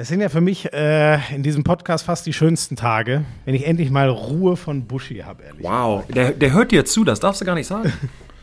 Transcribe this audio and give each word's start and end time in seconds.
Das 0.00 0.08
sind 0.08 0.22
ja 0.22 0.30
für 0.30 0.40
mich 0.40 0.72
äh, 0.72 1.18
in 1.34 1.42
diesem 1.42 1.62
Podcast 1.62 2.06
fast 2.06 2.24
die 2.24 2.32
schönsten 2.32 2.74
Tage, 2.74 3.22
wenn 3.44 3.54
ich 3.54 3.66
endlich 3.66 3.90
mal 3.90 4.08
Ruhe 4.08 4.56
von 4.56 4.86
Buschi 4.86 5.18
habe, 5.18 5.42
ehrlich. 5.42 5.62
Wow, 5.62 6.06
der, 6.06 6.30
der 6.30 6.54
hört 6.54 6.72
dir 6.72 6.86
zu, 6.86 7.04
das 7.04 7.20
darfst 7.20 7.42
du 7.42 7.44
gar 7.44 7.54
nicht 7.54 7.66
sagen. 7.66 7.92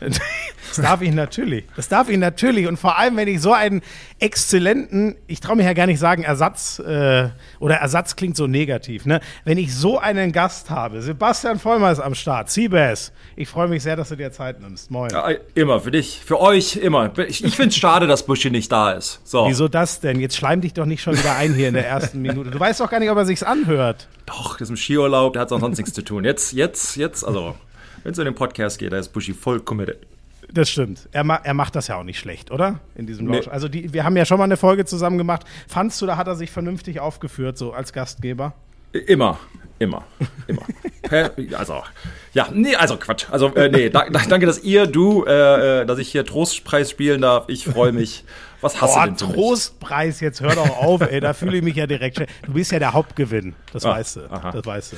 Das 0.68 0.84
darf 0.84 1.02
ich 1.02 1.12
natürlich. 1.12 1.64
Das 1.76 1.88
darf 1.88 2.08
ich 2.08 2.18
natürlich. 2.18 2.66
Und 2.66 2.78
vor 2.78 2.98
allem, 2.98 3.16
wenn 3.16 3.28
ich 3.28 3.40
so 3.40 3.52
einen 3.52 3.82
exzellenten, 4.18 5.16
ich 5.26 5.40
traue 5.40 5.56
mich 5.56 5.66
ja 5.66 5.72
gar 5.72 5.86
nicht 5.86 5.98
sagen 5.98 6.22
Ersatz, 6.22 6.78
äh, 6.78 7.28
oder 7.60 7.76
Ersatz 7.76 8.16
klingt 8.16 8.36
so 8.36 8.46
negativ, 8.46 9.06
ne? 9.06 9.20
Wenn 9.44 9.58
ich 9.58 9.74
so 9.74 9.98
einen 9.98 10.32
Gast 10.32 10.70
habe, 10.70 11.02
Sebastian 11.02 11.58
Vollmer 11.58 11.92
ist 11.92 12.00
am 12.00 12.14
Start, 12.14 12.50
Seabass, 12.50 13.12
ich 13.36 13.48
freue 13.48 13.68
mich 13.68 13.82
sehr, 13.82 13.96
dass 13.96 14.08
du 14.08 14.16
dir 14.16 14.32
Zeit 14.32 14.60
nimmst. 14.60 14.90
Moin. 14.90 15.10
Ja, 15.10 15.28
immer, 15.54 15.80
für 15.80 15.90
dich, 15.90 16.20
für 16.24 16.40
euch, 16.40 16.76
immer. 16.76 17.16
Ich, 17.18 17.44
ich 17.44 17.56
finde 17.56 17.70
es 17.70 17.76
schade, 17.76 18.06
dass 18.06 18.26
Buschi 18.26 18.50
nicht 18.50 18.70
da 18.72 18.92
ist. 18.92 19.20
So. 19.24 19.46
Wieso 19.48 19.68
das 19.68 20.00
denn? 20.00 20.20
Jetzt 20.20 20.36
schleim 20.36 20.60
dich 20.60 20.74
doch 20.74 20.86
nicht 20.86 21.02
schon 21.02 21.16
wieder 21.16 21.36
ein 21.36 21.54
hier 21.54 21.68
in 21.68 21.74
der 21.74 21.86
ersten 21.86 22.20
Minute. 22.20 22.50
Du 22.50 22.58
weißt 22.58 22.80
doch 22.80 22.90
gar 22.90 23.00
nicht, 23.00 23.10
ob 23.10 23.16
er 23.16 23.26
sich's 23.26 23.42
anhört. 23.42 24.08
Doch, 24.26 24.58
das 24.58 24.68
ist 24.68 24.70
ein 24.70 24.76
Skiurlaub, 24.76 25.32
der 25.34 25.42
hat 25.42 25.48
sonst 25.48 25.78
nichts 25.78 25.92
zu 25.92 26.02
tun. 26.02 26.24
Jetzt, 26.24 26.52
jetzt, 26.52 26.96
jetzt, 26.96 27.24
also, 27.24 27.54
wenn 28.02 28.12
es 28.12 28.18
in 28.18 28.24
den 28.24 28.34
Podcast 28.34 28.78
geht, 28.78 28.92
da 28.92 28.98
ist 28.98 29.08
Buschi 29.08 29.32
voll 29.32 29.60
committed. 29.60 29.98
Das 30.52 30.70
stimmt. 30.70 31.08
Er, 31.12 31.24
ma 31.24 31.36
er 31.36 31.54
macht 31.54 31.76
das 31.76 31.88
ja 31.88 31.96
auch 31.96 32.04
nicht 32.04 32.18
schlecht, 32.18 32.50
oder? 32.50 32.80
In 32.94 33.06
diesem 33.06 33.26
nee. 33.26 33.46
Also 33.48 33.68
die, 33.68 33.92
wir 33.92 34.04
haben 34.04 34.16
ja 34.16 34.24
schon 34.24 34.38
mal 34.38 34.44
eine 34.44 34.56
Folge 34.56 34.84
zusammen 34.84 35.18
gemacht. 35.18 35.44
Fandst 35.66 36.00
du, 36.00 36.06
da 36.06 36.16
hat 36.16 36.26
er 36.26 36.36
sich 36.36 36.50
vernünftig 36.50 37.00
aufgeführt, 37.00 37.58
so 37.58 37.72
als 37.72 37.92
Gastgeber? 37.92 38.54
Immer, 38.92 39.38
immer, 39.78 40.04
immer. 40.46 40.62
also, 41.58 41.82
ja, 42.32 42.48
nee, 42.52 42.74
also 42.74 42.96
Quatsch. 42.96 43.26
Also, 43.30 43.54
äh, 43.54 43.68
nee, 43.68 43.90
da, 43.90 44.08
danke, 44.08 44.46
dass 44.46 44.62
ihr, 44.64 44.86
du, 44.86 45.24
äh, 45.26 45.82
äh, 45.82 45.86
dass 45.86 45.98
ich 45.98 46.10
hier 46.10 46.24
Trostpreis 46.24 46.90
spielen 46.90 47.20
darf. 47.20 47.44
Ich 47.48 47.64
freue 47.64 47.92
mich. 47.92 48.24
Was 48.60 48.80
hast 48.80 48.94
Boah, 48.94 49.06
du 49.06 49.12
denn 49.12 49.34
Trostpreis, 49.34 50.20
jetzt 50.20 50.40
hör 50.40 50.54
doch 50.54 50.78
auf, 50.78 51.00
ey, 51.02 51.20
da 51.20 51.32
fühle 51.32 51.58
ich 51.58 51.62
mich 51.62 51.76
ja 51.76 51.86
direkt. 51.86 52.18
Du 52.42 52.52
bist 52.52 52.72
ja 52.72 52.78
der 52.78 52.92
Hauptgewinn, 52.92 53.54
das 53.72 53.84
ah, 53.84 53.90
weißt 53.90 54.16
du. 54.16 54.20
Aha. 54.32 54.50
Das 54.50 54.66
weißt 54.66 54.92
du. 54.94 54.96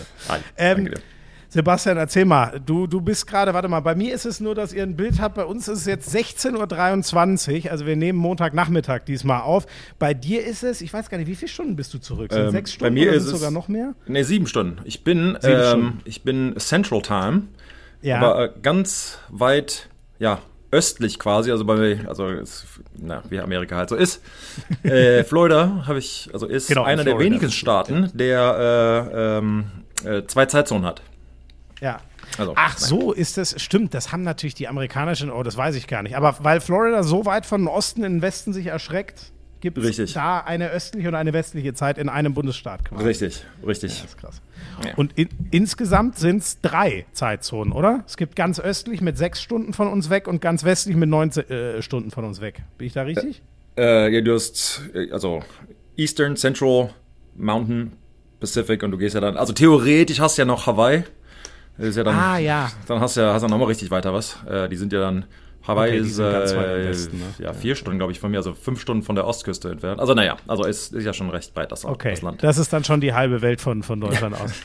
Ähm, 0.56 0.76
danke 0.76 0.90
dir. 0.92 1.02
Sebastian, 1.50 1.96
erzähl 1.96 2.24
mal, 2.24 2.60
du, 2.64 2.86
du 2.86 3.00
bist 3.00 3.26
gerade, 3.26 3.52
warte 3.52 3.66
mal, 3.66 3.80
bei 3.80 3.96
mir 3.96 4.14
ist 4.14 4.24
es 4.24 4.38
nur, 4.38 4.54
dass 4.54 4.72
ihr 4.72 4.84
ein 4.84 4.94
Bild 4.94 5.20
habt, 5.20 5.34
bei 5.34 5.44
uns 5.44 5.66
ist 5.66 5.80
es 5.80 5.86
jetzt 5.86 6.14
16.23 6.14 7.64
Uhr, 7.64 7.72
also 7.72 7.86
wir 7.86 7.96
nehmen 7.96 8.20
Montagnachmittag 8.20 9.00
diesmal 9.00 9.40
auf. 9.40 9.66
Bei 9.98 10.14
dir 10.14 10.46
ist 10.46 10.62
es, 10.62 10.80
ich 10.80 10.92
weiß 10.92 11.10
gar 11.10 11.18
nicht, 11.18 11.26
wie 11.26 11.34
viele 11.34 11.48
Stunden 11.48 11.74
bist 11.74 11.92
du 11.92 11.98
zurück? 11.98 12.32
Sind 12.32 12.44
ähm, 12.44 12.50
sechs 12.52 12.72
Stunden 12.72 12.94
bei 12.94 13.00
mir 13.00 13.12
ist 13.12 13.24
es 13.24 13.30
sogar 13.30 13.50
noch 13.50 13.66
mehr? 13.66 13.94
Ne, 14.06 14.22
sieben 14.22 14.46
Stunden. 14.46 14.78
Ich 14.84 15.02
bin, 15.02 15.36
ähm, 15.42 15.98
ich 16.04 16.22
bin 16.22 16.54
Central 16.58 17.02
Time, 17.02 17.42
ja. 18.00 18.18
aber 18.18 18.44
äh, 18.44 18.50
ganz 18.62 19.18
weit, 19.28 19.88
ja, 20.20 20.38
östlich 20.70 21.18
quasi, 21.18 21.50
also 21.50 21.64
bei 21.64 21.98
also 22.06 22.28
ist, 22.28 22.64
na, 22.96 23.24
wie 23.28 23.40
Amerika 23.40 23.74
halt 23.76 23.88
so 23.88 23.96
ist. 23.96 24.22
Äh, 24.84 25.24
Florida 25.24 25.84
habe 25.86 25.98
ich, 25.98 26.30
also 26.32 26.46
ist 26.46 26.68
genau, 26.68 26.84
einer 26.84 27.02
der 27.02 27.18
wenigen 27.18 27.50
Staaten, 27.50 28.10
der 28.14 29.08
äh, 29.12 29.38
ähm, 29.38 29.64
äh, 30.04 30.22
zwei 30.26 30.46
Zeitzonen 30.46 30.86
hat. 30.86 31.02
Ja. 31.80 32.00
Also, 32.38 32.52
Ach 32.56 32.78
so, 32.78 33.12
ist 33.12 33.36
das, 33.36 33.60
stimmt, 33.60 33.94
das 33.94 34.12
haben 34.12 34.22
natürlich 34.22 34.54
die 34.54 34.68
amerikanischen, 34.68 35.30
oh, 35.30 35.42
das 35.42 35.56
weiß 35.56 35.74
ich 35.74 35.86
gar 35.86 36.02
nicht. 36.02 36.16
Aber 36.16 36.36
weil 36.42 36.60
Florida 36.60 37.02
so 37.02 37.24
weit 37.24 37.46
von 37.46 37.66
Osten 37.66 38.04
in 38.04 38.14
den 38.14 38.22
Westen 38.22 38.52
sich 38.52 38.66
erschreckt, 38.66 39.32
gibt 39.60 39.78
es 39.78 40.12
da 40.14 40.40
eine 40.40 40.70
östliche 40.70 41.08
und 41.08 41.14
eine 41.14 41.32
westliche 41.32 41.74
Zeit 41.74 41.98
in 41.98 42.08
einem 42.08 42.34
Bundesstaat 42.34 42.84
quasi. 42.84 43.04
Richtig, 43.04 43.44
richtig. 43.66 43.92
Ja, 43.92 44.02
das 44.02 44.10
ist 44.10 44.18
krass. 44.18 44.42
Ja. 44.84 44.94
Und 44.94 45.18
in, 45.18 45.28
insgesamt 45.50 46.18
sind 46.18 46.42
es 46.42 46.60
drei 46.60 47.06
Zeitzonen, 47.12 47.72
oder? 47.72 48.02
Es 48.06 48.16
gibt 48.16 48.36
ganz 48.36 48.58
östlich 48.58 49.00
mit 49.00 49.18
sechs 49.18 49.42
Stunden 49.42 49.72
von 49.72 49.88
uns 49.88 50.08
weg 50.08 50.28
und 50.28 50.40
ganz 50.40 50.64
westlich 50.64 50.96
mit 50.96 51.08
neun 51.08 51.30
äh, 51.30 51.82
Stunden 51.82 52.10
von 52.10 52.24
uns 52.24 52.40
weg. 52.40 52.62
Bin 52.78 52.86
ich 52.86 52.94
da 52.94 53.02
richtig? 53.02 53.42
Äh, 53.76 54.06
äh, 54.06 54.14
ja, 54.14 54.20
du 54.20 54.34
hast, 54.34 54.82
äh, 54.94 55.10
also 55.12 55.42
Eastern, 55.96 56.36
Central, 56.36 56.90
Mountain, 57.36 57.92
Pacific 58.40 58.82
und 58.82 58.90
du 58.90 58.98
gehst 58.98 59.14
ja 59.14 59.20
dann, 59.20 59.36
also 59.36 59.52
theoretisch 59.52 60.20
hast 60.20 60.38
du 60.38 60.42
ja 60.42 60.46
noch 60.46 60.66
Hawaii. 60.66 61.04
Ist 61.80 61.96
ja 61.96 62.04
dann, 62.04 62.14
ah, 62.14 62.38
ja. 62.38 62.70
Dann 62.86 63.00
hast 63.00 63.16
du 63.16 63.22
ja 63.22 63.32
hast 63.32 63.42
du 63.42 63.48
nochmal 63.48 63.68
richtig 63.68 63.90
weiter 63.90 64.12
was. 64.12 64.38
Äh, 64.48 64.68
die 64.68 64.76
sind 64.76 64.92
ja 64.92 65.00
dann. 65.00 65.24
Hawaii 65.66 65.90
okay, 65.90 66.08
ist 66.08 66.18
äh, 66.18 66.88
Westen, 66.88 67.18
ne? 67.18 67.26
ja, 67.38 67.52
vier 67.52 67.70
ja. 67.70 67.74
Stunden, 67.74 67.98
glaube 67.98 68.12
ich, 68.12 68.18
von 68.18 68.30
mir, 68.30 68.38
also 68.38 68.54
fünf 68.54 68.80
Stunden 68.80 69.02
von 69.02 69.14
der 69.14 69.26
Ostküste 69.26 69.70
entfernt. 69.70 70.00
Also 70.00 70.14
naja, 70.14 70.38
also 70.48 70.64
ist, 70.64 70.94
ist 70.94 71.04
ja 71.04 71.12
schon 71.12 71.28
recht 71.28 71.52
breit 71.52 71.70
das, 71.70 71.84
okay. 71.84 72.12
das 72.12 72.22
Land. 72.22 72.42
Das 72.42 72.56
ist 72.56 72.72
dann 72.72 72.82
schon 72.82 73.02
die 73.02 73.12
halbe 73.12 73.42
Welt 73.42 73.60
von, 73.60 73.82
von 73.82 74.00
Deutschland 74.00 74.40
aus. 74.40 74.52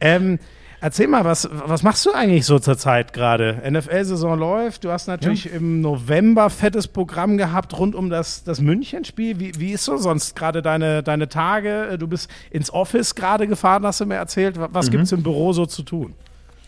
Ähm, 0.00 0.38
Erzähl 0.80 1.08
mal, 1.08 1.24
was, 1.24 1.48
was 1.50 1.82
machst 1.82 2.06
du 2.06 2.12
eigentlich 2.12 2.46
so 2.46 2.60
zur 2.60 2.78
Zeit 2.78 3.12
gerade? 3.12 3.62
NFL-Saison 3.68 4.38
läuft, 4.38 4.84
du 4.84 4.92
hast 4.92 5.08
natürlich 5.08 5.46
ja. 5.46 5.52
im 5.52 5.80
November 5.80 6.50
fettes 6.50 6.86
Programm 6.86 7.36
gehabt 7.36 7.76
rund 7.76 7.96
um 7.96 8.10
das, 8.10 8.44
das 8.44 8.60
München-Spiel. 8.60 9.40
Wie, 9.40 9.58
wie 9.58 9.72
ist 9.72 9.84
so 9.84 9.96
sonst 9.96 10.36
gerade 10.36 10.62
deine, 10.62 11.02
deine 11.02 11.28
Tage? 11.28 11.96
Du 11.98 12.06
bist 12.06 12.30
ins 12.50 12.72
Office 12.72 13.16
gerade 13.16 13.48
gefahren, 13.48 13.84
hast 13.84 14.00
du 14.00 14.06
mir 14.06 14.14
erzählt. 14.14 14.54
Was 14.56 14.86
mhm. 14.86 14.90
gibt 14.92 15.04
es 15.04 15.12
im 15.12 15.24
Büro 15.24 15.52
so 15.52 15.66
zu 15.66 15.82
tun? 15.82 16.14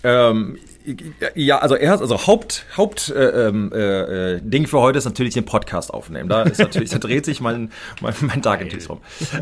Ähm, 0.02 0.58
ja, 1.34 1.58
also 1.58 1.76
erst, 1.76 2.00
also 2.00 2.26
Haupt, 2.26 2.64
Haupt 2.76 3.10
äh, 3.10 3.48
ähm, 3.48 3.70
äh, 3.72 4.36
äh, 4.36 4.40
Ding 4.42 4.66
für 4.66 4.80
heute 4.80 4.98
ist 4.98 5.04
natürlich 5.04 5.34
den 5.34 5.44
Podcast 5.44 5.92
aufnehmen. 5.92 6.28
Da 6.28 6.42
ist 6.42 6.58
natürlich, 6.58 6.90
da 6.90 6.98
dreht 6.98 7.26
sich 7.26 7.40
mein, 7.40 7.70
mein, 8.00 8.14
mein 8.22 8.42
Tag 8.42 8.62
in 8.62 8.70
rum. 8.88 9.00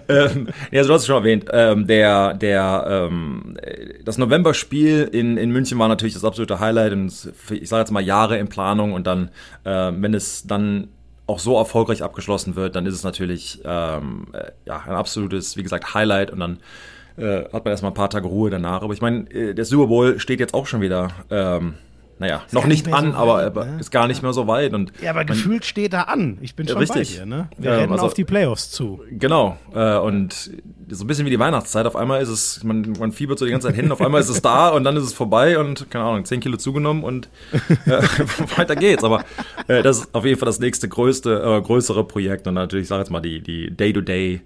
Ähm, 0.09 0.49
ja, 0.71 0.81
also 0.81 0.89
du 0.89 0.95
hast 0.95 1.03
es 1.03 1.07
schon 1.07 1.17
erwähnt. 1.17 1.47
Ähm, 1.53 1.87
der, 1.87 2.35
der, 2.35 3.09
ähm, 3.09 3.57
das 4.05 4.19
November-Spiel 4.19 5.09
in, 5.13 5.37
in 5.37 5.51
München 5.51 5.79
war 5.79 5.89
natürlich 5.89 6.15
das 6.15 6.25
absolute 6.25 6.59
Highlight 6.59 6.93
und 6.93 7.33
ich 7.51 7.69
sage 7.69 7.81
jetzt 7.81 7.91
mal 7.93 8.01
Jahre 8.03 8.39
in 8.39 8.49
Planung 8.49 8.93
und 8.93 9.07
dann, 9.07 9.31
äh, 9.65 9.93
wenn 9.95 10.15
es 10.15 10.47
dann 10.47 10.89
auch 11.29 11.39
so 11.39 11.57
erfolgreich 11.57 12.03
abgeschlossen 12.03 12.57
wird, 12.57 12.75
dann 12.75 12.87
ist 12.87 12.95
es 12.95 13.05
natürlich 13.05 13.61
ähm, 13.65 14.29
äh, 14.33 14.51
ja 14.65 14.83
ein 14.87 14.95
absolutes, 14.95 15.57
wie 15.57 15.63
gesagt, 15.63 15.95
Highlight 15.95 16.31
und 16.31 16.41
dann 16.41 16.59
äh, 17.19 17.45
hat 17.53 17.65
man 17.65 17.73
erstmal 17.73 17.91
ein 17.91 17.95
paar 17.95 18.11
Tage 18.11 18.27
Ruhe 18.27 18.51
danach. 18.51 18.83
Aber 18.83 18.93
ich 18.93 19.01
meine, 19.01 19.31
äh, 19.31 19.55
der 19.55 19.65
Super 19.65 19.89
Bowl 19.89 20.21
steht 20.21 20.41
jetzt 20.41 20.55
auch 20.55 20.67
schon 20.67 20.81
wieder. 20.81 21.09
Ähm, 21.31 21.75
naja, 22.21 22.43
ist 22.47 22.53
noch 22.53 22.67
nicht 22.67 22.93
an, 22.93 23.12
so 23.12 23.17
aber 23.17 23.55
weit, 23.55 23.55
ne? 23.55 23.77
ist 23.79 23.93
gar 23.93 24.09
nicht 24.09 24.23
mehr 24.25 24.33
so 24.33 24.49
weit. 24.49 24.75
Und 24.75 24.93
ja, 25.01 25.11
aber 25.11 25.25
gefühlt 25.25 25.65
steht 25.65 25.93
er 25.93 26.09
an. 26.09 26.39
Ich 26.41 26.57
bin 26.57 26.67
schon 26.67 26.78
richtig. 26.78 27.17
bei 27.17 27.25
dir. 27.25 27.27
Ne? 27.27 27.49
Wir 27.57 27.71
ähm, 27.71 27.78
rennen 27.78 27.93
also, 27.93 28.07
auf 28.07 28.15
die 28.15 28.25
Playoffs 28.25 28.73
zu. 28.73 29.01
Genau. 29.11 29.57
Äh, 29.73 29.99
und 29.99 30.51
so 30.89 31.05
ein 31.05 31.07
bisschen 31.07 31.27
wie 31.27 31.31
die 31.31 31.39
Weihnachtszeit. 31.39 31.87
Auf 31.87 31.95
einmal 31.95 32.21
ist 32.21 32.28
es, 32.28 32.65
man, 32.65 32.93
man 32.99 33.12
fiebert 33.12 33.39
so 33.39 33.45
die 33.45 33.53
ganze 33.53 33.69
Zeit 33.69 33.77
hin, 33.77 33.93
auf 33.93 34.01
einmal 34.01 34.21
ist 34.21 34.31
es 34.31 34.43
da 34.43 34.71
und 34.71 34.83
dann 34.83 34.97
ist 34.97 35.05
es 35.05 35.12
vorbei 35.12 35.61
und, 35.61 35.91
keine 35.91 36.05
Ahnung, 36.05 36.25
10 36.25 36.41
Kilo 36.41 36.57
zugenommen 36.57 37.05
und 37.05 37.28
äh, 37.87 38.03
weiter 38.57 38.75
geht's. 38.75 39.05
Aber 39.05 39.25
äh, 39.69 39.83
das 39.83 40.01
ist 40.01 40.15
auf 40.15 40.25
jeden 40.25 40.41
Fall 40.41 40.47
das 40.47 40.59
nächste 40.59 40.89
größte, 40.89 41.59
äh, 41.59 41.62
größere 41.62 42.03
Projekt 42.03 42.49
und 42.49 42.55
natürlich, 42.55 42.84
ich 42.84 42.89
sage 42.89 43.03
jetzt 43.03 43.11
mal, 43.11 43.21
die, 43.21 43.41
die 43.41 43.71
Day-to-Day- 43.71 44.41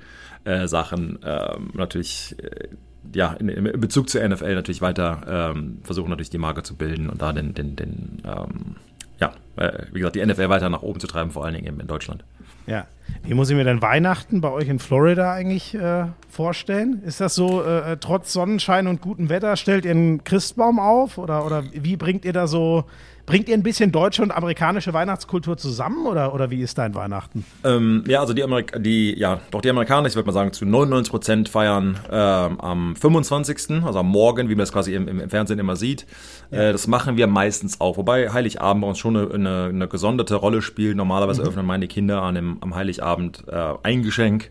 äh, 0.44 0.66
Sachen 0.66 1.19
ähm, 1.25 1.70
natürlich 1.75 2.36
äh, 2.42 2.69
ja, 3.14 3.32
in, 3.34 3.48
in, 3.48 3.80
Bezug 3.80 4.08
zur 4.08 4.26
NFL 4.26 4.54
natürlich 4.54 4.82
weiter 4.82 5.53
ähm, 5.54 5.78
versuchen 5.82 6.10
natürlich 6.10 6.30
die 6.30 6.38
Marke 6.38 6.62
zu 6.62 6.76
bilden 6.76 7.08
und 7.08 7.20
da 7.20 7.32
den, 7.32 7.54
den, 7.54 7.76
den 7.76 8.22
ähm, 8.25 8.76
ja, 9.19 9.32
äh, 9.56 9.86
wie 9.92 10.00
gesagt, 10.00 10.16
die 10.16 10.25
NFL 10.25 10.48
weiter 10.48 10.69
nach 10.69 10.82
oben 10.82 11.00
zu 11.00 11.06
treiben, 11.06 11.31
vor 11.31 11.44
allen 11.44 11.54
Dingen 11.54 11.66
eben 11.66 11.81
in 11.81 11.86
Deutschland. 11.86 12.25
Ja. 12.66 12.86
Wie 13.25 13.34
muss 13.34 13.50
ich 13.50 13.56
mir 13.56 13.64
denn 13.64 13.82
Weihnachten 13.82 14.41
bei 14.41 14.50
euch 14.50 14.69
in 14.69 14.78
Florida 14.78 15.32
eigentlich 15.32 15.75
äh, 15.75 16.06
vorstellen? 16.28 17.02
Ist 17.04 17.20
das 17.20 17.34
so, 17.34 17.62
äh, 17.62 17.97
trotz 17.98 18.32
Sonnenschein 18.32 18.86
und 18.86 19.00
gutem 19.00 19.28
Wetter, 19.28 19.56
stellt 19.56 19.84
ihr 19.84 19.91
einen 19.91 20.25
Christbaum 20.25 20.78
auf 20.78 21.19
oder, 21.19 21.44
oder 21.44 21.64
wie 21.72 21.97
bringt 21.97 22.25
ihr 22.25 22.32
da 22.32 22.47
so 22.47 22.84
Bringt 23.25 23.49
ihr 23.49 23.55
ein 23.55 23.62
bisschen 23.62 23.93
deutsche 23.93 24.22
und 24.22 24.33
amerikanische 24.33 24.93
Weihnachtskultur 24.93 25.56
zusammen 25.56 26.06
oder, 26.06 26.34
oder 26.34 26.50
wie 26.50 26.60
ist 26.60 26.77
dein 26.78 26.94
Weihnachten? 26.94 27.44
Ähm, 27.62 28.03
ja, 28.09 28.21
also 28.21 28.34
die, 28.34 28.43
Amerik 28.43 28.72
die, 28.83 29.16
ja, 29.16 29.41
doch 29.53 29.60
die 29.60 29.71
Amerikaner, 29.71 30.09
ich 30.09 30.16
würde 30.16 30.27
mal 30.27 30.33
sagen, 30.33 30.53
zu 30.53 30.65
99 30.65 31.10
Prozent 31.10 31.49
feiern 31.49 31.99
ähm, 32.11 32.61
am 32.61 32.97
25., 32.97 33.84
also 33.84 34.00
am 34.00 34.09
Morgen, 34.09 34.49
wie 34.49 34.56
man 34.56 34.65
es 34.65 34.72
quasi 34.72 34.94
im, 34.94 35.06
im, 35.06 35.31
Fernsehen 35.31 35.61
immer 35.61 35.77
sieht. 35.77 36.06
Ja. 36.50 36.62
Äh, 36.62 36.72
das 36.72 36.88
machen 36.88 37.16
wir 37.16 37.28
meistens 37.28 37.81
auch, 37.81 37.97
wobei 37.97 38.31
Heiligabend 38.31 38.82
bei 38.82 38.88
uns 38.88 38.99
schon 38.99 39.16
eine, 39.16 39.32
eine, 39.32 39.65
eine 39.66 39.88
gesonderte 39.88 40.34
Rolle 40.34 40.61
spielt. 40.61 40.97
Normalerweise 40.97 41.43
mhm. 41.43 41.49
öffnen 41.49 41.66
meine 41.66 41.87
Kinder 41.87 42.22
an 42.22 42.34
dem, 42.34 42.59
am 42.61 42.75
Heiligabend 42.75 43.44
äh, 43.47 43.75
ein 43.84 44.03
Geschenk, 44.03 44.50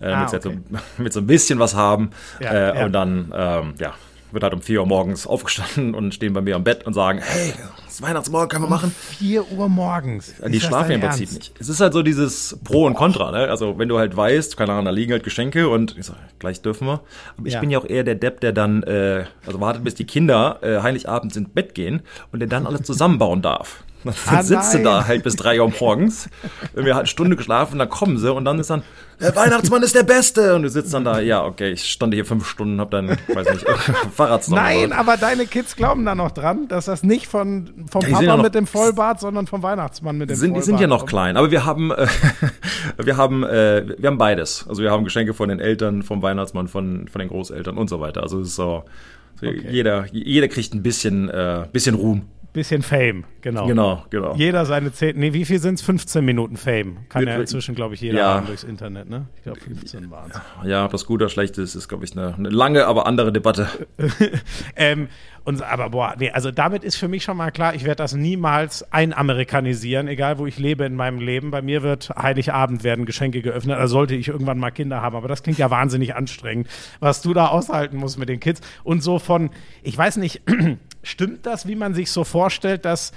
äh, 0.00 0.06
ah, 0.06 0.26
damit 0.26 0.46
okay. 0.46 0.58
sie 0.68 0.76
so, 0.96 1.02
mit 1.02 1.12
so 1.12 1.20
ein 1.20 1.26
bisschen 1.28 1.60
was 1.60 1.76
haben. 1.76 2.10
Ja, 2.40 2.50
äh, 2.50 2.78
ja. 2.78 2.86
Und 2.86 2.92
dann, 2.92 3.32
ähm, 3.36 3.74
ja, 3.78 3.94
wird 4.32 4.42
halt 4.42 4.54
um 4.54 4.62
4 4.62 4.80
Uhr 4.80 4.86
morgens 4.86 5.26
aufgestanden 5.28 5.94
und 5.94 6.14
stehen 6.14 6.32
bei 6.32 6.40
mir 6.40 6.56
am 6.56 6.64
Bett 6.64 6.86
und 6.86 6.94
sagen, 6.94 7.20
hey, 7.22 7.54
Weihnachtsmorgen 8.02 8.48
können 8.48 8.62
wir 8.62 8.68
um 8.68 8.72
machen. 8.72 8.94
4 9.18 9.52
Uhr 9.52 9.68
morgens. 9.68 10.34
Die 10.46 10.60
schlafen 10.60 10.92
im 10.92 11.00
Prinzip 11.00 11.32
nicht. 11.32 11.52
Es 11.58 11.68
ist 11.68 11.80
halt 11.80 11.92
so 11.92 12.02
dieses 12.02 12.58
Pro 12.64 12.86
und 12.86 12.94
Contra, 12.94 13.30
ne? 13.30 13.48
Also 13.48 13.78
wenn 13.78 13.88
du 13.88 13.98
halt 13.98 14.16
weißt, 14.16 14.56
keine 14.56 14.72
Ahnung, 14.72 14.86
da 14.86 14.90
liegen 14.90 15.12
halt 15.12 15.24
Geschenke 15.24 15.68
und 15.68 15.96
ich 15.98 16.06
sag, 16.06 16.16
gleich 16.38 16.62
dürfen 16.62 16.86
wir. 16.86 17.00
Aber 17.36 17.46
ich 17.46 17.54
ja. 17.54 17.60
bin 17.60 17.70
ja 17.70 17.78
auch 17.78 17.86
eher 17.86 18.04
der 18.04 18.14
Depp, 18.14 18.40
der 18.40 18.52
dann, 18.52 18.82
äh, 18.82 19.24
also 19.46 19.60
wartet, 19.60 19.84
bis 19.84 19.94
die 19.94 20.04
Kinder 20.04 20.58
äh, 20.62 20.82
Heiligabend 20.82 21.36
ins 21.36 21.50
Bett 21.50 21.74
gehen 21.74 22.02
und 22.32 22.40
der 22.40 22.48
dann 22.48 22.66
alles 22.66 22.82
zusammenbauen 22.82 23.42
darf. 23.42 23.82
Dann 24.04 24.14
ah, 24.28 24.42
sitzt 24.42 24.74
nein. 24.74 24.82
du 24.82 24.88
da 24.88 25.06
halt 25.06 25.22
bis 25.22 25.36
drei 25.36 25.60
Uhr 25.60 25.70
morgens. 25.78 26.28
Wir 26.74 26.94
hatten 26.94 27.00
eine 27.00 27.06
Stunde 27.06 27.36
geschlafen, 27.36 27.78
dann 27.78 27.88
kommen 27.88 28.18
sie 28.18 28.32
und 28.32 28.44
dann 28.46 28.58
ist 28.58 28.70
dann, 28.70 28.82
der 29.20 29.36
Weihnachtsmann 29.36 29.82
ist 29.82 29.94
der 29.94 30.04
Beste. 30.04 30.54
Und 30.54 30.62
du 30.62 30.70
sitzt 30.70 30.94
dann 30.94 31.04
da, 31.04 31.20
ja, 31.20 31.44
okay, 31.44 31.72
ich 31.72 31.84
stand 31.84 32.14
hier 32.14 32.24
fünf 32.24 32.48
Stunden, 32.48 32.80
hab 32.80 32.90
dann, 32.90 33.10
weiß 33.10 33.50
nicht, 33.50 33.66
Fahrrad 34.14 34.48
Nein, 34.48 34.92
aber 34.92 35.18
deine 35.18 35.46
Kids 35.46 35.76
glauben 35.76 36.06
da 36.06 36.14
noch 36.14 36.30
dran, 36.30 36.68
dass 36.68 36.86
das 36.86 37.02
nicht 37.02 37.26
von, 37.26 37.86
vom 37.90 38.00
Ja, 38.00 38.08
die 38.08 38.12
Papa 38.14 38.24
ja 38.24 38.36
noch- 38.36 38.44
mit 38.44 38.54
dem 38.54 38.66
Vollbart, 38.66 39.20
sondern 39.20 39.46
vom 39.46 39.62
Weihnachtsmann 39.62 40.16
mit 40.16 40.30
dem 40.30 40.36
sind, 40.36 40.48
die 40.48 40.50
Vollbart. 40.52 40.64
sind 40.64 40.80
ja 40.80 40.86
noch 40.86 41.04
klein, 41.04 41.36
aber 41.36 41.50
wir 41.50 41.66
haben, 41.66 41.90
äh, 41.90 42.06
wir 42.96 43.16
haben, 43.18 43.44
äh, 43.44 43.84
wir 43.98 44.06
haben 44.08 44.18
beides. 44.18 44.64
Also 44.66 44.82
wir 44.82 44.90
haben 44.90 45.04
Geschenke 45.04 45.34
von 45.34 45.50
den 45.50 45.60
Eltern, 45.60 46.02
vom 46.02 46.22
Weihnachtsmann, 46.22 46.68
von, 46.68 47.06
von 47.08 47.18
den 47.18 47.28
Großeltern 47.28 47.76
und 47.76 47.90
so 47.90 48.00
weiter. 48.00 48.22
Also 48.22 48.40
es 48.40 48.48
ist 48.48 48.54
so, 48.56 48.84
so 49.38 49.46
jeder, 49.46 50.06
jeder 50.10 50.48
kriegt 50.48 50.72
ein 50.72 50.82
bisschen, 50.82 51.28
äh, 51.28 51.66
bisschen 51.70 51.94
Ruhm. 51.94 52.22
Bisschen 52.52 52.82
Fame, 52.82 53.24
genau. 53.42 53.66
Genau, 53.68 54.04
genau. 54.10 54.34
Jeder 54.34 54.66
seine 54.66 54.92
10, 54.92 55.16
nee, 55.16 55.32
wie 55.32 55.44
viel 55.44 55.60
sind 55.60 55.74
es? 55.74 55.82
15 55.82 56.24
Minuten 56.24 56.56
Fame. 56.56 56.96
Kann 57.08 57.24
ja 57.26 57.36
inzwischen, 57.36 57.76
glaube 57.76 57.94
ich, 57.94 58.00
jeder 58.00 58.18
Ja. 58.18 58.34
haben 58.34 58.46
durchs 58.46 58.64
Internet, 58.64 59.08
ne? 59.08 59.26
Ich 59.36 59.42
glaube, 59.44 59.60
15 59.60 60.10
waren 60.10 60.32
es. 60.32 60.40
Ja, 60.68 60.84
ob 60.84 60.90
das 60.90 61.06
gut 61.06 61.20
oder 61.22 61.28
schlecht 61.28 61.58
ist, 61.58 61.76
ist, 61.76 61.88
glaube 61.88 62.04
ich, 62.04 62.12
eine, 62.16 62.34
eine 62.34 62.48
lange, 62.48 62.86
aber 62.86 63.06
andere 63.06 63.32
Debatte. 63.32 63.68
ähm, 64.76 65.08
und, 65.50 65.62
aber 65.62 65.90
boah, 65.90 66.14
nee, 66.16 66.30
also 66.30 66.52
damit 66.52 66.84
ist 66.84 66.96
für 66.96 67.08
mich 67.08 67.24
schon 67.24 67.36
mal 67.36 67.50
klar, 67.50 67.74
ich 67.74 67.82
werde 67.84 67.96
das 67.96 68.14
niemals 68.14 68.90
einamerikanisieren, 68.92 70.06
egal 70.06 70.38
wo 70.38 70.46
ich 70.46 70.58
lebe 70.58 70.84
in 70.84 70.94
meinem 70.94 71.18
Leben. 71.18 71.50
Bei 71.50 71.60
mir 71.60 71.82
wird 71.82 72.10
Heiligabend 72.10 72.84
werden 72.84 73.04
Geschenke 73.04 73.42
geöffnet, 73.42 73.76
also 73.76 73.94
sollte 73.94 74.14
ich 74.14 74.28
irgendwann 74.28 74.58
mal 74.58 74.70
Kinder 74.70 75.02
haben. 75.02 75.16
Aber 75.16 75.26
das 75.26 75.42
klingt 75.42 75.58
ja 75.58 75.68
wahnsinnig 75.68 76.14
anstrengend, 76.14 76.68
was 77.00 77.20
du 77.20 77.34
da 77.34 77.48
aushalten 77.48 77.96
musst 77.96 78.16
mit 78.16 78.28
den 78.28 78.38
Kids. 78.38 78.60
Und 78.84 79.02
so 79.02 79.18
von, 79.18 79.50
ich 79.82 79.98
weiß 79.98 80.18
nicht, 80.18 80.42
stimmt 81.02 81.44
das, 81.46 81.66
wie 81.66 81.74
man 81.74 81.94
sich 81.94 82.12
so 82.12 82.22
vorstellt, 82.22 82.84
dass 82.84 83.12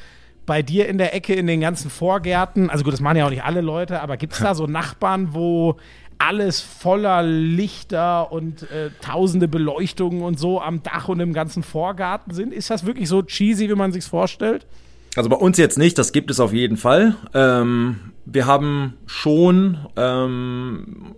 bei 0.46 0.62
dir 0.62 0.90
in 0.90 0.98
der 0.98 1.14
Ecke 1.14 1.34
in 1.36 1.48
den 1.48 1.62
ganzen 1.62 1.90
Vorgärten, 1.90 2.70
also 2.70 2.84
gut, 2.84 2.94
das 2.94 3.00
machen 3.00 3.18
ja 3.18 3.26
auch 3.26 3.30
nicht 3.30 3.44
alle 3.44 3.62
Leute, 3.62 4.02
aber 4.02 4.18
gibt 4.18 4.34
es 4.34 4.40
da 4.40 4.56
so 4.56 4.68
Nachbarn, 4.68 5.34
wo 5.34 5.78
alles 6.28 6.62
voller 6.62 7.24
Lichter 7.24 8.32
und 8.32 8.64
äh, 8.72 8.92
tausende 9.02 9.48
Beleuchtungen 9.48 10.22
und 10.22 10.40
so 10.40 10.62
am 10.62 10.82
Dach 10.84 11.10
und 11.10 11.20
im 11.20 11.34
ganzen 11.34 11.64
Vorgarten 11.64 12.34
sind? 12.34 12.54
Ist 12.54 12.70
das 12.70 12.86
wirklich 12.86 13.10
so 13.10 13.22
cheesy, 13.22 13.70
wie 13.70 13.76
man 13.76 13.92
sich's 13.92 14.08
vorstellt? 14.08 14.66
Also 15.16 15.30
bei 15.30 15.36
uns 15.36 15.58
jetzt 15.58 15.78
nicht, 15.78 15.98
das 15.98 16.12
gibt 16.12 16.32
es 16.32 16.40
auf 16.40 16.54
jeden 16.54 16.78
Fall. 16.78 17.16
Ähm, 17.34 18.14
wir 18.26 18.46
haben 18.46 18.94
schon 19.06 19.78
ähm, 19.96 21.16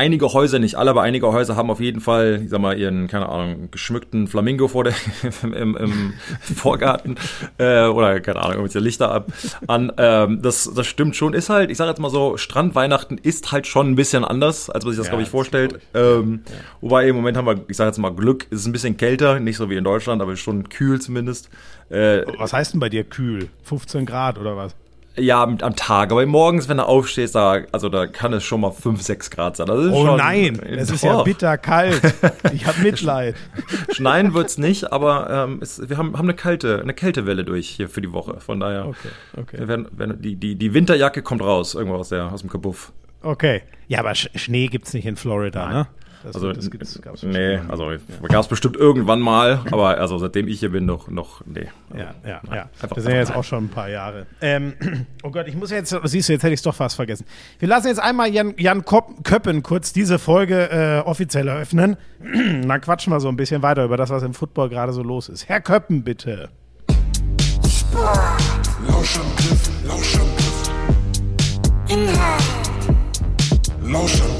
einige 0.00 0.32
Häuser, 0.32 0.58
nicht 0.58 0.76
alle, 0.76 0.90
aber 0.90 1.02
einige 1.02 1.30
Häuser 1.30 1.56
haben 1.56 1.70
auf 1.70 1.78
jeden 1.78 2.00
Fall, 2.00 2.40
ich 2.42 2.50
sag 2.50 2.58
mal, 2.58 2.78
ihren, 2.78 3.06
keine 3.06 3.28
Ahnung, 3.28 3.68
geschmückten 3.70 4.28
Flamingo 4.28 4.66
vor 4.66 4.84
der, 4.84 4.94
im, 5.42 5.76
im 5.76 6.14
Vorgarten 6.40 7.16
äh, 7.58 7.84
oder, 7.84 8.18
keine 8.20 8.40
Ahnung, 8.40 8.52
irgendwelche 8.54 8.78
Lichter 8.78 9.12
ab, 9.12 9.30
an. 9.66 9.92
Ähm, 9.98 10.40
das, 10.40 10.70
das 10.74 10.86
stimmt 10.86 11.16
schon, 11.16 11.34
ist 11.34 11.50
halt, 11.50 11.70
ich 11.70 11.76
sag 11.76 11.86
jetzt 11.86 12.00
mal 12.00 12.08
so, 12.10 12.38
Strandweihnachten 12.38 13.18
ist 13.18 13.52
halt 13.52 13.66
schon 13.66 13.90
ein 13.90 13.94
bisschen 13.94 14.24
anders, 14.24 14.70
als 14.70 14.84
man 14.84 14.92
sich 14.92 14.98
das, 14.98 15.08
Ja, 15.08 15.10
glaube 15.10 15.22
ich, 15.22 15.28
vorstellt. 15.28 15.78
Ähm, 15.92 16.40
Wobei 16.80 17.06
im 17.06 17.16
Moment 17.16 17.36
haben 17.36 17.46
wir, 17.46 17.60
ich 17.68 17.76
sag 17.76 17.86
jetzt 17.86 17.98
mal, 17.98 18.10
Glück, 18.10 18.46
es 18.50 18.60
ist 18.60 18.66
ein 18.66 18.72
bisschen 18.72 18.96
kälter, 18.96 19.38
nicht 19.38 19.58
so 19.58 19.68
wie 19.68 19.76
in 19.76 19.84
Deutschland, 19.84 20.22
aber 20.22 20.34
schon 20.36 20.70
kühl 20.70 20.98
zumindest. 20.98 21.50
Äh, 21.90 22.22
Was 22.38 22.54
heißt 22.54 22.72
denn 22.72 22.80
bei 22.80 22.88
dir 22.88 23.04
kühl? 23.04 23.50
15 23.64 24.06
Grad 24.06 24.38
oder 24.38 24.56
was? 24.56 24.74
Ja, 25.16 25.42
am, 25.42 25.58
am 25.60 25.74
Tag, 25.74 26.12
aber 26.12 26.24
morgens, 26.24 26.68
wenn 26.68 26.76
du 26.76 26.86
aufstehst, 26.86 27.34
da, 27.34 27.58
also 27.72 27.88
da 27.88 28.06
kann 28.06 28.32
es 28.32 28.44
schon 28.44 28.60
mal 28.60 28.70
5, 28.70 29.02
6 29.02 29.30
Grad 29.30 29.56
sein. 29.56 29.68
Oh 29.68 30.06
schon, 30.06 30.16
nein, 30.16 30.58
es 30.60 30.90
ist 30.90 31.02
ja 31.02 31.14
Doch. 31.14 31.24
bitter 31.24 31.58
kalt. 31.58 32.00
Ich 32.52 32.64
habe 32.66 32.80
Mitleid. 32.82 33.34
Schneien 33.92 34.34
wird's 34.34 34.56
nicht, 34.56 34.92
aber 34.92 35.28
ähm, 35.28 35.58
es, 35.60 35.88
wir 35.90 35.98
haben, 35.98 36.16
haben 36.16 36.26
eine 36.26 36.34
kalte, 36.34 36.80
eine 36.80 36.94
Kältewelle 36.94 37.44
durch 37.44 37.68
hier 37.68 37.88
für 37.88 38.00
die 38.00 38.12
Woche. 38.12 38.40
Von 38.40 38.60
daher, 38.60 38.86
Okay, 38.86 39.08
okay. 39.36 39.68
werden, 39.68 39.88
werden, 39.92 40.22
die, 40.22 40.36
die, 40.36 40.54
die 40.54 40.74
Winterjacke 40.74 41.22
kommt 41.22 41.42
raus, 41.42 41.74
irgendwo 41.74 41.96
aus, 41.96 42.10
der, 42.10 42.32
aus 42.32 42.40
dem 42.42 42.50
Kabuff. 42.50 42.92
Okay. 43.22 43.62
Ja, 43.88 43.98
aber 43.98 44.14
Sch 44.14 44.28
Schnee 44.36 44.68
gibt's 44.68 44.94
nicht 44.94 45.06
in 45.06 45.16
Florida, 45.16 45.68
ne? 45.68 45.86
Das, 46.22 46.34
Also, 46.34 46.52
das 46.52 46.70
gibt's, 46.70 47.00
gab's 47.00 47.22
nee, 47.22 47.58
also 47.68 47.90
gab's 48.28 48.48
bestimmt 48.48 48.76
irgendwann 48.76 49.20
mal, 49.20 49.60
aber 49.70 49.96
also 49.98 50.18
seitdem 50.18 50.48
ich 50.48 50.60
hier 50.60 50.70
bin, 50.70 50.84
noch, 50.84 51.08
noch, 51.08 51.40
nee. 51.46 51.68
Ja, 51.96 52.14
ja, 52.26 52.40
ja. 52.52 52.68
Einfach- 52.82 52.94
das 52.96 53.04
sind 53.04 53.12
ja 53.12 53.18
jetzt 53.20 53.34
auch 53.34 53.44
schon 53.44 53.64
ein 53.64 53.68
paar 53.68 53.88
Jahre. 53.88 54.26
Ähm, 54.40 54.74
oh 55.22 55.30
Gott, 55.30 55.48
ich 55.48 55.54
muss 55.56 55.70
jetzt, 55.70 55.96
siehst 56.04 56.28
du, 56.28 56.32
jetzt 56.34 56.42
hätte 56.42 56.52
ich 56.52 56.58
es 56.60 56.62
doch 56.62 56.74
fast 56.74 56.96
vergessen. 56.96 57.24
Wir 57.58 57.68
lassen 57.68 57.86
jetzt 57.88 58.00
einmal 58.00 58.28
Jan, 58.30 58.54
Jan 58.58 58.84
Köppen 58.84 59.62
kurz 59.62 59.92
diese 59.92 60.18
Folge 60.18 60.70
äh, 60.70 60.98
offiziell 61.08 61.48
eröffnen. 61.48 61.96
Dann 62.22 62.80
quatschen 62.80 63.12
wir 63.12 63.20
so 63.20 63.28
ein 63.28 63.36
bisschen 63.36 63.62
weiter 63.62 63.84
über 63.84 63.96
das, 63.96 64.10
was 64.10 64.22
im 64.22 64.34
Football 64.34 64.68
gerade 64.68 64.92
so 64.92 65.02
los 65.02 65.28
ist. 65.28 65.48
Herr 65.48 65.60
Köppen, 65.60 66.04
bitte. 66.04 66.50
Lauschangriff, 68.86 69.70
Lauschangriff. 69.86 70.70
Inhalt, 71.88 72.42
Lauschangriff, 73.82 74.39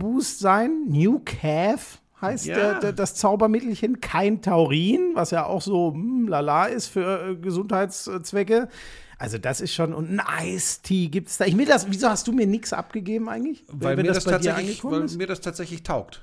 Boost 0.00 0.40
sein. 0.40 0.86
New 0.88 1.20
Calf 1.24 2.00
heißt 2.20 2.46
Ja. 2.46 2.54
der, 2.56 2.80
der, 2.80 2.92
das 2.92 3.14
Zaubermittelchen. 3.14 4.00
Kein 4.00 4.42
Taurin, 4.42 5.12
was 5.14 5.30
ja 5.30 5.46
auch 5.46 5.62
so 5.62 5.92
hm, 5.92 6.26
lala 6.26 6.66
ist 6.66 6.88
für 6.88 7.30
äh, 7.30 7.36
Gesundheitszwecke. 7.36 8.68
Also 9.18 9.38
das 9.38 9.60
ist 9.60 9.74
schon, 9.74 9.92
und 9.92 10.10
ein 10.10 10.20
Eistee 10.20 11.08
gibt's 11.08 11.36
da. 11.36 11.44
Ich 11.44 11.56
will 11.56 11.66
das, 11.66 11.90
wieso 11.90 12.08
hast 12.08 12.26
du 12.26 12.32
mir 12.32 12.46
nichts 12.46 12.72
abgegeben 12.72 13.28
eigentlich? 13.28 13.64
Weil, 13.68 13.96
wenn 13.98 14.06
mir 14.06 14.12
das, 14.14 14.24
tatsächlich, 14.24 14.82
weil 14.82 15.06
mir 15.08 15.26
das 15.26 15.40
tatsächlich 15.40 15.82
taugt. 15.82 16.22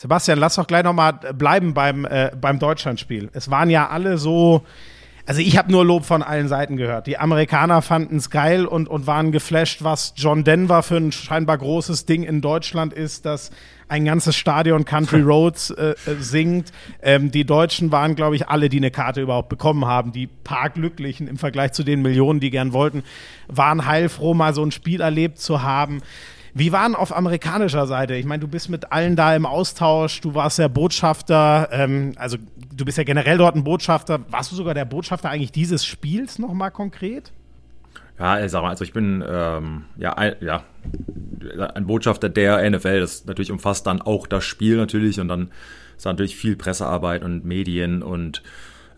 Sebastian, 0.00 0.38
lass 0.38 0.54
doch 0.54 0.66
gleich 0.66 0.82
noch 0.82 0.94
mal 0.94 1.12
bleiben 1.12 1.74
beim, 1.74 2.06
äh, 2.06 2.30
beim 2.40 2.58
Deutschlandspiel. 2.58 3.28
Es 3.34 3.50
waren 3.50 3.68
ja 3.68 3.90
alle 3.90 4.16
so, 4.16 4.62
also 5.26 5.42
ich 5.42 5.58
habe 5.58 5.70
nur 5.70 5.84
Lob 5.84 6.06
von 6.06 6.22
allen 6.22 6.48
Seiten 6.48 6.78
gehört. 6.78 7.06
Die 7.06 7.18
Amerikaner 7.18 7.82
fanden 7.82 8.16
es 8.16 8.30
geil 8.30 8.64
und, 8.64 8.88
und 8.88 9.06
waren 9.06 9.30
geflasht, 9.30 9.84
was 9.84 10.14
John 10.16 10.42
Denver 10.42 10.82
für 10.82 10.96
ein 10.96 11.12
scheinbar 11.12 11.58
großes 11.58 12.06
Ding 12.06 12.22
in 12.22 12.40
Deutschland 12.40 12.94
ist, 12.94 13.26
dass 13.26 13.50
ein 13.88 14.06
ganzes 14.06 14.36
Stadion 14.36 14.86
Country 14.86 15.20
Roads 15.20 15.68
äh, 15.68 15.90
äh, 15.90 16.14
singt. 16.18 16.72
Ähm, 17.02 17.30
die 17.30 17.44
Deutschen 17.44 17.92
waren, 17.92 18.14
glaube 18.14 18.36
ich, 18.36 18.48
alle, 18.48 18.70
die 18.70 18.78
eine 18.78 18.90
Karte 18.90 19.20
überhaupt 19.20 19.50
bekommen 19.50 19.84
haben. 19.84 20.12
Die 20.12 20.28
paar 20.28 20.70
Glücklichen 20.70 21.28
im 21.28 21.36
Vergleich 21.36 21.72
zu 21.72 21.84
den 21.84 22.00
Millionen, 22.00 22.40
die 22.40 22.48
gern 22.48 22.72
wollten, 22.72 23.02
waren 23.48 23.84
heilfroh, 23.84 24.32
mal 24.32 24.54
so 24.54 24.64
ein 24.64 24.70
Spiel 24.70 25.02
erlebt 25.02 25.40
zu 25.40 25.62
haben. 25.62 26.00
Wie 26.54 26.72
waren 26.72 26.94
auf 26.94 27.16
amerikanischer 27.16 27.86
Seite? 27.86 28.14
Ich 28.14 28.24
meine, 28.24 28.40
du 28.40 28.48
bist 28.48 28.68
mit 28.68 28.92
allen 28.92 29.16
da 29.16 29.34
im 29.34 29.46
Austausch, 29.46 30.20
du 30.20 30.34
warst 30.34 30.58
der 30.58 30.68
Botschafter, 30.68 31.68
ähm, 31.72 32.12
also 32.16 32.36
du 32.74 32.84
bist 32.84 32.98
ja 32.98 33.04
generell 33.04 33.38
dort 33.38 33.54
ein 33.54 33.64
Botschafter. 33.64 34.20
Warst 34.30 34.52
du 34.52 34.56
sogar 34.56 34.74
der 34.74 34.84
Botschafter 34.84 35.30
eigentlich 35.30 35.52
dieses 35.52 35.84
Spiels 35.84 36.38
nochmal 36.38 36.70
konkret? 36.70 37.32
Ja, 38.18 38.44
ich 38.44 38.50
sag 38.50 38.62
mal, 38.62 38.70
also 38.70 38.84
ich 38.84 38.92
bin 38.92 39.24
ähm, 39.26 39.84
ja, 39.96 40.12
ein, 40.12 40.34
ja 40.40 40.62
ein 41.74 41.86
Botschafter 41.86 42.28
der 42.28 42.68
NFL. 42.68 43.00
Das 43.00 43.24
natürlich 43.24 43.50
umfasst 43.50 43.86
dann 43.86 44.02
auch 44.02 44.26
das 44.26 44.44
Spiel 44.44 44.76
natürlich 44.76 45.20
und 45.20 45.28
dann 45.28 45.50
ist 45.96 46.04
da 46.04 46.12
natürlich 46.12 46.36
viel 46.36 46.56
Pressearbeit 46.56 47.22
und 47.24 47.44
Medien 47.44 48.02
und 48.02 48.42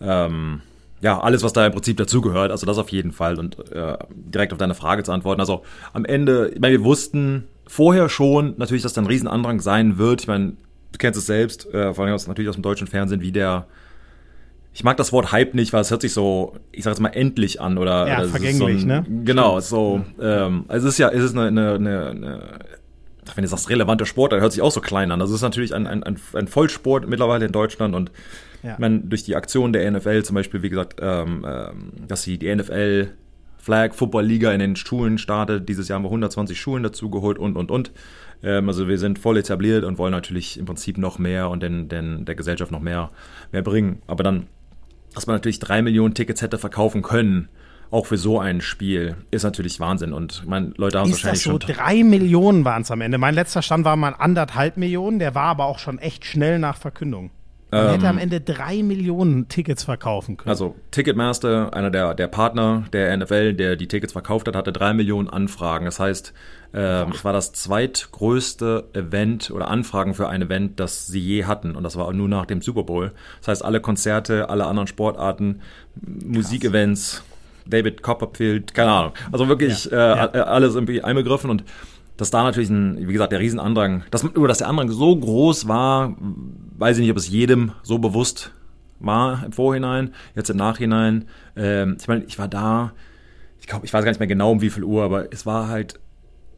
ähm, 0.00 0.62
ja, 1.02 1.20
alles, 1.20 1.42
was 1.42 1.52
da 1.52 1.66
im 1.66 1.72
Prinzip 1.72 1.96
dazugehört, 1.96 2.50
also 2.50 2.64
das 2.64 2.78
auf 2.78 2.90
jeden 2.90 3.12
Fall. 3.12 3.38
Und 3.38 3.58
äh, 3.72 3.98
direkt 4.10 4.52
auf 4.52 4.58
deine 4.58 4.74
Frage 4.74 5.02
zu 5.02 5.12
antworten. 5.12 5.40
Also 5.40 5.62
am 5.92 6.04
Ende, 6.04 6.52
ich 6.54 6.60
meine, 6.60 6.78
wir 6.78 6.84
wussten 6.84 7.48
vorher 7.66 8.08
schon 8.08 8.54
natürlich, 8.56 8.82
dass 8.82 8.92
da 8.92 9.02
ein 9.02 9.06
Riesenandrang 9.06 9.60
sein 9.60 9.98
wird. 9.98 10.22
Ich 10.22 10.28
meine, 10.28 10.52
du 10.92 10.98
kennst 10.98 11.18
es 11.18 11.26
selbst, 11.26 11.66
äh, 11.74 11.92
vor 11.92 12.04
allem 12.04 12.14
aus, 12.14 12.28
natürlich 12.28 12.48
aus 12.48 12.54
dem 12.56 12.62
deutschen 12.62 12.86
Fernsehen, 12.86 13.20
wie 13.20 13.32
der 13.32 13.66
ich 14.74 14.84
mag 14.84 14.96
das 14.96 15.12
Wort 15.12 15.32
Hype 15.32 15.54
nicht, 15.54 15.74
weil 15.74 15.82
es 15.82 15.90
hört 15.90 16.00
sich 16.00 16.14
so, 16.14 16.54
ich 16.70 16.84
sag 16.84 16.92
jetzt 16.92 17.00
mal, 17.00 17.10
endlich 17.10 17.60
an 17.60 17.76
oder, 17.76 18.08
Ja, 18.08 18.14
oder 18.14 18.24
es 18.24 18.30
vergänglich, 18.30 18.80
so 18.80 18.86
ein, 18.86 18.86
ne? 18.86 19.04
Genau, 19.24 19.60
so, 19.60 20.02
ähm, 20.18 20.64
also 20.68 20.88
es 20.88 20.94
ist 20.94 20.98
ja, 20.98 21.10
es 21.10 21.22
ist 21.22 21.36
eine, 21.36 21.48
eine, 21.48 21.74
eine, 21.74 22.06
eine 22.06 22.58
wenn 23.34 23.42
du 23.42 23.48
sagst, 23.48 23.68
relevanter 23.68 24.06
Sport, 24.06 24.32
dann 24.32 24.40
hört 24.40 24.52
sich 24.52 24.62
auch 24.62 24.72
so 24.72 24.80
klein 24.80 25.12
an. 25.12 25.20
Das 25.20 25.30
ist 25.30 25.42
natürlich 25.42 25.74
ein, 25.74 25.86
ein, 25.86 26.02
ein, 26.02 26.18
ein 26.32 26.48
Vollsport 26.48 27.06
mittlerweile 27.06 27.44
in 27.44 27.52
Deutschland 27.52 27.94
und 27.94 28.10
Ja. 28.62 28.74
ich 28.74 28.78
meine, 28.78 29.00
durch 29.00 29.24
die 29.24 29.36
Aktion 29.36 29.72
der 29.72 29.90
NFL 29.90 30.22
zum 30.22 30.34
Beispiel, 30.34 30.62
wie 30.62 30.70
gesagt, 30.70 31.00
ähm, 31.02 31.44
ähm, 31.48 31.92
dass 32.06 32.22
sie 32.22 32.38
die 32.38 32.54
NFL 32.54 33.12
Flag 33.62 33.94
Football 33.94 34.24
Liga 34.24 34.50
in 34.52 34.58
den 34.58 34.74
Schulen 34.74 35.18
startet. 35.18 35.68
Dieses 35.68 35.86
Jahr 35.86 35.96
haben 35.96 36.04
wir 36.04 36.08
120 36.08 36.60
Schulen 36.60 36.82
dazu 36.82 37.10
geholt 37.10 37.38
und, 37.38 37.56
und, 37.56 37.70
und. 37.70 37.92
Ähm, 38.42 38.68
also 38.68 38.88
wir 38.88 38.98
sind 38.98 39.20
voll 39.20 39.36
etabliert 39.36 39.84
und 39.84 39.98
wollen 39.98 40.10
natürlich 40.10 40.58
im 40.58 40.66
Prinzip 40.66 40.98
noch 40.98 41.18
mehr 41.18 41.48
und 41.48 41.62
den, 41.62 41.88
den, 41.88 42.24
der 42.24 42.34
Gesellschaft 42.34 42.72
noch 42.72 42.80
mehr, 42.80 43.10
mehr 43.52 43.62
bringen. 43.62 44.02
Aber 44.08 44.24
dann, 44.24 44.48
dass 45.14 45.28
man 45.28 45.36
natürlich 45.36 45.60
drei 45.60 45.80
Millionen 45.80 46.14
Tickets 46.14 46.42
hätte 46.42 46.58
verkaufen 46.58 47.02
können, 47.02 47.48
auch 47.92 48.06
für 48.06 48.16
so 48.16 48.40
ein 48.40 48.62
Spiel, 48.62 49.16
ist 49.30 49.44
natürlich 49.44 49.78
Wahnsinn. 49.78 50.12
Und 50.12 50.46
meine, 50.46 50.72
Leute 50.76 50.98
haben 50.98 51.10
Ist 51.10 51.18
das 51.18 51.24
wahrscheinlich 51.24 51.42
so? 51.42 51.50
schon. 51.50 51.76
Drei 51.76 52.02
Millionen 52.02 52.64
waren 52.64 52.82
es 52.82 52.90
am 52.90 53.00
Ende. 53.00 53.18
Mein 53.18 53.34
letzter 53.34 53.62
Stand 53.62 53.84
war 53.84 53.96
mal 53.96 54.14
anderthalb 54.18 54.76
Millionen, 54.76 55.18
der 55.18 55.34
war 55.34 55.44
aber 55.44 55.66
auch 55.66 55.78
schon 55.78 55.98
echt 55.98 56.24
schnell 56.24 56.58
nach 56.58 56.76
Verkündung. 56.78 57.30
Man 57.72 57.90
hätte 57.90 58.08
am 58.08 58.18
Ende 58.18 58.40
drei 58.40 58.82
Millionen 58.82 59.48
Tickets 59.48 59.84
verkaufen 59.84 60.36
können. 60.36 60.50
Also 60.50 60.76
Ticketmaster, 60.90 61.72
einer 61.72 61.90
der, 61.90 62.14
der 62.14 62.26
Partner 62.28 62.84
der 62.92 63.16
NFL, 63.16 63.54
der 63.54 63.76
die 63.76 63.88
Tickets 63.88 64.12
verkauft 64.12 64.46
hat, 64.46 64.54
hatte 64.54 64.72
drei 64.72 64.92
Millionen 64.92 65.30
Anfragen. 65.30 65.86
Das 65.86 65.98
heißt, 65.98 66.34
ähm, 66.74 67.12
es 67.14 67.24
war 67.24 67.32
das 67.32 67.52
zweitgrößte 67.52 68.90
Event 68.92 69.50
oder 69.50 69.68
Anfragen 69.68 70.12
für 70.12 70.28
ein 70.28 70.42
Event, 70.42 70.80
das 70.80 71.06
sie 71.06 71.20
je 71.20 71.44
hatten. 71.44 71.74
Und 71.74 71.82
das 71.82 71.96
war 71.96 72.12
nur 72.12 72.28
nach 72.28 72.44
dem 72.44 72.60
Super 72.60 72.82
Bowl. 72.82 73.12
Das 73.40 73.48
heißt, 73.48 73.64
alle 73.64 73.80
Konzerte, 73.80 74.50
alle 74.50 74.66
anderen 74.66 74.86
Sportarten, 74.86 75.62
Musikevents, 76.02 77.22
David 77.66 78.02
Copperfield, 78.02 78.74
keine 78.74 78.90
Ahnung. 78.90 79.12
Also 79.30 79.48
wirklich 79.48 79.86
Ja, 79.86 80.16
ja. 80.16 80.34
Äh, 80.34 80.38
alles 80.40 80.74
irgendwie 80.74 81.02
einbegriffen 81.02 81.48
und 81.48 81.64
dass 82.22 82.30
da 82.30 82.44
natürlich 82.44 82.70
ein, 82.70 83.08
wie 83.08 83.12
gesagt, 83.12 83.32
der 83.32 83.40
Riesenandrang, 83.40 84.04
dass, 84.12 84.22
nur 84.22 84.46
dass 84.46 84.58
der 84.58 84.68
Andrang 84.68 84.88
so 84.88 85.16
groß 85.16 85.66
war, 85.66 86.16
weiß 86.78 86.96
ich 86.96 87.02
nicht, 87.02 87.10
ob 87.10 87.16
es 87.16 87.28
jedem 87.28 87.72
so 87.82 87.98
bewusst 87.98 88.52
war 89.00 89.44
im 89.44 89.50
Vorhinein, 89.50 90.14
jetzt 90.36 90.48
im 90.48 90.56
Nachhinein. 90.56 91.24
Ähm, 91.56 91.96
ich 92.00 92.06
meine, 92.06 92.22
ich 92.24 92.38
war 92.38 92.46
da, 92.46 92.92
ich 93.58 93.66
glaube, 93.66 93.84
ich 93.86 93.92
weiß 93.92 94.04
gar 94.04 94.10
nicht 94.12 94.20
mehr 94.20 94.28
genau 94.28 94.52
um 94.52 94.60
wie 94.60 94.70
viel 94.70 94.84
Uhr, 94.84 95.02
aber 95.02 95.32
es 95.32 95.46
war 95.46 95.66
halt 95.66 95.98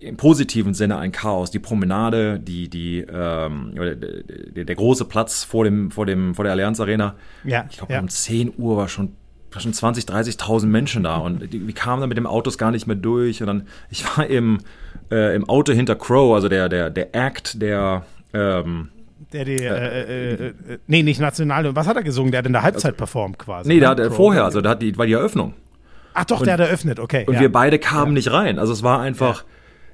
im 0.00 0.18
positiven 0.18 0.74
Sinne 0.74 0.98
ein 0.98 1.12
Chaos. 1.12 1.50
Die 1.50 1.60
Promenade, 1.60 2.38
die, 2.38 2.68
die, 2.68 2.98
ähm, 3.00 3.72
oder 3.74 3.94
der, 3.94 4.22
der, 4.22 4.64
der 4.66 4.74
große 4.76 5.06
Platz 5.06 5.44
vor 5.44 5.64
dem, 5.64 5.90
vor 5.90 6.04
dem, 6.04 6.34
vor 6.34 6.44
der 6.44 6.52
Allianz 6.52 6.78
Arena. 6.78 7.14
Ja, 7.42 7.64
Ich 7.70 7.78
glaube, 7.78 7.94
ja. 7.94 8.00
um 8.00 8.08
10 8.10 8.52
Uhr 8.58 8.76
war 8.76 8.88
schon, 8.88 9.16
war 9.50 9.62
schon 9.62 9.72
20, 9.72 10.04
30.000 10.04 10.66
Menschen 10.66 11.04
da 11.04 11.16
und 11.16 11.50
die, 11.50 11.60
die 11.60 11.72
kamen 11.72 12.00
dann 12.00 12.10
mit 12.10 12.18
dem 12.18 12.26
Autos 12.26 12.58
gar 12.58 12.70
nicht 12.70 12.86
mehr 12.86 12.96
durch 12.96 13.40
und 13.40 13.46
dann, 13.46 13.66
ich 13.88 14.04
war 14.04 14.26
im, 14.26 14.58
äh, 15.10 15.34
im 15.34 15.48
Auto 15.48 15.72
hinter 15.72 15.96
Crow, 15.96 16.34
also 16.34 16.48
der, 16.48 16.68
der, 16.68 16.90
der 16.90 17.14
Act, 17.14 17.60
der, 17.60 18.04
ähm, 18.32 18.90
Der 19.32 19.44
die, 19.44 19.56
äh, 19.56 19.66
äh, 19.66 20.32
äh, 20.32 20.46
äh, 20.46 20.78
nee, 20.86 21.02
nicht 21.02 21.20
national. 21.20 21.74
Was 21.74 21.86
hat 21.86 21.96
er 21.96 22.02
gesungen? 22.02 22.30
Der 22.30 22.38
hat 22.38 22.46
in 22.46 22.52
der 22.52 22.62
Halbzeit 22.62 22.96
performt 22.96 23.38
quasi. 23.38 23.68
nee, 23.68 23.74
ne? 23.74 23.80
der 23.80 23.88
hat 23.90 24.00
äh, 24.00 24.10
vorher, 24.10 24.44
also 24.44 24.60
da 24.60 24.70
hat 24.70 24.82
die, 24.82 24.96
war 24.96 25.06
die 25.06 25.12
Eröffnung. 25.12 25.54
Ach 26.14 26.24
doch, 26.24 26.42
der 26.42 26.54
hat 26.54 26.60
eröffnet, 26.60 27.00
okay. 27.00 27.24
Und 27.26 27.34
ja. 27.34 27.40
wir 27.40 27.52
beide 27.52 27.78
kamen 27.78 28.14
nicht 28.14 28.32
rein. 28.32 28.58
Also 28.58 28.72
es 28.72 28.82
war 28.82 29.00
einfach. 29.00 29.44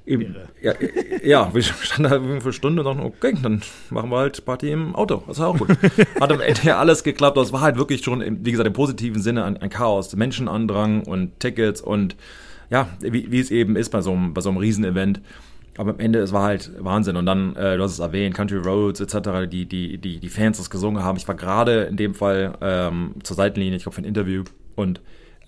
Eben, 0.03 0.35
ja, 0.61 0.73
ja, 1.23 1.53
wir 1.53 1.61
standen 1.61 2.03
da 2.03 2.19
für 2.19 2.43
eine 2.43 2.53
Stunde 2.53 2.81
und 2.81 2.87
dachten, 2.87 3.05
okay, 3.05 3.35
dann 3.41 3.61
machen 3.91 4.09
wir 4.09 4.17
halt 4.17 4.43
Party 4.45 4.71
im 4.71 4.95
Auto. 4.95 5.23
Das 5.27 5.37
war 5.37 5.49
auch 5.49 5.57
gut. 5.57 5.69
Hat 6.19 6.31
am 6.31 6.41
Ende 6.41 6.61
ja 6.63 6.79
alles 6.79 7.03
geklappt. 7.03 7.37
aber 7.37 7.45
Es 7.45 7.53
war 7.53 7.61
halt 7.61 7.77
wirklich 7.77 8.03
schon, 8.03 8.23
wie 8.43 8.51
gesagt, 8.51 8.65
im 8.65 8.73
positiven 8.73 9.21
Sinne 9.21 9.43
ein, 9.45 9.57
ein 9.57 9.69
Chaos. 9.69 10.15
Menschenandrang 10.15 11.03
und 11.03 11.39
Tickets 11.39 11.81
und 11.81 12.15
ja, 12.71 12.87
wie, 13.01 13.31
wie 13.31 13.39
es 13.39 13.51
eben 13.51 13.75
ist 13.75 13.89
bei 13.89 14.01
so 14.01 14.13
einem, 14.13 14.33
bei 14.33 14.41
so 14.41 14.49
einem 14.49 14.57
Riesenevent. 14.57 15.21
Aber 15.77 15.91
am 15.91 15.99
Ende, 15.99 16.19
es 16.19 16.33
war 16.33 16.43
halt 16.43 16.71
Wahnsinn. 16.79 17.15
Und 17.15 17.25
dann, 17.25 17.55
äh, 17.55 17.77
du 17.77 17.83
hast 17.83 17.93
es 17.93 17.99
erwähnt, 17.99 18.35
Country 18.35 18.57
Roads 18.57 18.99
etc., 18.99 19.47
die, 19.49 19.65
die, 19.65 19.97
die, 19.97 20.19
die 20.19 20.29
Fans 20.29 20.57
das 20.57 20.69
gesungen 20.69 21.03
haben. 21.03 21.17
Ich 21.17 21.27
war 21.27 21.35
gerade 21.35 21.83
in 21.83 21.97
dem 21.97 22.13
Fall 22.13 22.57
ähm, 22.61 23.15
zur 23.23 23.35
Seitenlinie, 23.35 23.77
ich 23.77 23.83
glaube, 23.83 23.95
für 23.95 24.01
ein 24.01 24.05
Interview. 24.05 24.43
Und 24.75 25.01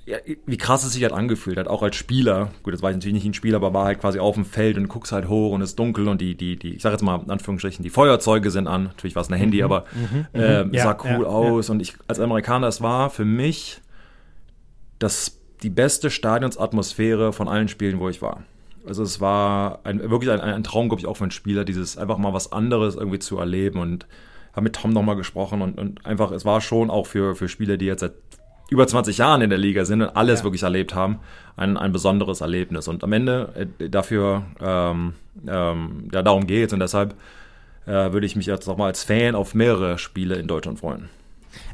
ja, 0.06 0.18
wie 0.46 0.58
krass 0.58 0.84
es 0.84 0.94
sich 0.94 1.04
halt 1.04 1.14
angefühlt 1.14 1.58
hat, 1.58 1.68
auch 1.68 1.82
als 1.82 1.96
Spieler. 1.96 2.52
Gut, 2.62 2.74
das 2.74 2.82
war 2.82 2.90
ich 2.90 2.98
natürlich 2.98 3.14
nicht 3.14 3.26
ein 3.26 3.34
Spieler, 3.34 3.58
aber 3.58 3.74
war 3.74 3.86
halt 3.86 4.02
quasi 4.02 4.20
auf 4.20 4.36
dem 4.36 4.44
Feld 4.44 4.78
und 4.78 4.90
guckst 4.90 5.14
halt 5.14 5.30
hoch 5.30 5.54
und 5.54 5.62
es 5.62 5.72
ist 5.72 5.80
dunkel 5.80 6.10
und 6.10 6.20
die, 6.20 6.36
die, 6.36 6.58
die, 6.58 6.76
ich 6.76 6.82
sag 6.82 6.92
jetzt 6.92 7.04
mal 7.04 7.22
in 7.22 7.30
Anführungsstrichen, 7.30 7.84
die 7.84 7.90
Feuerzeuge 7.90 8.52
sind 8.52 8.68
an. 8.68 8.84
Natürlich 8.84 9.16
war 9.16 9.22
es 9.22 9.30
ein 9.30 9.38
Handy, 9.38 9.64
aber 9.64 9.86
äh, 10.34 10.68
Ja, 10.76 10.84
sah 10.84 10.98
cool 11.06 11.24
ja, 11.24 11.28
aus. 11.28 11.70
Und 11.70 11.82
ich 11.82 11.96
als 12.08 12.20
Amerikaner, 12.20 12.68
es 12.68 12.82
war 12.82 13.10
für 13.10 13.24
mich 13.24 13.82
das 15.00 15.40
die 15.64 15.70
beste 15.70 16.10
Stadionsatmosphäre 16.10 17.34
von 17.34 17.48
allen 17.48 17.68
Spielen, 17.68 18.00
wo 18.00 18.10
ich 18.10 18.22
war. 18.22 18.44
Also 18.86 19.02
es 19.02 19.22
war 19.22 19.80
ein, 19.84 20.00
wirklich 20.12 20.30
ein, 20.32 20.42
ein 20.42 20.64
Traum, 20.64 20.90
glaube 20.90 21.00
ich, 21.00 21.08
auch 21.08 21.16
für 21.16 21.24
einen 21.24 21.32
Spieler, 21.32 21.64
dieses 21.64 21.98
einfach 21.98 22.18
mal 22.18 22.34
was 22.34 22.52
anderes 22.52 22.96
irgendwie 22.96 23.20
zu 23.20 23.38
erleben 23.40 23.80
und 23.80 24.06
habe 24.52 24.66
mit 24.66 24.76
Tom 24.76 24.92
nochmal 24.92 25.16
gesprochen 25.16 25.62
und, 25.62 25.80
und 25.80 26.06
einfach, 26.06 26.32
es 26.32 26.46
war 26.46 26.62
schon 26.62 26.90
auch 26.90 27.08
für, 27.08 27.36
für 27.36 27.48
Spieler, 27.48 27.78
die 27.78 27.86
jetzt 27.86 28.02
seit 28.02 28.14
über 28.70 28.86
20 28.86 29.18
Jahren 29.18 29.42
in 29.42 29.50
der 29.50 29.60
Liga 29.60 29.86
sind 29.86 30.02
und 30.02 30.16
alles 30.16 30.40
Ja. 30.40 30.44
wirklich 30.46 30.64
erlebt 30.64 30.96
haben, 30.96 31.20
ein, 31.56 31.78
ein 31.78 31.92
besonderes 31.92 32.42
Erlebnis. 32.42 32.88
Und 32.88 33.04
am 33.04 33.14
Ende 33.14 33.68
äh, 33.80 33.90
dafür, 33.90 34.44
ähm, 34.60 35.14
ähm, 35.48 36.10
ja, 36.12 36.22
darum 36.22 36.46
geht's 36.46 36.74
und 36.74 36.80
deshalb 36.80 37.16
äh, 37.86 38.12
würde 38.12 38.26
ich 38.26 38.36
mich 38.36 38.48
jetzt 38.48 38.68
nochmal 38.68 38.88
als 38.88 39.04
Fan 39.04 39.36
auf 39.36 39.56
mehrere 39.56 39.98
Spiele 39.98 40.36
in 40.36 40.48
Deutschland 40.48 40.80
freuen. 40.80 41.10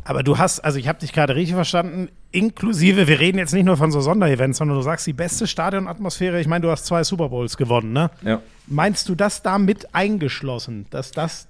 Aber 0.03 0.23
du 0.23 0.37
hast, 0.37 0.59
also 0.61 0.77
ich 0.79 0.87
habe 0.87 0.99
dich 0.99 1.13
gerade 1.13 1.35
richtig 1.35 1.55
verstanden, 1.55 2.09
inklusive, 2.31 3.07
wir 3.07 3.19
reden 3.19 3.37
jetzt 3.37 3.53
nicht 3.53 3.65
nur 3.65 3.77
von 3.77 3.91
so 3.91 4.01
Sonderevents, 4.01 4.57
sondern 4.57 4.77
du 4.77 4.83
sagst 4.83 5.05
die 5.07 5.13
beste 5.13 5.47
Stadionatmosphäre. 5.47 6.39
Ich 6.39 6.47
meine, 6.47 6.61
du 6.63 6.71
hast 6.71 6.85
zwei 6.85 7.03
Super 7.03 7.29
Bowls 7.29 7.57
gewonnen, 7.57 7.93
ne? 7.93 8.09
Ja. 8.21 8.41
Meinst 8.67 9.09
du 9.09 9.15
das 9.15 9.41
damit 9.41 9.93
eingeschlossen, 9.95 10.85
dass 10.89 11.11
das 11.11 11.47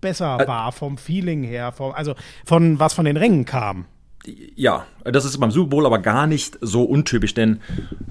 besser 0.00 0.38
Ä- 0.38 0.48
war 0.48 0.72
vom 0.72 0.98
Feeling 0.98 1.42
her, 1.44 1.72
vom, 1.72 1.92
also 1.92 2.14
von 2.44 2.78
was 2.78 2.92
von 2.94 3.04
den 3.04 3.16
Rängen 3.16 3.44
kam? 3.44 3.84
Ja, 4.24 4.86
das 5.04 5.24
ist 5.24 5.38
beim 5.38 5.50
Super 5.50 5.70
Bowl 5.70 5.86
aber 5.86 5.98
gar 5.98 6.28
nicht 6.28 6.56
so 6.60 6.84
untypisch, 6.84 7.34
denn 7.34 7.60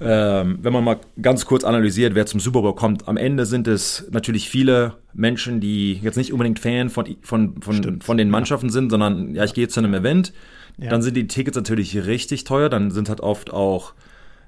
ähm, 0.02 0.60
wenn 0.62 0.74
man 0.74 0.84
mal 0.84 1.00
ganz 1.22 1.46
kurz 1.46 1.64
analysiert, 1.64 2.16
wer 2.16 2.26
zum 2.26 2.42
Super 2.42 2.62
Bowl 2.62 2.76
kommt, 2.76 3.08
am 3.08 3.16
Ende 3.16 3.46
sind 3.46 3.68
es 3.68 4.08
natürlich 4.12 4.50
viele 4.50 4.96
Menschen, 5.14 5.62
die 5.62 5.94
jetzt 5.94 6.18
nicht 6.18 6.34
unbedingt 6.34 6.60
Fan 6.60 6.90
von, 6.90 7.16
von, 7.22 7.62
von, 7.62 8.02
von 8.02 8.18
den 8.18 8.30
Mannschaften 8.30 8.70
sind, 8.70 8.90
sondern 8.90 9.36
ja, 9.36 9.46
ich 9.46 9.54
gehe 9.54 9.70
zu 9.70 9.80
einem 9.80 9.94
Event, 9.94 10.34
dann 10.78 11.02
sind 11.02 11.16
die 11.16 11.28
Tickets 11.28 11.56
natürlich 11.56 12.06
richtig 12.06 12.44
teuer, 12.44 12.70
dann 12.70 12.92
sind 12.92 13.08
halt 13.08 13.22
oft 13.22 13.54
auch, 13.54 13.94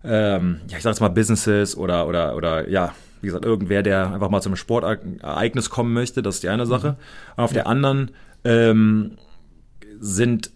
ähm, 0.04 0.60
ja, 0.70 0.78
ich 0.78 0.84
sag 0.84 0.92
jetzt 0.92 1.00
mal 1.00 1.10
Businesses 1.10 1.78
oder, 1.78 2.08
oder, 2.08 2.36
oder 2.36 2.70
ja, 2.70 2.94
wie 3.22 3.28
gesagt, 3.28 3.46
irgendwer, 3.46 3.84
der 3.84 4.12
einfach 4.12 4.30
mal 4.30 4.42
zum 4.42 4.56
Sportereignis 4.56 5.70
kommen 5.70 5.94
möchte, 5.94 6.22
das 6.22 6.36
ist 6.36 6.44
die 6.44 6.50
eine 6.50 6.66
Sache. 6.66 6.98
Und 7.38 7.44
auf 7.44 7.54
der 7.54 7.68
anderen 7.68 8.12
ähm, 8.44 9.12
sind 10.00 10.52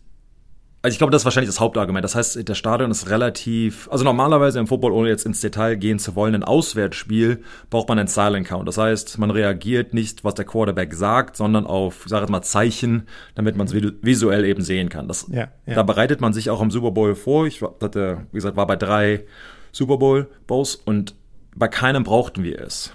also 0.87 0.95
ich 0.95 0.99
glaube, 0.99 1.11
das 1.11 1.23
ist 1.23 1.25
wahrscheinlich 1.25 1.49
das 1.49 1.59
Hauptargument. 1.59 2.01
Das 2.05 2.15
heißt, 2.15 2.47
der 2.47 2.55
Stadion 2.55 2.91
ist 2.91 3.09
relativ, 3.09 3.89
also 3.91 4.05
normalerweise 4.05 4.57
im 4.57 4.67
Football, 4.67 4.93
ohne 4.93 5.09
jetzt 5.09 5.25
ins 5.25 5.41
Detail 5.41 5.75
gehen 5.75 5.99
zu 5.99 6.15
wollen, 6.15 6.33
ein 6.33 6.45
Auswärtsspiel 6.45 7.43
braucht 7.69 7.89
man 7.89 7.99
einen 7.99 8.07
Silent 8.07 8.47
Count. 8.47 8.69
Das 8.69 8.77
heißt, 8.77 9.17
man 9.17 9.29
reagiert 9.29 9.93
nicht, 9.93 10.23
was 10.23 10.35
der 10.35 10.45
Quarterback 10.45 10.93
sagt, 10.93 11.35
sondern 11.35 11.65
auf, 11.65 12.05
ich 12.05 12.09
sage 12.09 12.21
jetzt 12.21 12.31
mal, 12.31 12.41
Zeichen, 12.41 13.05
damit 13.35 13.57
man 13.57 13.67
es 13.67 13.73
visuell 13.73 14.45
eben 14.45 14.61
sehen 14.61 14.87
kann. 14.87 15.09
Das, 15.09 15.25
Ja, 15.29 15.49
ja. 15.65 15.75
Da 15.75 15.83
bereitet 15.83 16.21
man 16.21 16.31
sich 16.31 16.49
auch 16.49 16.61
im 16.61 16.71
Super 16.71 16.91
Bowl 16.91 17.15
vor. 17.15 17.45
Ich 17.47 17.61
hatte, 17.61 18.25
wie 18.31 18.37
gesagt, 18.37 18.55
war 18.55 18.65
bei 18.65 18.77
drei 18.77 19.25
Super 19.73 19.97
Bowl 19.97 20.29
Bowls 20.47 20.75
und 20.75 21.15
bei 21.53 21.67
keinem 21.67 22.05
brauchten 22.05 22.45
wir 22.45 22.61
es. 22.61 22.93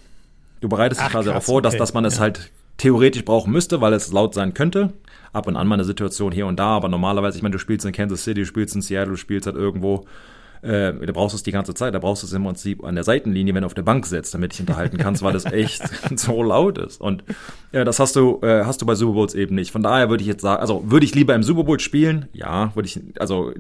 Du 0.62 0.70
bereitest 0.70 1.02
dich 1.02 1.08
quasi 1.11 1.28
darauf 1.28 1.44
vor, 1.44 1.61
dass, 1.61 1.75
okay. 1.75 1.78
dass 1.78 1.92
man 1.92 2.06
es 2.06 2.18
halt 2.18 2.50
theoretisch 2.82 3.24
brauchen 3.24 3.52
müsste, 3.52 3.80
weil 3.80 3.92
es 3.92 4.12
laut 4.12 4.34
sein 4.34 4.54
könnte. 4.54 4.92
Ab 5.32 5.46
und 5.46 5.56
an 5.56 5.68
mal 5.68 5.76
eine 5.76 5.84
Situation 5.84 6.32
hier 6.32 6.46
und 6.46 6.58
da, 6.58 6.66
aber 6.76 6.88
normalerweise, 6.88 7.36
ich 7.36 7.42
meine, 7.42 7.52
du 7.52 7.58
spielst 7.58 7.86
in 7.86 7.92
Kansas 7.92 8.24
City, 8.24 8.40
du 8.40 8.46
spielst 8.46 8.74
in 8.74 8.82
Seattle, 8.82 9.12
du 9.12 9.16
spielst 9.16 9.46
halt 9.46 9.56
irgendwo, 9.56 10.04
äh, 10.62 10.92
da 10.92 11.12
brauchst 11.12 11.32
du 11.32 11.36
es 11.36 11.42
die 11.44 11.52
ganze 11.52 11.74
Zeit, 11.74 11.94
da 11.94 12.00
brauchst 12.00 12.22
du 12.22 12.26
es 12.26 12.32
im 12.32 12.44
Prinzip 12.44 12.84
an 12.84 12.96
der 12.96 13.04
Seitenlinie, 13.04 13.54
wenn 13.54 13.62
du 13.62 13.66
auf 13.66 13.74
der 13.74 13.82
Bank 13.82 14.04
sitzt, 14.04 14.34
damit 14.34 14.52
dich 14.52 14.60
unterhalten 14.60 14.98
kannst, 14.98 15.22
weil 15.22 15.32
das 15.32 15.44
echt 15.52 15.82
so 16.18 16.42
laut 16.42 16.76
ist. 16.76 17.00
Und 17.00 17.22
ja, 17.70 17.84
das 17.84 18.00
hast 18.00 18.16
du, 18.16 18.40
äh, 18.42 18.64
hast 18.64 18.82
du 18.82 18.86
bei 18.86 18.96
Super 18.96 19.12
Bowls 19.12 19.34
eben 19.34 19.54
nicht. 19.54 19.70
Von 19.70 19.82
daher 19.84 20.10
würde 20.10 20.22
ich 20.22 20.28
jetzt 20.28 20.42
sagen, 20.42 20.60
also 20.60 20.82
würde 20.90 21.06
ich 21.06 21.14
lieber 21.14 21.34
im 21.36 21.44
Super 21.44 21.62
Bowl 21.64 21.78
spielen? 21.80 22.28
Ja, 22.32 22.74
würde 22.74 22.88
ich, 22.88 23.00
also 23.18 23.52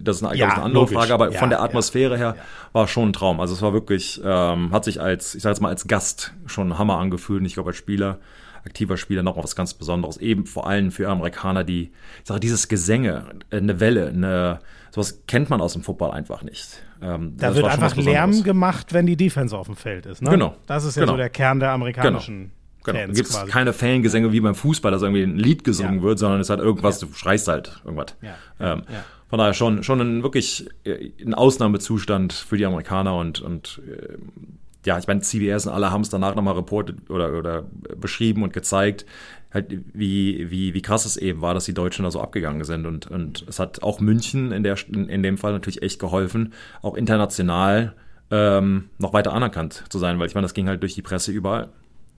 das 0.00 0.18
ist 0.18 0.24
eine, 0.24 0.36
Ja, 0.36 0.48
ich, 0.48 0.52
eine 0.52 0.62
andere 0.62 0.82
logisch. 0.84 0.94
Frage, 0.96 1.14
aber 1.14 1.32
Ja, 1.32 1.38
von 1.38 1.48
der 1.48 1.58
ja. 1.60 1.64
Atmosphäre 1.64 2.16
her 2.18 2.36
war 2.72 2.86
schon 2.86 3.08
ein 3.08 3.12
Traum. 3.14 3.40
Also 3.40 3.54
es 3.54 3.62
war 3.62 3.72
wirklich, 3.72 4.20
ähm, 4.22 4.72
hat 4.72 4.84
sich 4.84 5.00
als, 5.00 5.34
ich 5.34 5.42
sag 5.42 5.50
jetzt 5.50 5.60
mal, 5.60 5.70
als 5.70 5.86
Gast 5.88 6.34
schon 6.46 6.68
ein 6.72 6.78
Hammer 6.78 6.98
angefühlt 6.98 7.40
und 7.40 7.46
ich 7.46 7.54
glaube 7.54 7.70
als 7.70 7.76
Spieler, 7.78 8.18
aktiver 8.64 8.96
Spieler 8.96 9.22
noch 9.22 9.36
was 9.36 9.56
ganz 9.56 9.74
Besonderes. 9.74 10.16
Eben 10.18 10.46
vor 10.46 10.66
allem 10.66 10.90
für 10.90 11.08
Amerikaner, 11.08 11.64
die, 11.64 11.84
ich 12.22 12.26
sage, 12.28 12.40
dieses 12.40 12.68
Gesänge, 12.68 13.24
eine 13.50 13.80
Welle, 13.80 14.08
eine, 14.08 14.60
sowas 14.90 15.22
kennt 15.26 15.50
man 15.50 15.60
aus 15.60 15.72
dem 15.74 15.82
Football 15.82 16.10
einfach 16.12 16.42
nicht. 16.42 16.82
Ähm, 17.02 17.34
Da 17.36 17.54
wird 17.54 17.66
einfach 17.66 17.96
Lärm 17.96 18.42
gemacht, 18.42 18.92
wenn 18.92 19.06
die 19.06 19.16
Defense 19.16 19.56
auf 19.56 19.66
dem 19.66 19.76
Feld 19.76 20.06
ist. 20.06 20.22
Ne? 20.22 20.30
Genau. 20.30 20.56
Das 20.66 20.84
ist 20.84 20.96
ja 20.96 21.02
Genau. 21.02 21.12
so 21.12 21.16
der 21.18 21.30
Kern 21.30 21.60
der 21.60 21.70
amerikanischen 21.70 22.52
Genau. 22.84 22.98
Da 22.98 23.04
Fans 23.04 23.16
gibt 23.16 23.28
es 23.28 23.46
keine 23.46 23.72
Fangesänge 23.74 24.32
wie 24.32 24.40
beim 24.40 24.54
Fußball, 24.54 24.90
dass 24.90 25.02
irgendwie 25.02 25.22
ein 25.22 25.36
Lied 25.36 25.62
gesungen 25.62 25.96
Ja. 25.96 26.02
wird, 26.02 26.18
sondern 26.18 26.40
es 26.40 26.48
hat 26.48 26.58
irgendwas, 26.60 26.98
du 27.00 27.12
schreist 27.12 27.46
halt 27.48 27.80
irgendwas. 27.84 28.16
Ja. 28.22 28.34
Ähm, 28.60 28.82
Ja. 28.90 29.04
Von 29.28 29.38
daher 29.38 29.52
schon, 29.52 29.82
schon 29.82 30.00
ein 30.00 30.22
wirklich 30.22 30.66
äh, 30.84 31.10
ein 31.22 31.34
Ausnahmezustand 31.34 32.32
für 32.32 32.56
die 32.56 32.64
Amerikaner 32.64 33.14
und, 33.16 33.40
und 33.42 33.82
äh, 33.86 34.14
ja, 34.88 34.98
ich 34.98 35.06
meine, 35.06 35.20
CBS 35.20 35.66
und 35.66 35.74
alle 35.74 35.90
haben 35.92 36.00
es 36.00 36.08
danach 36.08 36.34
nochmal 36.34 36.54
reportet 36.54 37.10
oder, 37.10 37.34
oder 37.34 37.64
beschrieben 37.94 38.42
und 38.42 38.54
gezeigt, 38.54 39.04
halt 39.52 39.82
wie, 39.92 40.50
wie, 40.50 40.72
wie 40.72 40.80
krass 40.80 41.04
es 41.04 41.18
eben 41.18 41.42
war, 41.42 41.52
dass 41.52 41.66
die 41.66 41.74
Deutschen 41.74 42.04
da 42.04 42.10
so 42.10 42.22
abgegangen 42.22 42.64
sind. 42.64 42.86
Und, 42.86 43.06
und 43.06 43.44
es 43.46 43.58
hat 43.58 43.82
auch 43.82 44.00
München 44.00 44.50
in, 44.50 44.62
der, 44.62 44.76
in, 44.90 45.10
in 45.10 45.22
dem 45.22 45.36
Fall 45.36 45.52
natürlich 45.52 45.82
echt 45.82 45.98
geholfen, 45.98 46.54
auch 46.80 46.94
international 46.94 47.96
ähm, 48.30 48.88
noch 48.96 49.12
weiter 49.12 49.34
anerkannt 49.34 49.84
zu 49.90 49.98
sein, 49.98 50.18
weil 50.18 50.26
ich 50.26 50.34
meine, 50.34 50.46
das 50.46 50.54
ging 50.54 50.68
halt 50.68 50.80
durch 50.80 50.94
die 50.94 51.02
Presse 51.02 51.32
überall. 51.32 51.68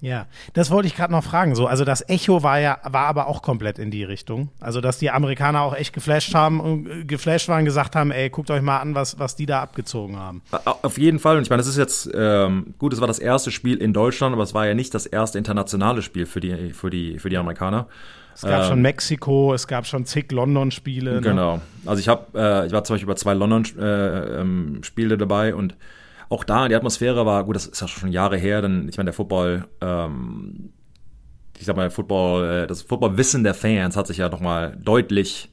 Ja, 0.01 0.27
das 0.55 0.71
wollte 0.71 0.87
ich 0.87 0.97
gerade 0.97 1.13
noch 1.13 1.25
fragen. 1.25 1.55
So, 1.55 1.67
also 1.67 1.85
das 1.85 2.09
Echo 2.09 2.43
war 2.43 2.59
ja, 2.59 2.79
war 2.85 3.07
aber 3.07 3.27
auch 3.27 3.43
komplett 3.43 3.79
in 3.79 3.91
die 3.91 4.05
Richtung. 4.05 4.49
Also, 4.61 4.81
dass 4.81 4.99
die 4.99 5.11
Amerikaner 5.11 5.63
auch 5.63 5.75
echt 5.75 5.93
geflasht 5.93 6.35
haben 6.35 6.61
und 6.61 6.87
äh, 6.87 7.05
geflasht 7.05 7.49
waren, 7.49 7.65
gesagt 7.65 7.97
haben, 7.97 8.11
ey, 8.11 8.31
guckt 8.31 8.51
euch 8.51 8.63
mal 8.63 8.79
an, 8.79 8.95
was, 8.95 9.19
was 9.19 9.37
die 9.37 9.47
da 9.47 9.61
abgezogen 9.61 10.19
haben. 10.19 10.43
Auf 10.65 10.99
jeden 10.99 11.19
Fall. 11.19 11.37
Und 11.37 11.43
ich 11.43 11.51
meine, 11.51 11.61
das 11.61 11.69
ist 11.69 11.77
jetzt, 11.77 12.11
ähm, 12.15 12.75
gut, 12.79 12.93
es 12.93 13.01
war 13.01 13.07
das 13.07 13.19
erste 13.19 13.51
Spiel 13.51 13.77
in 13.77 13.93
Deutschland, 13.93 14.33
aber 14.33 14.43
es 14.43 14.55
war 14.55 14.67
ja 14.67 14.75
nicht 14.75 14.95
das 14.95 15.07
erste 15.07 15.39
internationale 15.39 16.03
Spiel 16.03 16.27
für 16.27 16.41
die, 16.41 16.73
für 16.73 16.91
die, 16.91 17.19
für 17.19 17.29
die 17.29 17.37
Amerikaner. 17.37 17.87
Es 18.35 18.43
gab 18.43 18.63
Ähm, 18.63 18.69
schon 18.69 18.83
Mexiko, 18.83 19.53
es 19.53 19.67
gab 19.67 19.87
schon 19.87 20.07
zig 20.07 20.33
London-Spiele. 20.33 21.17
Ne? 21.17 21.21
Genau. 21.21 21.61
Also 21.85 22.01
ich 22.01 22.09
habe, 22.09 22.27
äh, 22.35 22.67
ich 22.67 22.73
war 22.73 22.85
zum 22.85 22.95
Beispiel 22.95 23.09
bei 23.09 23.15
zwei 23.15 23.35
London-Spiele 23.35 24.41
äh, 25.11 25.13
ähm, 25.13 25.19
dabei 25.19 25.55
und 25.55 25.77
auch 26.31 26.45
da, 26.45 26.69
die 26.69 26.77
Atmosphäre 26.77 27.27
war, 27.27 27.45
gut, 27.45 27.57
das 27.57 27.67
ist 27.67 27.81
ja 27.81 27.89
schon 27.89 28.13
Jahre 28.13 28.39
her, 28.39 28.63
denn 28.63 28.89
ich 28.89 28.97
meine, 28.97 29.09
der 29.09 29.15
Football, 29.15 29.67
ähm, 29.81 30.73
ich 31.59 31.67
sag 31.67 31.77
mal, 31.77 31.91
Football, 31.91 32.49
äh, 32.49 32.67
das 32.67 32.83
Footballwissen 32.83 33.43
der 33.43 33.53
Fans 33.53 33.97
hat 33.97 34.07
sich 34.07 34.19
ja 34.19 34.29
nochmal 34.29 34.77
deutlich 34.81 35.51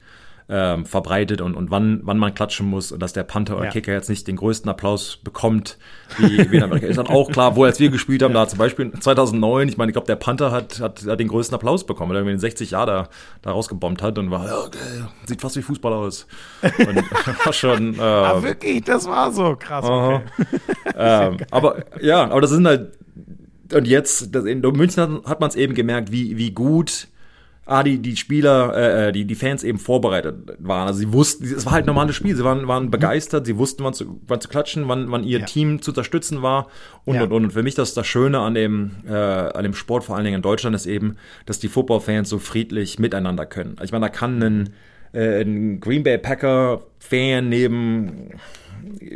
ähm, 0.50 0.86
verbreitet 0.86 1.42
und, 1.42 1.56
und 1.56 1.72
wann, 1.72 2.00
wann 2.04 2.18
man 2.18 2.34
klatschen 2.34 2.68
muss 2.68 2.92
und 2.92 3.02
dass 3.02 3.12
der 3.12 3.24
Panther 3.24 3.58
oder 3.58 3.66
Ja. 3.66 3.72
Kicker 3.72 3.92
jetzt 3.92 4.10
nicht 4.10 4.28
den 4.28 4.38
größten 4.38 4.70
Applaus 4.70 5.18
bekommt, 5.18 5.78
wie, 6.18 6.50
wie 6.52 6.58
in 6.58 6.64
Amerika. 6.64 6.88
Ist 6.88 6.98
dann 6.98 7.08
auch 7.08 7.30
klar, 7.30 7.58
wo 7.58 7.66
als 7.66 7.80
wir 7.80 7.90
gespielt 7.90 8.24
haben, 8.24 8.34
da 8.34 8.48
zum 8.48 8.58
Beispiel 8.58 8.92
2009, 8.92 9.68
ich 9.68 9.78
meine, 9.78 9.90
ich 9.90 9.94
glaube, 9.94 10.08
der 10.08 10.16
Panther 10.16 10.52
hat, 10.52 10.80
hat, 10.80 11.06
hat 11.06 11.20
den 11.20 11.28
größten 11.28 11.54
Applaus 11.54 11.86
bekommen, 11.86 12.12
weil 12.12 12.18
er 12.18 12.24
den 12.24 12.40
60 12.40 12.72
Jahre 12.72 12.86
da, 12.86 13.10
da 13.42 13.52
rausgebombt 13.52 14.02
hat 14.02 14.18
und 14.18 14.32
war, 14.32 14.46
ja, 14.46 14.58
okay, 14.60 14.78
sieht 15.26 15.42
fast 15.42 15.58
wie 15.58 15.62
Fußball 15.62 15.92
aus. 15.92 16.28
Und 16.62 16.96
war 17.46 17.54
schon, 17.54 17.96
äh, 17.96 18.02
Ah, 18.02 18.42
wirklich, 18.42 18.84
das 18.84 19.06
war 19.06 19.32
so 19.32 19.56
krass. 19.58 19.84
Okay. 19.84 20.22
ähm, 20.96 21.38
aber 21.52 21.84
ja, 22.02 22.24
aber 22.24 22.42
das 22.42 22.52
sind 22.52 22.66
halt 22.66 22.94
und 23.74 23.86
jetzt 23.86 24.34
das 24.34 24.46
in 24.46 24.62
München 24.62 25.02
hat, 25.04 25.26
hat 25.26 25.40
man 25.42 25.50
es 25.50 25.56
eben 25.56 25.74
gemerkt, 25.74 26.12
wie 26.12 26.38
wie 26.38 26.52
gut 26.52 27.10
ah, 27.68 27.84
die, 27.84 28.00
die 28.00 28.16
Spieler, 28.16 29.08
äh, 29.08 29.12
die, 29.12 29.26
die 29.26 29.36
Fans 29.36 29.64
eben 29.64 29.78
vorbereitet 29.78 30.56
waren. 30.60 30.88
Also 30.88 31.00
sie 31.00 31.14
wussten, 31.14 31.44
es 31.46 31.66
war 31.66 31.74
halt 31.74 31.84
ein 31.84 31.88
normales 31.88 32.16
Spiel, 32.16 32.36
sie 32.36 32.44
waren, 32.44 32.68
waren 32.68 32.90
begeistert, 32.90 33.46
sie 33.46 33.58
wussten, 33.58 33.84
wann 33.84 33.94
zu, 33.94 34.20
wann 34.26 34.42
zu 34.42 34.48
klatschen, 34.48 34.88
wann, 34.88 35.12
wann 35.12 35.24
ihr 35.24 35.40
Ja. 35.40 35.46
Team 35.46 35.82
zu 35.82 35.92
unterstützen 35.92 36.42
war 36.42 36.68
und, 37.06 37.16
Ja. 37.16 37.24
und, 37.24 37.32
und. 37.34 37.44
Und 37.46 37.52
für 37.52 37.64
mich 37.64 37.76
das 37.76 37.94
das 37.94 38.08
Schöne 38.08 38.40
an 38.40 38.54
dem, 38.56 38.92
äh, 39.08 39.14
an 39.14 39.64
dem 39.64 39.74
Sport, 39.74 40.06
vor 40.06 40.16
allen 40.16 40.26
Dingen 40.26 40.38
in 40.38 40.42
Deutschland, 40.42 40.76
ist 40.76 40.86
eben, 40.86 41.18
dass 41.46 41.60
die 41.60 41.68
Football-Fans 41.68 42.30
so 42.30 42.40
friedlich 42.40 42.98
miteinander 43.00 43.46
können. 43.46 43.76
Ich 43.84 43.92
meine, 43.92 44.06
da 44.06 44.10
kann 44.10 44.42
ein, 44.42 44.70
äh, 45.14 45.42
ein 45.42 45.80
Green 45.80 46.04
Bay 46.04 46.18
Packer-Fan 46.18 47.50
neben 47.50 48.32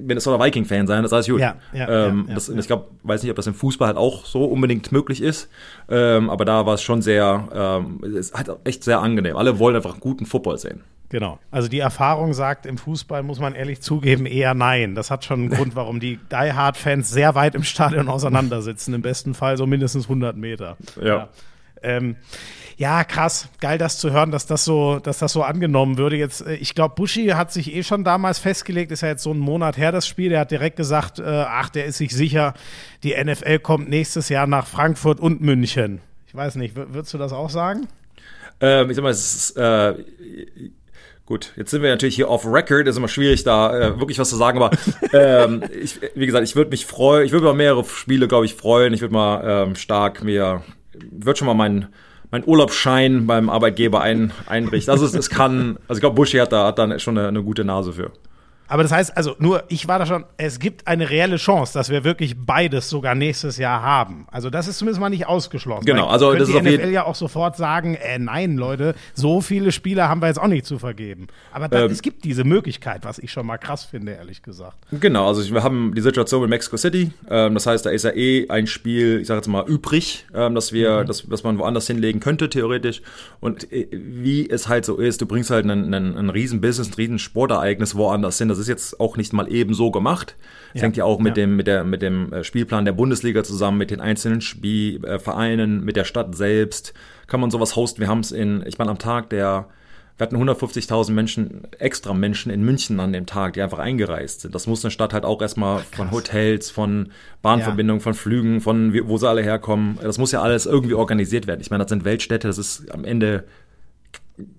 Minnesota 0.01 0.43
Viking-Fan 0.43 0.87
sein, 0.87 1.03
das 1.03 1.11
ist 1.11 1.13
alles 1.13 1.27
gut. 1.27 1.39
Ja, 1.39 1.55
ja, 1.73 2.07
ähm, 2.07 2.25
ja, 2.27 2.35
das. 2.35 2.49
Ich 2.49 2.67
glaube, 2.67 2.87
weiß 3.03 3.21
nicht, 3.23 3.31
ob 3.31 3.35
das 3.35 3.47
im 3.47 3.53
Fußball 3.53 3.87
halt 3.87 3.97
auch 3.97 4.25
so 4.25 4.45
unbedingt 4.45 4.91
möglich 4.91 5.21
ist, 5.21 5.49
ähm, 5.89 6.29
aber 6.29 6.45
da 6.45 6.65
war 6.65 6.75
es 6.75 6.81
schon 6.81 7.01
sehr, 7.01 7.47
ähm, 7.53 7.99
es 8.03 8.27
ist 8.27 8.33
halt 8.33 8.49
echt 8.63 8.83
sehr 8.83 8.99
angenehm. 9.01 9.37
Alle 9.37 9.59
wollen 9.59 9.75
einfach 9.75 9.99
guten 9.99 10.25
Football 10.25 10.57
sehen. 10.57 10.81
Genau. 11.11 11.39
Also 11.51 11.67
die 11.67 11.79
Erfahrung 11.79 12.33
sagt, 12.33 12.65
im 12.65 12.77
Fußball 12.77 13.21
muss 13.21 13.39
man 13.39 13.53
ehrlich 13.53 13.81
zugeben, 13.81 14.25
eher 14.25 14.53
nein. 14.53 14.95
Das 14.95 15.11
hat 15.11 15.25
schon 15.25 15.41
einen 15.41 15.49
Grund, 15.51 15.75
warum 15.75 15.99
die 15.99 16.17
Die 16.31 16.53
Hard-Fans 16.53 17.09
sehr 17.09 17.35
weit 17.35 17.53
im 17.53 17.63
Stadion 17.63 18.07
auseinandersitzen. 18.09 18.93
Im 18.93 19.01
besten 19.01 19.33
Fall 19.33 19.57
so 19.57 19.67
mindestens 19.67 20.05
100 20.05 20.37
Meter. 20.37 20.77
Ja. 21.03 21.27
Ähm, 21.81 22.15
ja, 22.77 23.03
krass. 23.03 23.47
Geil, 23.59 23.77
das 23.77 23.99
zu 23.99 24.11
hören, 24.11 24.31
dass 24.31 24.47
das 24.47 24.65
so, 24.65 24.97
dass 24.97 25.19
das 25.19 25.33
so 25.33 25.43
angenommen 25.43 25.97
würde. 25.99 26.15
Jetzt, 26.15 26.45
äh, 26.45 26.55
ich 26.55 26.73
glaube, 26.73 26.95
Buschi 26.95 27.27
hat 27.27 27.51
sich 27.51 27.75
eh 27.75 27.83
schon 27.83 28.03
damals 28.03 28.39
festgelegt, 28.39 28.91
ist 28.91 29.01
ja 29.01 29.09
jetzt 29.09 29.23
so 29.23 29.31
ein 29.31 29.39
Monat 29.39 29.77
her, 29.77 29.91
das 29.91 30.07
Spiel. 30.07 30.29
Der 30.29 30.39
hat 30.39 30.51
direkt 30.51 30.77
gesagt, 30.77 31.19
äh, 31.19 31.23
ach, 31.25 31.69
der 31.69 31.85
ist 31.85 31.97
sich 31.97 32.15
sicher, 32.15 32.53
die 33.03 33.13
NFL 33.13 33.59
kommt 33.59 33.89
nächstes 33.89 34.29
Jahr 34.29 34.47
nach 34.47 34.65
Frankfurt 34.65 35.19
und 35.19 35.41
München. 35.41 36.01
Ich 36.27 36.33
weiß 36.33 36.55
nicht, 36.55 36.75
würdest 36.75 37.13
du 37.13 37.17
das 37.17 37.33
auch 37.33 37.49
sagen? 37.49 37.87
Ähm, 38.61 38.89
ich 38.89 38.95
sag 38.95 39.03
mal, 39.03 39.11
es 39.11 39.35
ist, 39.35 39.57
äh, 39.57 39.93
gut, 41.25 41.53
jetzt 41.57 41.71
sind 41.71 41.81
wir 41.81 41.89
natürlich 41.89 42.15
hier 42.15 42.29
off 42.29 42.45
record, 42.45 42.87
ist 42.87 42.97
immer 42.97 43.07
schwierig, 43.07 43.43
da 43.43 43.77
äh, 43.77 43.99
wirklich 43.99 44.17
was 44.17 44.29
zu 44.29 44.37
sagen, 44.37 44.61
aber 44.61 44.75
ähm, 45.13 45.63
ich, 45.81 45.99
wie 46.15 46.25
gesagt, 46.25 46.47
ich 46.47 46.55
würde 46.55 46.69
mich 46.69 46.85
freuen, 46.85 47.25
ich 47.25 47.31
würde 47.31 47.45
mal 47.45 47.53
mehrere 47.53 47.83
Spiele, 47.83 48.27
glaube 48.27 48.45
ich, 48.45 48.55
freuen. 48.55 48.93
Ich 48.93 49.01
würde 49.01 49.13
mal 49.13 49.67
ähm, 49.67 49.75
stark 49.75 50.23
mir, 50.23 50.63
würde 50.93 51.37
schon 51.37 51.47
mal 51.47 51.53
meinen 51.53 51.87
mein 52.31 52.47
Urlaubsschein 52.47 53.27
beim 53.27 53.49
Arbeitgeber 53.49 54.01
ein, 54.01 54.31
einrichten. 54.47 54.91
Also 54.91 55.05
es, 55.05 55.13
es 55.13 55.29
kann, 55.29 55.77
also 55.87 55.97
ich 55.97 55.99
glaube, 55.99 56.15
Buschi 56.15 56.37
hat 56.37 56.53
da, 56.53 56.67
hat 56.67 56.79
da 56.79 56.97
schon 56.97 57.17
eine, 57.17 57.27
eine 57.27 57.43
gute 57.43 57.65
Nase 57.65 57.91
für. 57.91 58.11
Aber 58.71 58.83
das 58.83 58.93
heißt, 58.93 59.17
also 59.17 59.35
nur, 59.37 59.65
ich 59.67 59.89
war 59.89 59.99
da 59.99 60.05
schon, 60.05 60.23
es 60.37 60.57
gibt 60.57 60.87
eine 60.87 61.09
reelle 61.09 61.35
Chance, 61.35 61.73
dass 61.73 61.89
wir 61.89 62.05
wirklich 62.05 62.37
beides 62.37 62.89
sogar 62.89 63.15
nächstes 63.15 63.57
Jahr 63.57 63.81
haben. 63.81 64.25
Also 64.31 64.49
das 64.49 64.69
ist 64.69 64.77
zumindest 64.77 65.01
mal 65.01 65.09
nicht 65.09 65.27
ausgeschlossen. 65.27 65.85
Genau, 65.85 66.07
also 66.07 66.31
das 66.31 66.43
ist 66.43 66.53
die 66.53 66.57
auf 66.59 66.65
jeden- 66.65 66.81
NFL 66.81 66.93
ja 66.93 67.03
auch 67.03 67.15
sofort 67.15 67.57
sagen, 67.57 67.95
äh, 67.95 68.17
nein, 68.17 68.55
Leute, 68.55 68.95
so 69.13 69.41
viele 69.41 69.73
Spieler 69.73 70.07
haben 70.07 70.21
wir 70.21 70.27
jetzt 70.29 70.39
auch 70.39 70.47
nicht 70.47 70.65
zu 70.65 70.79
vergeben. 70.79 71.27
Aber 71.51 71.67
da, 71.67 71.81
Ähm, 71.83 71.91
es 71.91 72.01
gibt 72.01 72.23
diese 72.23 72.45
Möglichkeit, 72.45 73.03
was 73.03 73.19
ich 73.19 73.33
schon 73.33 73.45
mal 73.45 73.57
krass 73.57 73.83
finde, 73.83 74.13
ehrlich 74.13 74.41
gesagt. 74.41 74.77
Genau, 74.91 75.27
also 75.27 75.53
wir 75.53 75.63
haben 75.63 75.93
die 75.93 76.01
Situation 76.01 76.39
mit 76.39 76.49
Mexico 76.49 76.77
City. 76.77 77.11
Ähm, 77.29 77.55
das 77.55 77.65
heißt, 77.67 77.85
da 77.85 77.89
ist 77.89 78.03
ja 78.03 78.11
eh 78.15 78.47
ein 78.47 78.67
Spiel, 78.67 79.19
ich 79.19 79.27
sage 79.27 79.39
jetzt 79.39 79.47
mal, 79.47 79.67
übrig, 79.67 80.27
ähm, 80.33 80.55
dass 80.55 80.71
wir, 80.71 81.03
dass, 81.03 81.27
dass 81.27 81.43
man 81.43 81.57
woanders 81.59 81.87
hinlegen 81.87 82.21
könnte, 82.21 82.47
theoretisch. 82.49 83.01
Und 83.41 83.69
äh, 83.73 83.87
wie 83.91 84.49
es 84.49 84.69
halt 84.69 84.85
so 84.85 84.95
ist, 84.95 85.19
du 85.19 85.25
bringst 85.25 85.49
halt 85.49 85.65
einen, 85.65 85.93
einen, 85.93 86.17
einen 86.17 86.29
riesen 86.29 86.61
Business, 86.61 86.91
ein 86.91 86.93
riesen 86.93 87.19
Sportereignis 87.19 87.95
woanders 87.95 88.37
hin. 88.37 88.47
Das 88.47 88.60
ist 88.61 88.69
jetzt 88.69 88.99
auch 88.99 89.17
nicht 89.17 89.33
mal 89.33 89.51
eben 89.51 89.73
so 89.73 89.91
gemacht. 89.91 90.35
Das 90.73 90.81
hängt 90.81 90.97
ja 90.97 91.03
auch 91.03 91.19
mit 91.19 91.37
ja. 91.37 91.43
dem, 91.43 91.55
mit 91.55 91.67
der, 91.67 91.83
mit 91.83 92.01
dem 92.01 92.31
äh, 92.31 92.43
Spielplan 92.43 92.85
der 92.85 92.93
Bundesliga 92.93 93.43
zusammen, 93.43 93.77
mit 93.77 93.91
den 93.91 93.99
einzelnen 93.99 94.41
Spiel, 94.41 95.03
äh, 95.03 95.19
Vereinen, 95.19 95.83
mit 95.83 95.95
der 95.95 96.05
Stadt 96.05 96.35
selbst. 96.35 96.93
Kann 97.27 97.41
man 97.41 97.51
sowas 97.51 97.75
hosten? 97.75 97.99
Wir 97.99 98.07
haben 98.07 98.21
es 98.21 98.31
in, 98.31 98.63
ich 98.65 98.77
meine, 98.77 98.91
am 98.91 98.99
Tag 98.99 99.29
der 99.29 99.67
wir 100.21 100.27
hatten 100.27 100.37
150.000 100.37 101.13
Menschen, 101.13 101.67
extra 101.79 102.13
Menschen 102.13 102.51
in 102.51 102.61
München 102.61 102.99
an 102.99 103.11
dem 103.11 103.25
Tag, 103.25 103.53
die 103.53 103.61
einfach 103.63 103.79
eingereist 103.79 104.41
sind. 104.41 104.53
Das 104.53 104.67
muss 104.67 104.85
eine 104.85 104.91
Stadt 104.91 105.13
halt 105.13 105.25
auch 105.25 105.41
erstmal 105.41 105.79
von 105.79 106.11
Hotels, 106.11 106.69
von 106.69 107.11
Bahnverbindungen, 107.41 108.01
von 108.01 108.13
Flügen, 108.13 108.61
von 108.61 108.93
wo 109.07 109.17
sie 109.17 109.27
alle 109.27 109.41
herkommen. 109.41 109.97
Das 109.99 110.19
muss 110.19 110.31
ja 110.31 110.43
alles 110.43 110.67
irgendwie 110.67 110.93
organisiert 110.93 111.47
werden. 111.47 111.59
Ich 111.61 111.71
meine, 111.71 111.85
das 111.85 111.89
sind 111.89 112.05
Weltstädte, 112.05 112.47
das 112.47 112.59
ist 112.59 112.91
am 112.91 113.03
Ende 113.03 113.45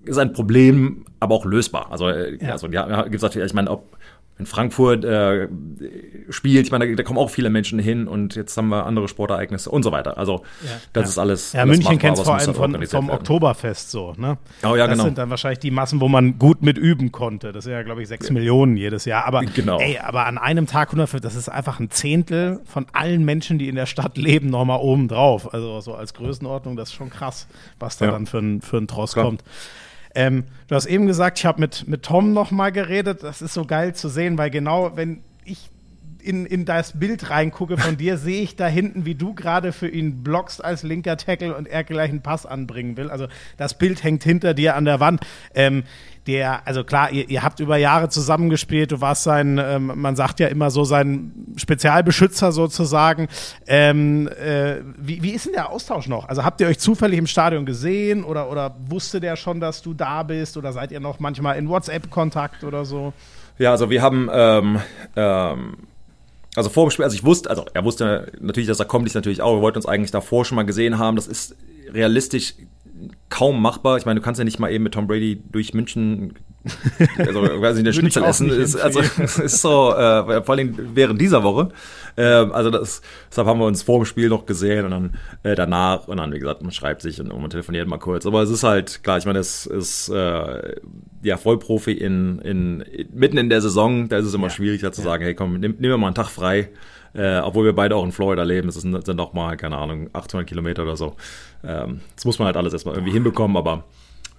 ist 0.04 0.18
ein 0.18 0.32
Problem, 0.32 1.04
aber 1.20 1.34
auch 1.34 1.44
lösbar. 1.44 1.90
Also, 1.90 2.08
äh, 2.08 2.38
Ja. 2.42 2.52
also 2.52 2.68
ja, 2.68 2.88
ja, 2.88 3.02
gibt's 3.02 3.22
natürlich, 3.22 3.46
ich 3.46 3.54
meine, 3.54 3.70
ob 3.70 3.96
in 4.38 4.46
Frankfurt 4.46 5.04
äh, 5.04 5.46
spielt, 6.30 6.64
ich 6.66 6.72
meine, 6.72 6.88
da, 6.88 6.94
da 6.94 7.02
kommen 7.02 7.18
auch 7.18 7.30
viele 7.30 7.50
Menschen 7.50 7.78
hin 7.78 8.08
und 8.08 8.34
jetzt 8.34 8.56
haben 8.56 8.68
wir 8.70 8.86
andere 8.86 9.06
Sportereignisse 9.06 9.70
und 9.70 9.82
so 9.82 9.92
weiter. 9.92 10.16
Also 10.18 10.42
das 10.92 11.02
Ja. 11.04 11.08
ist 11.10 11.18
alles. 11.18 11.52
Ja, 11.52 11.60
alles 11.60 11.76
München 11.78 11.98
kennt 11.98 12.18
es 12.18 12.24
vor 12.24 12.36
allem 12.38 12.54
von, 12.54 12.86
vom. 12.86 13.10
Oktoberfest 13.10 13.90
so, 13.90 14.14
ne? 14.16 14.38
Oh 14.64 14.74
ja, 14.74 14.86
das 14.86 14.94
genau. 14.94 15.04
sind 15.04 15.18
dann 15.18 15.30
wahrscheinlich 15.30 15.58
die 15.60 15.70
Massen, 15.70 16.00
wo 16.00 16.08
man 16.08 16.38
gut 16.38 16.62
mit 16.62 16.78
üben 16.78 17.12
konnte. 17.12 17.52
Das 17.52 17.64
sind 17.64 17.72
ja, 17.74 17.82
glaube 17.82 18.02
ich, 18.02 18.08
sechs 18.08 18.30
Millionen 18.30 18.76
jedes 18.76 19.04
Jahr. 19.04 19.26
Aber, 19.26 19.42
Genau. 19.42 19.78
ey, 19.78 19.98
aber 19.98 20.26
an 20.26 20.38
einem 20.38 20.66
Tag 20.66 20.88
100, 20.88 21.22
das 21.24 21.34
ist 21.34 21.48
einfach 21.48 21.78
ein 21.78 21.90
Zehntel 21.90 22.60
von 22.64 22.86
allen 22.92 23.24
Menschen, 23.24 23.58
die 23.58 23.68
in 23.68 23.74
der 23.76 23.86
Stadt 23.86 24.16
leben, 24.16 24.48
nochmal 24.50 24.80
oben 24.80 25.08
drauf. 25.08 25.52
Also 25.52 25.80
so 25.80 25.94
als 25.94 26.14
Größenordnung, 26.14 26.74
das 26.76 26.88
ist 26.88 26.94
schon 26.94 27.10
krass, 27.10 27.46
was 27.78 27.98
da 27.98 28.06
Ja. 28.06 28.10
dann 28.12 28.26
für 28.26 28.38
ein, 28.38 28.60
für 28.62 28.78
ein 28.78 28.88
Tross 28.88 29.12
Klar. 29.12 29.26
kommt. 29.26 29.44
Ähm, 30.14 30.44
du 30.68 30.74
hast 30.74 30.86
eben 30.86 31.06
gesagt, 31.06 31.38
ich 31.38 31.46
habe 31.46 31.60
mit, 31.60 31.88
mit 31.88 32.02
Tom 32.02 32.32
noch 32.32 32.50
mal 32.50 32.72
geredet. 32.72 33.22
Das 33.22 33.42
ist 33.42 33.54
so 33.54 33.64
geil 33.64 33.94
zu 33.94 34.08
sehen, 34.08 34.38
weil 34.38 34.50
genau, 34.50 34.96
wenn 34.96 35.22
ich 35.44 35.70
in, 36.22 36.46
in 36.46 36.64
das 36.64 36.98
Bild 36.98 37.30
reingucke 37.30 37.76
von 37.76 37.96
dir, 37.96 38.16
sehe 38.16 38.42
ich 38.42 38.56
da 38.56 38.66
hinten, 38.66 39.04
wie 39.04 39.14
du 39.14 39.34
gerade 39.34 39.72
für 39.72 39.88
ihn 39.88 40.22
blockst 40.22 40.64
als 40.64 40.82
linker 40.82 41.16
Tackle 41.16 41.56
und 41.56 41.66
er 41.66 41.84
gleich 41.84 42.10
einen 42.10 42.22
Pass 42.22 42.46
anbringen 42.46 42.96
will. 42.96 43.10
Also 43.10 43.26
das 43.56 43.76
Bild 43.76 44.02
hängt 44.04 44.22
hinter 44.22 44.54
dir 44.54 44.76
an 44.76 44.84
der 44.84 45.00
Wand. 45.00 45.26
Ähm, 45.54 45.82
der, 46.26 46.66
also 46.66 46.84
klar, 46.84 47.10
ihr, 47.10 47.28
ihr 47.28 47.42
habt 47.42 47.58
über 47.60 47.76
Jahre 47.76 48.08
zusammengespielt, 48.08 48.92
du 48.92 49.00
warst 49.00 49.24
sein, 49.24 49.58
ähm, 49.58 49.92
man 49.96 50.14
sagt 50.14 50.38
ja 50.40 50.46
immer 50.46 50.70
so, 50.70 50.84
sein 50.84 51.32
Spezialbeschützer 51.56 52.52
sozusagen. 52.52 53.28
Ähm, 53.66 54.28
äh, 54.28 54.76
wie, 54.96 55.22
wie 55.22 55.30
ist 55.30 55.46
denn 55.46 55.54
der 55.54 55.70
Austausch 55.70 56.06
noch? 56.06 56.28
Also 56.28 56.44
habt 56.44 56.60
ihr 56.60 56.68
euch 56.68 56.78
zufällig 56.78 57.18
im 57.18 57.26
Stadion 57.26 57.66
gesehen 57.66 58.22
oder, 58.22 58.50
oder 58.50 58.76
wusste 58.88 59.20
der 59.20 59.36
schon, 59.36 59.60
dass 59.60 59.82
du 59.82 59.94
da 59.94 60.22
bist 60.22 60.56
oder 60.56 60.72
seid 60.72 60.92
ihr 60.92 61.00
noch 61.00 61.18
manchmal 61.18 61.58
in 61.58 61.68
WhatsApp-Kontakt 61.68 62.62
oder 62.62 62.84
so? 62.84 63.12
Ja, 63.58 63.72
also 63.72 63.90
wir 63.90 64.00
haben, 64.00 64.28
ähm, 64.32 64.80
ähm, 65.16 65.76
also 66.54 66.70
vor 66.70 66.86
dem 66.86 66.90
Spiel, 66.90 67.04
also 67.04 67.14
ich 67.14 67.24
wusste, 67.24 67.50
also 67.50 67.64
er 67.74 67.84
wusste 67.84 68.32
natürlich, 68.40 68.68
dass 68.68 68.78
er 68.78 68.86
kommt, 68.86 69.08
ich 69.08 69.14
natürlich 69.14 69.42
auch. 69.42 69.56
Wir 69.56 69.62
wollten 69.62 69.78
uns 69.78 69.86
eigentlich 69.86 70.10
davor 70.10 70.44
schon 70.44 70.56
mal 70.56 70.64
gesehen 70.64 70.98
haben. 70.98 71.16
Das 71.16 71.26
ist 71.26 71.56
realistisch 71.92 72.54
kaum 73.32 73.62
machbar. 73.62 73.96
Ich 73.96 74.04
meine, 74.04 74.20
du 74.20 74.24
kannst 74.24 74.38
ja 74.38 74.44
nicht 74.44 74.58
mal 74.58 74.70
eben 74.70 74.84
mit 74.84 74.92
Tom 74.92 75.06
Brady 75.06 75.42
durch 75.50 75.72
München, 75.72 76.34
also 77.16 77.42
weiß 77.42 77.76
nicht, 77.76 77.86
der 77.86 77.94
Schnitzel 77.94 78.22
essen. 78.24 78.50
Ist, 78.50 78.76
also 78.76 79.00
ist 79.00 79.62
so, 79.62 79.94
äh, 79.94 80.42
vor 80.42 80.54
allem 80.54 80.76
während 80.94 81.18
dieser 81.18 81.42
Woche. 81.42 81.70
Äh, 82.16 82.22
also 82.24 82.70
das, 82.70 83.02
deshalb 83.30 83.48
haben 83.48 83.60
wir 83.60 83.66
uns 83.66 83.82
vor 83.82 83.98
dem 83.98 84.04
Spiel 84.04 84.28
noch 84.28 84.46
gesehen 84.46 84.84
und 84.84 84.90
dann 84.90 85.18
äh, 85.42 85.54
danach 85.54 86.08
und 86.08 86.18
dann, 86.18 86.32
wie 86.32 86.38
gesagt, 86.38 86.62
man 86.62 86.72
schreibt 86.72 87.02
sich 87.02 87.20
und 87.20 87.28
man 87.28 87.50
telefoniert 87.50 87.88
mal 87.88 87.98
kurz. 87.98 88.26
Aber 88.26 88.42
es 88.42 88.50
ist 88.50 88.62
halt, 88.64 89.02
klar, 89.02 89.18
ich 89.18 89.26
meine, 89.26 89.38
es 89.38 89.66
ist 89.66 90.08
äh, 90.08 90.76
ja 91.22 91.36
Vollprofi 91.36 91.92
in, 91.92 92.38
in, 92.40 92.84
mitten 93.12 93.38
in 93.38 93.48
der 93.48 93.60
Saison, 93.60 94.08
da 94.08 94.18
ist 94.18 94.26
es 94.26 94.34
immer 94.34 94.50
schwierig, 94.50 94.80
da 94.80 94.92
zu 94.92 95.02
sagen, 95.02 95.24
hey 95.24 95.34
komm, 95.34 95.54
nimm, 95.54 95.72
nehmen 95.78 95.92
wir 95.94 95.98
mal 95.98 96.08
einen 96.08 96.14
Tag 96.14 96.28
frei. 96.28 96.70
Äh, 97.14 97.40
obwohl 97.40 97.66
wir 97.66 97.74
beide 97.74 97.94
auch 97.94 98.04
in 98.04 98.12
Florida 98.12 98.42
leben, 98.42 98.68
das 98.68 98.76
sind, 98.76 99.04
sind 99.04 99.20
auch 99.20 99.34
mal, 99.34 99.56
keine 99.58 99.76
Ahnung, 99.76 100.08
800 100.14 100.48
Kilometer 100.48 100.82
oder 100.82 100.96
so. 100.96 101.14
Ähm, 101.62 102.00
das 102.14 102.24
muss 102.24 102.38
man 102.38 102.46
halt 102.46 102.56
alles 102.56 102.72
erstmal 102.72 102.94
irgendwie 102.94 103.12
hinbekommen, 103.12 103.56
aber 103.58 103.84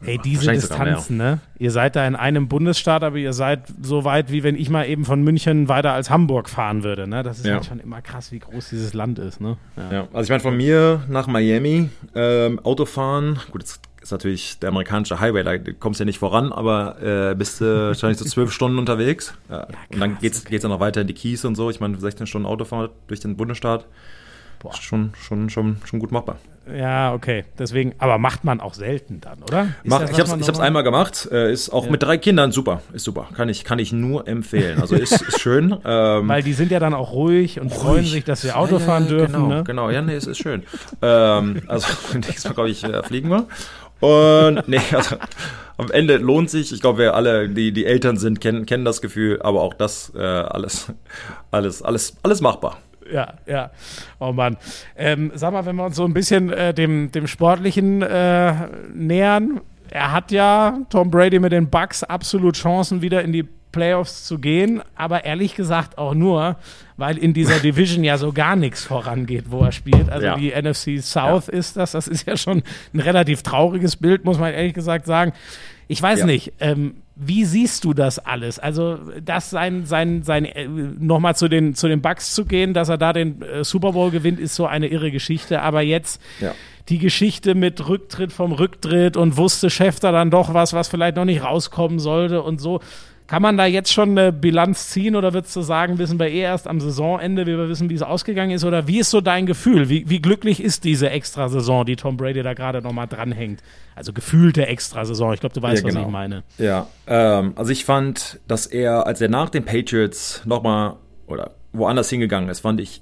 Ey, 0.05 0.17
diese 0.23 0.51
Distanzen, 0.51 1.17
ne? 1.17 1.39
Ihr 1.59 1.71
seid 1.71 1.95
da 1.95 2.05
in 2.07 2.15
einem 2.15 2.47
Bundesstaat, 2.47 3.03
aber 3.03 3.17
ihr 3.17 3.33
seid 3.33 3.61
so 3.81 4.03
weit, 4.03 4.31
wie 4.31 4.43
wenn 4.43 4.55
ich 4.55 4.69
mal 4.69 4.87
eben 4.87 5.05
von 5.05 5.21
München 5.23 5.69
weiter 5.69 5.93
als 5.93 6.09
Hamburg 6.09 6.49
fahren 6.49 6.83
würde, 6.83 7.07
ne? 7.07 7.23
Das 7.23 7.39
ist 7.39 7.45
Ja. 7.45 7.53
halt 7.55 7.65
schon 7.65 7.79
immer 7.79 8.01
krass, 8.01 8.31
wie 8.31 8.39
groß 8.39 8.69
dieses 8.69 8.93
Land 8.93 9.19
ist, 9.19 9.39
ne? 9.41 9.57
Ja, 9.91 10.07
also 10.13 10.23
ich 10.23 10.29
meine, 10.29 10.41
von 10.41 10.57
mir 10.57 11.03
nach 11.09 11.27
Miami, 11.27 11.89
ähm, 12.15 12.59
Autofahren, 12.63 13.39
gut, 13.51 13.61
jetzt 13.61 13.81
ist 14.01 14.11
natürlich 14.11 14.59
der 14.59 14.69
amerikanische 14.69 15.21
Highway, 15.21 15.43
da 15.43 15.57
kommst 15.79 15.99
du 15.99 16.03
ja 16.03 16.05
nicht 16.05 16.19
voran, 16.19 16.51
aber 16.51 17.01
äh, 17.31 17.35
bist 17.35 17.61
du 17.61 17.65
wahrscheinlich 17.87 18.17
so 18.19 18.25
zwölf 18.25 18.51
Stunden 18.51 18.77
unterwegs. 18.77 19.33
Ja, 19.49 19.67
und 19.93 19.99
dann 20.01 20.17
geht's, 20.19 20.43
geht's 20.43 20.63
dann 20.63 20.71
noch 20.71 20.81
weiter 20.81 20.99
in 21.01 21.07
die 21.07 21.13
Keys 21.13 21.45
und 21.45 21.55
so. 21.55 21.69
Ich 21.69 21.79
meine, 21.79 21.97
16 21.97 22.27
Stunden 22.27 22.45
Autofahrt 22.45 22.91
durch 23.07 23.21
den 23.21 23.37
Bundesstaat. 23.37 23.85
Ist 24.71 24.83
schon, 24.83 25.13
schon, 25.21 25.49
schon, 25.49 25.77
schon 25.85 25.99
gut 25.99 26.11
machbar. 26.11 26.37
Ja, 26.73 27.13
okay. 27.13 27.43
Deswegen, 27.59 27.93
aber 27.97 28.17
macht 28.17 28.45
man 28.45 28.61
auch 28.61 28.73
selten 28.73 29.19
dann, 29.19 29.43
oder? 29.43 29.67
Mach, 29.83 29.99
das, 29.99 30.11
ich 30.11 30.19
hab's 30.19 30.33
nochmal- 30.33 30.65
einmal 30.65 30.83
gemacht, 30.83 31.27
äh, 31.29 31.51
ist 31.51 31.69
auch 31.71 31.89
mit 31.89 32.01
drei 32.03 32.17
Kindern 32.17 32.53
super, 32.53 32.81
ist 32.93 33.03
super. 33.03 33.27
Kann 33.35 33.49
ich, 33.49 33.65
kann 33.65 33.79
ich 33.79 33.91
nur 33.91 34.27
empfehlen. 34.29 34.79
Also 34.79 34.95
ist, 34.95 35.21
ist 35.21 35.39
schön. 35.41 35.75
Ähm, 35.85 36.29
Weil 36.29 36.41
die 36.41 36.53
sind 36.53 36.71
ja 36.71 36.79
dann 36.79 36.93
auch 36.93 37.11
ruhig 37.11 37.59
und 37.59 37.73
freuen 37.73 37.95
ruhig. 37.99 38.11
sich, 38.11 38.23
dass 38.23 38.41
sie 38.41 38.53
Auto 38.53 38.79
fahren 38.79 39.03
ja, 39.03 39.09
dürfen, 39.09 39.33
Genau, 39.33 39.47
ne? 39.47 39.63
genau. 39.65 39.89
Ja, 39.89 40.01
nee, 40.01 40.15
es 40.15 40.25
ist 40.25 40.37
schön. 40.37 40.63
ähm, 41.01 41.61
also 41.67 41.87
nächstes 42.13 42.45
Mal, 42.45 42.53
glaube 42.53 42.69
ich, 42.69 42.83
äh, 42.85 43.03
fliegen 43.03 43.29
wir. 43.29 43.45
Und 43.99 44.67
nee, 44.69 44.79
also 44.93 45.17
am 45.77 45.91
Ende 45.91 46.17
lohnt 46.17 46.49
sich. 46.49 46.71
Ich 46.71 46.79
glaube, 46.79 46.99
wir 46.99 47.13
alle, 47.15 47.49
die, 47.49 47.73
die 47.73 47.85
Eltern 47.85 48.15
sind, 48.17 48.39
kennen, 48.39 48.65
kennen 48.65 48.85
das 48.85 49.01
Gefühl, 49.01 49.41
aber 49.41 49.61
auch 49.61 49.73
das 49.73 50.13
äh, 50.15 50.19
alles, 50.21 50.87
alles, 51.51 51.81
alles, 51.81 52.15
alles 52.23 52.39
machbar. 52.41 52.77
Ja, 53.11 53.33
ja. 53.45 53.71
Oh 54.19 54.31
Mann. 54.31 54.57
Ähm, 54.95 55.31
sag 55.35 55.51
mal, 55.53 55.65
wenn 55.65 55.75
wir 55.75 55.85
uns 55.85 55.95
so 55.95 56.05
ein 56.05 56.13
bisschen 56.13 56.51
äh, 56.51 56.73
dem, 56.73 57.11
dem 57.11 57.27
Sportlichen 57.27 58.01
äh, 58.01 58.53
nähern. 58.93 59.61
Er 59.89 60.11
hat 60.11 60.31
ja, 60.31 60.79
Tom 60.89 61.11
Brady 61.11 61.39
mit 61.39 61.51
den 61.51 61.69
Bucks, 61.69 62.03
absolut 62.03 62.55
Chancen, 62.55 63.01
wieder 63.01 63.21
in 63.21 63.31
die 63.31 63.43
Playoffs 63.71 64.23
zu 64.25 64.39
gehen. 64.39 64.81
Aber 64.95 65.25
ehrlich 65.25 65.55
gesagt 65.55 65.97
auch 65.97 66.13
nur, 66.15 66.55
weil 66.97 67.17
in 67.17 67.33
dieser 67.33 67.59
Division 67.61 68.03
ja 68.03 68.17
so 68.17 68.31
gar 68.31 68.55
nichts 68.55 68.83
vorangeht, 68.83 69.45
wo 69.49 69.61
er 69.63 69.71
spielt. 69.71 70.09
Also 70.09 70.25
Ja. 70.27 70.35
die 70.37 70.51
NFC 70.51 70.99
South 71.03 71.47
ist 71.49 71.77
das. 71.77 71.91
Das 71.91 72.07
ist 72.07 72.25
ja 72.27 72.37
schon 72.37 72.63
ein 72.93 72.99
relativ 72.99 73.43
trauriges 73.43 73.95
Bild, 73.95 74.25
muss 74.25 74.39
man 74.39 74.53
ehrlich 74.53 74.73
gesagt 74.73 75.05
sagen. 75.05 75.33
Ich 75.87 76.01
weiß 76.01 76.19
Ja. 76.21 76.25
nicht, 76.25 76.53
ähm, 76.59 76.95
wie 77.15 77.45
siehst 77.45 77.83
du 77.83 77.93
das 77.93 78.17
alles? 78.19 78.57
Also, 78.59 78.97
das 79.23 79.49
sein, 79.51 79.85
sein, 79.85 80.23
sein, 80.23 80.45
äh, 80.45 80.67
nochmal 80.67 81.35
zu 81.35 81.47
den, 81.47 81.75
zu 81.75 81.87
den 81.87 82.01
Bucks 82.01 82.33
zu 82.33 82.45
gehen, 82.45 82.73
dass 82.73 82.89
er 82.89 82.97
da 82.97 83.13
den 83.13 83.41
äh, 83.41 83.63
Super 83.63 83.91
Bowl 83.91 84.09
gewinnt, 84.11 84.39
ist 84.39 84.55
so 84.55 84.65
eine 84.65 84.87
irre 84.87 85.11
Geschichte. 85.11 85.61
Aber 85.61 85.81
jetzt 85.81 86.19
Ja. 86.39 86.53
die 86.89 86.97
Geschichte 86.97 87.53
mit 87.55 87.87
Rücktritt 87.87 88.33
vom 88.33 88.51
Rücktritt 88.51 89.15
und 89.15 89.37
wusste 89.37 89.69
Schäfter 89.69 90.11
dann 90.11 90.31
doch 90.31 90.53
was, 90.53 90.73
was 90.73 90.87
vielleicht 90.87 91.15
noch 91.15 91.25
nicht 91.25 91.43
rauskommen 91.43 91.99
sollte 91.99 92.41
und 92.41 92.59
so. 92.59 92.79
Kann 93.33 93.41
man 93.41 93.57
da 93.57 93.65
jetzt 93.65 93.91
schon 93.91 94.11
eine 94.11 94.31
Bilanz 94.31 94.89
ziehen 94.89 95.15
oder 95.15 95.33
würdest 95.33 95.55
du 95.55 95.63
sagen, 95.63 95.97
wissen 95.97 96.19
wir 96.19 96.27
eh 96.27 96.41
erst 96.41 96.67
am 96.67 96.79
Saisonende, 96.79 97.47
wie 97.47 97.57
wir 97.57 97.67
wissen, 97.67 97.89
wie 97.89 97.95
es 97.95 98.03
ausgegangen 98.03 98.51
ist? 98.51 98.63
Oder 98.63 98.87
wie 98.87 98.99
ist 98.99 99.09
so 99.09 99.21
dein 99.21 99.47
Gefühl? 99.47 99.89
Wie, 99.89 100.07
wie 100.07 100.21
glücklich 100.21 100.61
ist 100.61 100.83
diese 100.83 101.09
Extrasaison, 101.09 101.83
die 101.83 101.95
Tom 101.95 102.15
Brady 102.15 102.43
da 102.43 102.53
gerade 102.53 102.83
nochmal 102.83 103.07
dranhängt? 103.07 103.63
Also 103.95 104.13
gefühlte 104.13 104.67
Extrasaison. 104.67 105.33
Ich 105.33 105.39
glaube, 105.39 105.55
du 105.55 105.63
weißt, 105.63 105.81
Ja, 105.81 105.87
was 105.87 105.95
genau. 105.95 106.05
ich 106.05 106.11
meine. 106.11 106.43
Ja, 106.59 106.85
ähm, 107.07 107.53
also 107.55 107.71
ich 107.71 107.85
fand, 107.85 108.39
dass 108.47 108.67
er, 108.67 109.07
als 109.07 109.19
er 109.19 109.29
nach 109.29 109.49
den 109.49 109.65
Patriots 109.65 110.43
nochmal 110.45 110.97
oder 111.25 111.55
woanders 111.71 112.11
hingegangen 112.11 112.51
ist, 112.51 112.59
fand 112.59 112.79
ich 112.81 113.01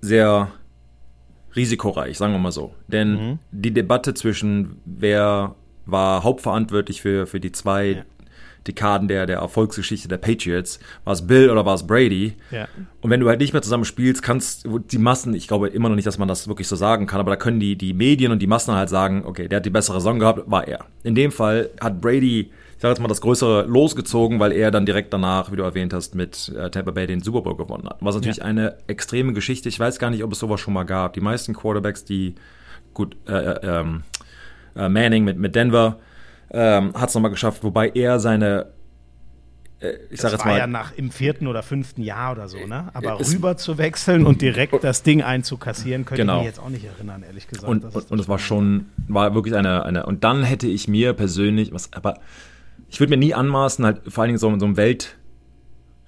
sehr 0.00 0.48
risikoreich, 1.54 2.16
sagen 2.16 2.32
wir 2.32 2.38
mal 2.38 2.50
so. 2.50 2.72
Denn 2.86 3.40
die 3.50 3.74
Debatte 3.74 4.14
zwischen 4.14 4.80
wer 4.86 5.54
war 5.84 6.24
hauptverantwortlich 6.24 7.02
für, 7.02 7.26
für 7.26 7.40
die 7.40 7.52
zwei 7.52 8.04
Dekaden 8.68 9.08
der, 9.08 9.26
der 9.26 9.38
Erfolgsgeschichte 9.38 10.06
der 10.08 10.18
Patriots, 10.18 10.78
war 11.04 11.12
es 11.14 11.26
Bill 11.26 11.50
oder 11.50 11.66
war 11.66 11.74
es 11.74 11.86
Brady? 11.86 12.34
Ja. 12.50 12.68
Und 13.00 13.10
wenn 13.10 13.20
du 13.20 13.28
halt 13.28 13.40
nicht 13.40 13.52
mehr 13.52 13.62
zusammen 13.62 13.84
spielst, 13.84 14.22
kannst 14.22 14.66
die 14.92 14.98
Massen, 14.98 15.34
ich 15.34 15.48
glaube 15.48 15.68
immer 15.68 15.88
noch 15.88 15.96
nicht, 15.96 16.06
dass 16.06 16.18
man 16.18 16.28
das 16.28 16.46
wirklich 16.46 16.68
so 16.68 16.76
sagen 16.76 17.06
kann, 17.06 17.20
aber 17.20 17.30
da 17.30 17.36
können 17.36 17.58
die, 17.58 17.76
die 17.76 17.94
Medien 17.94 18.30
und 18.30 18.40
die 18.40 18.46
Massen 18.46 18.74
halt 18.74 18.88
sagen, 18.88 19.24
okay, 19.24 19.48
der 19.48 19.56
hat 19.56 19.66
die 19.66 19.70
bessere 19.70 19.98
Saison 20.00 20.18
gehabt, 20.18 20.50
war 20.50 20.68
er. 20.68 20.84
In 21.02 21.14
dem 21.14 21.32
Fall 21.32 21.70
hat 21.80 22.00
Brady 22.00 22.50
ich 22.76 22.82
sag 22.82 22.90
jetzt 22.90 23.00
mal, 23.00 23.08
das 23.08 23.20
größere 23.20 23.62
losgezogen, 23.64 24.38
weil 24.38 24.52
er 24.52 24.70
dann 24.70 24.86
direkt 24.86 25.12
danach, 25.12 25.50
wie 25.50 25.56
du 25.56 25.64
erwähnt 25.64 25.92
hast, 25.92 26.14
mit 26.14 26.52
äh, 26.56 26.70
Tampa 26.70 26.92
Bay 26.92 27.08
den 27.08 27.20
Super 27.20 27.40
Bowl 27.40 27.56
gewonnen 27.56 27.88
hat. 27.88 27.96
Was 27.98 28.14
natürlich 28.14 28.36
Ja. 28.36 28.44
eine 28.44 28.76
extreme 28.86 29.32
Geschichte. 29.32 29.68
Ich 29.68 29.80
weiß 29.80 29.98
gar 29.98 30.10
nicht, 30.10 30.22
ob 30.22 30.30
es 30.30 30.38
sowas 30.38 30.60
schon 30.60 30.74
mal 30.74 30.84
gab. 30.84 31.14
Die 31.14 31.20
meisten 31.20 31.54
Quarterbacks, 31.54 32.04
die 32.04 32.36
gut, 32.94 33.16
äh, 33.28 33.32
äh, 33.32 33.80
ähm, 33.80 34.04
äh, 34.76 34.88
Manning 34.88 35.24
mit, 35.24 35.38
mit 35.38 35.56
Denver 35.56 35.98
ähm, 36.50 36.92
hat 36.94 37.08
es 37.08 37.14
nochmal 37.14 37.30
geschafft, 37.30 37.62
wobei 37.64 37.88
er 37.90 38.18
seine, 38.20 38.66
äh, 39.80 39.92
ich 40.10 40.20
sag 40.20 40.30
Das 40.30 40.32
jetzt 40.32 40.40
war 40.46 40.52
mal, 40.52 40.58
ja 40.58 40.66
nach 40.66 40.92
im 40.96 41.10
vierten 41.10 41.46
oder 41.46 41.62
fünften 41.62 42.02
Jahr 42.02 42.32
oder 42.32 42.48
so, 42.48 42.58
ne? 42.66 42.88
Aber 42.94 43.20
Es- 43.20 43.34
rüber 43.34 43.56
zu 43.56 43.78
wechseln 43.78 44.26
und 44.26 44.40
direkt 44.42 44.82
das 44.82 45.02
Ding 45.02 45.22
einzukassieren, 45.22 46.04
könnte 46.04 46.22
Genau. 46.22 46.34
ich 46.36 46.38
mich 46.40 46.46
jetzt 46.46 46.60
auch 46.60 46.68
nicht 46.70 46.84
erinnern, 46.84 47.22
ehrlich 47.22 47.48
gesagt. 47.48 47.68
und, 47.68 47.84
Das 47.84 47.94
und, 47.94 48.10
und 48.12 48.18
es 48.20 48.28
war 48.28 48.38
schon, 48.38 48.86
war 49.08 49.34
wirklich 49.34 49.54
eine, 49.54 49.84
eine, 49.84 50.06
und 50.06 50.24
dann 50.24 50.42
hätte 50.42 50.66
ich 50.66 50.88
mir 50.88 51.12
persönlich, 51.12 51.72
was, 51.72 51.92
aber 51.92 52.18
ich 52.88 52.98
würde 53.00 53.10
mir 53.10 53.18
nie 53.18 53.34
anmaßen, 53.34 53.84
halt 53.84 54.00
vor 54.08 54.22
allen 54.22 54.28
Dingen 54.28 54.38
so, 54.38 54.48
so 54.58 54.64
einem 54.64 54.76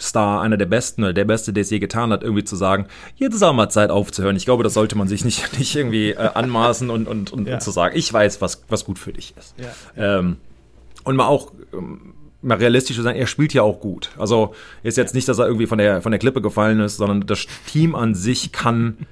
Weltstar, 0.01 0.41
einer 0.41 0.57
der 0.57 0.67
Besten 0.67 1.03
oder 1.05 1.13
der 1.13 1.27
Beste, 1.27 1.53
der 1.53 1.61
es 1.61 1.71
je 1.71 1.79
getan 1.79 2.11
hat, 2.11 2.23
irgendwie 2.23 2.45
zu 2.45 2.57
sagen, 2.57 2.87
jetzt 3.17 3.35
ist 3.35 3.43
auch 3.43 3.53
mal 3.53 3.69
Zeit 3.69 3.91
aufzuhören. 3.91 4.35
Ich 4.35 4.47
glaube, 4.47 4.65
das 4.65 4.75
sollte 4.75 4.97
man 4.97 5.09
sich 5.09 5.25
nicht, 5.25 5.59
nicht 5.59 5.77
irgendwie 5.77 6.11
äh, 6.13 6.17
anmaßen 6.17 6.89
und, 6.91 7.07
und, 7.07 7.33
und, 7.33 7.47
Ja. 7.47 7.55
und 7.55 7.61
zu 7.61 7.71
sagen, 7.71 7.97
ich 7.97 8.11
weiß, 8.13 8.41
was, 8.41 8.63
was 8.69 8.85
gut 8.85 8.99
für 8.99 9.13
dich 9.13 9.35
ist. 9.39 9.55
Ja. 9.59 10.19
Ähm, 10.19 10.39
und 11.05 11.17
mal 11.17 11.27
auch 11.27 11.53
ähm, 11.75 12.15
mal 12.43 12.57
realistisch 12.57 12.97
zu 12.97 13.03
sein, 13.03 13.17
er 13.17 13.27
spielt 13.27 13.53
ja 13.53 13.63
auch 13.63 13.81
gut. 13.81 14.11
Also 14.19 14.55
ist 14.83 14.97
jetzt 14.97 15.15
nicht, 15.15 15.29
dass 15.29 15.39
er 15.39 15.47
irgendwie 15.47 15.67
von 15.67 15.77
der, 15.77 16.01
von 16.01 16.13
der 16.13 16.19
Klippe 16.19 16.41
gefallen 16.41 16.81
ist, 16.81 16.97
sondern 16.97 17.27
das 17.27 17.47
Team 17.67 17.95
an 17.95 18.15
sich 18.15 18.53
kann 18.53 19.07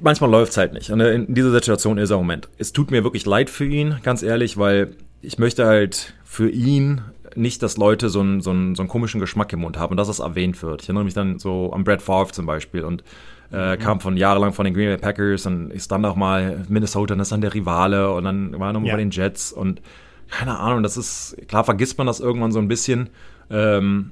manchmal 0.00 0.30
läuft 0.30 0.52
es 0.52 0.56
halt 0.56 0.72
nicht. 0.72 0.90
Und 0.90 1.00
in 1.00 1.34
dieser 1.34 1.50
Situation 1.50 1.98
ist 1.98 2.10
er 2.10 2.14
im 2.14 2.20
Moment. 2.22 2.48
Es 2.58 2.72
tut 2.72 2.92
mir 2.92 3.02
wirklich 3.02 3.26
leid 3.26 3.50
für 3.50 3.64
ihn, 3.64 3.96
ganz 4.04 4.22
ehrlich, 4.22 4.56
weil 4.56 4.92
ich 5.20 5.38
möchte 5.40 5.66
halt 5.66 6.14
für 6.24 6.48
ihn 6.48 7.00
nicht, 7.36 7.62
dass 7.62 7.76
Leute 7.76 8.08
so 8.08 8.20
einen, 8.20 8.40
so, 8.40 8.50
einen, 8.50 8.74
so 8.74 8.82
einen 8.82 8.88
komischen 8.88 9.20
Geschmack 9.20 9.52
im 9.52 9.60
Mund 9.60 9.78
haben 9.78 9.92
und 9.92 9.96
dass 9.96 10.08
das 10.08 10.18
erwähnt 10.20 10.62
wird. 10.62 10.82
Ich 10.82 10.88
erinnere 10.88 11.04
mich 11.04 11.14
dann 11.14 11.38
so 11.38 11.72
an 11.72 11.84
Brad 11.84 12.02
Favre 12.02 12.32
zum 12.32 12.46
Beispiel 12.46 12.84
und 12.84 13.04
äh, 13.52 13.76
kam 13.76 14.00
von 14.00 14.16
jahrelang 14.16 14.52
von 14.52 14.64
den 14.64 14.74
Green 14.74 14.88
Bay 14.88 14.96
Packers 14.98 15.46
und 15.46 15.70
ist 15.70 15.92
dann 15.92 16.04
auch 16.04 16.16
mal 16.16 16.64
Minnesota 16.68 17.14
und 17.14 17.18
das 17.18 17.26
ist 17.28 17.32
dann 17.32 17.40
der 17.40 17.54
Rivale 17.54 18.12
und 18.12 18.24
dann 18.24 18.58
war 18.58 18.70
er 18.70 18.72
nochmal 18.72 18.88
Ja. 18.88 18.94
bei 18.94 19.00
den 19.02 19.10
Jets 19.10 19.52
und 19.52 19.80
keine 20.30 20.58
Ahnung, 20.58 20.82
das 20.82 20.96
ist, 20.96 21.36
klar 21.48 21.64
vergisst 21.64 21.98
man 21.98 22.06
das 22.06 22.18
irgendwann 22.20 22.50
so 22.50 22.58
ein 22.58 22.66
bisschen, 22.68 23.10
ähm, 23.50 24.10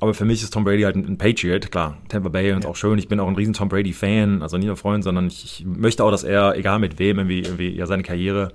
aber 0.00 0.14
für 0.14 0.24
mich 0.24 0.42
ist 0.44 0.54
Tom 0.54 0.62
Brady 0.64 0.82
halt 0.82 0.94
ein, 0.94 1.18
Patriot, 1.18 1.72
klar. 1.72 1.98
Tampa 2.08 2.28
Bay 2.28 2.52
und 2.52 2.64
auch 2.66 2.76
schön. 2.76 2.98
Ich 2.98 3.08
bin 3.08 3.18
auch 3.18 3.26
ein 3.26 3.34
riesen 3.34 3.52
Tom 3.52 3.68
Brady 3.68 3.92
Fan, 3.92 4.42
also 4.42 4.56
nicht 4.56 4.68
nur 4.68 4.76
Freund, 4.76 5.02
sondern 5.02 5.26
ich, 5.26 5.44
ich 5.44 5.66
möchte 5.66 6.04
auch, 6.04 6.12
dass 6.12 6.22
er, 6.22 6.56
egal 6.56 6.78
mit 6.78 7.00
wem, 7.00 7.18
irgendwie, 7.18 7.40
irgendwie 7.40 7.70
ja 7.70 7.84
seine 7.86 8.04
Karriere 8.04 8.52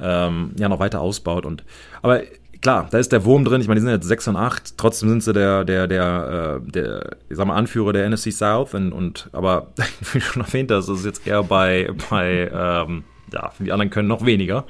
ähm, 0.00 0.52
ja 0.58 0.68
noch 0.70 0.78
weiter 0.80 1.02
ausbaut. 1.02 1.44
Und 1.44 1.62
aber 2.00 2.22
klar, 2.60 2.88
da 2.90 2.98
ist 2.98 3.12
der 3.12 3.24
Wurm 3.24 3.44
drin. 3.44 3.60
Ich 3.60 3.68
meine, 3.68 3.80
die 3.80 3.84
sind 3.84 3.94
jetzt 3.94 4.06
6 4.06 4.28
und 4.28 4.36
8, 4.36 4.78
trotzdem 4.78 5.08
sind 5.08 5.22
sie 5.22 5.32
der, 5.32 5.64
der, 5.64 5.86
der, 5.86 6.60
äh, 6.66 6.70
der, 6.70 7.16
ich 7.28 7.36
sag 7.36 7.46
mal, 7.46 7.56
Anführer 7.56 7.92
der 7.92 8.08
NFC 8.08 8.32
South 8.32 8.74
und, 8.74 8.92
und 8.92 9.28
aber 9.32 9.68
wie 10.12 10.20
schon 10.20 10.42
erwähnt 10.42 10.70
hast, 10.70 10.88
ist 10.88 11.00
es 11.00 11.04
jetzt 11.04 11.26
eher 11.26 11.42
bei, 11.42 11.90
bei 12.10 12.50
ähm, 12.52 13.04
ja, 13.32 13.52
die 13.58 13.72
anderen 13.72 13.90
können 13.90 14.08
noch 14.08 14.24
weniger. 14.24 14.64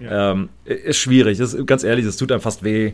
Ähm, 0.00 0.50
ist 0.64 0.98
schwierig, 0.98 1.40
ist, 1.40 1.66
ganz 1.66 1.82
ehrlich, 1.82 2.04
es 2.04 2.16
tut 2.16 2.30
einem 2.30 2.40
fast 2.40 2.62
weh. 2.62 2.92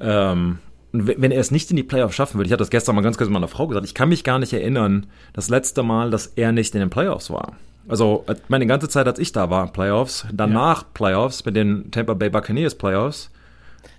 Ähm, 0.00 0.58
und 0.92 1.06
wenn 1.06 1.30
er 1.30 1.40
es 1.40 1.50
nicht 1.50 1.70
in 1.70 1.76
die 1.76 1.82
Playoffs 1.82 2.16
schaffen 2.16 2.38
würde, 2.38 2.48
ich 2.48 2.52
hatte 2.52 2.62
das 2.62 2.70
gestern 2.70 2.96
mal 2.96 3.02
ganz 3.02 3.16
kurz 3.16 3.28
mit 3.28 3.34
meiner 3.34 3.48
Frau 3.48 3.66
gesagt, 3.68 3.86
ich 3.86 3.94
kann 3.94 4.08
mich 4.08 4.24
gar 4.24 4.38
nicht 4.38 4.52
erinnern, 4.52 5.06
das 5.32 5.48
letzte 5.48 5.82
Mal, 5.82 6.10
dass 6.10 6.26
er 6.26 6.50
nicht 6.52 6.74
in 6.74 6.80
den 6.80 6.90
Playoffs 6.90 7.30
war. 7.30 7.56
Also, 7.86 8.24
äh, 8.26 8.34
meine 8.48 8.66
ganze 8.66 8.88
Zeit, 8.88 9.06
als 9.06 9.18
ich 9.18 9.32
da 9.32 9.50
war, 9.50 9.72
Playoffs, 9.72 10.26
danach 10.32 10.84
Playoffs, 10.94 11.44
mit 11.44 11.56
den 11.56 11.90
Tampa 11.90 12.14
Bay 12.14 12.30
Buccaneers 12.30 12.74
Playoffs. 12.74 13.30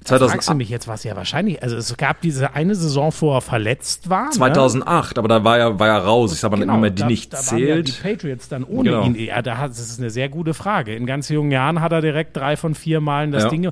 Da 0.04 0.18
fragst 0.18 0.32
du 0.34 0.54
2008, 0.54 0.58
mich 0.58 0.70
jetzt, 0.70 0.88
was 0.88 1.04
ja 1.04 1.16
wahrscheinlich, 1.16 1.62
also 1.62 1.76
es 1.76 1.96
gab 1.96 2.22
diese 2.22 2.56
eine 2.56 2.74
Saison, 2.74 3.14
wo 3.20 3.34
er 3.36 3.42
verletzt 3.42 4.10
war. 4.10 4.26
ne? 4.26 4.32
2008, 4.32 5.20
aber 5.20 5.28
da 5.28 5.44
war 5.44 5.58
er, 5.60 5.80
war 5.80 5.88
er 5.90 5.98
raus. 6.00 6.34
Ich 6.34 6.40
sag 6.40 6.50
mal, 6.52 6.60
Genau, 6.60 6.78
man 6.78 6.96
die 6.96 7.02
da, 7.02 7.08
nicht 7.08 7.32
da 7.34 7.38
waren 7.38 7.58
ja 7.60 7.76
die 7.82 7.84
zählt. 7.92 8.02
Patriots 8.04 8.50
dann 8.50 8.64
ohne 8.64 8.90
Genau. 8.90 9.04
ihn. 9.06 9.16
Ja, 9.16 9.42
da 9.44 9.58
hat, 9.60 9.70
das 9.72 9.80
ist 9.80 10.00
eine 10.00 10.10
sehr 10.10 10.28
gute 10.30 10.54
Frage. 10.56 10.96
In 10.96 11.06
ganz 11.06 11.30
jungen 11.30 11.52
Jahren 11.52 11.82
hat 11.82 11.92
er 11.92 12.02
direkt 12.02 12.36
drei 12.36 12.58
von 12.58 12.74
vier 12.74 13.00
Malen 13.00 13.32
das 13.32 13.44
Ja. 13.44 13.50
Ding. 13.50 13.70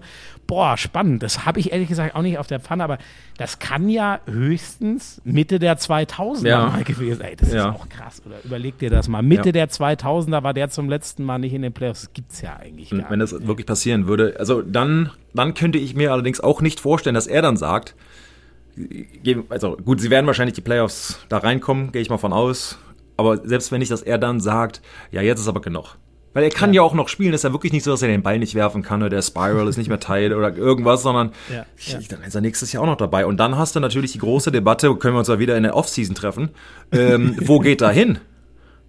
Boah, 0.49 0.77
spannend. 0.77 1.21
Das 1.21 1.45
habe 1.45 1.59
ich 1.59 1.71
ehrlich 1.71 1.87
gesagt 1.89 2.15
auch 2.15 2.23
nicht 2.23 2.39
auf 2.39 2.47
der 2.47 2.59
Pfanne, 2.59 2.83
aber 2.83 2.97
das 3.37 3.59
kann 3.59 3.87
ja 3.87 4.19
höchstens 4.25 5.21
Mitte 5.23 5.59
der 5.59 5.77
2000er 5.77 6.47
Ja. 6.49 6.65
mal 6.69 6.83
gewesen 6.83 7.19
sein. 7.19 7.35
Das 7.37 7.53
Ja. 7.53 7.69
ist 7.69 7.75
auch 7.75 7.87
krass. 7.87 8.21
Oder 8.25 8.37
überleg 8.43 8.79
dir 8.79 8.89
das 8.89 9.07
mal. 9.07 9.21
Mitte 9.21 9.49
Ja. 9.49 9.51
der 9.53 9.69
2000er 9.69 10.41
war 10.41 10.55
der 10.55 10.69
zum 10.71 10.89
letzten 10.89 11.23
Mal 11.23 11.37
nicht 11.37 11.53
in 11.53 11.61
den 11.61 11.71
Playoffs. 11.71 12.01
Das 12.01 12.13
gibt's 12.13 12.41
ja 12.41 12.57
eigentlich 12.57 12.91
Und 12.91 13.01
gar 13.01 13.11
wenn 13.11 13.19
nicht. 13.19 13.31
das 13.31 13.45
wirklich 13.47 13.67
passieren 13.67 14.07
würde, 14.07 14.37
also 14.39 14.63
dann, 14.63 15.11
dann 15.35 15.53
könnte 15.53 15.77
ich 15.77 15.93
mir 15.95 16.11
allerdings 16.11 16.39
auch 16.39 16.61
nicht 16.61 16.79
vorstellen, 16.79 17.13
dass 17.13 17.27
er 17.27 17.43
dann 17.43 17.55
sagt, 17.55 17.93
also 19.49 19.77
gut, 19.77 20.01
sie 20.01 20.09
werden 20.09 20.25
wahrscheinlich 20.25 20.55
die 20.55 20.61
Playoffs 20.61 21.19
da 21.29 21.37
reinkommen, 21.37 21.91
gehe 21.91 22.01
ich 22.01 22.09
mal 22.09 22.17
von 22.17 22.33
aus. 22.33 22.79
Aber 23.17 23.37
selbst 23.45 23.71
wenn 23.71 23.79
nicht, 23.79 23.91
dass 23.91 24.01
er 24.01 24.17
dann 24.17 24.39
sagt, 24.39 24.81
ja, 25.11 25.21
jetzt 25.21 25.41
ist 25.41 25.47
aber 25.47 25.61
genug. 25.61 25.97
Weil 26.33 26.43
er 26.43 26.49
kann 26.51 26.73
ja. 26.73 26.81
auch 26.83 26.93
noch 26.93 27.07
spielen, 27.09 27.33
ist 27.33 27.43
ja 27.43 27.51
wirklich 27.51 27.73
nicht 27.73 27.83
so, 27.83 27.91
dass 27.91 28.01
er 28.03 28.07
den 28.07 28.21
Ball 28.21 28.37
nicht 28.37 28.53
werfen 28.53 28.83
kann 28.83 29.01
oder 29.01 29.09
der 29.09 29.21
Spiral 29.23 29.67
ist 29.67 29.77
nicht 29.77 29.87
mehr 29.89 29.99
Teil 29.99 30.33
oder 30.33 30.55
irgendwas, 30.55 31.01
sondern 31.01 31.31
Ja, 31.49 31.65
ja. 31.77 31.99
dann 32.09 32.21
ist 32.23 32.35
er 32.35 32.41
nächstes 32.41 32.71
Jahr 32.71 32.83
auch 32.83 32.87
noch 32.87 32.97
dabei. 32.97 33.25
Und 33.25 33.37
dann 33.37 33.57
hast 33.57 33.75
du 33.75 33.79
natürlich 33.79 34.11
die 34.11 34.19
große 34.19 34.51
Debatte, 34.51 34.93
können 34.95 35.15
wir 35.15 35.19
uns 35.19 35.27
ja 35.27 35.39
wieder 35.39 35.57
in 35.57 35.63
der 35.63 35.75
Offseason 35.75 36.13
treffen, 36.15 36.49
ähm, 36.91 37.35
wo 37.41 37.59
geht 37.59 37.81
er 37.81 37.89
hin? 37.91 38.19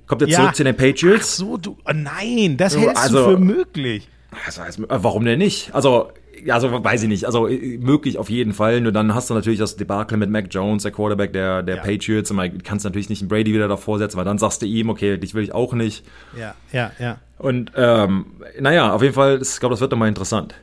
Kommt 0.06 0.22
er 0.22 0.28
Ja. 0.28 0.40
zurück 0.40 0.56
zu 0.56 0.64
den 0.64 0.74
Ach 0.74 0.78
Patriots? 0.80 1.36
so, 1.38 1.56
du. 1.56 1.76
Oh 1.86 1.92
nein, 1.94 2.56
das 2.58 2.76
hältst 2.76 2.96
also- 3.02 3.24
du 3.30 3.36
für 3.36 3.38
möglich. 3.38 4.08
Also, 4.46 4.62
also, 4.62 4.84
warum 4.88 5.24
denn 5.24 5.38
nicht? 5.38 5.74
Also, 5.74 5.88
ja, 5.88 6.12
also 6.48 6.84
weiß 6.84 7.02
ich 7.02 7.08
nicht. 7.08 7.24
Also 7.24 7.48
äh, 7.48 7.78
möglich 7.78 8.18
auf 8.18 8.30
jeden 8.30 8.52
Fall. 8.52 8.80
Nur 8.80 8.92
dann 8.92 9.14
hast 9.14 9.30
du 9.30 9.34
natürlich 9.34 9.58
das 9.58 9.76
Debakel 9.76 10.16
mit 10.18 10.30
Mac 10.30 10.46
Jones, 10.50 10.82
der 10.82 10.92
Quarterback 10.92 11.32
der, 11.32 11.62
der 11.62 11.76
Ja. 11.76 11.82
Patriots. 11.82 12.30
Und 12.30 12.36
man 12.36 12.62
kannst 12.62 12.84
natürlich 12.84 13.08
nicht 13.08 13.22
einen 13.22 13.28
Brady 13.28 13.52
wieder 13.52 13.68
davor 13.68 13.98
setzen, 13.98 14.16
weil 14.16 14.24
dann 14.24 14.38
sagst 14.38 14.62
du 14.62 14.66
ihm, 14.66 14.88
okay, 14.90 15.18
dich 15.18 15.34
will 15.34 15.42
ich 15.42 15.52
auch 15.52 15.72
nicht. 15.72 16.04
Ja, 16.38 16.54
ja, 16.72 16.92
ja. 16.98 17.18
Und 17.38 17.72
ähm, 17.76 18.26
naja, 18.58 18.92
auf 18.92 19.02
jeden 19.02 19.14
Fall, 19.14 19.40
ich 19.42 19.60
glaube, 19.60 19.72
das 19.72 19.80
wird 19.80 19.92
doch 19.92 19.98
mal 19.98 20.08
interessant. 20.08 20.54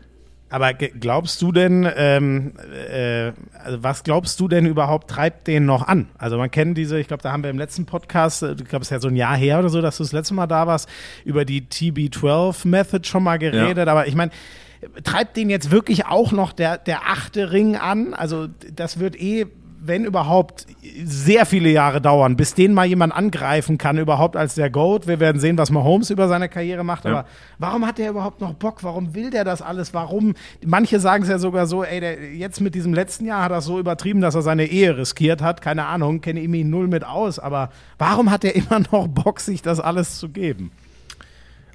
Aber 0.50 0.74
glaubst 0.74 1.42
du 1.42 1.52
denn, 1.52 1.86
ähm, 1.98 2.54
äh, 2.90 3.34
also 3.66 3.84
was 3.84 4.04
glaubst 4.04 4.40
du 4.40 4.48
denn 4.48 4.66
überhaupt 4.66 5.10
treibt 5.10 5.46
den 5.48 5.66
noch 5.66 5.86
an? 5.86 6.08
Also 6.18 6.38
man 6.38 6.50
kennt 6.50 6.78
diese, 6.78 6.98
ich 7.00 7.10
glaube, 7.10 7.22
da 7.22 7.34
haben 7.34 7.44
wir 7.44 7.50
im 7.50 7.58
letzten 7.58 7.86
Podcast, 7.86 8.44
äh, 8.44 8.54
ich 8.54 8.64
glaube, 8.64 8.84
es 8.84 8.88
ist 8.88 8.92
ja 8.92 9.02
so 9.02 9.10
ein 9.10 9.18
Jahr 9.18 9.36
her 9.36 9.60
oder 9.60 9.68
so, 9.68 9.82
dass 9.82 9.98
du 9.98 10.04
das 10.04 10.14
letzte 10.14 10.36
Mal 10.36 10.48
da 10.48 10.66
warst, 10.66 10.88
über 11.26 11.44
die 11.44 11.64
TB12-Method 11.64 13.06
schon 13.06 13.24
mal 13.24 13.38
geredet. 13.40 13.90
Aber 13.90 14.08
ich 14.08 14.16
meine, 14.16 14.32
treibt 15.04 15.38
den 15.38 15.50
jetzt 15.50 15.72
wirklich 15.72 16.06
auch 16.06 16.32
noch 16.32 16.54
der, 16.54 16.78
der 16.78 17.10
achte 17.10 17.52
Ring 17.52 17.76
an? 17.76 18.14
Also 18.14 18.48
das 18.76 19.00
wird 19.00 19.20
eh, 19.20 19.48
wenn 19.88 20.06
überhaupt, 20.06 20.66
sehr 21.04 21.46
viele 21.46 21.70
Jahre 21.70 22.02
dauern, 22.02 22.36
bis 22.36 22.54
den 22.54 22.74
mal 22.74 22.86
jemand 22.86 23.14
angreifen 23.14 23.78
kann, 23.78 23.98
überhaupt 23.98 24.36
als 24.36 24.56
der 24.56 24.70
GOAT. 24.70 25.08
Wir 25.08 25.20
werden 25.20 25.40
sehen, 25.40 25.58
was 25.58 25.70
Mahomes 25.70 26.10
über 26.10 26.28
seine 26.28 26.50
Karriere 26.50 26.84
macht. 26.84 27.06
Ja. 27.06 27.12
Aber 27.12 27.26
warum 27.60 27.86
hat 27.86 27.98
der 27.98 28.10
überhaupt 28.10 28.42
noch 28.42 28.54
Bock? 28.54 28.84
Warum 28.84 29.14
will 29.14 29.30
der 29.30 29.44
das 29.44 29.62
alles? 29.62 29.94
Warum? 29.94 30.34
Manche 30.66 31.00
sagen 31.00 31.24
es 31.24 31.30
ja 31.30 31.40
sogar 31.40 31.68
so, 31.68 31.84
ey, 31.84 32.00
der, 32.00 32.34
jetzt 32.36 32.62
mit 32.62 32.76
diesem 32.76 32.94
letzten 32.94 33.26
Jahr 33.26 33.44
hat 33.44 33.52
er 33.52 33.60
es 33.60 33.66
so 33.66 33.80
übertrieben, 33.80 34.22
dass 34.22 34.36
er 34.36 34.42
seine 34.42 34.66
Ehe 34.66 34.98
riskiert 34.98 35.42
hat. 35.42 35.62
Keine 35.62 35.86
Ahnung, 35.86 36.22
kenne 36.22 36.40
ihm 36.40 36.54
ihn 36.54 36.70
null 36.70 36.88
mit 36.88 37.06
aus. 37.06 37.40
Aber 37.40 37.70
warum 37.98 38.32
hat 38.32 38.44
er 38.44 38.56
immer 38.56 38.80
noch 38.92 39.08
Bock, 39.08 39.40
sich 39.40 39.62
das 39.62 39.80
alles 39.80 40.18
zu 40.18 40.30
geben? 40.30 40.72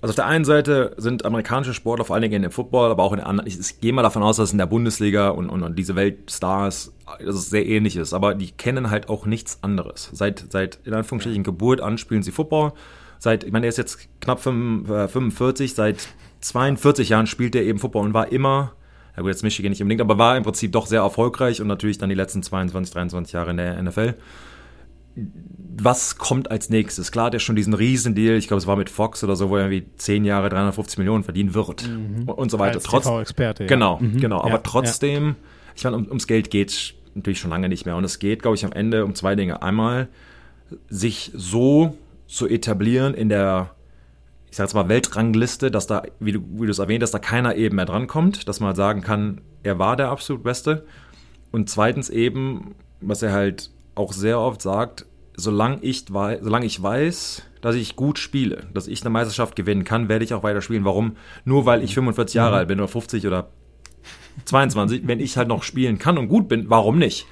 Also 0.02 0.10
auf 0.10 0.16
der 0.16 0.26
einen 0.26 0.44
Seite 0.44 0.94
sind 0.96 1.24
amerikanische 1.24 1.74
Sportler, 1.74 2.04
vor 2.04 2.14
allen 2.14 2.22
Dingen 2.22 2.34
in 2.34 2.42
dem 2.42 2.50
Football, 2.50 2.90
aber 2.90 3.04
auch 3.04 3.12
in 3.12 3.20
anderen, 3.20 3.46
ich, 3.46 3.58
ich 3.58 3.80
gehe 3.80 3.92
mal 3.92 4.02
davon 4.02 4.24
aus, 4.24 4.36
dass 4.36 4.50
in 4.50 4.58
der 4.58 4.66
Bundesliga 4.66 5.28
und, 5.28 5.48
und, 5.48 5.62
und 5.62 5.78
diese 5.78 5.94
Weltstars, 5.94 6.92
dass 7.24 7.36
es 7.36 7.50
sehr 7.50 7.64
ähnlich 7.64 7.96
ist, 7.96 8.12
aber 8.12 8.34
die 8.34 8.50
kennen 8.50 8.90
halt 8.90 9.08
auch 9.08 9.26
nichts 9.26 9.62
anderes. 9.62 10.10
Seit, 10.12 10.46
seit 10.50 10.80
in 10.84 10.92
Anführungsstrichen 10.92 11.44
Geburt 11.44 11.80
an 11.80 11.98
spielen 11.98 12.24
sie 12.24 12.32
Football. 12.32 12.72
Seit, 13.20 13.44
ich 13.44 13.52
meine, 13.52 13.66
er 13.66 13.68
ist 13.68 13.78
jetzt 13.78 14.08
knapp 14.20 14.40
fünf- 14.40 14.90
äh, 14.90 15.06
45, 15.06 15.74
seit 15.74 16.08
42 16.40 17.10
Jahren 17.10 17.28
spielt 17.28 17.54
er 17.54 17.62
eben 17.62 17.78
Football 17.78 18.04
und 18.04 18.12
war 18.12 18.32
immer, 18.32 18.72
ja 19.16 19.22
gut, 19.22 19.30
jetzt 19.30 19.44
Michigan 19.44 19.70
nicht 19.70 19.82
unbedingt, 19.82 20.00
aber 20.00 20.18
war 20.18 20.36
im 20.36 20.42
Prinzip 20.42 20.72
doch 20.72 20.86
sehr 20.86 21.02
erfolgreich 21.02 21.60
und 21.60 21.68
natürlich 21.68 21.98
dann 21.98 22.08
die 22.08 22.16
letzten 22.16 22.42
22, 22.42 22.92
23 22.92 23.34
Jahre 23.34 23.52
in 23.52 23.56
der 23.56 23.80
NFL 23.80 24.14
was 25.76 26.16
kommt 26.16 26.50
als 26.50 26.70
nächstes? 26.70 27.12
Klar, 27.12 27.26
hat 27.26 27.34
er 27.34 27.40
schon 27.40 27.56
diesen 27.56 27.74
Riesendeal, 27.74 28.36
ich 28.36 28.46
glaube, 28.48 28.58
es 28.58 28.66
war 28.66 28.76
mit 28.76 28.90
Fox 28.90 29.22
oder 29.24 29.36
so, 29.36 29.50
wo 29.50 29.56
er 29.56 29.70
irgendwie 29.70 29.90
10 29.96 30.24
Jahre 30.24 30.48
350 30.48 30.98
Millionen 30.98 31.24
verdienen 31.24 31.54
wird 31.54 31.88
und, 31.88 32.28
und 32.28 32.50
so 32.50 32.58
weiter. 32.58 32.76
Als 32.76 32.84
Trotz, 32.84 33.04
TV-Experte, 33.04 33.64
ja. 33.64 33.68
Genau, 33.68 33.98
Mhm. 34.00 34.20
genau. 34.20 34.38
Ja, 34.38 34.44
Aber 34.44 34.62
trotzdem, 34.62 35.36
ich 35.74 35.84
meine, 35.84 35.96
um, 35.96 36.06
ums 36.06 36.26
Geld 36.26 36.50
geht 36.50 36.94
natürlich 37.14 37.40
schon 37.40 37.50
lange 37.50 37.68
nicht 37.68 37.84
mehr. 37.86 37.96
Und 37.96 38.04
es 38.04 38.18
geht, 38.18 38.42
glaube 38.42 38.56
ich, 38.56 38.64
am 38.64 38.72
Ende 38.72 39.04
um 39.04 39.14
zwei 39.14 39.34
Dinge. 39.34 39.62
Einmal, 39.62 40.08
sich 40.88 41.30
so 41.34 41.96
zu 42.26 42.48
etablieren 42.48 43.12
in 43.14 43.28
der, 43.28 43.74
ich 44.50 44.56
sag 44.56 44.64
jetzt 44.64 44.74
mal, 44.74 44.88
Weltrangliste, 44.88 45.70
dass 45.70 45.86
da, 45.86 46.02
wie 46.20 46.32
du, 46.32 46.40
wie 46.54 46.64
du 46.66 46.70
es 46.70 46.78
erwähnt 46.78 47.02
hast, 47.02 47.12
da 47.12 47.18
keiner 47.18 47.56
eben 47.56 47.76
mehr 47.76 47.84
drankommt, 47.84 48.48
dass 48.48 48.60
man 48.60 48.68
halt 48.68 48.76
sagen 48.76 49.02
kann, 49.02 49.40
er 49.62 49.78
war 49.78 49.96
der 49.96 50.08
absolut 50.08 50.42
Beste. 50.42 50.86
Und 51.50 51.68
zweitens 51.68 52.08
eben, 52.08 52.74
was 53.02 53.22
er 53.22 53.32
halt 53.32 53.70
auch 53.94 54.12
sehr 54.12 54.38
oft 54.38 54.62
sagt, 54.62 55.06
solange 55.34 55.78
ich, 55.82 56.06
solange 56.06 56.66
ich 56.66 56.82
weiß, 56.82 57.42
dass 57.60 57.74
ich 57.74 57.96
gut 57.96 58.18
spiele, 58.18 58.66
dass 58.74 58.88
ich 58.88 59.02
eine 59.02 59.10
Meisterschaft 59.10 59.56
gewinnen 59.56 59.84
kann, 59.84 60.08
werde 60.08 60.24
ich 60.24 60.34
auch 60.34 60.42
weiter 60.42 60.60
spielen. 60.60 60.84
Warum? 60.84 61.16
Nur 61.44 61.66
weil 61.66 61.82
ich 61.82 61.94
45 61.94 62.34
Jahre 62.34 62.56
alt 62.56 62.68
bin 62.68 62.80
oder 62.80 62.88
50 62.88 63.26
oder 63.26 63.48
22, 64.44 65.06
wenn 65.06 65.20
ich 65.20 65.36
halt 65.36 65.48
noch 65.48 65.62
spielen 65.62 65.98
kann 65.98 66.18
und 66.18 66.28
gut 66.28 66.48
bin, 66.48 66.68
warum 66.68 66.98
nicht? 66.98 67.26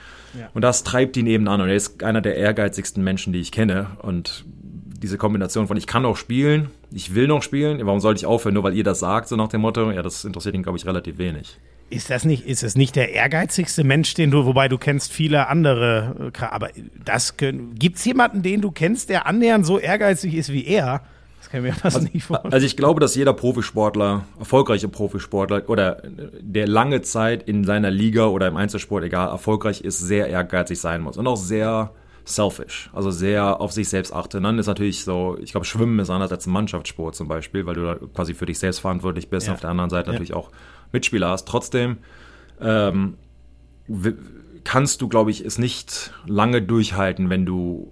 Und 0.55 0.63
das 0.63 0.85
treibt 0.85 1.17
ihn 1.17 1.27
eben 1.27 1.49
an. 1.49 1.61
Und 1.61 1.69
er 1.69 1.75
ist 1.75 2.05
einer 2.05 2.21
der 2.21 2.37
ehrgeizigsten 2.37 3.03
Menschen, 3.03 3.33
die 3.33 3.41
ich 3.41 3.51
kenne. 3.51 3.89
Und 4.03 4.45
diese 5.03 5.19
Kombination 5.19 5.67
von 5.67 5.77
ich 5.77 5.87
kann 5.87 6.03
noch 6.03 6.17
spielen, 6.17 6.71
ich 6.93 7.15
will 7.15 7.27
noch 7.27 7.43
spielen, 7.43 7.85
warum 7.85 8.01
sollte 8.01 8.19
ich 8.19 8.27
aufhören, 8.27 8.55
nur 8.55 8.63
weil 8.63 8.77
ihr 8.77 8.85
das 8.85 9.01
sagt, 9.01 9.29
so 9.29 9.37
nach 9.37 9.49
dem 9.49 9.63
Motto, 9.63 9.91
ja, 9.91 10.03
das 10.03 10.25
interessiert 10.25 10.55
ihn, 10.55 10.63
glaube 10.63 10.79
ich, 10.79 10.87
relativ 10.87 11.19
wenig. 11.19 11.59
Ist 11.91 12.09
das 12.09 12.25
nicht, 12.25 12.47
ist 12.47 12.63
es 12.63 12.77
nicht 12.77 12.95
der 12.95 13.13
ehrgeizigste 13.13 13.83
Mensch, 13.83 14.15
den 14.15 14.31
du, 14.31 14.47
wobei 14.47 14.69
du 14.69 14.79
kennst 14.79 15.13
viele 15.13 15.49
andere, 15.49 16.31
äh, 16.39 16.45
aber 16.45 16.71
das 17.05 17.37
können, 17.37 17.75
gibt's 17.77 18.05
jemanden, 18.05 18.43
den 18.43 18.61
du 18.61 18.71
kennst, 18.71 19.09
der 19.09 19.27
annähernd 19.27 19.67
so 19.67 19.79
ehrgeizig 19.79 20.35
ist 20.35 20.53
wie 20.53 20.65
er? 20.65 21.03
Das 21.41 21.51
kann 21.51 21.65
ich 21.65 21.73
mir 21.73 21.77
fast 21.77 22.13
nicht 22.15 22.23
vorstellen. 22.25 22.53
Also 22.53 22.65
ich 22.65 22.77
glaube, 22.77 23.01
dass 23.01 23.17
jeder 23.17 23.33
Profisportler, 23.33 24.25
erfolgreiche 24.39 24.87
Profisportler 24.89 25.69
oder 25.69 26.03
der 26.41 26.69
lange 26.69 27.01
Zeit 27.03 27.43
in 27.49 27.65
seiner 27.65 27.91
Liga 27.91 28.27
oder 28.27 28.47
im 28.47 28.57
Einzelsport, 28.57 29.03
egal, 29.05 29.29
erfolgreich 29.29 29.81
ist, 29.81 29.99
sehr 29.99 30.29
ehrgeizig 30.29 30.79
sein 30.81 31.01
muss 31.01 31.17
und 31.17 31.27
auch 31.27 31.37
sehr 31.37 31.91
selfish, 32.25 32.91
also 32.93 33.11
sehr 33.11 33.61
auf 33.61 33.73
sich 33.73 33.89
selbst 33.89 34.13
achten. 34.13 34.37
Und 34.37 34.43
dann 34.45 34.59
ist 34.59 34.67
natürlich 34.67 35.03
so, 35.03 35.37
ich 35.43 35.51
glaube, 35.51 35.65
Schwimmen 35.67 35.99
ist 35.99 36.11
anders 36.11 36.31
als 36.31 36.47
ein 36.47 36.53
Mannschaftssport 36.53 37.17
zum 37.17 37.27
Beispiel, 37.27 37.67
weil 37.67 37.75
du 37.75 37.83
da 37.83 37.97
quasi 38.15 38.35
für 38.35 38.47
dich 38.47 38.59
selbst 38.61 38.79
verantwortlich 38.79 39.29
bist 39.29 39.47
Ja. 39.47 39.53
und 39.53 39.55
auf 39.57 39.61
der 39.63 39.71
anderen 39.71 39.91
Seite 39.91 40.09
Ja. 40.09 40.13
natürlich 40.13 40.35
auch 40.35 40.51
Mitspieler 40.93 41.29
hast. 41.29 41.47
Trotzdem 41.47 41.99
ähm, 42.61 43.15
kannst 44.65 45.01
du, 45.03 45.09
glaube 45.09 45.31
ich, 45.31 45.45
es 45.45 45.59
nicht 45.59 46.13
lange 46.27 46.63
durchhalten, 46.63 47.31
wenn 47.31 47.47
du 47.47 47.91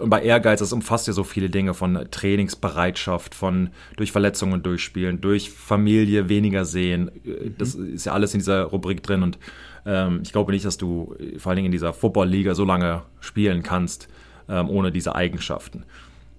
und 0.00 0.10
bei 0.10 0.22
Ehrgeiz, 0.22 0.58
das 0.58 0.72
umfasst 0.72 1.06
ja 1.06 1.12
so 1.12 1.22
viele 1.22 1.50
Dinge 1.50 1.72
von 1.72 2.06
Trainingsbereitschaft, 2.10 3.34
von 3.34 3.70
durch 3.96 4.12
Verletzungen 4.12 4.62
durchspielen, 4.62 5.20
durch 5.20 5.50
Familie 5.50 6.28
weniger 6.28 6.64
sehen. 6.64 7.10
Das 7.58 7.74
ist 7.74 8.06
ja 8.06 8.12
alles 8.12 8.34
in 8.34 8.40
dieser 8.40 8.64
Rubrik 8.64 9.02
drin 9.02 9.22
und 9.22 9.38
ähm, 9.86 10.20
ich 10.22 10.32
glaube 10.32 10.52
nicht, 10.52 10.64
dass 10.64 10.78
du 10.78 11.14
äh, 11.18 11.38
vor 11.38 11.50
allen 11.50 11.56
Dingen 11.56 11.66
in 11.66 11.72
dieser 11.72 11.92
Football-Liga 11.92 12.54
so 12.54 12.64
lange 12.64 13.02
spielen 13.20 13.62
kannst, 13.62 14.08
ähm, 14.48 14.68
ohne 14.68 14.90
diese 14.90 15.14
Eigenschaften. 15.14 15.84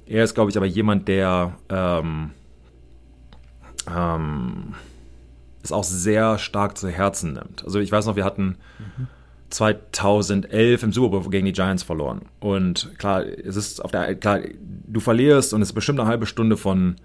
Er 0.05 0.23
ist, 0.23 0.35
glaube 0.35 0.51
ich, 0.51 0.57
aber 0.57 0.65
jemand, 0.65 1.07
der 1.07 1.57
ähm, 1.69 2.31
ähm, 3.95 4.73
es 5.65 5.71
auch 5.71 5.83
sehr 5.83 6.37
stark 6.37 6.77
zu 6.77 6.89
Herzen 6.89 7.33
nimmt. 7.33 7.63
Also 7.63 7.79
ich 7.79 7.91
weiß 7.91 8.05
noch, 8.05 8.15
wir 8.15 8.23
hatten 8.25 8.57
2011 9.49 10.83
im 10.83 10.91
Super 10.91 11.19
Bowl 11.19 11.29
gegen 11.29 11.45
die 11.45 11.53
Giants 11.53 11.83
verloren. 11.83 12.21
Und 12.39 12.91
klar, 12.97 13.25
es 13.25 13.55
ist 13.55 13.83
auf 13.83 13.91
der 13.91 14.15
klar, 14.15 14.39
du 14.59 14.99
verlierst 14.99 15.53
und 15.53 15.61
es 15.61 15.69
ist 15.69 15.73
bestimmt 15.73 15.99
eine 15.99 16.09
halbe 16.09 16.25
Stunde 16.25 16.57
von 16.57 16.95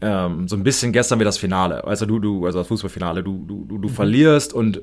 ähm, 0.00 0.48
so 0.48 0.56
ein 0.56 0.62
bisschen 0.62 0.92
gestern 0.92 1.20
wie 1.20 1.24
das 1.24 1.38
Finale. 1.38 1.84
Also 1.84 2.06
du, 2.06 2.18
du, 2.18 2.46
also 2.46 2.58
das 2.58 2.68
Fußballfinale, 2.68 3.22
du, 3.22 3.44
du, 3.46 3.64
du, 3.64 3.78
du 3.78 3.88
verlierst 3.88 4.52
und 4.52 4.82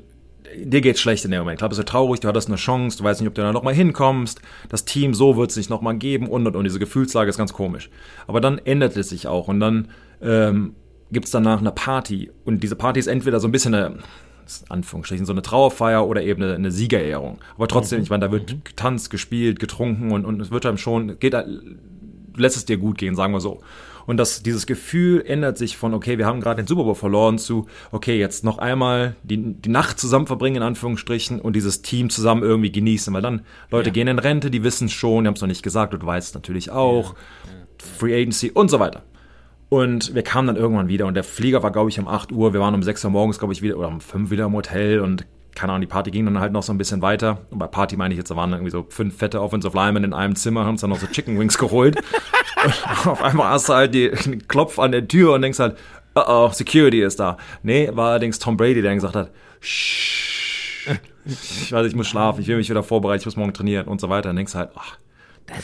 dir 0.56 0.80
geht's 0.80 1.00
schlecht 1.00 1.24
in 1.24 1.30
dem 1.30 1.40
Moment. 1.40 1.58
Klar, 1.58 1.68
bist 1.68 1.78
du 1.78 1.84
traurig, 1.84 2.20
du 2.20 2.28
hattest 2.28 2.48
eine 2.48 2.56
Chance, 2.56 2.98
du 2.98 3.04
weißt 3.04 3.20
nicht, 3.20 3.28
ob 3.28 3.34
du 3.34 3.42
da 3.42 3.52
nochmal 3.52 3.74
hinkommst. 3.74 4.40
Das 4.68 4.84
Team 4.84 5.14
so 5.14 5.36
wird 5.36 5.50
es 5.50 5.56
nicht 5.56 5.70
nochmal 5.70 5.96
geben 5.96 6.26
und 6.28 6.46
und 6.46 6.56
und. 6.56 6.64
Diese 6.64 6.78
Gefühlslage 6.78 7.30
ist 7.30 7.38
ganz 7.38 7.52
komisch. 7.52 7.90
Aber 8.26 8.40
dann 8.40 8.58
ändert 8.58 8.96
es 8.96 9.08
sich 9.08 9.26
auch 9.26 9.48
und 9.48 9.60
dann 9.60 9.88
ähm, 10.20 10.74
gibt's 11.12 11.30
danach 11.30 11.60
eine 11.60 11.72
Party. 11.72 12.30
Und 12.44 12.62
diese 12.62 12.76
Party 12.76 13.00
ist 13.00 13.06
entweder 13.06 13.40
so 13.40 13.48
ein 13.48 13.52
bisschen 13.52 13.74
eine, 13.74 13.98
Anführungsstrichen, 14.68 15.26
so 15.26 15.32
eine 15.32 15.42
Trauerfeier 15.42 16.06
oder 16.06 16.22
eben 16.22 16.42
eine, 16.42 16.54
eine 16.54 16.70
Siegerehrung. 16.70 17.38
Aber 17.56 17.68
trotzdem, 17.68 18.02
ich 18.02 18.10
meine, 18.10 18.26
da 18.26 18.32
wird 18.32 18.64
getanzt, 18.64 19.10
gespielt, 19.10 19.58
getrunken 19.58 20.12
und, 20.12 20.24
und 20.24 20.40
es 20.40 20.50
wird 20.50 20.66
einem 20.66 20.78
schon, 20.78 21.18
geht, 21.18 21.34
lässt 22.36 22.56
es 22.56 22.64
dir 22.64 22.78
gut 22.78 22.98
gehen, 22.98 23.14
sagen 23.14 23.32
wir 23.32 23.40
so. 23.40 23.60
Und 24.04 24.16
das, 24.16 24.42
dieses 24.42 24.66
Gefühl 24.66 25.22
ändert 25.24 25.58
sich 25.58 25.76
von, 25.76 25.94
okay, 25.94 26.18
wir 26.18 26.26
haben 26.26 26.40
gerade 26.40 26.62
den 26.62 26.66
Super 26.66 26.84
Bowl 26.84 26.94
verloren, 26.94 27.38
zu, 27.38 27.66
okay, 27.92 28.18
jetzt 28.18 28.42
noch 28.42 28.58
einmal 28.58 29.14
die, 29.22 29.54
die 29.54 29.68
Nacht 29.68 30.00
zusammen 30.00 30.26
verbringen, 30.26 30.56
in 30.56 30.62
Anführungsstrichen, 30.62 31.40
und 31.40 31.54
dieses 31.54 31.82
Team 31.82 32.10
zusammen 32.10 32.42
irgendwie 32.42 32.72
genießen. 32.72 33.14
Weil 33.14 33.22
dann, 33.22 33.42
Leute 33.70 33.92
gehen 33.92 34.08
in 34.08 34.18
Rente, 34.18 34.50
die 34.50 34.64
wissen 34.64 34.86
es 34.86 34.92
schon, 34.92 35.22
die 35.22 35.28
haben 35.28 35.34
es 35.34 35.40
noch 35.40 35.48
nicht 35.48 35.62
gesagt, 35.62 35.94
und 35.94 36.02
du 36.02 36.06
weißt 36.06 36.28
es 36.30 36.34
natürlich 36.34 36.70
auch. 36.70 37.14
Free 37.78 38.14
Agency 38.14 38.50
und 38.50 38.70
so 38.70 38.80
weiter. 38.80 39.02
Und 39.72 40.14
wir 40.14 40.22
kamen 40.22 40.48
dann 40.48 40.56
irgendwann 40.56 40.88
wieder 40.88 41.06
und 41.06 41.14
der 41.14 41.24
Flieger 41.24 41.62
war, 41.62 41.70
glaube 41.72 41.88
ich, 41.88 41.98
um 41.98 42.06
8 42.06 42.30
Uhr. 42.30 42.52
Wir 42.52 42.60
waren 42.60 42.74
um 42.74 42.82
6 42.82 43.06
Uhr 43.06 43.10
morgens, 43.10 43.38
glaube 43.38 43.54
ich, 43.54 43.62
wieder 43.62 43.78
oder 43.78 43.88
um 43.88 44.02
5 44.02 44.30
wieder 44.30 44.44
im 44.44 44.52
Hotel 44.52 45.00
und 45.00 45.24
keine 45.54 45.72
Ahnung, 45.72 45.80
die 45.80 45.86
Party 45.86 46.10
ging 46.10 46.26
dann 46.26 46.40
halt 46.40 46.52
noch 46.52 46.62
so 46.62 46.74
ein 46.74 46.76
bisschen 46.76 47.00
weiter. 47.00 47.46
Und 47.48 47.58
bei 47.58 47.68
Party 47.68 47.96
meine 47.96 48.12
ich 48.12 48.18
jetzt, 48.18 48.30
da 48.30 48.36
waren 48.36 48.52
irgendwie 48.52 48.70
so 48.70 48.84
fünf 48.90 49.16
fette 49.16 49.40
Offensive 49.40 49.74
Linemen 49.74 50.04
in 50.04 50.12
einem 50.12 50.36
Zimmer, 50.36 50.66
haben 50.66 50.72
uns 50.72 50.82
dann 50.82 50.90
noch 50.90 50.98
so 50.98 51.06
Chicken 51.06 51.38
Wings 51.38 51.56
geholt. 51.56 51.96
und 52.66 53.06
auf 53.06 53.22
einmal 53.22 53.48
hast 53.48 53.70
du 53.70 53.72
halt 53.72 53.94
die, 53.94 54.10
den 54.10 54.46
Klopf 54.46 54.78
an 54.78 54.92
der 54.92 55.08
Tür 55.08 55.32
und 55.32 55.40
denkst 55.40 55.58
halt, 55.58 55.78
oh 56.16 56.22
oh, 56.26 56.50
Security 56.50 57.00
ist 57.00 57.18
da. 57.18 57.38
Nee, 57.62 57.88
war 57.94 58.10
allerdings 58.10 58.38
Tom 58.38 58.58
Brady, 58.58 58.82
der 58.82 58.90
dann 58.90 58.96
gesagt 58.96 59.16
hat, 59.16 59.30
Shh, 59.60 60.98
ich 61.24 61.72
weiß, 61.72 61.86
ich 61.86 61.96
muss 61.96 62.08
schlafen, 62.08 62.42
ich 62.42 62.46
will 62.46 62.58
mich 62.58 62.68
wieder 62.68 62.82
vorbereiten, 62.82 63.20
ich 63.20 63.24
muss 63.26 63.36
morgen 63.36 63.54
trainieren 63.54 63.86
und 63.86 64.02
so 64.02 64.10
weiter. 64.10 64.28
Dann 64.28 64.36
denkst 64.36 64.52
du 64.52 64.58
halt, 64.58 64.72
ach, 64.74 64.98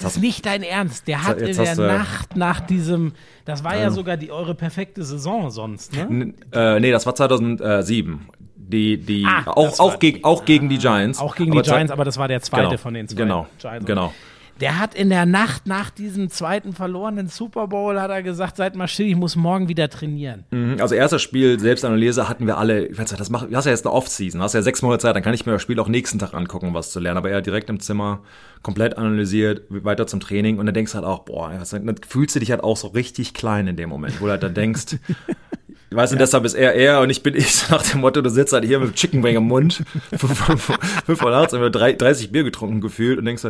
Das 0.03 0.17
ist 0.17 0.21
nicht 0.21 0.45
dein 0.47 0.63
Ernst. 0.63 1.09
Der 1.09 1.25
hat 1.25 1.39
in 1.41 1.57
der 1.57 1.75
Nacht 1.77 2.37
nach 2.37 2.61
diesem, 2.61 3.13
das 3.45 3.65
war 3.65 3.77
ja 3.77 3.91
sogar 3.91 4.17
die 4.17 4.31
eure 4.31 4.55
perfekte 4.55 5.03
Saison 5.05 5.51
sonst, 5.51 5.93
ne? 5.95 6.35
Äh, 6.53 6.81
nee, 6.81 6.91
das 6.91 7.07
war 7.07 7.15
2007. 7.15 8.29
Die, 8.57 8.99
die, 8.99 9.25
Ah, 9.27 9.45
auch, 9.47 9.79
auch, 9.81 9.99
gegen, 9.99 10.25
auch 10.25 10.45
gegen 10.45 10.69
die 10.69 10.77
Giants. 10.77 11.19
Auch 11.21 11.35
gegen 11.37 11.53
die 11.53 11.57
Aber 11.57 11.65
zwei- 11.65 11.77
Giants, 11.77 11.91
aber 11.93 12.05
das 12.05 12.19
war 12.19 12.29
der 12.29 12.43
zweite 12.43 12.65
genau, 12.69 12.77
von 12.77 12.93
den 12.93 13.09
zwei 13.09 13.17
Genau, 13.17 13.47
Giants. 13.59 13.87
genau. 13.87 14.13
Der 14.61 14.79
hat 14.81 14.95
in 14.95 15.09
der 15.09 15.25
Nacht 15.25 15.67
nach 15.67 15.91
diesem 15.91 16.31
zweiten 16.31 16.73
verlorenen 16.73 17.29
Super 17.29 17.69
Bowl, 17.69 18.01
hat 18.01 18.11
er 18.11 18.23
gesagt, 18.25 18.57
seid 18.57 18.75
mal 18.75 18.89
still, 18.89 19.07
ich 19.07 19.15
muss 19.15 19.37
morgen 19.37 19.69
wieder 19.69 19.89
trainieren. 19.89 20.45
Mhm, 20.51 20.77
Also 20.81 20.97
erstes 20.97 21.23
Spiel, 21.23 21.61
Selbstanalyse 21.61 22.29
hatten 22.29 22.47
wir 22.47 22.59
alle, 22.59 22.87
ich 22.87 22.99
weiß 22.99 23.11
nicht, 23.11 23.21
das 23.21 23.31
mach, 23.31 23.47
du 23.47 23.55
hast 23.55 23.67
ja 23.67 23.71
jetzt 23.71 23.87
eine 23.87 23.95
Off-Season, 23.95 24.43
hast 24.43 24.55
ja 24.55 24.63
sechs 24.63 24.83
Monate 24.83 25.03
Zeit, 25.03 25.15
dann 25.15 25.23
kann 25.23 25.35
ich 25.35 25.47
mir 25.47 25.53
das 25.53 25.63
Spiel 25.63 25.79
auch 25.79 25.89
nächsten 25.89 26.19
Tag 26.19 26.35
angucken, 26.35 26.69
um 26.69 26.75
was 26.75 26.91
zu 26.91 26.99
lernen. 26.99 27.19
Aber 27.19 27.31
er 27.31 27.41
direkt 27.41 27.71
im 27.71 27.79
Zimmer, 27.79 28.21
komplett 28.63 28.99
analysiert, 28.99 29.63
weiter 29.69 30.07
zum 30.09 30.19
Training 30.21 30.59
und 30.59 30.67
dann 30.67 30.75
denkst 30.75 30.93
du 30.93 30.97
halt 30.97 31.07
auch, 31.07 31.21
boah, 31.21 31.53
dann 31.71 31.95
fühlst 32.09 32.35
du 32.35 32.41
dich 32.41 32.51
halt 32.51 32.65
auch 32.65 32.77
so 32.77 32.89
richtig 32.89 33.35
klein 33.35 33.69
in 33.69 33.77
dem 33.77 33.89
Moment, 33.89 34.21
wo 34.21 34.25
du 34.27 34.33
halt 34.33 34.43
dann 34.43 34.55
denkst, 34.55 34.97
Weißt 35.91 36.13
du, 36.13 36.17
deshalb 36.17 36.45
ist 36.45 36.55
er 36.55 36.75
er 36.75 37.01
und 37.01 37.11
ich 37.11 37.23
bin 37.23 37.35
ich, 37.37 37.69
nach 37.71 37.83
dem 37.83 38.01
Motto, 38.01 38.21
du 38.21 38.31
sitzt 38.31 38.53
halt 38.53 38.65
hier 38.65 38.79
mit 38.79 38.95
Chicken 38.95 39.23
Wing 39.23 39.37
im 39.37 39.45
Mund, 39.45 39.83
fünf 40.17 40.73
fünf 41.07 41.23
Uhr 41.23 41.31
nachts, 41.31 41.55
drei- 41.73 41.93
30 41.93 42.31
Bier 42.33 42.45
getrunken 42.45 42.81
gefühlt 42.81 43.19
und 43.19 43.25
denkst 43.25 43.43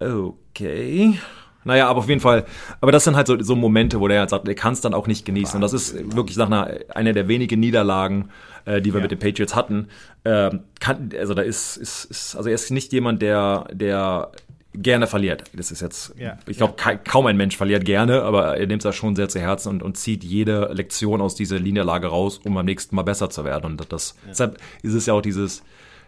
so, 0.00 0.36
okay. 0.50 1.18
Naja, 1.66 1.88
aber 1.88 2.00
auf 2.00 2.08
jeden 2.10 2.20
Fall, 2.20 2.44
aber 2.82 2.92
das 2.92 3.04
sind 3.04 3.16
halt 3.16 3.26
so, 3.26 3.40
so 3.42 3.56
Momente, 3.56 3.98
wo 3.98 4.06
der 4.06 4.20
halt 4.20 4.30
sagt, 4.30 4.46
der 4.46 4.54
kann 4.54 4.74
es 4.74 4.82
dann 4.82 4.92
auch 4.92 5.06
nicht 5.06 5.24
genießen. 5.24 5.56
Und 5.56 5.62
das 5.62 5.72
ist 5.72 6.14
wirklich 6.14 6.36
nach 6.36 6.46
einer, 6.46 6.70
einer 6.94 7.14
der 7.14 7.26
wenigen 7.26 7.58
Niederlagen, 7.58 8.28
äh, 8.66 8.82
die 8.82 8.92
wir 8.92 9.00
mit 9.00 9.10
den 9.10 9.18
Patriots 9.18 9.56
hatten. 9.56 9.88
Ähm, 10.26 10.60
kann, 10.78 11.08
also 11.18 11.32
da 11.32 11.40
ist, 11.40 11.78
ist, 11.78 12.04
ist, 12.04 12.36
also 12.36 12.50
er 12.50 12.54
ist 12.54 12.70
nicht 12.70 12.92
jemand, 12.92 13.22
der, 13.22 13.66
der 13.72 14.30
gerne 14.74 15.06
verliert. 15.06 15.44
Das 15.54 15.70
ist 15.70 15.80
jetzt, 15.80 16.14
Ja. 16.18 16.38
ich 16.46 16.56
glaube, 16.56 16.74
kaum 17.04 17.26
ein 17.26 17.36
Mensch 17.36 17.56
verliert 17.56 17.84
gerne, 17.84 18.22
aber 18.22 18.56
er 18.58 18.66
nimmt 18.66 18.84
das 18.84 18.94
schon 18.96 19.16
sehr 19.16 19.28
zu 19.28 19.40
Herzen 19.40 19.68
und, 19.70 19.82
und 19.82 19.96
zieht 19.96 20.24
jede 20.24 20.72
Lektion 20.72 21.20
aus 21.20 21.34
dieser 21.34 21.60
Niederlage 21.60 22.08
raus, 22.08 22.40
um 22.44 22.54
beim 22.54 22.66
nächsten 22.66 22.94
Mal 22.96 23.02
besser 23.02 23.30
zu 23.30 23.44
werden. 23.44 23.66
Und 23.66 23.92
das, 23.92 24.16
deshalb 24.28 24.58
ist 24.82 24.94
es 24.94 25.06
ja 25.06 25.14
auch 25.14 25.22
dieses, 25.22 25.62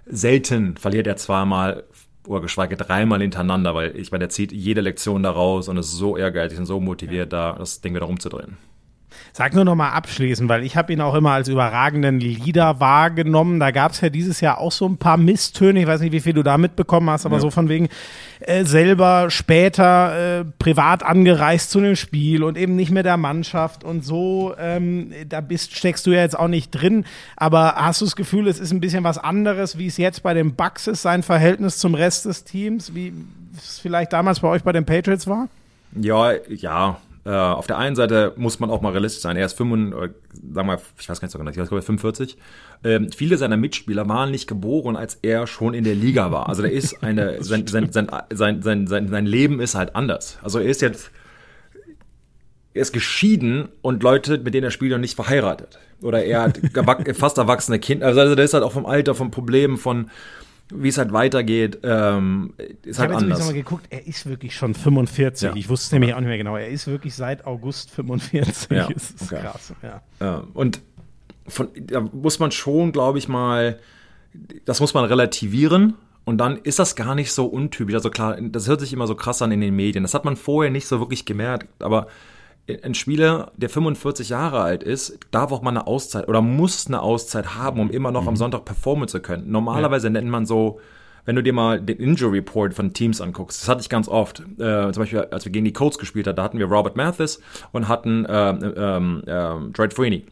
selten 0.07 0.77
verliert 0.77 1.07
er 1.07 1.17
zweimal 1.17 1.85
oder 2.27 2.41
geschweige 2.41 2.77
dreimal 2.77 3.21
hintereinander, 3.21 3.75
weil 3.75 3.97
ich 3.97 4.11
meine, 4.11 4.25
er 4.25 4.31
zieht 4.31 4.51
jede 4.53 4.81
Lektion 4.81 5.23
da 5.23 5.31
raus 5.31 5.69
und 5.69 5.77
ist 5.77 5.93
so 5.93 6.17
ehrgeizig 6.17 6.59
und 6.59 6.67
so 6.67 6.81
motiviert, 6.81 7.33
da 7.33 7.53
das 7.59 7.81
Ding 7.81 7.95
wieder 7.95 8.07
rumzudrehen. 8.07 8.57
Sag 9.33 9.55
nur 9.55 9.65
noch 9.65 9.75
mal 9.75 9.91
abschließend, 9.91 10.49
weil 10.49 10.65
ich 10.65 10.77
habe 10.77 10.93
ihn 10.93 11.01
auch 11.01 11.15
immer 11.15 11.33
als 11.33 11.49
überragenden 11.49 12.21
Leader 12.21 12.81
wahrgenommen. 12.81 13.61
Da 13.61 13.71
gab 13.71 13.93
es 13.93 14.01
ja 14.01 14.09
dieses 14.09 14.41
Jahr 14.41 14.59
auch 14.59 14.73
so 14.73 14.87
ein 14.87 14.97
paar 14.97 15.17
Misstöne. 15.17 15.81
Ich 15.81 15.87
weiß 15.87 16.01
nicht, 16.01 16.13
wie 16.13 16.21
viel 16.21 16.33
du 16.33 16.43
da 16.43 16.57
mitbekommen 16.59 17.11
hast, 17.11 17.27
aber 17.27 17.41
so 17.41 17.51
von 17.51 17.69
wegen 17.69 17.89
äh, 18.41 18.65
selber 18.65 19.31
später 19.31 20.41
äh, 20.41 20.45
privat 20.59 21.03
angereist 21.03 21.71
zu 21.71 21.79
einem 21.79 21.97
Spiel 21.97 22.43
und 22.43 22.57
eben 22.57 22.77
nicht 22.77 22.91
mehr 22.91 23.03
der 23.03 23.17
Mannschaft 23.17 23.85
und 23.85 24.05
so. 24.05 24.55
Ähm, 24.59 25.13
da 25.29 25.41
bist, 25.41 25.77
steckst 25.77 26.07
du 26.07 26.13
ja 26.13 26.21
jetzt 26.21 26.39
auch 26.39 26.49
nicht 26.49 26.71
drin. 26.71 27.05
Aber 27.37 27.75
hast 27.77 28.01
du 28.01 28.05
das 28.07 28.17
Gefühl, 28.17 28.49
es 28.49 28.59
ist 28.59 28.73
ein 28.73 28.81
bisschen 28.81 29.05
was 29.05 29.19
anderes, 29.19 29.79
wie 29.79 29.87
es 29.87 29.97
jetzt 29.97 30.23
bei 30.23 30.35
den 30.35 30.55
Bucks 30.55 30.87
ist, 30.87 31.03
sein 31.03 31.23
Verhältnis 31.23 31.79
zum 31.79 31.95
Rest 31.95 32.25
des 32.25 32.45
Teams, 32.45 32.95
wie 32.95 33.13
es 33.57 33.79
vielleicht 33.79 34.13
damals 34.13 34.41
bei 34.41 34.49
euch 34.49 34.63
bei 34.63 34.73
den 34.73 34.85
Patriots 34.85 35.27
war? 35.27 35.49
Ja, 35.95 36.33
ja. 36.49 36.99
Äh, 37.27 37.31
auf 37.31 37.67
der 37.67 37.77
einen 37.77 37.97
Seite 37.97 38.35
muss 38.37 38.61
man 38.61 38.71
auch 38.71 38.83
mal 38.83 38.93
realistisch 38.93 39.23
sein. 39.23 39.37
Er 39.37 39.47
ist 39.47 39.55
5, 39.55 39.95
äh, 39.95 40.11
sagen 40.55 40.69
wir, 40.69 40.81
ich 40.97 41.09
weiß 41.09 41.21
gar 41.21 41.27
nicht 41.27 41.33
so 41.33 41.39
genau, 41.39 41.51
ich 41.51 41.57
glaube 41.57 41.83
45. 41.83 42.39
Ähm, 42.85 43.11
viele 43.11 43.37
seiner 43.37 43.57
Mitspieler 43.57 44.09
waren 44.09 44.31
nicht 44.31 44.47
geboren, 44.47 44.95
als 44.95 45.19
er 45.23 45.49
schon 45.49 45.75
in 45.75 45.83
der 45.83 45.97
Liga 45.97 46.31
war. 46.31 46.49
Also 46.49 46.63
da 46.63 46.69
ist 46.69 47.03
eine, 47.03 47.37
sein, 47.43 47.67
sein, 47.67 47.91
sein, 47.91 48.09
sein, 48.33 48.63
sein, 48.63 48.87
sein, 48.87 49.09
sein 49.09 49.27
Leben 49.27 49.59
ist 49.59 49.75
halt 49.75 49.97
anders. 49.97 50.39
Also 50.41 50.61
er 50.61 50.67
ist 50.67 50.81
jetzt, 50.83 51.11
er 52.75 52.83
ist 52.83 52.93
geschieden 52.93 53.71
und 53.83 54.05
Leute, 54.05 54.39
mit 54.39 54.55
denen 54.55 54.65
er 54.65 54.71
spielt, 54.71 54.93
noch 54.93 54.99
nicht 54.99 55.17
verheiratet. 55.17 55.81
Oder 56.03 56.23
er 56.23 56.43
hat 56.43 56.61
fast 57.17 57.39
erwachsene 57.39 57.81
Kinder. 57.81 58.07
Also 58.07 58.37
der 58.37 58.45
ist 58.45 58.55
halt 58.55 58.63
auch 58.63 58.73
vom 58.73 58.87
Alter, 58.87 59.17
vom 59.17 59.33
Problem, 59.33 59.79
von 59.79 60.11
wie 60.71 60.89
es 60.89 60.99
halt 60.99 61.13
weitergeht, 61.13 61.79
ähm, 61.85 62.55
ist 62.59 62.69
Ich 62.85 62.99
halt 62.99 63.11
habe 63.13 63.23
anders. 63.23 63.39
nochmal 63.39 63.55
geguckt, 63.55 63.87
er 63.91 64.07
ist 64.07 64.27
wirklich 64.27 64.55
schon 64.57 64.75
45. 64.75 65.49
Ja. 65.51 65.57
Ich 65.57 65.69
wusste 65.69 65.87
es 65.87 65.93
nämlich 65.93 66.15
auch 66.15 66.19
nicht 66.21 66.29
mehr 66.29 66.39
genau. 66.39 66.57
Er 66.57 66.69
ist 66.69 66.87
wirklich 66.87 67.15
seit 67.15 67.47
August 67.47 67.91
45. 67.93 68.71
Ja, 68.71 68.89
Das 68.93 69.11
ist 69.11 69.23
okay. 69.23 69.41
krass. 69.43 69.73
Ja. 69.83 70.03
Ja, 70.21 70.45
und 70.55 70.81
von, 71.47 71.69
da 71.81 72.01
muss 72.01 72.39
man 72.41 72.51
schon, 72.51 72.91
glaube 72.93 73.19
ich 73.19 73.29
mal, 73.29 73.79
das 74.65 74.81
muss 74.81 74.93
man 74.95 75.05
relativieren. 75.05 75.95
Und 76.25 76.39
dann 76.39 76.57
ist 76.57 76.81
das 76.81 76.97
gar 76.97 77.15
nicht 77.15 77.31
so 77.33 77.47
untypisch. 77.47 77.95
Also 77.95 78.11
klar, 78.11 78.37
das 78.41 78.67
hört 78.67 78.81
sich 78.81 78.93
immer 78.93 79.07
so 79.07 79.15
krass 79.15 79.43
an 79.43 79.53
in 79.53 79.61
den 79.61 79.77
Medien. 79.77 80.03
Das 80.03 80.13
hat 80.13 80.25
man 80.25 80.35
vorher 80.35 80.73
nicht 80.73 80.89
so 80.89 80.99
wirklich 80.99 81.25
gemerkt. 81.25 81.69
Aber 81.81 82.09
ein 82.83 82.95
Spieler, 82.95 83.53
der 83.57 83.69
45 83.69 84.29
Jahre 84.29 84.61
alt 84.61 84.83
ist, 84.83 85.19
darf 85.31 85.53
auch 85.53 85.63
mal 85.63 85.71
eine 85.71 85.87
Auszeit 85.87 86.29
oder 86.29 86.43
muss 86.43 86.87
eine 86.87 87.01
Auszeit 87.01 87.55
haben, 87.55 87.81
um 87.81 87.91
immer 87.91 88.11
noch 88.11 88.27
am 88.27 88.37
Sonntag 88.37 88.65
performen 88.65 89.09
zu 89.09 89.21
können. 89.21 89.51
Normalerweise 89.51 90.11
nennt 90.11 90.29
man 90.29 90.47
so, 90.47 90.81
wenn 91.27 91.37
du 91.37 91.43
dir 91.43 91.53
mal 91.53 91.81
den 91.81 91.99
Injury 91.99 92.39
Report 92.39 92.75
von 92.75 92.93
Teams 92.93 93.21
anguckst, 93.21 93.63
das 93.63 93.69
hatte 93.69 93.81
ich 93.83 93.89
ganz 93.89 94.09
oft. 94.09 94.41
Äh, 94.59 94.93
zum 94.93 95.03
Beispiel, 95.03 95.21
als 95.31 95.45
wir 95.45 95.53
gegen 95.53 95.65
die 95.65 95.73
Colts 95.73 95.99
gespielt 95.99 96.27
haben, 96.27 96.37
da 96.37 96.43
hatten 96.43 96.59
wir 96.59 96.67
Robert 96.67 96.97
Mathis 96.97 97.41
und 97.73 97.89
hatten 97.89 98.25
äh, 98.25 98.51
ähm, 98.51 99.23
äh, 99.27 99.73
Dwight 99.73 99.95
Freeney. 99.95 100.25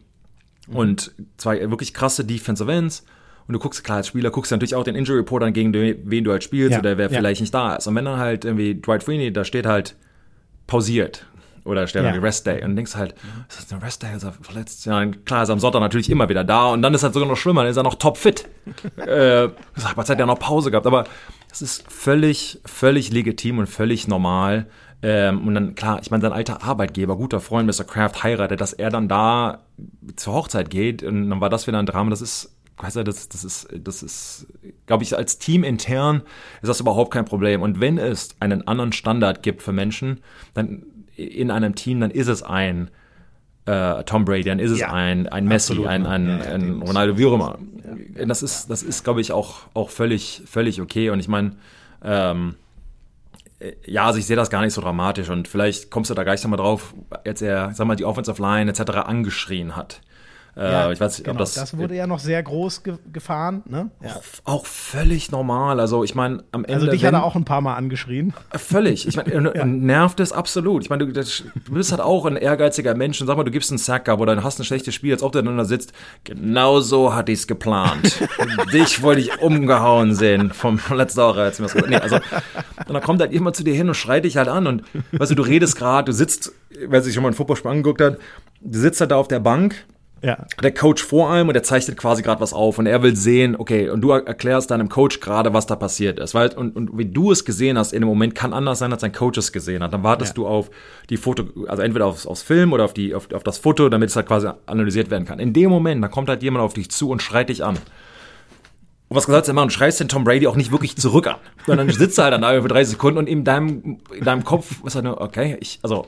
Und 0.67 1.13
zwei 1.37 1.69
wirklich 1.69 1.93
krasse 1.93 2.25
Defensive 2.25 2.71
Ends. 2.71 3.05
Und 3.47 3.53
du 3.53 3.59
guckst, 3.59 3.83
klar, 3.83 3.97
als 3.97 4.07
Spieler 4.07 4.31
guckst 4.31 4.51
du 4.51 4.55
natürlich 4.55 4.73
auch 4.73 4.83
den 4.83 4.95
Injury 4.95 5.19
Report 5.19 5.43
an, 5.43 5.53
gegen 5.53 5.71
den, 5.71 5.97
wen 6.05 6.23
du 6.23 6.31
halt 6.31 6.43
spielst 6.43 6.71
Ja, 6.71 6.79
oder 6.79 6.97
wer 6.97 7.11
ja. 7.11 7.17
vielleicht 7.17 7.41
nicht 7.41 7.53
da 7.53 7.75
ist. 7.75 7.85
Und 7.87 7.95
wenn 7.95 8.05
dann 8.05 8.17
halt 8.17 8.43
irgendwie 8.43 8.73
Dwight 8.73 9.03
Freeney, 9.03 9.31
da 9.31 9.43
steht 9.43 9.67
halt 9.67 9.95
pausiert. 10.65 11.27
Oder 11.65 11.87
steht 11.87 12.03
Ja. 12.03 12.11
dann 12.11 12.21
Rest 12.21 12.45
Day. 12.45 12.63
Und 12.63 12.69
du 12.69 12.75
denkst 12.75 12.95
halt, 12.95 13.13
ist 13.49 13.59
das 13.59 13.73
ein 13.73 13.79
Rest 13.83 14.03
Day? 14.03 14.15
Ist 14.15 14.23
er 14.23 14.31
verletzt? 14.33 14.85
Ja, 14.85 15.03
klar 15.05 15.43
ist 15.43 15.49
er 15.49 15.53
am 15.53 15.59
Sonntag 15.59 15.79
natürlich 15.81 16.09
immer 16.09 16.29
wieder 16.29 16.43
da. 16.43 16.67
Und 16.67 16.81
dann 16.83 16.93
ist 16.93 17.03
halt 17.03 17.13
sogar 17.13 17.27
noch 17.27 17.35
schlimmer, 17.37 17.63
dann 17.63 17.71
ist 17.71 17.77
er 17.77 17.83
noch 17.83 17.95
topfit. 17.95 18.47
äh, 18.97 19.49
sag 19.75 19.97
mal, 19.97 20.07
hat 20.07 20.19
ja 20.19 20.25
noch 20.25 20.39
Pause 20.39 20.69
gehabt. 20.71 20.85
Aber 20.85 21.05
es 21.51 21.61
ist 21.63 21.91
völlig, 21.91 22.61
völlig 22.65 23.11
legitim 23.11 23.57
und 23.57 23.67
völlig 23.67 24.07
normal. 24.07 24.67
Ähm, 25.01 25.47
und 25.47 25.55
dann, 25.55 25.75
klar, 25.75 25.99
ich 26.01 26.11
meine, 26.11 26.21
sein 26.21 26.33
alter 26.33 26.63
Arbeitgeber, 26.63 27.17
guter 27.17 27.39
Freund, 27.41 27.67
Mr. 27.67 27.83
Kraft, 27.83 28.23
heiratet, 28.23 28.61
dass 28.61 28.71
er 28.73 28.91
dann 28.91 29.07
da 29.07 29.65
zur 30.15 30.33
Hochzeit 30.35 30.69
geht. 30.69 31.01
Und 31.03 31.29
dann 31.29 31.41
war 31.41 31.49
das 31.49 31.65
wieder 31.65 31.79
ein 31.79 31.85
Drama. 31.87 32.11
Das 32.11 32.21
ist, 32.21 32.55
weißt 32.77 32.97
du, 32.97 33.03
das, 33.03 33.27
das 33.27 33.43
ist, 33.43 33.67
das 33.75 34.03
ist, 34.03 34.47
glaube 34.85 35.03
ich, 35.03 35.17
als 35.17 35.39
Team 35.39 35.63
intern 35.63 36.21
ist 36.61 36.67
das 36.69 36.79
überhaupt 36.79 37.11
kein 37.11 37.25
Problem. 37.25 37.61
Und 37.63 37.79
wenn 37.79 37.97
es 37.97 38.35
einen 38.39 38.67
anderen 38.67 38.91
Standard 38.91 39.41
gibt 39.41 39.63
für 39.63 39.71
Menschen, 39.73 40.21
dann 40.53 40.85
in 41.15 41.51
einem 41.51 41.75
Team, 41.75 41.99
dann 41.99 42.11
ist 42.11 42.27
es 42.27 42.43
ein 42.43 42.89
äh, 43.65 44.03
Tom 44.03 44.25
Brady, 44.25 44.43
dann 44.43 44.59
ist 44.59 44.71
es 44.71 44.79
Ja, 44.79 44.93
ein, 44.93 45.27
ein 45.27 45.45
Messi, 45.45 45.73
absolut. 45.73 45.87
ein, 45.87 46.05
ein, 46.05 46.27
Ja, 46.27 46.37
ja, 46.37 46.51
ein 46.53 46.81
Ronaldo, 46.81 47.17
wie 47.17 47.25
auch 47.25 47.33
immer. 47.33 47.57
Das 48.25 48.43
ist, 48.43 48.69
das 48.69 48.83
ist, 48.83 49.03
glaube 49.03 49.21
ich, 49.21 49.31
auch, 49.31 49.61
auch 49.73 49.89
völlig, 49.89 50.43
völlig 50.45 50.81
okay. 50.81 51.09
Und 51.09 51.19
ich 51.19 51.27
meine, 51.27 51.53
ähm, 52.03 52.55
äh, 53.59 53.73
ja, 53.85 54.05
also 54.05 54.19
ich 54.19 54.25
sehe 54.25 54.35
das 54.35 54.49
gar 54.49 54.61
nicht 54.61 54.73
so 54.73 54.81
dramatisch 54.81 55.29
und 55.29 55.47
vielleicht 55.47 55.89
kommst 55.89 56.09
du 56.09 56.13
da 56.13 56.23
gleich 56.23 56.43
nochmal 56.43 56.57
drauf, 56.57 56.93
als 57.25 57.41
er, 57.41 57.71
sag 57.73 57.87
mal, 57.87 57.95
die 57.95 58.05
Offensive 58.05 58.41
Line 58.41 58.69
etc. 58.69 58.91
angeschrien 59.05 59.75
hat. 59.75 60.01
Äh, 60.57 60.93
ich 60.93 61.01
weiß 61.01 61.17
nicht, 61.17 61.25
genau, 61.25 61.33
ob 61.33 61.39
das, 61.39 61.53
das 61.53 61.77
wurde 61.77 61.95
ja 61.95 62.07
noch 62.07 62.19
sehr 62.19 62.41
groß 62.41 62.83
ge 62.83 62.95
gefahren. 63.11 63.63
Ne? 63.67 63.89
Ja. 64.01 64.21
auch 64.45 64.65
völlig 64.65 65.31
normal. 65.31 65.81
Also 65.81 66.03
ich 66.03 66.15
meine, 66.15 66.43
am 66.53 66.63
Ende. 66.63 66.75
Also 66.75 66.91
dich 66.91 67.01
wenn, 67.01 67.07
hat 67.07 67.21
er 67.21 67.23
auch 67.25 67.35
ein 67.35 67.43
paar 67.43 67.59
Mal 67.59 67.75
angeschrien. 67.75 68.33
Völlig. 68.53 69.05
Ich 69.05 69.17
meine, 69.17 69.41
nervt 69.65 70.21
es 70.21 70.31
absolut. 70.31 70.83
Ich 70.83 70.89
meine, 70.89 71.05
du, 71.05 71.11
du 71.11 71.73
bist 71.73 71.91
halt 71.91 72.01
auch 72.01 72.25
ein 72.25 72.37
ehrgeiziger 72.37 72.95
Mensch 72.95 73.19
und 73.19 73.27
sag 73.27 73.35
mal, 73.35 73.43
du 73.43 73.51
gibst 73.51 73.69
einen 73.69 73.79
Sack 73.79 74.07
ab 74.07 74.21
oder 74.21 74.41
hast 74.43 74.59
ein 74.59 74.63
schlechtes 74.63 74.95
Spiel, 74.95 75.11
als 75.11 75.23
ob 75.23 75.33
du 75.33 75.41
dann 75.41 75.57
da 75.57 75.65
sitzt. 75.65 75.91
Genau 76.23 76.79
so 76.79 77.13
hatte 77.13 77.33
ich 77.33 77.39
es 77.39 77.47
geplant. 77.47 78.17
Dich 78.73 79.01
wollte 79.01 79.21
ich 79.21 79.41
umgehauen 79.41 80.15
sehen 80.15 80.51
vom 80.51 80.79
letzten 80.93 81.19
Woche. 81.21 81.41
Als 81.41 81.59
mir 81.59 81.67
das 81.67 81.85
nee, 81.85 81.97
also, 81.97 82.15
und 82.15 82.93
dann 82.93 83.03
kommt 83.03 83.19
halt 83.19 83.33
jemand 83.33 83.57
zu 83.57 83.63
dir 83.63 83.73
hin 83.73 83.89
und 83.89 83.95
schreit 83.95 84.23
dich 84.23 84.37
halt 84.37 84.47
an 84.47 84.67
und 84.67 84.83
weißt 85.11 85.31
du, 85.31 85.35
du 85.35 85.43
redest 85.43 85.75
gerade, 85.75 86.05
du 86.05 86.13
sitzt, 86.13 86.53
wer 86.87 87.01
sich 87.01 87.13
schon 87.13 87.23
mal 87.23 87.29
ein 87.29 87.35
Footballspiel 87.35 87.71
angeguckt 87.71 88.01
hat, 88.01 88.19
du 88.61 88.79
sitzt 88.79 89.01
halt 89.01 89.11
da 89.11 89.17
auf 89.17 89.27
der 89.27 89.39
Bank 89.39 89.85
Ja. 90.25 90.45
der 90.63 90.73
Coach 90.73 91.03
vor 91.03 91.29
allem 91.29 91.47
und 91.49 91.53
der 91.53 91.61
zeichnet 91.63 91.97
quasi 91.97 92.23
gerade 92.23 92.41
was 92.41 92.51
auf 92.51 92.79
und 92.79 92.87
er 92.87 93.03
will 93.03 93.15
sehen, 93.15 93.55
okay, 93.55 93.89
und 93.89 94.01
du 94.01 94.09
er- 94.11 94.25
erklärst 94.25 94.71
deinem 94.71 94.89
Coach 94.89 95.19
gerade, 95.19 95.53
was 95.53 95.67
da 95.67 95.75
passiert 95.75 96.19
ist. 96.19 96.33
Weil, 96.33 96.49
und, 96.53 96.75
und 96.75 96.97
wie 96.97 97.05
du 97.05 97.31
es 97.31 97.45
gesehen 97.45 97.77
hast 97.77 97.93
in 97.93 98.01
dem 98.01 98.07
Moment, 98.09 98.33
kann 98.33 98.51
anders 98.53 98.79
sein, 98.79 98.91
als 98.91 99.01
dein 99.01 99.11
Coach 99.11 99.37
es 99.37 99.51
gesehen 99.51 99.83
hat. 99.83 99.93
Dann 99.93 100.03
wartest 100.03 100.31
Ja. 100.31 100.35
du 100.35 100.47
auf 100.47 100.71
die 101.09 101.17
Foto, 101.17 101.43
also 101.67 101.83
entweder 101.83 102.07
aufs, 102.07 102.25
aufs 102.25 102.41
Film 102.41 102.73
oder 102.73 102.85
auf, 102.85 102.93
die, 102.93 103.13
auf, 103.13 103.31
auf 103.33 103.43
das 103.43 103.57
Foto, 103.59 103.87
damit 103.89 104.09
es 104.09 104.15
halt 104.15 104.25
quasi 104.27 104.47
analysiert 104.65 105.11
werden 105.11 105.25
kann. 105.25 105.37
In 105.39 105.53
dem 105.53 105.69
Moment, 105.69 106.03
da 106.03 106.07
kommt 106.07 106.27
halt 106.29 106.41
jemand 106.41 106.63
auf 106.65 106.73
dich 106.73 106.89
zu 106.89 107.09
und 107.09 107.21
schreit 107.21 107.49
dich 107.49 107.63
an. 107.63 107.75
Und 109.07 109.17
was 109.17 109.25
du 109.27 109.53
machen? 109.53 109.67
Du 109.67 109.73
schreist 109.73 109.99
den 109.99 110.07
Tom 110.07 110.23
Brady 110.23 110.47
auch 110.47 110.55
nicht 110.55 110.71
wirklich 110.71 110.95
zurück 110.97 111.27
an. 111.27 111.35
Sondern 111.67 111.89
sitzt 111.91 112.17
halt 112.17 112.33
dann 112.33 112.41
da 112.41 112.59
für 112.61 112.67
30 112.67 112.93
Sekunden 112.93 113.19
und 113.19 113.27
in 113.29 113.43
deinem, 113.43 113.99
in 114.17 114.23
deinem 114.23 114.43
Kopf 114.43 114.83
ist 114.83 114.95
halt 114.95 115.05
nur, 115.05 115.21
okay, 115.21 115.57
ich, 115.59 115.79
also, 115.83 116.07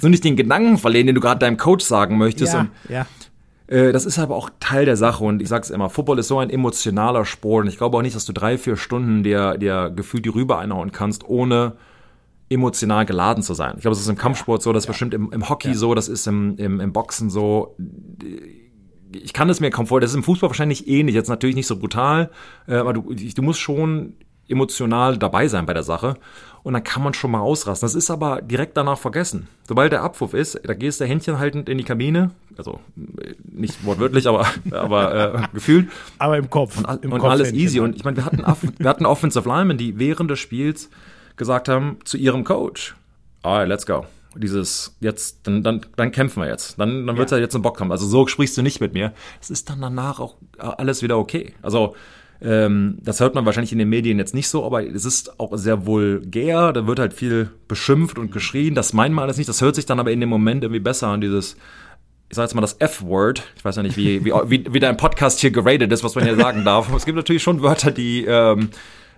so 0.00 0.08
nicht 0.08 0.24
den 0.24 0.36
Gedanken 0.36 0.76
verlieren, 0.76 1.06
den 1.06 1.14
du 1.14 1.20
gerade 1.20 1.38
deinem 1.38 1.56
Coach 1.56 1.84
sagen 1.84 2.18
möchtest. 2.18 2.52
Ja, 2.52 2.60
Und 2.60 2.70
ja. 2.88 3.06
Äh, 3.68 3.92
das 3.92 4.06
ist 4.06 4.18
aber 4.18 4.34
auch 4.34 4.50
Teil 4.60 4.84
der 4.84 4.96
Sache 4.96 5.22
und 5.22 5.40
ich 5.42 5.48
sag's 5.48 5.70
immer, 5.70 5.90
Football 5.90 6.18
ist 6.18 6.28
so 6.28 6.38
ein 6.38 6.50
emotionaler 6.50 7.24
Sport 7.24 7.64
und 7.64 7.68
ich 7.68 7.78
glaube 7.78 7.96
auch 7.96 8.02
nicht, 8.02 8.16
dass 8.16 8.24
du 8.24 8.32
drei, 8.32 8.58
vier 8.58 8.76
Stunden 8.76 9.22
dir, 9.22 9.58
dir 9.58 9.90
gefühlt 9.94 10.24
die 10.24 10.30
Rübe 10.30 10.58
einhauen 10.58 10.90
kannst, 10.90 11.28
ohne 11.28 11.76
emotional 12.48 13.04
geladen 13.04 13.42
zu 13.42 13.52
sein. 13.52 13.74
Ich 13.76 13.82
glaube, 13.82 13.94
das 13.94 14.00
ist 14.00 14.08
im 14.08 14.16
Kampfsport 14.16 14.62
so, 14.62 14.72
das 14.72 14.84
ist 14.84 14.88
bestimmt 14.88 15.12
im, 15.12 15.30
im 15.32 15.48
Hockey 15.48 15.74
so, 15.74 15.94
das 15.94 16.08
ist 16.08 16.26
im, 16.26 16.56
im, 16.56 16.80
im 16.80 16.92
Boxen 16.94 17.28
so. 17.28 17.76
Ich 19.12 19.34
kann 19.34 19.50
es 19.50 19.60
mir 19.60 19.70
kaum 19.70 19.86
vorstellen, 19.86 20.02
das 20.02 20.12
ist 20.12 20.16
im 20.16 20.22
Fußball 20.22 20.48
wahrscheinlich 20.48 20.88
ähnlich, 20.88 21.14
jetzt 21.14 21.28
natürlich 21.28 21.56
nicht 21.56 21.66
so 21.66 21.78
brutal, 21.78 22.30
äh, 22.66 22.76
aber 22.76 22.94
du, 22.94 23.14
du 23.14 23.42
musst 23.42 23.60
schon 23.60 24.14
emotional 24.48 25.18
dabei 25.18 25.46
sein 25.48 25.66
bei 25.66 25.74
der 25.74 25.82
Sache 25.82 26.14
und 26.62 26.72
dann 26.74 26.84
kann 26.84 27.02
man 27.02 27.14
schon 27.14 27.30
mal 27.30 27.40
ausrasten. 27.40 27.86
Das 27.86 27.94
ist 27.94 28.10
aber 28.10 28.42
direkt 28.42 28.76
danach 28.76 28.98
vergessen. 28.98 29.48
Sobald 29.66 29.92
der 29.92 30.02
Abwurf 30.02 30.34
ist, 30.34 30.60
da 30.64 30.74
gehst 30.74 31.00
du 31.00 31.04
Händchen 31.06 31.38
haltend 31.38 31.68
in 31.68 31.78
die 31.78 31.84
Kabine, 31.84 32.30
also 32.56 32.80
äh, 33.20 33.34
nicht 33.44 33.84
wortwörtlich, 33.84 34.26
aber, 34.26 34.46
aber 34.72 35.34
äh, 35.34 35.42
gefühlt 35.54 35.88
Aber 36.18 36.36
im 36.36 36.50
Kopf. 36.50 36.78
und, 36.78 36.86
all- 36.86 36.98
im 37.02 37.12
und 37.12 37.20
Kopf 37.20 37.30
alles 37.30 37.48
Händchen 37.48 37.64
easy. 37.64 37.80
Und 37.80 37.96
ich 37.96 38.04
meine, 38.04 38.16
wir 38.16 38.24
hatten, 38.24 38.44
wir 38.78 38.88
hatten 38.88 39.06
Offensive 39.06 39.48
Linemen, 39.48 39.78
die 39.78 39.98
während 39.98 40.30
des 40.30 40.38
Spiels 40.38 40.90
gesagt 41.36 41.68
haben 41.68 41.98
zu 42.04 42.16
ihrem 42.16 42.44
Coach, 42.44 42.94
alright, 43.42 43.68
let's 43.68 43.86
go. 43.86 44.04
Dieses, 44.34 44.94
jetzt, 45.00 45.40
dann, 45.44 45.62
dann, 45.62 45.80
dann 45.96 46.12
kämpfen 46.12 46.42
wir 46.42 46.48
jetzt. 46.48 46.78
Dann, 46.78 47.06
dann 47.06 47.16
wird's 47.16 47.32
ja. 47.32 47.38
jetzt 47.38 47.56
ein 47.56 47.62
Bockkampf. 47.62 47.90
Also 47.90 48.06
so 48.06 48.26
sprichst 48.26 48.56
du 48.56 48.62
nicht 48.62 48.80
mit 48.80 48.92
mir. 48.92 49.12
Es 49.40 49.50
ist 49.50 49.68
dann 49.70 49.80
danach 49.80 50.20
auch 50.20 50.36
alles 50.58 51.02
wieder 51.02 51.18
okay. 51.18 51.54
Also, 51.62 51.96
ähm, 52.40 52.98
das 53.02 53.20
hört 53.20 53.34
man 53.34 53.46
wahrscheinlich 53.46 53.72
in 53.72 53.78
den 53.78 53.88
Medien 53.88 54.18
jetzt 54.18 54.34
nicht 54.34 54.48
so, 54.48 54.64
aber 54.64 54.86
es 54.86 55.04
ist 55.04 55.40
auch 55.40 55.56
sehr 55.56 55.86
vulgär. 55.86 56.72
Da 56.72 56.86
wird 56.86 56.98
halt 56.98 57.12
viel 57.12 57.50
beschimpft 57.66 58.18
und 58.18 58.30
geschrien. 58.30 58.74
Das 58.74 58.92
meint 58.92 59.14
man 59.14 59.24
alles 59.24 59.38
nicht. 59.38 59.48
Das 59.48 59.60
hört 59.60 59.74
sich 59.74 59.86
dann 59.86 59.98
aber 59.98 60.12
in 60.12 60.20
dem 60.20 60.28
Moment 60.28 60.62
irgendwie 60.62 60.80
besser 60.80 61.08
an, 61.08 61.20
dieses, 61.20 61.56
ich 62.28 62.36
sage 62.36 62.46
jetzt 62.46 62.54
mal 62.54 62.60
das 62.60 62.76
F-Word. 62.78 63.42
Ich 63.56 63.64
weiß 63.64 63.76
ja 63.76 63.82
nicht, 63.82 63.96
wie, 63.96 64.24
wie, 64.24 64.32
wie, 64.46 64.72
wie 64.72 64.80
dein 64.80 64.96
Podcast 64.96 65.40
hier 65.40 65.50
geratet 65.50 65.90
ist, 65.92 66.04
was 66.04 66.14
man 66.14 66.24
hier 66.24 66.36
sagen 66.36 66.64
darf. 66.64 66.92
Es 66.94 67.04
gibt 67.04 67.16
natürlich 67.16 67.42
schon 67.42 67.62
Wörter, 67.62 67.90
die, 67.90 68.24
ähm, 68.24 68.70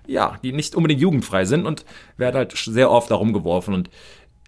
ja, 0.06 0.38
die 0.42 0.52
nicht 0.52 0.74
unbedingt 0.74 1.00
jugendfrei 1.00 1.44
sind 1.44 1.66
und 1.66 1.84
werden 2.16 2.36
halt 2.36 2.52
sehr 2.56 2.90
oft 2.90 3.10
darum 3.10 3.32
geworfen 3.34 3.74
und 3.74 3.90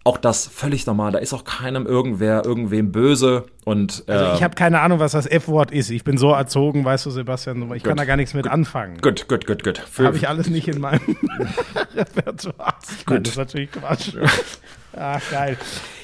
auch 0.04 0.18
das 0.18 0.48
völlig 0.48 0.86
normal. 0.86 1.12
Da 1.12 1.18
ist 1.18 1.32
auch 1.32 1.44
keinem 1.44 1.86
irgendwer, 1.86 2.44
irgendwem 2.44 2.90
böse 2.90 3.46
und 3.64 4.04
äh, 4.08 4.12
Also 4.12 4.34
ich 4.34 4.42
habe 4.42 4.54
keine 4.54 4.80
Ahnung, 4.80 4.98
was 4.98 5.12
das 5.12 5.26
F-Wort 5.26 5.70
ist. 5.70 5.90
Ich 5.90 6.02
bin 6.02 6.18
so 6.18 6.32
erzogen, 6.32 6.84
weißt 6.84 7.06
du, 7.06 7.10
Sebastian, 7.10 7.62
ich 7.74 7.82
kann 7.82 7.92
Gut. 7.92 8.00
da 8.00 8.04
gar 8.04 8.16
nichts 8.16 8.34
mit 8.34 8.48
anfangen. 8.48 8.98
gut, 9.00 9.28
gut, 9.28 9.46
gut, 9.46 9.62
gut. 9.62 9.82
Habe 9.98 10.16
ich 10.16 10.28
alles 10.28 10.48
nicht 10.48 10.66
in 10.68 10.80
meinem 10.80 11.00
Repertoire. 11.94 12.74
Nein, 13.08 13.22
das 13.22 13.32
ist 13.32 13.38
natürlich 13.38 13.70
Quatsch. 13.70 14.14
Ach, 14.96 15.20
geil. 15.30 15.56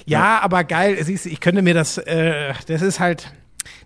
Ja, 0.06 0.40
aber 0.42 0.64
geil. 0.64 0.96
Siehst 1.02 1.24
du, 1.26 1.28
ich 1.30 1.40
könnte 1.40 1.62
mir 1.62 1.74
das, 1.74 1.98
äh, 1.98 2.54
das 2.68 2.82
ist 2.82 3.00
halt, 3.00 3.32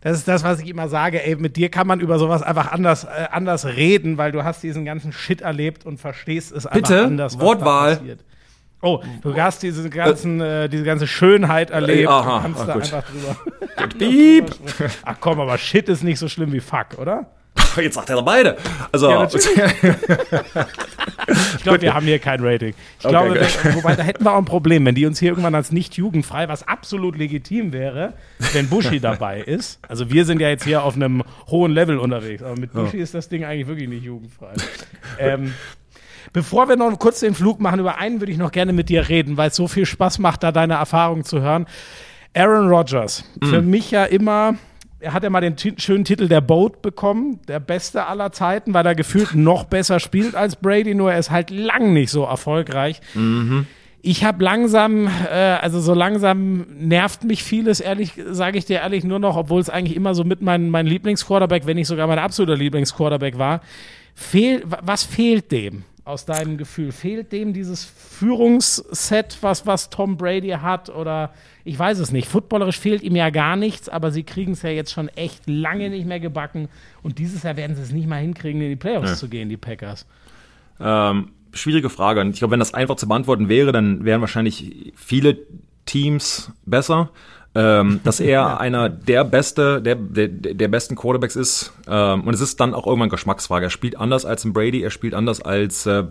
das 0.02 0.18
ist 0.18 0.28
das, 0.28 0.44
was 0.44 0.60
ich 0.60 0.68
immer 0.68 0.88
sage, 0.88 1.24
ey, 1.24 1.36
mit 1.36 1.56
dir 1.56 1.70
kann 1.70 1.86
man 1.86 2.00
über 2.00 2.18
sowas 2.18 2.42
einfach 2.42 2.70
anders, 2.70 3.04
äh, 3.04 3.28
anders 3.30 3.64
reden, 3.66 4.18
weil 4.18 4.30
du 4.30 4.44
hast 4.44 4.62
diesen 4.62 4.84
ganzen 4.84 5.12
Shit 5.12 5.40
erlebt 5.40 5.86
und 5.86 5.98
verstehst 5.98 6.52
es 6.52 6.66
einfach 6.66 6.88
Bitte? 6.90 7.04
anders. 7.04 7.34
was 7.36 7.40
Wortwahl. 7.40 8.00
Oh, 8.82 9.00
du 9.22 9.34
hast 9.36 9.62
diese 9.62 9.88
ganzen, 9.88 10.40
äh, 10.40 10.68
diese 10.68 10.82
ganze 10.84 11.06
Schönheit 11.06 11.70
erlebt. 11.70 12.08
aha, 12.08 12.38
du 12.38 12.42
kannst 12.42 12.60
ah, 12.60 12.66
da 12.66 12.72
gut. 12.74 12.82
einfach 12.82 13.04
drüber. 13.10 13.36
Piep. 13.98 14.50
Ach 15.04 15.16
komm, 15.20 15.40
aber 15.40 15.56
Shit 15.56 15.88
ist 15.88 16.02
nicht 16.02 16.18
so 16.18 16.28
schlimm 16.28 16.52
wie 16.52 16.60
Fuck, 16.60 16.98
oder? 16.98 17.26
Jetzt 17.76 17.94
sagt 17.94 18.10
er 18.10 18.16
doch 18.16 18.24
beide. 18.24 18.56
Also, 18.90 19.08
Ja, 19.10 19.28
Ich 21.56 21.62
glaube, 21.62 21.80
wir 21.82 21.94
haben 21.94 22.06
hier 22.06 22.18
kein 22.18 22.44
Rating. 22.44 22.74
Ich 22.98 23.04
Okay, 23.04 23.10
glaube, 23.12 23.40
wobei 23.74 23.94
da 23.94 24.02
hätten 24.02 24.24
wir 24.24 24.32
auch 24.32 24.38
ein 24.38 24.44
Problem, 24.44 24.84
wenn 24.84 24.94
die 24.94 25.06
uns 25.06 25.18
hier 25.20 25.30
irgendwann 25.30 25.54
als 25.54 25.70
nicht 25.70 25.96
jugendfrei, 25.96 26.48
was 26.48 26.66
absolut 26.66 27.16
legitim 27.16 27.72
wäre, 27.72 28.14
wenn 28.52 28.68
Buschi 28.68 28.98
dabei 29.00 29.40
ist. 29.40 29.78
Also 29.86 30.10
wir 30.10 30.24
sind 30.24 30.40
ja 30.40 30.48
jetzt 30.48 30.64
hier 30.64 30.82
auf 30.82 30.96
einem 30.96 31.22
hohen 31.48 31.72
Level 31.72 31.98
unterwegs, 31.98 32.42
aber 32.42 32.58
mit 32.58 32.72
Buschi 32.72 32.98
ist 32.98 33.14
das 33.14 33.28
Ding 33.28 33.44
eigentlich 33.44 33.68
wirklich 33.68 33.88
nicht 33.88 34.04
jugendfrei. 34.04 34.52
ähm, 35.18 35.54
Bevor 36.32 36.68
wir 36.68 36.76
noch 36.76 36.98
kurz 36.98 37.20
den 37.20 37.34
Flug 37.34 37.60
machen, 37.60 37.80
über 37.80 37.98
einen 37.98 38.20
würde 38.20 38.32
ich 38.32 38.38
noch 38.38 38.52
gerne 38.52 38.72
mit 38.72 38.88
dir 38.88 39.08
reden, 39.08 39.36
weil 39.36 39.48
es 39.48 39.56
so 39.56 39.68
viel 39.68 39.86
Spaß 39.86 40.18
macht, 40.18 40.42
da 40.42 40.52
deine 40.52 40.74
Erfahrungen 40.74 41.24
zu 41.24 41.40
hören. 41.40 41.66
Aaron 42.34 42.68
Rodgers, 42.68 43.24
für 43.42 43.60
mich 43.62 43.90
ja 43.90 44.04
immer, 44.04 44.54
er 45.00 45.12
hat 45.12 45.22
ja 45.22 45.28
mal 45.30 45.40
den 45.40 45.56
schönen 45.78 46.04
Titel 46.04 46.28
der 46.28 46.40
Boat 46.40 46.80
bekommen, 46.80 47.40
der 47.48 47.60
beste 47.60 48.06
aller 48.06 48.32
Zeiten, 48.32 48.72
weil 48.72 48.86
er 48.86 48.94
gefühlt 48.94 49.34
noch 49.34 49.64
besser 49.64 50.00
spielt 50.00 50.34
als 50.34 50.56
Brady, 50.56 50.94
nur 50.94 51.12
er 51.12 51.18
ist 51.18 51.30
halt 51.30 51.50
lang 51.50 51.92
nicht 51.92 52.10
so 52.10 52.24
erfolgreich. 52.24 53.00
Ich 54.04 54.24
habe 54.24 54.42
langsam, 54.42 55.06
äh, 55.30 55.36
also 55.60 55.78
so 55.80 55.94
langsam 55.94 56.66
nervt 56.76 57.22
mich 57.22 57.44
vieles, 57.44 57.78
ehrlich, 57.80 58.14
sage 58.30 58.58
ich 58.58 58.64
dir 58.64 58.80
ehrlich, 58.80 59.04
nur 59.04 59.18
noch, 59.20 59.36
obwohl 59.36 59.60
es 59.60 59.70
eigentlich 59.70 59.96
immer 59.96 60.14
so 60.14 60.24
mit 60.24 60.42
mein, 60.42 60.70
mein 60.70 60.86
Lieblingsquarterback, 60.86 61.66
wenn 61.66 61.76
nicht 61.76 61.86
sogar 61.86 62.06
mein 62.08 62.18
absoluter 62.18 62.56
Lieblingsquarterback 62.56 63.38
war. 63.38 63.60
Fehl, 64.14 64.62
wa- 64.66 64.80
was 64.82 65.04
fehlt 65.04 65.52
dem 65.52 65.84
aus 66.04 66.24
deinem 66.24 66.56
Gefühl? 66.58 66.90
Fehlt 66.92 67.32
dem 67.32 67.52
dieses 67.52 67.84
Führungsset, 67.84 69.38
was, 69.40 69.66
was 69.66 69.90
Tom 69.90 70.16
Brady 70.16 70.50
hat? 70.50 70.88
Oder 70.90 71.32
ich 71.64 71.78
weiß 71.78 71.98
es 71.98 72.10
nicht. 72.10 72.28
Footballerisch 72.28 72.78
fehlt 72.78 73.02
ihm 73.02 73.14
ja 73.16 73.30
gar 73.30 73.56
nichts, 73.56 73.88
aber 73.88 74.10
sie 74.10 74.22
kriegen 74.24 74.52
es 74.52 74.62
ja 74.62 74.70
jetzt 74.70 74.92
schon 74.92 75.08
echt 75.08 75.42
lange 75.46 75.90
nicht 75.90 76.06
mehr 76.06 76.20
gebacken. 76.20 76.68
Und 77.02 77.18
dieses 77.18 77.42
Jahr 77.44 77.56
werden 77.56 77.76
sie 77.76 77.82
es 77.82 77.92
nicht 77.92 78.08
mal 78.08 78.20
hinkriegen, 78.20 78.60
in 78.60 78.68
die 78.70 78.76
Playoffs 78.76 79.10
Ja. 79.10 79.16
zu 79.16 79.28
gehen, 79.28 79.48
die 79.48 79.56
Packers. 79.56 80.06
Ähm, 80.80 81.28
schwierige 81.52 81.90
Frage. 81.90 82.20
Und 82.20 82.30
ich 82.30 82.38
glaube, 82.38 82.52
wenn 82.52 82.58
das 82.60 82.74
einfach 82.74 82.96
zu 82.96 83.06
beantworten 83.06 83.48
wäre, 83.48 83.70
dann 83.72 84.04
wären 84.04 84.20
wahrscheinlich 84.20 84.92
viele 84.96 85.38
Teams 85.86 86.50
besser. 86.66 87.10
Ähm, 87.54 88.00
dass 88.04 88.20
er 88.20 88.60
einer 88.60 88.88
der 88.88 89.24
beste, 89.24 89.82
der, 89.82 89.96
der, 89.96 90.28
der 90.28 90.68
besten 90.68 90.96
Quarterbacks 90.96 91.36
ist. 91.36 91.72
Ähm, 91.86 92.22
und 92.22 92.34
es 92.34 92.40
ist 92.40 92.60
dann 92.60 92.74
auch 92.74 92.86
irgendwann 92.86 93.10
Geschmacksfrage. 93.10 93.66
Er 93.66 93.70
spielt 93.70 93.96
anders 93.96 94.24
als 94.24 94.44
ein 94.44 94.52
Brady, 94.52 94.82
er 94.82 94.90
spielt 94.90 95.14
anders 95.14 95.42
als 95.42 95.86
äh, 95.86 96.04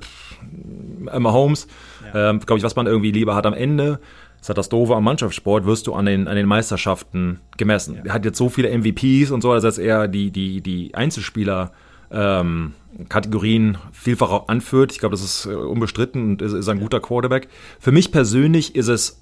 Mahomes. 1.17 1.67
Ähm, 2.13 2.39
glaube 2.39 2.57
ich, 2.57 2.63
was 2.63 2.75
man 2.75 2.87
irgendwie 2.87 3.11
lieber 3.11 3.35
hat 3.35 3.45
am 3.45 3.53
Ende. 3.53 3.99
Das 4.39 4.49
hat 4.49 4.57
das 4.57 4.69
Doofe 4.69 4.95
am 4.95 5.03
Mannschaftssport, 5.03 5.65
wirst 5.65 5.85
du 5.85 5.93
an 5.93 6.07
den, 6.07 6.27
an 6.27 6.35
den 6.35 6.47
Meisterschaften 6.47 7.39
gemessen. 7.57 8.01
Er 8.03 8.13
hat 8.13 8.25
jetzt 8.25 8.39
so 8.39 8.49
viele 8.49 8.75
MVPs 8.75 9.29
und 9.29 9.41
so, 9.41 9.57
dass 9.57 9.77
er 9.77 10.07
die, 10.07 10.31
die, 10.31 10.61
die 10.61 10.95
Einzelspieler 10.95 11.71
ähm, 12.11 12.73
Kategorien 13.07 13.77
vielfach 13.91 14.31
auch 14.31 14.47
anführt. 14.47 14.91
Ich 14.91 14.99
glaube, 14.99 15.13
das 15.13 15.23
ist 15.23 15.45
äh, 15.45 15.53
unbestritten 15.53 16.23
und 16.23 16.41
ist, 16.41 16.53
ist 16.53 16.69
ein 16.69 16.79
guter 16.79 16.99
Quarterback. 16.99 17.49
Für 17.79 17.91
mich 17.91 18.11
persönlich 18.11 18.75
ist 18.75 18.87
es 18.87 19.20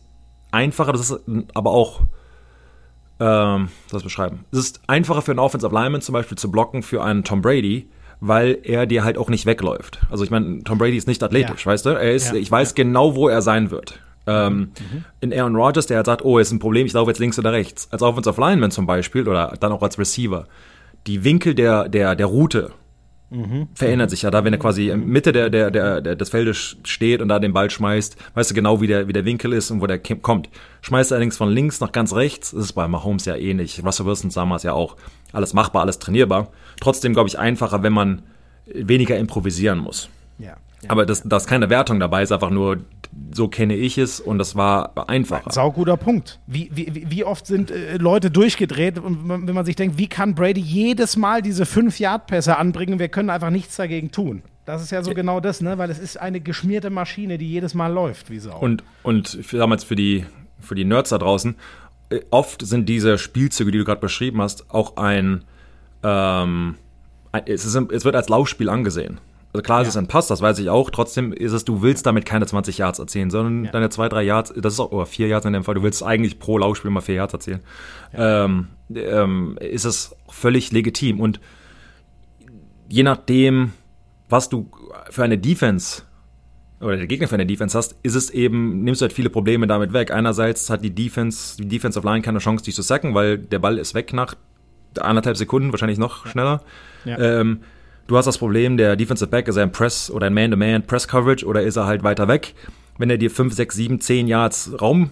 einfacher, 0.52 0.92
das 0.92 1.10
ist 1.10 1.22
aber 1.54 1.72
auch, 1.72 2.02
ähm, 3.20 3.70
das 3.92 4.04
beschreiben. 4.04 4.46
Es 4.52 4.60
ist 4.60 4.82
einfacher 4.88 5.22
für 5.22 5.32
einen 5.32 5.40
Offensive 5.40 5.74
Lineman 5.74 6.02
zum 6.02 6.14
Beispiel 6.14 6.38
zu 6.38 6.50
blocken 6.52 6.84
für 6.84 7.04
einen 7.04 7.24
Tom 7.24 7.42
Brady, 7.42 7.90
weil 8.22 8.58
er 8.64 8.86
dir 8.86 9.04
halt 9.04 9.18
auch 9.18 9.30
nicht 9.30 9.46
wegläuft. 9.46 10.00
Also 10.10 10.24
ich 10.24 10.32
meine, 10.32 10.64
Tom 10.64 10.78
Brady 10.78 10.98
ist 10.98 11.08
nicht 11.08 11.22
athletisch, 11.24 11.66
Ja. 11.66 11.72
weißt 11.72 11.86
du? 11.86 11.90
Er 11.92 12.14
ist, 12.14 12.30
Ja. 12.30 12.36
ich 12.36 12.50
weiß 12.52 12.76
genau, 12.76 13.16
wo 13.16 13.28
er 13.30 13.42
sein 13.42 13.72
wird. 13.72 14.00
Ähm, 14.28 14.72
In 15.22 15.34
Aaron 15.34 15.56
Rodgers, 15.56 15.88
der 15.88 15.98
halt 15.98 16.06
sagt, 16.06 16.24
oh, 16.24 16.38
ist 16.38 16.52
ein 16.52 16.60
Problem, 16.60 16.86
ich 16.86 16.94
laufe 16.94 17.10
jetzt 17.10 17.20
links 17.20 17.40
oder 17.40 17.52
rechts. 17.52 17.88
Als 17.92 18.02
Offensive 18.02 18.40
Lineman 18.40 18.72
zum 18.72 18.86
Beispiel 18.86 19.28
oder 19.28 19.54
dann 19.60 19.72
auch 19.72 19.82
als 19.82 19.98
Receiver. 19.98 20.48
Die 21.08 21.24
Winkel 21.24 21.56
der, 21.56 21.88
der, 21.90 22.16
der 22.16 22.26
Route 22.28 22.72
verändert 23.76 24.10
sich 24.10 24.24
ja 24.24 24.32
da, 24.32 24.44
wenn 24.44 24.54
er 24.54 24.60
quasi 24.60 24.90
in 24.90 25.06
Mitte 25.06 25.32
der, 25.32 25.50
der, 25.52 25.70
der, 25.70 26.02
der, 26.02 26.16
des 26.16 26.30
Feldes 26.30 26.78
steht 26.84 27.22
und 27.22 27.28
da 27.30 27.38
den 27.38 27.54
Ball 27.54 27.70
schmeißt, 27.70 28.18
weißt 28.34 28.50
du 28.50 28.56
genau, 28.56 28.82
wie 28.82 28.88
der, 28.88 29.08
wie 29.08 29.14
der 29.14 29.26
Winkel 29.26 29.54
ist 29.54 29.70
und 29.70 29.82
wo 29.82 29.88
der 29.88 30.00
kommt. 30.00 30.50
Schmeißt 30.82 31.12
er 31.12 31.16
allerdings 31.16 31.38
von 31.38 31.52
links 31.52 31.80
nach 31.80 31.92
ganz 31.92 32.14
rechts, 32.14 32.52
das 32.52 32.66
ist 32.66 32.74
bei 32.74 32.88
Mahomes 32.88 33.26
ja 33.26 33.36
ähnlich. 33.36 33.84
Russell 33.86 34.08
Wilson 34.08 34.32
damals 34.32 34.64
ja 34.64 34.74
auch. 34.74 34.96
Alles 35.32 35.54
machbar, 35.54 35.84
alles 35.84 36.00
trainierbar. 36.00 36.52
Trotzdem, 36.82 37.14
glaube 37.14 37.30
ich, 37.30 37.38
einfacher, 37.38 37.84
wenn 37.84 37.94
man 37.94 38.24
weniger 38.66 39.18
improvisieren 39.18 39.80
muss. 39.80 40.10
Ja. 40.82 40.92
Aber 40.92 41.06
das, 41.06 41.24
da 41.26 41.38
ist 41.38 41.48
keine 41.48 41.70
Wertung 41.70 42.00
dabei, 42.00 42.24
ist 42.24 42.32
einfach 42.32 42.50
nur, 42.52 42.78
so 43.34 43.48
kenne 43.48 43.76
ich 43.76 43.98
es 43.98 44.20
und 44.20 44.38
das 44.38 44.56
war 44.56 44.94
einfacher. 45.10 45.52
Sauguter 45.52 45.98
Punkt. 45.98 46.40
Wie, 46.48 46.70
wie, 46.74 47.06
wie- 47.10 47.24
oft 47.24 47.46
sind 47.46 47.70
äh, 47.72 47.98
Leute 47.98 48.32
durchgedreht, 48.32 48.98
und 48.98 49.28
wenn 49.28 49.54
man 49.54 49.66
sich 49.66 49.76
denkt, 49.76 49.98
wie 49.98 50.08
kann 50.08 50.36
Brady 50.36 50.62
jedes 50.62 51.18
Mal 51.18 51.42
diese 51.42 51.64
5-Yard-Pässe 51.66 52.58
anbringen? 52.58 52.98
Wir 53.00 53.10
können 53.10 53.30
einfach 53.30 53.50
nichts 53.50 53.76
dagegen 53.76 54.12
tun. 54.12 54.42
Das 54.66 54.82
ist 54.82 54.92
ja 54.92 55.04
so 55.04 55.14
genau 55.14 55.40
das, 55.40 55.62
ne? 55.62 55.78
Weil 55.80 55.90
es 55.90 55.98
ist 56.00 56.18
eine 56.18 56.40
geschmierte 56.42 56.90
Maschine, 56.92 57.38
die 57.40 57.50
jedes 57.50 57.74
Mal 57.74 57.88
läuft, 57.92 58.30
wie 58.30 58.40
Sau. 58.40 58.58
Und, 58.60 58.84
und 59.04 59.38
damals 59.52 59.84
für 59.84 59.96
die, 59.96 60.26
für 60.60 60.76
die 60.76 60.86
Nerds 60.86 61.10
da 61.10 61.18
draußen, 61.18 61.56
äh, 62.12 62.20
oft 62.30 62.66
sind 62.66 62.88
diese 62.88 63.18
Spielzüge, 63.18 63.72
die 63.72 63.80
du 63.80 63.84
gerade 63.84 64.00
beschrieben 64.02 64.42
hast, 64.42 64.70
auch 64.70 64.96
ein, 64.98 65.44
ähm, 66.04 66.76
ein 67.32 67.42
es, 67.48 67.66
ist, 67.66 67.76
es 67.76 68.06
wird 68.06 68.16
als 68.16 68.30
Laufspiel 68.30 68.70
angesehen. 68.70 69.20
Also 69.52 69.64
klar, 69.64 69.82
es 69.82 69.88
ist 69.88 69.98
ein 69.98 70.08
Pass, 70.08 70.28
das 70.28 70.42
weiß 70.42 70.60
ich 70.60 70.70
auch. 70.70 70.92
Trotzdem 70.92 71.34
ist 71.34 71.54
es, 71.54 71.66
du 71.66 71.82
willst 71.82 72.06
damit 72.06 72.26
keine 72.26 72.46
20 72.46 72.78
Yards 72.78 73.00
erzielen, 73.00 73.32
sondern 73.32 73.72
deine 73.72 73.90
zwei, 73.90 74.08
drei 74.08 74.22
Yards, 74.22 74.54
das 74.56 74.74
ist 74.74 74.80
auch, 74.80 74.92
oder 74.92 75.08
vier 75.08 75.28
Yards 75.28 75.46
in 75.46 75.54
dem 75.54 75.64
Fall, 75.64 75.76
du 75.76 75.82
willst 75.82 76.04
eigentlich 76.04 76.38
pro 76.38 76.60
Laufspiel 76.60 76.92
mal 76.92 77.02
vier 77.02 77.16
Yards 77.16 77.34
erzielen. 77.34 77.62
Ähm, 78.14 78.68
ähm, 78.94 79.58
ist 79.60 79.86
es 79.86 80.16
völlig 80.30 80.72
legitim. 80.72 81.20
Und 81.20 81.40
je 82.90 83.02
nachdem, 83.02 83.72
was 84.30 84.50
du 84.50 84.70
für 85.10 85.24
eine 85.24 85.40
Defense 85.40 86.04
oder 86.80 86.96
der 86.96 87.08
Gegner 87.08 87.28
für 87.28 87.36
eine 87.36 87.48
Defense 87.48 87.78
hast, 87.78 87.96
ist 88.04 88.16
es 88.16 88.30
eben, 88.30 88.84
nimmst 88.84 89.02
du 89.02 89.04
halt 89.04 89.14
viele 89.14 89.30
Probleme 89.30 89.68
damit 89.68 89.94
weg. 89.94 90.12
Einerseits 90.12 90.70
hat 90.70 90.84
die 90.84 90.94
Defense, 90.94 91.58
die 91.58 91.68
Defensive 91.68 92.06
Line 92.06 92.22
keine 92.22 92.40
Chance, 92.40 92.64
dich 92.64 92.76
zu 92.76 92.84
sacken, 92.84 93.16
weil 93.16 93.38
der 93.38 93.60
Ball 93.60 93.78
ist 93.80 93.96
weg 93.96 94.14
nach 94.14 94.36
anderthalb 95.00 95.38
Sekunden, 95.38 95.72
wahrscheinlich 95.72 95.98
noch 95.98 96.26
schneller. 96.28 96.62
Ja. 97.04 97.18
Ähm, 97.18 97.62
du 98.10 98.18
hast 98.18 98.26
das 98.26 98.38
Problem, 98.38 98.76
der 98.76 98.96
Defensive 98.96 99.30
Back 99.30 99.48
ist 99.48 99.56
er 99.56 99.64
ein 99.64 99.72
Press 99.72 100.12
oder 100.12 100.26
ein 100.26 100.34
Man-to-Man 100.34 100.86
Press 100.86 101.08
Coverage 101.08 101.46
oder 101.46 101.62
ist 101.62 101.78
er 101.78 101.86
halt 101.86 102.04
weiter 102.04 102.28
weg. 102.28 102.56
Wenn 102.98 103.10
er 103.10 103.18
dir 103.18 103.32
5, 103.32 103.54
6, 103.54 103.76
7, 103.76 104.02
10 104.02 104.28
Yards 104.28 104.72
Raum 104.82 105.12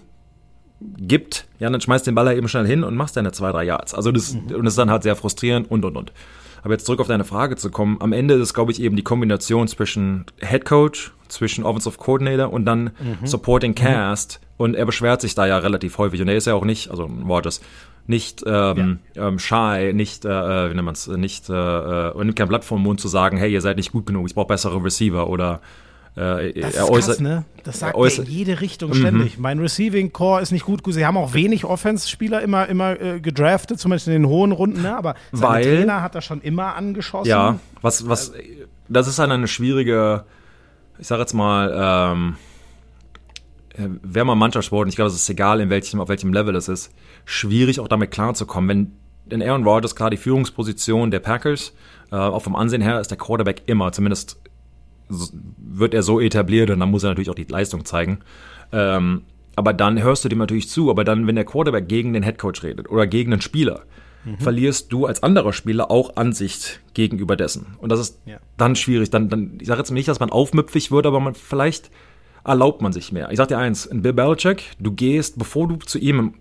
gibt, 0.80 1.46
ja, 1.58 1.70
dann 1.70 1.80
schmeißt 1.80 2.06
den 2.06 2.14
Ball 2.14 2.26
halt 2.26 2.36
eben 2.36 2.48
schnell 2.48 2.66
hin 2.66 2.84
und 2.84 2.96
machst 2.96 3.16
deine 3.16 3.32
2, 3.32 3.52
3 3.52 3.64
Yards. 3.64 3.94
Also 3.94 4.12
das, 4.12 4.32
und 4.32 4.64
das 4.64 4.74
ist 4.74 4.78
dann 4.78 4.90
halt 4.90 5.04
sehr 5.04 5.16
frustrierend 5.16 5.70
und 5.70 5.84
und 5.84 5.96
und. 5.96 6.12
Aber 6.62 6.74
jetzt 6.74 6.86
zurück 6.86 7.00
auf 7.00 7.06
deine 7.06 7.24
Frage 7.24 7.56
zu 7.56 7.70
kommen. 7.70 7.98
Am 8.00 8.12
Ende 8.12 8.34
ist 8.34 8.42
es, 8.42 8.54
glaube 8.54 8.72
ich, 8.72 8.82
eben 8.82 8.96
die 8.96 9.04
Kombination 9.04 9.68
zwischen 9.68 10.26
Head 10.40 10.64
Coach, 10.64 11.12
zwischen 11.28 11.64
Offensive 11.64 11.96
Coordinator 11.98 12.52
und 12.52 12.64
dann 12.64 12.90
Supporting 13.24 13.74
Cast. 13.74 14.40
Und 14.56 14.74
er 14.74 14.84
beschwert 14.84 15.20
sich 15.20 15.36
da 15.36 15.46
ja 15.46 15.58
relativ 15.58 15.98
häufig. 15.98 16.20
Und 16.20 16.28
er 16.28 16.36
ist 16.36 16.48
ja 16.48 16.54
auch 16.54 16.64
nicht, 16.64 16.90
also 16.90 17.04
Rogers, 17.04 17.60
nicht 18.08 18.42
ähm, 18.46 18.98
ähm, 19.14 19.38
shy, 19.38 19.92
nicht, 19.92 20.24
äh, 20.24 20.70
wie 20.70 20.74
nennt 20.74 20.84
man's, 20.84 21.06
nicht, 21.06 21.48
äh, 21.50 21.52
äh, 21.52 22.10
und 22.12 22.26
nimmt 22.26 22.38
kein 22.38 22.48
Blatt 22.48 22.64
vom 22.64 22.82
Mund 22.82 23.00
zu 23.00 23.06
sagen, 23.06 23.36
hey, 23.36 23.52
ihr 23.52 23.60
seid 23.60 23.76
nicht 23.76 23.92
gut 23.92 24.06
genug, 24.06 24.26
ich 24.26 24.34
brauche 24.34 24.48
bessere 24.48 24.82
Receiver 24.82 25.28
oder 25.28 25.60
äh, 26.16 26.52
Das 26.58 26.74
er 26.74 26.84
ist 26.84 26.90
äußert, 26.90 27.16
krass, 27.16 27.20
ne? 27.20 27.44
Das 27.64 27.78
sagt 27.80 27.96
er 27.96 28.18
in 28.18 28.24
jede 28.24 28.60
Richtung 28.62 28.94
ständig. 28.94 29.38
Mein 29.38 29.58
Receiving 29.58 30.12
Core 30.12 30.40
ist 30.40 30.52
nicht 30.52 30.64
gut. 30.64 30.82
Gut, 30.82 30.94
Sie 30.94 31.04
haben 31.06 31.18
auch 31.18 31.34
wenig 31.34 31.64
Offense-Spieler 31.66 32.40
immer, 32.40 32.66
immer 32.66 32.98
äh, 33.00 33.20
gedraftet, 33.20 33.78
zumindest 33.78 34.08
in 34.08 34.14
den 34.14 34.26
hohen 34.26 34.52
Runden, 34.52 34.82
ne? 34.82 34.96
Aber 34.96 35.14
seine 35.32 35.52
Weil- 35.52 35.64
Trainer 35.64 36.02
hat 36.02 36.14
er 36.14 36.22
schon 36.22 36.40
immer 36.40 36.74
angeschossen. 36.74 37.28
Ja, 37.28 37.58
was, 37.82 38.08
was, 38.08 38.32
das 38.88 39.06
ist 39.06 39.18
halt 39.18 39.30
eine 39.30 39.46
schwierige, 39.48 40.24
ich 40.98 41.06
sag 41.06 41.18
jetzt 41.20 41.34
mal, 41.34 41.70
ähm, 42.14 42.36
äh, 42.36 42.47
wäre 44.02 44.26
mal 44.26 44.34
Mannschaftssport, 44.34 44.84
und 44.84 44.88
ich 44.88 44.96
glaube, 44.96 45.08
es 45.10 45.14
ist 45.16 45.28
egal, 45.30 45.60
in 45.60 45.70
welchem, 45.70 46.00
auf 46.00 46.08
welchem 46.08 46.32
Level 46.32 46.56
es 46.56 46.68
ist, 46.68 46.92
schwierig 47.24 47.80
auch 47.80 47.88
damit 47.88 48.10
klarzukommen. 48.10 48.68
Wenn 49.28 49.40
in 49.40 49.42
Aaron 49.48 49.64
Rodgers 49.64 49.94
klar 49.94 50.10
die 50.10 50.16
Führungsposition 50.16 51.10
der 51.10 51.20
Packers, 51.20 51.74
äh, 52.10 52.16
auch 52.16 52.42
vom 52.42 52.56
Ansehen 52.56 52.80
her 52.82 53.00
ist 53.00 53.10
der 53.10 53.18
Quarterback 53.18 53.62
immer, 53.66 53.92
zumindest 53.92 54.40
wird 55.08 55.94
er 55.94 56.02
so 56.02 56.20
etabliert 56.20 56.70
und 56.70 56.80
dann 56.80 56.90
muss 56.90 57.02
er 57.04 57.10
natürlich 57.10 57.30
auch 57.30 57.34
die 57.34 57.44
Leistung 57.44 57.84
zeigen. 57.84 58.18
Ähm, 58.72 59.22
aber 59.56 59.72
dann 59.72 60.02
hörst 60.02 60.24
du 60.24 60.28
dem 60.28 60.38
natürlich 60.38 60.68
zu, 60.68 60.90
aber 60.90 61.04
dann, 61.04 61.26
wenn 61.26 61.34
der 61.34 61.44
Quarterback 61.44 61.88
gegen 61.88 62.12
den 62.12 62.22
Headcoach 62.22 62.62
redet 62.62 62.90
oder 62.90 63.06
gegen 63.06 63.32
einen 63.32 63.42
Spieler, 63.42 63.82
verlierst 64.40 64.92
du 64.92 65.06
als 65.06 65.22
anderer 65.22 65.54
Spieler 65.54 65.90
auch 65.90 66.16
Ansicht 66.16 66.80
gegenüber 66.92 67.34
dessen. 67.34 67.76
Und 67.78 67.90
das 67.90 68.00
ist 68.00 68.18
Ja. 68.26 68.38
dann 68.58 68.76
schwierig. 68.76 69.08
Dann, 69.08 69.30
dann, 69.30 69.58
ich 69.58 69.66
sage 69.68 69.78
jetzt 69.78 69.90
nicht, 69.90 70.06
dass 70.06 70.20
man 70.20 70.28
aufmüpfig 70.30 70.90
wird, 70.90 71.06
aber 71.06 71.18
man 71.20 71.34
vielleicht 71.34 71.90
erlaubt 72.44 72.82
man 72.82 72.92
sich 72.92 73.12
mehr. 73.12 73.30
Ich 73.30 73.36
sag 73.36 73.48
dir 73.48 73.58
eins, 73.58 73.86
in 73.86 74.02
Bill 74.02 74.12
Belichick, 74.12 74.72
du 74.78 74.92
gehst, 74.92 75.38
bevor 75.38 75.68
du 75.68 75.76
zu 75.76 75.98
ihm, 75.98 76.34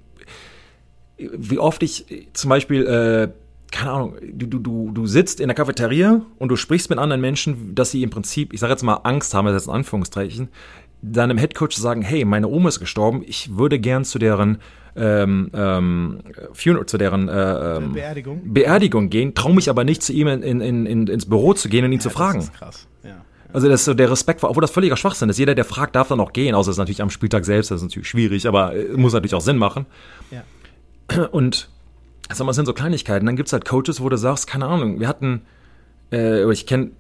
wie 1.17 1.59
oft 1.59 1.83
ich 1.83 2.27
zum 2.33 2.49
Beispiel, 2.49 2.85
äh, 2.85 3.29
keine 3.71 3.91
Ahnung, 3.91 4.15
du, 4.21 4.45
du, 4.45 4.59
du, 4.59 4.91
du 4.91 5.07
sitzt 5.07 5.39
in 5.39 5.47
der 5.47 5.55
Cafeteria 5.55 6.21
und 6.37 6.49
du 6.49 6.55
sprichst 6.55 6.89
mit 6.89 6.99
anderen 6.99 7.21
Menschen, 7.21 7.75
dass 7.75 7.91
sie 7.91 8.03
im 8.03 8.09
Prinzip, 8.09 8.53
ich 8.53 8.59
sage 8.59 8.71
jetzt 8.71 8.83
mal 8.83 8.95
Angst 9.03 9.33
haben, 9.33 9.45
das 9.45 9.55
ist 9.55 9.61
jetzt 9.63 9.67
in 9.67 9.75
Anführungszeichen, 9.75 10.49
deinem 11.01 11.37
Headcoach 11.37 11.69
zu 11.69 11.81
sagen, 11.81 12.01
hey, 12.01 12.25
meine 12.25 12.47
Oma 12.47 12.69
ist 12.69 12.79
gestorben, 12.79 13.23
ich 13.25 13.57
würde 13.57 13.79
gern 13.79 14.05
zu 14.05 14.19
deren 14.19 14.59
ähm, 14.95 15.51
ähm, 15.53 16.19
Funeral, 16.53 16.85
zu 16.87 16.97
deren 16.97 17.29
äh, 17.29 17.77
ähm, 17.77 17.93
Beerdigung. 17.93 18.41
Beerdigung 18.45 19.09
gehen, 19.09 19.35
traue 19.35 19.53
mich 19.53 19.69
aber 19.69 19.83
nicht 19.83 20.01
zu 20.01 20.11
ihm 20.11 20.27
in, 20.27 20.41
in, 20.41 20.85
in, 20.85 21.07
ins 21.07 21.27
Büro 21.27 21.53
zu 21.53 21.69
gehen 21.69 21.85
und 21.85 21.91
ihn 21.91 21.99
zu 21.99 22.09
fragen. 22.09 22.39
Das 22.39 22.45
ist 22.45 22.53
krass. 22.53 22.87
Ja. 23.03 23.23
Also 23.53 23.69
das 23.69 23.85
der 23.85 24.11
Respekt 24.11 24.41
vor, 24.41 24.49
obwohl 24.49 24.61
das 24.61 24.71
völliger 24.71 24.97
Schwachsinn 24.97 25.29
ist. 25.29 25.37
Jeder, 25.37 25.55
der 25.55 25.65
fragt, 25.65 25.95
darf 25.95 26.09
dann 26.09 26.19
auch 26.19 26.33
gehen, 26.33 26.53
außer 26.53 26.69
es 26.69 26.75
ist 26.75 26.79
natürlich 26.79 27.01
am 27.01 27.09
Spieltag 27.09 27.45
selbst, 27.45 27.71
das 27.71 27.77
ist 27.77 27.83
natürlich 27.83 28.09
schwierig, 28.09 28.47
aber 28.47 28.75
äh, 28.75 28.97
muss 28.97 29.13
natürlich 29.13 29.35
auch 29.35 29.41
Sinn 29.41 29.57
machen. 29.57 29.85
Ja. 30.31 30.43
Und 31.31 31.69
sag 32.29 32.45
mal, 32.45 32.51
es 32.51 32.55
sind 32.55 32.65
so 32.65 32.73
Kleinigkeiten. 32.73 33.25
Dann 33.25 33.35
gibt's 33.35 33.53
halt 33.53 33.65
Coaches, 33.65 34.01
wo 34.01 34.09
du 34.09 34.17
sagst, 34.17 34.47
keine 34.47 34.65
Ahnung, 34.65 34.99
wir 34.99 35.07
hatten, 35.07 35.41
äh, 36.11 36.51
ich 36.51 36.65
kenne 36.65 36.91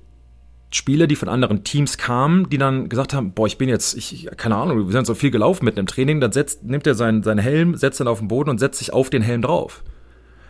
Spieler, 0.69 1.07
die 1.07 1.15
von 1.15 1.29
anderen 1.29 1.63
Teams 1.63 1.97
kamen, 1.97 2.49
die 2.49 2.57
dann 2.57 2.89
gesagt 2.89 3.13
haben, 3.13 3.31
boah, 3.31 3.47
ich 3.47 3.57
bin 3.57 3.69
jetzt, 3.69 3.95
ich, 3.95 4.29
keine 4.35 4.57
Ahnung, 4.57 4.87
wir 4.87 4.91
sind 4.91 5.07
so 5.07 5.15
viel 5.15 5.31
gelaufen 5.31 5.63
mit 5.63 5.77
einem 5.77 5.87
Training, 5.87 6.19
dann 6.19 6.33
setzt, 6.33 6.63
nimmt 6.63 6.85
er 6.85 6.93
seinen, 6.93 7.23
seinen 7.23 7.39
Helm, 7.39 7.75
setzt 7.75 8.01
ihn 8.01 8.07
auf 8.07 8.19
den 8.19 8.27
Boden 8.27 8.49
und 8.49 8.59
setzt 8.59 8.79
sich 8.79 8.91
auf 8.91 9.09
den 9.09 9.21
Helm 9.21 9.41
drauf. 9.41 9.83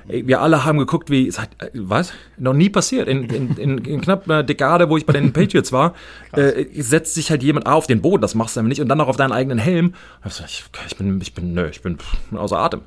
Wir 0.07 0.41
alle 0.41 0.63
haben 0.63 0.77
geguckt, 0.77 1.09
wie, 1.09 1.29
seit, 1.31 1.49
äh, 1.61 1.69
was? 1.73 2.13
Noch 2.37 2.53
nie 2.53 2.69
passiert. 2.69 3.07
In, 3.07 3.23
in, 3.25 3.57
in, 3.57 3.77
in 3.79 4.01
knapp 4.01 4.23
einer 4.23 4.43
Dekade, 4.43 4.89
wo 4.89 4.97
ich 4.97 5.05
bei 5.05 5.13
den 5.13 5.33
Patriots 5.33 5.71
war, 5.71 5.93
äh, 6.31 6.65
setzt 6.81 7.13
sich 7.15 7.29
halt 7.29 7.43
jemand 7.43 7.67
auf 7.67 7.87
den 7.87 8.01
Boden, 8.01 8.21
das 8.21 8.33
machst 8.33 8.55
du 8.55 8.61
nämlich 8.61 8.77
nicht, 8.77 8.81
und 8.83 8.89
dann 8.89 8.97
noch 8.97 9.09
auf 9.09 9.17
deinen 9.17 9.33
eigenen 9.33 9.57
Helm. 9.57 9.93
Ich, 10.25 10.63
ich 10.87 10.97
bin, 10.97 11.19
ich 11.21 11.33
bin, 11.33 11.53
nö, 11.53 11.67
ich 11.69 11.81
bin 11.81 11.97
außer 12.33 12.57
Atem. 12.57 12.81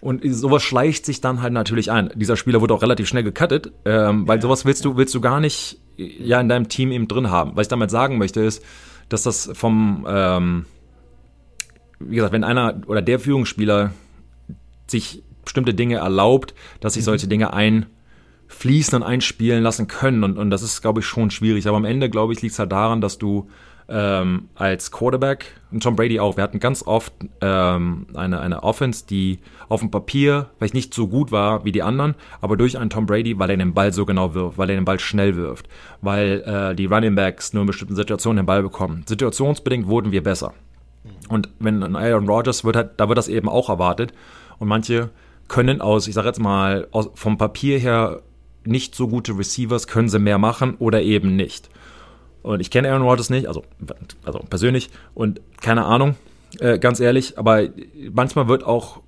Und 0.00 0.22
sowas 0.24 0.62
schleicht 0.62 1.04
sich 1.04 1.20
dann 1.20 1.42
halt 1.42 1.52
natürlich 1.52 1.90
ein. 1.90 2.10
Dieser 2.14 2.36
Spieler 2.36 2.60
wurde 2.60 2.74
auch 2.74 2.82
relativ 2.82 3.08
schnell 3.08 3.24
gecuttet, 3.24 3.72
ähm, 3.84 4.26
weil 4.28 4.40
sowas 4.40 4.64
willst 4.64 4.84
du, 4.84 4.96
willst 4.96 5.14
du 5.14 5.20
gar 5.20 5.40
nicht 5.40 5.78
ja 5.96 6.40
in 6.40 6.48
deinem 6.48 6.68
Team 6.68 6.92
eben 6.92 7.08
drin 7.08 7.30
haben. 7.30 7.52
Was 7.54 7.66
ich 7.66 7.68
damit 7.68 7.90
sagen 7.90 8.18
möchte, 8.18 8.40
ist, 8.40 8.64
dass 9.08 9.24
das 9.24 9.50
vom, 9.54 10.06
ähm, 10.08 10.66
wie 11.98 12.16
gesagt, 12.16 12.32
wenn 12.32 12.44
einer 12.44 12.80
oder 12.86 13.02
der 13.02 13.18
Führungsspieler 13.18 13.92
sich 14.86 15.22
bestimmte 15.50 15.74
Dinge 15.74 15.96
erlaubt, 15.96 16.54
dass 16.78 16.94
sich 16.94 17.02
solche 17.02 17.26
Dinge 17.26 17.52
einfließen 17.52 18.94
und 18.94 19.02
einspielen 19.02 19.64
lassen 19.64 19.88
können. 19.88 20.22
Und, 20.22 20.38
und 20.38 20.50
das 20.50 20.62
ist, 20.62 20.80
glaube 20.80 21.00
ich, 21.00 21.06
schon 21.06 21.32
schwierig. 21.32 21.66
Aber 21.66 21.76
am 21.76 21.84
Ende, 21.84 22.08
glaube 22.08 22.32
ich, 22.32 22.40
liegt 22.40 22.52
es 22.52 22.58
halt 22.60 22.70
daran, 22.70 23.00
dass 23.00 23.18
du 23.18 23.50
ähm, 23.88 24.48
als 24.54 24.92
Quarterback, 24.92 25.46
und 25.72 25.82
Tom 25.82 25.96
Brady 25.96 26.20
auch, 26.20 26.36
wir 26.36 26.44
hatten 26.44 26.60
ganz 26.60 26.86
oft 26.86 27.12
ähm, 27.40 28.06
eine, 28.14 28.38
eine 28.38 28.62
Offense, 28.62 29.04
die 29.04 29.40
auf 29.68 29.80
dem 29.80 29.90
Papier 29.90 30.50
vielleicht 30.58 30.74
nicht 30.74 30.94
so 30.94 31.08
gut 31.08 31.32
war 31.32 31.64
wie 31.64 31.72
die 31.72 31.82
anderen, 31.82 32.14
aber 32.40 32.56
durch 32.56 32.78
einen 32.78 32.90
Tom 32.90 33.06
Brady, 33.06 33.36
weil 33.40 33.50
er 33.50 33.56
den 33.56 33.74
Ball 33.74 33.92
so 33.92 34.06
genau 34.06 34.34
wirft, 34.34 34.58
weil 34.58 34.70
er 34.70 34.76
den 34.76 34.84
Ball 34.84 35.00
schnell 35.00 35.34
wirft, 35.34 35.68
weil 36.02 36.44
äh, 36.46 36.76
die 36.76 36.86
Running 36.86 37.16
Backs 37.16 37.52
nur 37.52 37.62
in 37.62 37.66
bestimmten 37.66 37.96
Situationen 37.96 38.36
den 38.36 38.46
Ball 38.46 38.62
bekommen. 38.62 39.02
Situationsbedingt 39.08 39.88
wurden 39.88 40.12
wir 40.12 40.22
besser. 40.22 40.54
Und 41.28 41.48
wenn 41.58 41.82
ein 41.82 41.96
Aaron 41.96 42.28
Rodgers 42.28 42.64
wird 42.64 42.76
halt, 42.76 42.90
da 42.98 43.08
wird 43.08 43.18
das 43.18 43.26
eben 43.26 43.48
auch 43.48 43.68
erwartet. 43.68 44.12
Und 44.60 44.68
manche 44.68 45.10
können 45.50 45.80
aus, 45.80 46.06
ich 46.06 46.14
sage 46.14 46.28
jetzt 46.28 46.40
mal, 46.40 46.86
aus, 46.92 47.10
vom 47.14 47.36
Papier 47.36 47.78
her 47.78 48.22
nicht 48.64 48.94
so 48.94 49.08
gute 49.08 49.36
Receivers, 49.36 49.88
können 49.88 50.08
sie 50.08 50.20
mehr 50.20 50.38
machen 50.38 50.76
oder 50.78 51.02
eben 51.02 51.34
nicht. 51.34 51.68
Und 52.42 52.60
ich 52.60 52.70
kenne 52.70 52.88
Aaron 52.88 53.02
Rodgers 53.02 53.30
nicht, 53.30 53.46
also, 53.46 53.64
also 54.24 54.38
persönlich 54.48 54.90
und 55.12 55.40
keine 55.60 55.84
Ahnung, 55.84 56.14
äh, 56.60 56.78
ganz 56.78 57.00
ehrlich, 57.00 57.36
aber 57.36 57.68
manchmal 58.12 58.48
wird 58.48 58.64
auch 58.64 59.00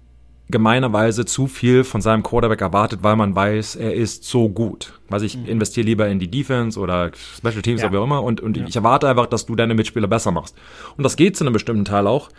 gemeinerweise 0.50 1.24
zu 1.24 1.46
viel 1.46 1.84
von 1.84 2.00
seinem 2.02 2.24
Quarterback 2.24 2.60
erwartet, 2.60 3.00
weil 3.02 3.16
man 3.16 3.34
weiß, 3.34 3.76
er 3.76 3.94
ist 3.94 4.24
so 4.24 4.48
gut. 4.48 4.92
Also 5.10 5.24
ich 5.24 5.36
mhm. 5.36 5.46
investiere 5.46 5.86
lieber 5.86 6.08
in 6.08 6.18
die 6.18 6.28
Defense 6.28 6.78
oder 6.78 7.12
Special 7.14 7.62
Teams 7.62 7.80
ja. 7.80 7.86
oder 7.86 7.94
wie 7.94 8.00
auch 8.00 8.04
immer 8.04 8.22
und, 8.22 8.40
und 8.40 8.56
ja. 8.56 8.66
ich 8.66 8.76
erwarte 8.76 9.08
einfach, 9.08 9.26
dass 9.26 9.46
du 9.46 9.54
deine 9.54 9.74
Mitspieler 9.74 10.08
besser 10.08 10.32
machst. 10.32 10.56
Und 10.96 11.04
das 11.04 11.16
geht 11.16 11.36
zu 11.36 11.44
einem 11.44 11.52
bestimmten 11.52 11.84
Teil 11.84 12.08
auch, 12.08 12.30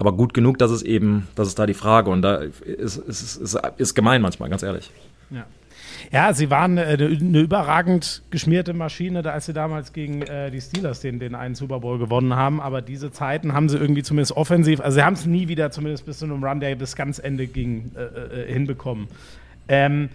aber 0.00 0.12
gut 0.12 0.32
genug, 0.32 0.58
dass 0.58 0.70
es 0.70 0.82
eben, 0.82 1.28
das 1.34 1.46
ist 1.46 1.58
da 1.58 1.66
die 1.66 1.74
Frage 1.74 2.10
und 2.10 2.22
da 2.22 2.36
ist, 2.36 2.96
ist, 2.96 3.36
ist, 3.36 3.58
ist 3.76 3.94
gemein 3.94 4.22
manchmal, 4.22 4.48
ganz 4.48 4.62
ehrlich. 4.62 4.90
Ja. 5.30 5.44
Ja, 6.10 6.32
sie 6.32 6.50
waren 6.50 6.78
äh, 6.78 6.82
eine, 6.82 7.06
eine 7.06 7.40
überragend 7.40 8.22
geschmierte 8.30 8.72
Maschine, 8.72 9.24
als 9.30 9.46
sie 9.46 9.52
damals 9.52 9.92
gegen 9.92 10.22
äh, 10.22 10.50
die 10.50 10.60
Steelers 10.60 11.00
den, 11.00 11.20
den 11.20 11.34
einen 11.34 11.54
Super 11.54 11.80
Bowl 11.80 11.98
gewonnen 11.98 12.34
haben. 12.34 12.60
Aber 12.60 12.80
diese 12.80 13.12
Zeiten 13.12 13.52
haben 13.52 13.68
sie 13.68 13.76
irgendwie 13.76 14.02
zumindest 14.02 14.32
offensiv, 14.32 14.80
also 14.80 14.96
sie 14.96 15.04
haben 15.04 15.12
es 15.12 15.26
nie 15.26 15.48
wieder, 15.48 15.70
zumindest 15.70 16.06
bis 16.06 16.18
zu 16.18 16.24
einem 16.24 16.42
Run, 16.42 16.60
der 16.60 16.74
das 16.76 16.96
ganz 16.96 17.18
Ende 17.18 17.46
ging, 17.46 17.92
äh, 17.94 18.02
äh, 18.02 18.52
hinbekommen. 18.52 19.08
Ähm, 19.68 20.08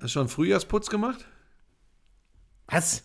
Hast 0.00 0.02
du 0.02 0.08
schon 0.08 0.28
Frühjahrsputz 0.28 0.88
gemacht? 0.88 1.26
Was? 2.68 3.04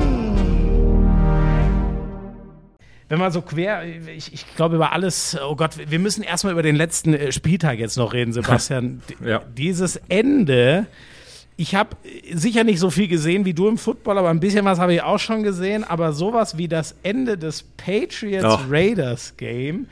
Wenn 3.11 3.19
man 3.19 3.33
so 3.33 3.41
quer, 3.41 3.83
ich, 3.83 4.33
ich 4.33 4.55
glaube 4.55 4.77
über 4.77 4.93
alles, 4.93 5.37
oh 5.45 5.57
Gott, 5.57 5.71
wir 5.85 5.99
müssen 5.99 6.23
erstmal 6.23 6.53
über 6.53 6.63
den 6.63 6.77
letzten 6.77 7.13
äh, 7.13 7.33
Spieltag 7.33 7.77
jetzt 7.77 7.97
noch 7.97 8.13
reden, 8.13 8.31
Sebastian. 8.31 9.01
ja. 9.25 9.41
Dieses 9.57 9.97
Ende, 10.07 10.87
ich 11.57 11.75
habe 11.75 11.97
sicher 12.33 12.63
nicht 12.63 12.79
so 12.79 12.89
viel 12.89 13.09
gesehen 13.09 13.43
wie 13.43 13.53
du 13.53 13.67
im 13.67 13.77
Football, 13.77 14.17
aber 14.17 14.29
ein 14.29 14.39
bisschen 14.39 14.63
was 14.63 14.79
habe 14.79 14.93
ich 14.93 15.03
auch 15.03 15.19
schon 15.19 15.43
gesehen, 15.43 15.83
aber 15.83 16.13
sowas 16.13 16.57
wie 16.57 16.69
das 16.69 16.95
Ende 17.03 17.37
des 17.37 17.63
Patriots 17.63 18.59
Raiders 18.69 19.35
Game 19.35 19.87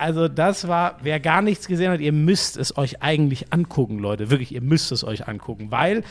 also 0.00 0.28
das 0.28 0.66
war, 0.66 0.96
wer 1.02 1.20
gar 1.20 1.42
nichts 1.42 1.68
gesehen 1.68 1.90
hat, 1.90 2.00
ihr 2.00 2.12
müsst 2.12 2.56
es 2.56 2.76
euch 2.76 3.02
eigentlich 3.02 3.52
angucken, 3.52 3.98
Leute. 3.98 4.30
Wirklich, 4.30 4.52
ihr 4.54 4.62
müsst 4.62 4.90
es 4.92 5.04
euch 5.04 5.28
angucken. 5.28 5.70
Weil 5.70 6.02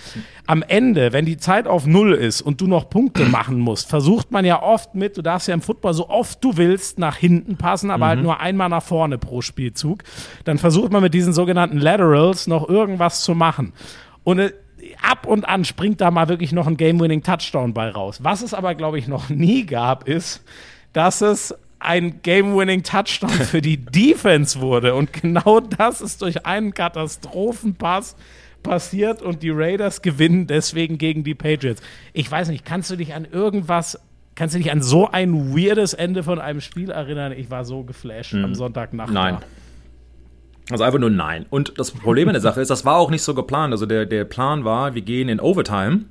am 0.46 0.64
Ende, 0.64 1.12
wenn 1.14 1.26
die 1.26 1.38
Zeit 1.38 1.68
auf 1.68 1.86
Null 1.86 2.14
ist 2.14 2.42
und 2.42 2.62
du 2.62 2.68
noch 2.68 2.90
Punkte 2.90 3.26
machen 3.26 3.60
musst, 3.60 3.90
versucht 3.90 4.32
man 4.32 4.46
ja 4.46 4.62
oft 4.62 4.96
mit, 4.96 5.18
du 5.18 5.22
darfst 5.22 5.48
ja 5.48 5.54
im 5.54 5.62
Football 5.62 5.94
so 5.94 6.10
oft 6.10 6.44
du 6.44 6.58
willst 6.58 7.00
nach 7.00 7.18
hinten 7.18 7.58
passen, 7.58 7.92
aber 7.92 8.08
halt 8.08 8.20
mhm. 8.20 8.28
halt 8.28 8.38
nur 8.38 8.40
einmal 8.40 8.70
nach 8.70 8.84
vorne 8.84 9.18
pro 9.18 9.42
Spielzug. 9.42 10.04
Dann 10.46 10.58
versucht 10.58 10.92
man 10.92 11.02
mit 11.02 11.14
diesen 11.14 11.34
sogenannten 11.34 11.78
Laterals 11.78 12.48
noch 12.48 12.70
irgendwas 12.70 13.24
zu 13.24 13.36
machen. 13.36 13.74
Und 14.24 14.40
äh, 14.40 14.54
ab 15.02 15.26
und 15.26 15.48
an 15.48 15.66
springt 15.66 16.02
da 16.02 16.12
mal 16.12 16.30
wirklich 16.30 16.52
noch 16.52 16.68
ein 16.68 16.78
Game-Winning-Touchdown 16.78 17.74
bei 17.74 17.90
raus. 17.90 18.20
Was 18.24 18.42
es 18.42 18.54
aber, 18.54 18.76
glaube 18.76 19.00
ich, 19.00 19.08
noch 19.08 19.30
nie 19.30 19.66
gab, 19.66 20.08
ist, 20.08 20.44
dass 20.94 21.22
es 21.22 21.56
ein 21.80 22.22
Game-Winning-Touchdown 22.22 23.30
für 23.30 23.62
die 23.62 23.78
Defense 23.78 24.60
wurde. 24.60 24.96
Und 24.96 25.14
genau 25.14 25.60
das 25.60 26.02
ist 26.02 26.22
durch 26.22 26.46
einen 26.46 26.74
Katastrophenpass 26.74 28.16
passiert 28.64 29.22
und 29.22 29.42
die 29.42 29.52
Raiders 29.52 30.02
gewinnen 30.02 30.48
deswegen 30.48 30.98
gegen 30.98 31.24
die 31.24 31.36
Patriots. 31.36 31.82
Ich 32.14 32.30
weiß 32.30 32.50
nicht, 32.50 32.66
kannst 32.66 32.92
du 32.92 32.98
dich 32.98 33.14
an 33.14 33.26
irgendwas, 33.26 34.00
kannst 34.36 34.56
du 34.56 34.60
dich 34.60 34.72
an 34.72 34.82
so 34.82 35.10
ein 35.10 35.56
weirdes 35.56 35.94
Ende 35.94 36.24
von 36.24 36.40
einem 36.40 36.62
Spiel 36.62 36.92
erinnern? 36.92 37.32
Ich 37.32 37.50
war 37.50 37.64
so 37.64 37.84
geflasht 37.84 38.34
am 38.34 38.56
Sonntagnacht. 38.56 39.12
Nein. 39.12 39.38
Also 40.72 40.84
einfach 40.84 41.00
nur 41.00 41.10
nein. 41.10 41.46
Und 41.50 41.74
das 41.78 41.92
Problem 41.92 42.28
an 42.28 42.34
der 42.34 42.42
Sache 42.42 42.62
ist, 42.62 42.70
das 42.70 42.86
war 42.86 42.98
auch 42.98 43.10
nicht 43.10 43.24
so 43.24 43.34
geplant. 43.34 43.74
Also 43.74 43.86
der, 43.86 44.06
der 44.06 44.26
Plan 44.26 44.66
war, 44.66 44.94
wir 44.94 45.02
gehen 45.02 45.30
in 45.30 45.40
Overtime. 45.40 46.06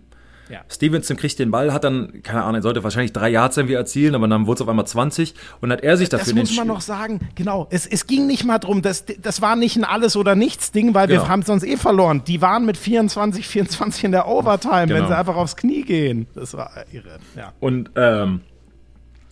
Ja. 0.51 0.61
Stevenson 0.70 1.16
kriegt 1.16 1.38
den 1.38 1.51
Ball, 1.51 1.72
hat 1.72 1.84
dann, 1.84 2.22
keine 2.22 2.42
Ahnung, 2.42 2.57
er 2.57 2.62
sollte 2.62 2.82
wahrscheinlich 2.82 3.12
drei 3.12 3.28
Yards 3.28 3.57
irgendwie 3.59 3.74
erzielen, 3.74 4.14
aber 4.14 4.26
dann 4.28 4.46
wurde 4.46 4.57
es 4.59 4.62
auf 4.62 4.68
einmal 4.68 4.86
20 4.86 5.34
und 5.61 5.70
hat 5.70 5.82
er 5.82 5.96
sich 5.96 6.09
dafür 6.09 6.24
Das 6.24 6.28
muss 6.28 6.34
man 6.36 6.40
entschieden- 6.46 6.66
noch 6.68 6.80
sagen, 6.80 7.20
genau. 7.34 7.66
Es, 7.70 7.86
es 7.86 8.07
ging 8.07 8.26
nicht 8.26 8.44
mal 8.44 8.59
drum, 8.59 8.80
das, 8.82 9.05
das 9.20 9.42
war 9.42 9.57
nicht 9.57 9.76
ein 9.76 9.84
Alles- 9.84 10.16
oder 10.16 10.34
Nichts-Ding, 10.34 10.94
weil 10.94 11.07
Genau. 11.09 11.22
wir 11.22 11.28
haben 11.28 11.42
sonst 11.42 11.64
eh 11.64 11.76
verloren. 11.76 12.22
Die 12.26 12.40
waren 12.40 12.64
mit 12.64 12.76
24, 12.76 13.46
24 13.46 14.05
in 14.05 14.12
der 14.12 14.26
Overtime, 14.26 14.88
wenn 14.88 14.96
Genau. 14.96 15.09
sie 15.09 15.16
einfach 15.18 15.36
aufs 15.36 15.57
Knie 15.57 15.82
gehen. 15.82 16.26
Das 16.34 16.55
war 16.55 16.70
irre, 16.92 17.18
ja. 17.36 17.53
Und 17.61 17.90
ähm, 17.96 18.40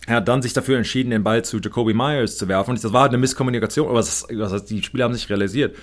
er 0.05 0.17
hat 0.17 0.27
dann 0.27 0.41
sich 0.41 0.53
dafür 0.53 0.77
entschieden, 0.77 1.09
den 1.09 1.23
Ball 1.23 1.43
zu 1.43 1.57
Jacoby 1.59 1.93
Myers 1.93 2.37
zu 2.37 2.47
werfen. 2.47 2.71
Und 2.71 2.83
das 2.83 2.93
war 2.93 3.01
halt 3.01 3.09
eine 3.11 3.17
Misskommunikation, 3.17 3.87
aber 3.87 3.97
das, 3.97 4.25
das 4.29 4.53
heißt, 4.53 4.69
die 4.69 4.81
Spieler 4.83 5.05
haben 5.05 5.13
sich 5.13 5.29
realisiert. 5.29 5.75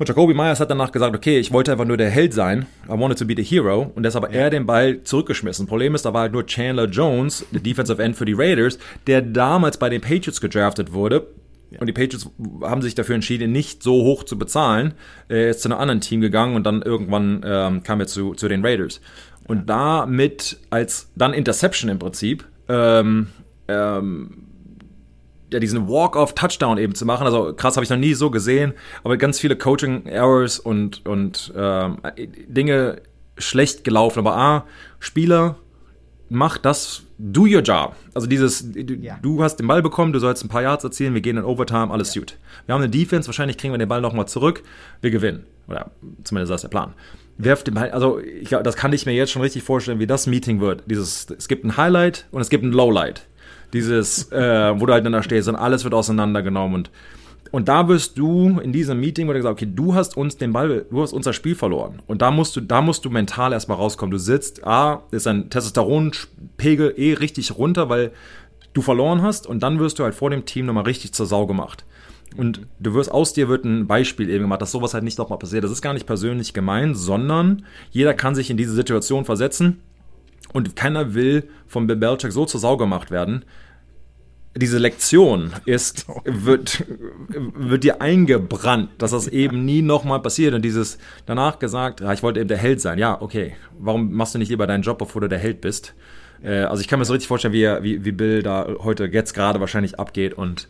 Und 0.00 0.08
Jacoby 0.08 0.32
Myers 0.32 0.60
hat 0.60 0.70
danach 0.70 0.92
gesagt, 0.92 1.14
okay, 1.14 1.38
ich 1.38 1.52
wollte 1.52 1.72
einfach 1.72 1.84
nur 1.84 1.98
der 1.98 2.08
Held 2.08 2.32
sein. 2.32 2.64
I 2.86 2.98
wanted 2.98 3.18
to 3.18 3.26
be 3.26 3.34
the 3.36 3.42
hero. 3.42 3.92
Und 3.94 4.02
deshalb 4.02 4.24
hat 4.24 4.32
er 4.32 4.48
den 4.48 4.64
Ball 4.64 5.02
zurückgeschmissen. 5.02 5.66
Problem 5.66 5.94
ist, 5.94 6.06
da 6.06 6.14
war 6.14 6.22
halt 6.22 6.32
nur 6.32 6.46
Chandler 6.46 6.86
Jones, 6.86 7.44
der 7.50 7.60
Defensive 7.60 8.02
End 8.02 8.16
für 8.16 8.24
die 8.24 8.32
Raiders, 8.32 8.78
der 9.06 9.20
damals 9.20 9.76
bei 9.76 9.90
den 9.90 10.00
Patriots 10.00 10.40
gedraftet 10.40 10.94
wurde. 10.94 11.26
Und 11.78 11.86
die 11.86 11.92
Patriots 11.92 12.30
haben 12.62 12.80
sich 12.80 12.94
dafür 12.94 13.14
entschieden, 13.14 13.52
nicht 13.52 13.82
so 13.82 13.92
hoch 13.92 14.24
zu 14.24 14.38
bezahlen. 14.38 14.94
Er 15.28 15.50
ist 15.50 15.60
zu 15.60 15.68
einem 15.68 15.78
anderen 15.78 16.00
Team 16.00 16.22
gegangen 16.22 16.56
und 16.56 16.64
dann 16.64 16.80
irgendwann 16.80 17.42
ähm, 17.44 17.82
kam 17.82 18.00
er 18.00 18.06
zu, 18.06 18.32
zu 18.32 18.48
den 18.48 18.64
Raiders. 18.64 19.02
Und 19.48 19.68
damit 19.68 20.60
als 20.70 21.10
dann 21.14 21.34
Interception 21.34 21.90
im 21.90 21.98
Prinzip, 21.98 22.46
ähm, 22.70 23.26
ähm, 23.68 24.46
ja, 25.52 25.60
diesen 25.60 25.88
Walk-off-Touchdown 25.88 26.78
eben 26.78 26.94
zu 26.94 27.04
machen. 27.06 27.26
Also 27.26 27.52
krass 27.54 27.76
habe 27.76 27.84
ich 27.84 27.90
noch 27.90 27.96
nie 27.96 28.14
so 28.14 28.30
gesehen, 28.30 28.72
aber 29.04 29.16
ganz 29.16 29.38
viele 29.40 29.56
Coaching-Errors 29.56 30.58
und, 30.58 31.06
und 31.06 31.52
ähm, 31.56 31.98
Dinge 32.48 33.02
schlecht 33.38 33.84
gelaufen. 33.84 34.20
Aber 34.20 34.36
A, 34.36 34.64
Spieler, 34.98 35.56
mach 36.28 36.58
das, 36.58 37.02
do 37.18 37.42
your 37.42 37.60
job. 37.62 37.94
Also 38.14 38.26
dieses, 38.26 38.70
du, 38.72 38.94
Ja. 38.94 39.18
du 39.20 39.42
hast 39.42 39.56
den 39.56 39.66
Ball 39.66 39.82
bekommen, 39.82 40.12
du 40.12 40.18
sollst 40.18 40.44
ein 40.44 40.48
paar 40.48 40.62
Yards 40.62 40.84
erzielen, 40.84 41.14
wir 41.14 41.20
gehen 41.20 41.36
in 41.36 41.44
Overtime, 41.44 41.90
alles 41.90 42.14
gut. 42.14 42.36
Wir 42.66 42.74
haben 42.74 42.82
eine 42.82 42.90
Defense, 42.90 43.26
wahrscheinlich 43.28 43.58
kriegen 43.58 43.72
wir 43.74 43.78
den 43.78 43.88
Ball 43.88 44.00
nochmal 44.00 44.26
zurück, 44.28 44.62
wir 45.00 45.10
gewinnen. 45.10 45.44
Oder 45.68 45.90
zumindest 46.24 46.50
das 46.50 46.58
ist 46.58 46.62
der 46.62 46.68
Plan. 46.68 46.94
Werft 47.38 47.66
den 47.66 47.74
Ball, 47.74 47.90
also 47.90 48.18
ich, 48.20 48.50
das 48.50 48.76
kann 48.76 48.92
ich 48.92 49.06
mir 49.06 49.12
jetzt 49.12 49.32
schon 49.32 49.42
richtig 49.42 49.62
vorstellen, 49.62 49.98
wie 49.98 50.06
das 50.06 50.26
Meeting 50.26 50.60
wird. 50.60 50.84
Dieses, 50.86 51.28
es 51.30 51.48
gibt 51.48 51.64
ein 51.64 51.76
Highlight 51.76 52.26
und 52.30 52.40
es 52.42 52.50
gibt 52.50 52.64
ein 52.64 52.72
Lowlight. 52.72 53.26
Dieses, 53.72 54.30
äh, 54.32 54.80
wo 54.80 54.86
du 54.86 54.92
halt 54.92 55.04
dann 55.04 55.12
da 55.12 55.22
stehst 55.22 55.48
und 55.48 55.56
alles 55.56 55.84
wird 55.84 55.94
auseinandergenommen 55.94 56.74
und 56.74 56.90
und 57.52 57.68
da 57.68 57.88
wirst 57.88 58.16
du 58.16 58.60
in 58.60 58.72
diesem 58.72 59.00
Meeting 59.00 59.26
wurde 59.26 59.40
gesagt, 59.40 59.60
okay, 59.60 59.70
du 59.72 59.94
hast 59.94 60.16
uns 60.16 60.36
den 60.36 60.52
Ball, 60.52 60.86
du 60.88 61.02
hast 61.02 61.12
unser 61.12 61.32
Spiel 61.32 61.56
verloren. 61.56 62.00
Und 62.06 62.22
da 62.22 62.30
musst 62.30 62.54
du, 62.54 62.60
da 62.60 62.80
musst 62.80 63.04
du 63.04 63.10
mental 63.10 63.52
erstmal 63.52 63.76
rauskommen. 63.76 64.12
Du 64.12 64.18
sitzt, 64.18 64.64
A, 64.64 65.02
ist 65.10 65.26
dein 65.26 65.50
Testosteronpegel 65.50 66.94
eh 66.96 67.14
richtig 67.14 67.56
runter, 67.58 67.88
weil 67.88 68.12
du 68.72 68.82
verloren 68.82 69.22
hast 69.22 69.48
und 69.48 69.62
dann 69.64 69.80
wirst 69.80 69.98
du 69.98 70.04
halt 70.04 70.14
vor 70.14 70.30
dem 70.30 70.44
Team 70.44 70.66
nochmal 70.66 70.84
richtig 70.84 71.12
zur 71.12 71.26
Sau 71.26 71.46
gemacht. 71.46 71.84
Und 72.36 72.60
du 72.78 72.94
wirst, 72.94 73.10
aus 73.10 73.32
dir 73.32 73.48
wird 73.48 73.64
ein 73.64 73.88
Beispiel 73.88 74.30
eben 74.30 74.44
gemacht, 74.44 74.62
dass 74.62 74.70
sowas 74.70 74.94
halt 74.94 75.02
nicht 75.02 75.18
nochmal 75.18 75.38
passiert. 75.38 75.64
Das 75.64 75.72
ist 75.72 75.82
gar 75.82 75.94
nicht 75.94 76.06
persönlich 76.06 76.54
gemein, 76.54 76.94
sondern 76.94 77.64
jeder 77.90 78.14
kann 78.14 78.36
sich 78.36 78.50
in 78.50 78.56
diese 78.56 78.74
Situation 78.74 79.24
versetzen 79.24 79.80
und 80.52 80.76
keiner 80.76 81.14
will 81.14 81.48
vom 81.66 81.86
Bill 81.86 81.96
Belichick 81.96 82.32
so 82.32 82.44
zur 82.44 82.60
Sau 82.60 82.76
gemacht 82.76 83.10
werden, 83.10 83.44
diese 84.56 84.78
Lektion 84.78 85.52
ist, 85.64 86.06
wird, 86.24 86.84
wird 87.28 87.84
dir 87.84 88.00
eingebrannt, 88.00 88.90
dass 88.98 89.12
das 89.12 89.28
eben 89.28 89.64
nie 89.64 89.82
nochmal 89.82 90.20
passiert. 90.20 90.54
Und 90.54 90.62
dieses 90.62 90.98
danach 91.26 91.58
gesagt, 91.58 92.00
ja, 92.00 92.12
ich 92.12 92.22
wollte 92.22 92.40
eben 92.40 92.48
der 92.48 92.58
Held 92.58 92.80
sein. 92.80 92.98
Ja, 92.98 93.20
okay. 93.20 93.54
Warum 93.78 94.12
machst 94.12 94.34
du 94.34 94.38
nicht 94.38 94.48
lieber 94.48 94.66
deinen 94.66 94.82
Job, 94.82 94.98
bevor 94.98 95.20
du 95.20 95.28
der 95.28 95.38
Held 95.38 95.60
bist? 95.60 95.94
Äh, 96.42 96.60
also 96.62 96.80
ich 96.80 96.88
kann 96.88 96.98
mir 96.98 97.04
so 97.04 97.12
richtig 97.12 97.28
vorstellen, 97.28 97.52
wie, 97.54 97.62
er- 97.62 97.82
wie, 97.82 98.04
wie 98.04 98.12
Bill 98.12 98.42
da 98.42 98.66
heute 98.80 99.04
jetzt 99.06 99.34
gerade 99.34 99.60
wahrscheinlich 99.60 99.98
abgeht 99.98 100.34
und 100.34 100.68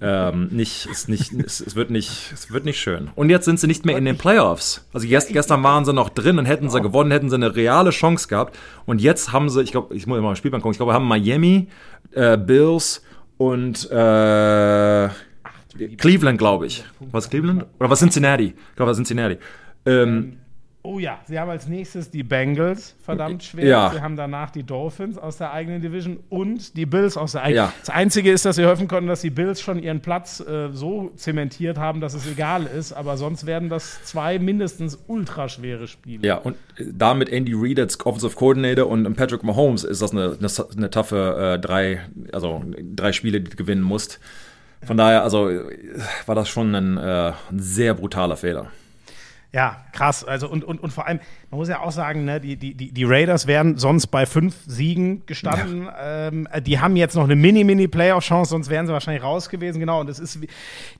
ähm, 0.00 0.48
nicht, 0.50 0.86
ist 0.86 1.08
nicht, 1.08 1.32
es, 1.32 1.60
es 1.60 1.74
wird 1.76 1.90
nicht, 1.90 2.30
es 2.32 2.50
wird 2.52 2.64
nicht 2.64 2.80
schön. 2.80 3.10
Und 3.16 3.30
jetzt 3.30 3.44
sind 3.44 3.58
sie 3.60 3.66
nicht 3.66 3.84
mehr 3.86 3.96
in 3.96 4.04
den 4.04 4.16
Playoffs. 4.18 4.86
Also 4.92 5.06
gest, 5.08 5.32
gestern 5.32 5.62
waren 5.62 5.84
sie 5.84 5.92
noch 5.92 6.08
drin 6.08 6.38
und 6.38 6.46
hätten 6.46 6.68
sie 6.70 6.80
gewonnen, 6.80 7.10
hätten 7.10 7.28
sie 7.30 7.36
eine 7.36 7.54
reale 7.54 7.90
Chance 7.90 8.28
gehabt. 8.28 8.56
Und 8.86 9.00
jetzt 9.00 9.32
haben 9.32 9.48
sie, 9.48 9.62
ich 9.62 9.72
glaube, 9.72 9.94
ich 9.94 10.06
muss 10.06 10.20
mal 10.20 10.32
auf 10.32 10.36
Spielbank 10.38 10.62
gucken, 10.62 10.72
ich 10.72 10.78
glaube, 10.78 10.92
haben 10.94 11.06
Miami, 11.08 11.68
äh, 12.12 12.36
Bills 12.36 13.02
und 13.38 13.90
äh, 13.90 15.08
Cleveland, 15.98 16.38
glaube 16.38 16.66
ich. 16.66 16.84
Was 17.12 17.30
Cleveland? 17.30 17.64
Oder 17.78 17.88
was 17.90 18.00
Cincinnati? 18.00 18.54
Ich 18.70 18.76
glaube, 18.76 18.90
was 18.90 18.96
Cincinnati. 18.96 19.38
Ähm, 19.86 20.36
Oh 20.82 20.98
ja, 20.98 21.20
sie 21.26 21.38
haben 21.38 21.50
als 21.50 21.68
nächstes 21.68 22.10
die 22.10 22.22
Bengals, 22.22 22.94
verdammt 23.02 23.44
schwer. 23.44 23.66
Ja. 23.66 23.90
Sie 23.92 24.00
haben 24.00 24.16
danach 24.16 24.50
die 24.50 24.62
Dolphins 24.62 25.18
aus 25.18 25.36
der 25.36 25.52
eigenen 25.52 25.82
Division 25.82 26.20
und 26.30 26.74
die 26.74 26.86
Bills 26.86 27.18
aus 27.18 27.32
der 27.32 27.42
eigenen. 27.42 27.66
Ja. 27.66 27.72
Das 27.80 27.90
Einzige 27.90 28.32
ist, 28.32 28.46
dass 28.46 28.56
sie 28.56 28.64
hoffen 28.64 28.88
konnten, 28.88 29.06
dass 29.06 29.20
die 29.20 29.28
Bills 29.28 29.60
schon 29.60 29.78
ihren 29.78 30.00
Platz 30.00 30.40
äh, 30.40 30.70
so 30.72 31.10
zementiert 31.16 31.76
haben, 31.76 32.00
dass 32.00 32.14
es 32.14 32.26
egal 32.26 32.64
ist. 32.64 32.94
Aber 32.94 33.18
sonst 33.18 33.44
werden 33.44 33.68
das 33.68 34.02
zwei 34.04 34.38
mindestens 34.38 34.98
ultraschwere 35.06 35.86
Spiele. 35.86 36.26
ja, 36.26 36.36
und 36.36 36.56
da 36.78 37.12
mit 37.12 37.28
Andy 37.28 37.52
Reid 37.54 37.78
als 37.78 38.00
Offensive 38.06 38.34
Coordinator 38.34 38.86
und 38.86 39.14
Patrick 39.16 39.42
Mahomes 39.42 39.84
ist 39.84 40.00
das 40.00 40.12
eine, 40.12 40.38
eine, 40.38 40.48
eine 40.76 40.90
taffe 40.90 41.56
äh, 41.56 41.60
drei, 41.60 42.00
also 42.32 42.64
drei 42.96 43.12
Spiele, 43.12 43.42
die 43.42 43.50
du 43.50 43.56
gewinnen 43.56 43.82
musst. 43.82 44.18
Von 44.82 44.96
daher, 44.96 45.24
also 45.24 45.50
äh, 45.50 45.60
war 46.24 46.34
das 46.34 46.48
schon 46.48 46.74
ein, 46.74 46.96
äh, 46.96 47.32
ein 47.50 47.58
sehr 47.58 47.92
brutaler 47.92 48.38
Fehler. 48.38 48.68
Ja, 49.52 49.84
krass. 49.92 50.24
Also 50.24 50.48
und, 50.48 50.64
und, 50.64 50.82
und 50.82 50.92
vor 50.92 51.06
allem, 51.06 51.20
man 51.50 51.58
muss 51.58 51.68
ja 51.68 51.80
auch 51.80 51.92
sagen, 51.92 52.24
ne, 52.24 52.40
die, 52.40 52.56
die, 52.56 52.74
die 52.74 53.04
Raiders 53.04 53.46
wären 53.46 53.76
sonst 53.76 54.08
bei 54.08 54.26
fünf 54.26 54.54
Siegen 54.66 55.24
gestanden. 55.26 55.88
Ähm, 56.00 56.48
die 56.64 56.78
haben 56.80 56.96
jetzt 56.96 57.14
noch 57.16 57.24
eine 57.24 57.36
Mini-Mini-Playoff-Chance, 57.36 58.50
sonst 58.50 58.70
wären 58.70 58.86
sie 58.86 58.92
wahrscheinlich 58.92 59.22
raus 59.22 59.48
gewesen. 59.48 59.80
Genau, 59.80 60.00
und 60.00 60.08
das 60.08 60.18
ist, 60.18 60.40
wie- 60.40 60.48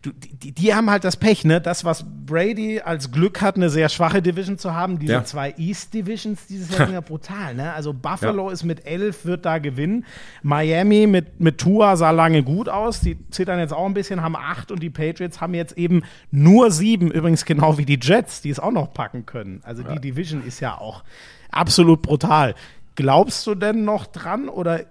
du, 0.03 0.11
die, 0.12 0.53
die 0.53 0.74
haben 0.74 0.91
halt 0.91 1.05
das 1.05 1.16
Pech, 1.16 1.45
ne? 1.45 1.61
Das, 1.61 1.84
was 1.84 2.05
Brady 2.26 2.80
als 2.80 3.11
Glück 3.12 3.41
hat, 3.41 3.57
eine 3.57 3.70
sehr 3.70 3.88
schwache 3.88 4.22
Division 4.22 4.59
zu 4.59 4.74
haben, 4.74 4.99
diese 4.99 5.12
Ja. 5.12 5.24
zwei 5.24 5.55
East 5.59 5.95
Divisions 5.95 6.47
dieses 6.47 6.70
Jahr 6.70 6.86
sind 6.86 6.95
ja 6.95 7.01
brutal, 7.11 7.55
ne? 7.55 7.72
Also 7.72 7.93
Buffalo 7.93 8.51
ist 8.51 8.64
mit 8.64 8.86
elf, 8.86 9.24
wird 9.24 9.45
da 9.45 9.59
gewinnen. 9.59 10.05
Miami 10.43 11.07
mit, 11.07 11.41
mit 11.41 11.59
Tua 11.59 11.97
sah 11.97 12.11
lange 12.11 12.43
gut 12.43 12.68
aus. 12.68 13.01
Die 13.01 13.16
zittern 13.30 13.59
jetzt 13.59 13.72
auch 13.72 13.86
ein 13.86 13.95
bisschen, 13.95 14.22
haben 14.22 14.36
acht 14.36 14.70
und 14.72 14.82
die 14.82 14.91
Patriots 14.91 15.41
haben 15.41 15.55
jetzt 15.55 15.76
eben 15.78 16.03
nur 16.30 16.70
sieben, 16.70 17.11
übrigens 17.11 17.45
genau 17.45 17.78
wie 17.78 17.84
die 17.84 17.99
Jets, 18.01 18.41
die 18.43 18.51
es 18.51 18.59
auch 18.61 18.72
noch 18.81 18.95
packen 18.95 19.26
können. 19.26 19.61
Also 19.64 19.83
die 19.83 20.01
Division 20.01 20.45
ist 20.45 20.61
ja 20.61 20.78
auch 20.78 21.03
absolut 21.51 22.03
brutal. 22.03 22.55
Glaubst 22.95 23.47
du 23.47 23.55
denn 23.55 23.85
noch 23.85 24.07
dran 24.07 24.49
oder 24.49 24.85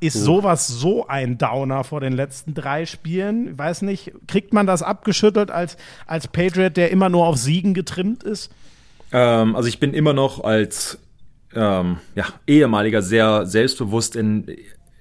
ist 0.00 0.14
sowas 0.14 0.66
so 0.66 1.06
ein 1.06 1.38
Downer 1.38 1.84
vor 1.84 2.00
den 2.00 2.12
letzten 2.12 2.54
drei 2.54 2.84
Spielen? 2.84 3.52
Ich 3.52 3.58
weiß 3.58 3.82
nicht, 3.82 4.12
kriegt 4.26 4.52
man 4.52 4.66
das 4.66 4.82
abgeschüttelt 4.82 5.50
als, 5.50 5.76
als 6.06 6.28
Patriot, 6.28 6.76
der 6.76 6.90
immer 6.90 7.08
nur 7.08 7.26
auf 7.26 7.36
Siegen 7.36 7.74
getrimmt 7.74 8.24
ist? 8.24 8.50
Ähm, 9.12 9.54
also 9.54 9.68
ich 9.68 9.78
bin 9.78 9.94
immer 9.94 10.12
noch 10.12 10.42
als 10.42 10.98
ähm, 11.54 11.98
ja, 12.14 12.26
ehemaliger 12.46 13.02
sehr 13.02 13.46
selbstbewusst 13.46 14.16
in. 14.16 14.56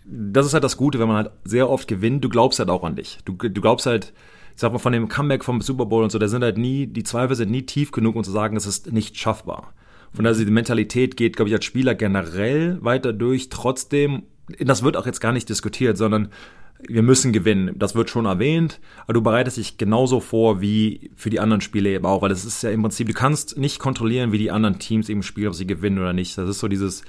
Das 0.05 0.45
ist 0.45 0.53
halt 0.53 0.63
das 0.63 0.77
Gute, 0.77 0.99
wenn 0.99 1.07
man 1.07 1.17
halt 1.17 1.31
sehr 1.43 1.69
oft 1.69 1.87
gewinnt. 1.87 2.23
Du 2.23 2.29
glaubst 2.29 2.59
halt 2.59 2.69
auch 2.69 2.83
an 2.83 2.95
dich. 2.95 3.19
Du, 3.25 3.33
du 3.33 3.61
glaubst 3.61 3.85
halt, 3.85 4.13
ich 4.57 4.61
sag 4.61 4.71
mal, 4.71 4.79
von 4.79 4.91
dem 4.91 5.07
Comeback 5.07 5.43
vom 5.43 5.61
Super 5.61 5.85
Bowl 5.85 6.03
und 6.03 6.11
so, 6.11 6.17
da 6.17 6.27
sind 6.27 6.43
halt 6.43 6.57
nie, 6.57 6.87
die 6.87 7.03
Zweifel 7.03 7.35
sind 7.35 7.51
nie 7.51 7.67
tief 7.67 7.91
genug, 7.91 8.15
um 8.15 8.23
zu 8.23 8.31
sagen, 8.31 8.57
es 8.57 8.65
ist 8.65 8.91
nicht 8.91 9.15
schaffbar. 9.15 9.71
Von 10.11 10.25
daher, 10.25 10.43
die 10.43 10.49
Mentalität 10.49 11.15
geht, 11.15 11.35
glaube 11.35 11.49
ich, 11.49 11.53
als 11.55 11.63
Spieler 11.63 11.93
generell 11.93 12.79
weiter 12.81 13.13
durch. 13.13 13.49
Trotzdem, 13.49 14.23
das 14.57 14.81
wird 14.81 14.97
auch 14.97 15.05
jetzt 15.05 15.21
gar 15.21 15.31
nicht 15.31 15.47
diskutiert, 15.47 15.95
sondern 15.95 16.29
wir 16.79 17.03
müssen 17.03 17.33
gewinnen. 17.33 17.77
Das 17.77 17.93
wird 17.93 18.09
schon 18.09 18.25
erwähnt, 18.25 18.79
aber 19.03 19.13
du 19.13 19.21
bereitest 19.21 19.57
dich 19.57 19.77
genauso 19.77 20.21
vor 20.21 20.59
wie 20.59 21.11
für 21.15 21.29
die 21.29 21.39
anderen 21.39 21.61
Spiele 21.61 21.91
eben 21.91 22.07
auch, 22.07 22.23
weil 22.23 22.29
das 22.29 22.43
ist 22.43 22.63
ja 22.63 22.71
im 22.71 22.81
Prinzip, 22.81 23.05
du 23.05 23.13
kannst 23.13 23.59
nicht 23.59 23.77
kontrollieren, 23.77 24.31
wie 24.31 24.39
die 24.39 24.49
anderen 24.49 24.79
Teams 24.79 25.07
eben 25.07 25.21
spielen, 25.21 25.49
ob 25.49 25.53
sie 25.53 25.67
gewinnen 25.67 25.99
oder 25.99 26.13
nicht. 26.13 26.35
Das 26.35 26.49
ist 26.49 26.57
so 26.57 26.67
dieses 26.67 27.03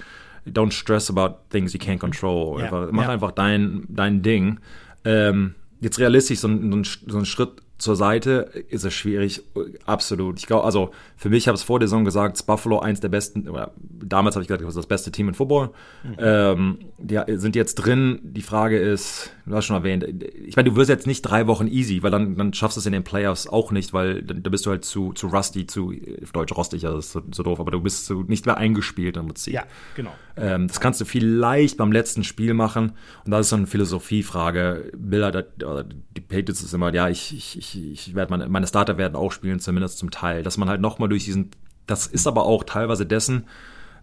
Don't 0.47 0.73
stress 0.73 1.09
about 1.09 1.37
things 1.49 1.73
you 1.73 1.81
can't 1.81 1.99
control. 1.99 2.61
Ja, 2.61 2.67
Einfach, 2.67 2.89
mach 2.93 3.05
ja. 3.05 3.09
einfach 3.09 3.31
dein, 3.31 3.87
dein 3.89 4.21
Ding. 4.21 4.61
Ähm, 5.07 5.55
jetzt 5.81 5.99
realistisch, 5.99 6.41
so 6.41 6.49
ein, 6.49 6.85
so 7.07 7.19
ein- 7.19 7.25
Schritt 7.25 7.51
zur 7.79 7.95
Seite 7.95 8.51
ist 8.71 8.85
es 8.85 8.93
schwierig, 8.93 9.41
absolut. 9.87 10.41
Ich 10.41 10.47
glaube, 10.49 10.65
also 10.65 10.91
für 11.17 11.29
mich 11.31 11.47
habe 11.47 11.55
es 11.55 11.63
vor 11.63 11.79
der 11.79 11.87
Saison 11.87 12.05
gesagt, 12.05 12.37
ist 12.37 12.43
Buffalo 12.43 12.81
eins 12.81 12.99
der 12.99 13.09
besten, 13.09 13.49
oder 13.49 13.71
damals 13.79 14.35
habe 14.35 14.43
ich 14.43 14.49
gesagt, 14.49 14.63
das 14.63 14.71
ist 14.71 14.77
das 14.77 14.87
beste 14.87 15.13
Team 15.13 15.29
in 15.29 15.35
Football. 15.35 15.71
Mhm. 16.03 16.17
Ähm, 16.19 16.79
die 16.99 17.21
sind 17.37 17.55
jetzt 17.55 17.77
drin. 17.77 18.19
Die 18.25 18.43
Frage 18.43 18.79
ist, 18.81 19.31
du 19.47 19.55
hast 19.55 19.67
schon 19.67 19.77
erwähnt, 19.77 20.05
ich 20.45 20.57
meine, 20.57 20.71
du 20.71 20.75
wirst 20.75 20.91
jetzt 20.91 21.07
nicht 21.07 21.23
drei 21.23 21.47
Wochen 21.47 21.69
easy, 21.69 22.03
weil 22.03 22.11
dann, 22.11 22.35
dann 22.35 22.53
schaffst 22.53 22.77
du 22.77 22.81
es 22.81 22.87
in 22.87 22.93
den 22.93 23.05
Playoffs 23.05 23.47
auch 23.47 23.71
nicht, 23.71 23.93
weil 23.93 24.23
da 24.25 24.51
bist 24.51 24.67
du 24.67 24.71
halt 24.71 24.85
zu, 24.85 25.13
zu 25.13 25.29
rusty, 25.29 25.65
zu 25.69 25.93
deutsch 26.33 26.57
rostig, 26.57 26.85
also 26.85 26.97
das 26.97 27.07
ist 27.07 27.13
so, 27.13 27.23
so 27.31 27.43
doof, 27.45 27.61
aber 27.61 27.71
du 27.71 27.81
bist 27.81 28.07
so 28.07 28.23
nicht 28.23 28.45
mehr 28.45 28.57
eingespielt 28.57 29.17
im 29.17 29.27
Prinzip. 29.27 29.55
Ja, 29.55 29.63
genau. 29.95 30.11
Ähm, 30.39 30.69
das 30.69 30.81
kannst 30.81 31.01
du 31.01 31.05
vielleicht 31.05 31.77
beim 31.77 31.91
letzten 31.91 32.23
Spiel 32.23 32.55
machen 32.55 32.93
und 33.25 33.31
das 33.31 33.47
ist 33.47 33.51
so 33.51 33.57
eine 33.57 33.67
Philosophiefrage. 33.67 34.93
Bilder, 34.97 35.43
die 35.43 36.21
Patriots 36.21 36.63
ist 36.63 36.75
immer, 36.75 36.95
ja, 36.95 37.09
ich, 37.09 37.35
ich, 37.35 37.59
ich, 37.59 37.77
ich 37.77 38.15
werde 38.15 38.31
meine, 38.31 38.49
meine 38.49 38.67
Starter 38.67 38.99
werden 38.99 39.17
auch 39.17 39.33
spielen, 39.33 39.59
zumindest 39.59 39.99
zum 39.99 40.11
Teil, 40.11 40.43
dass 40.43 40.57
man 40.57 40.69
halt 40.69 40.81
nochmal 40.81 41.09
durch 41.09 41.25
diesen, 41.25 41.51
das 41.87 42.07
ist 42.07 42.27
aber 42.27 42.45
auch 42.45 42.63
teilweise 42.65 43.05
dessen 43.05 43.47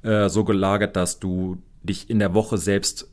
äh, 0.04 0.28
so 0.28 0.44
gelagert, 0.44 0.96
dass 0.96 1.20
du 1.20 1.58
dich 1.84 2.10
in 2.10 2.20
der 2.20 2.34
Woche 2.34 2.58
selbst 2.58 3.10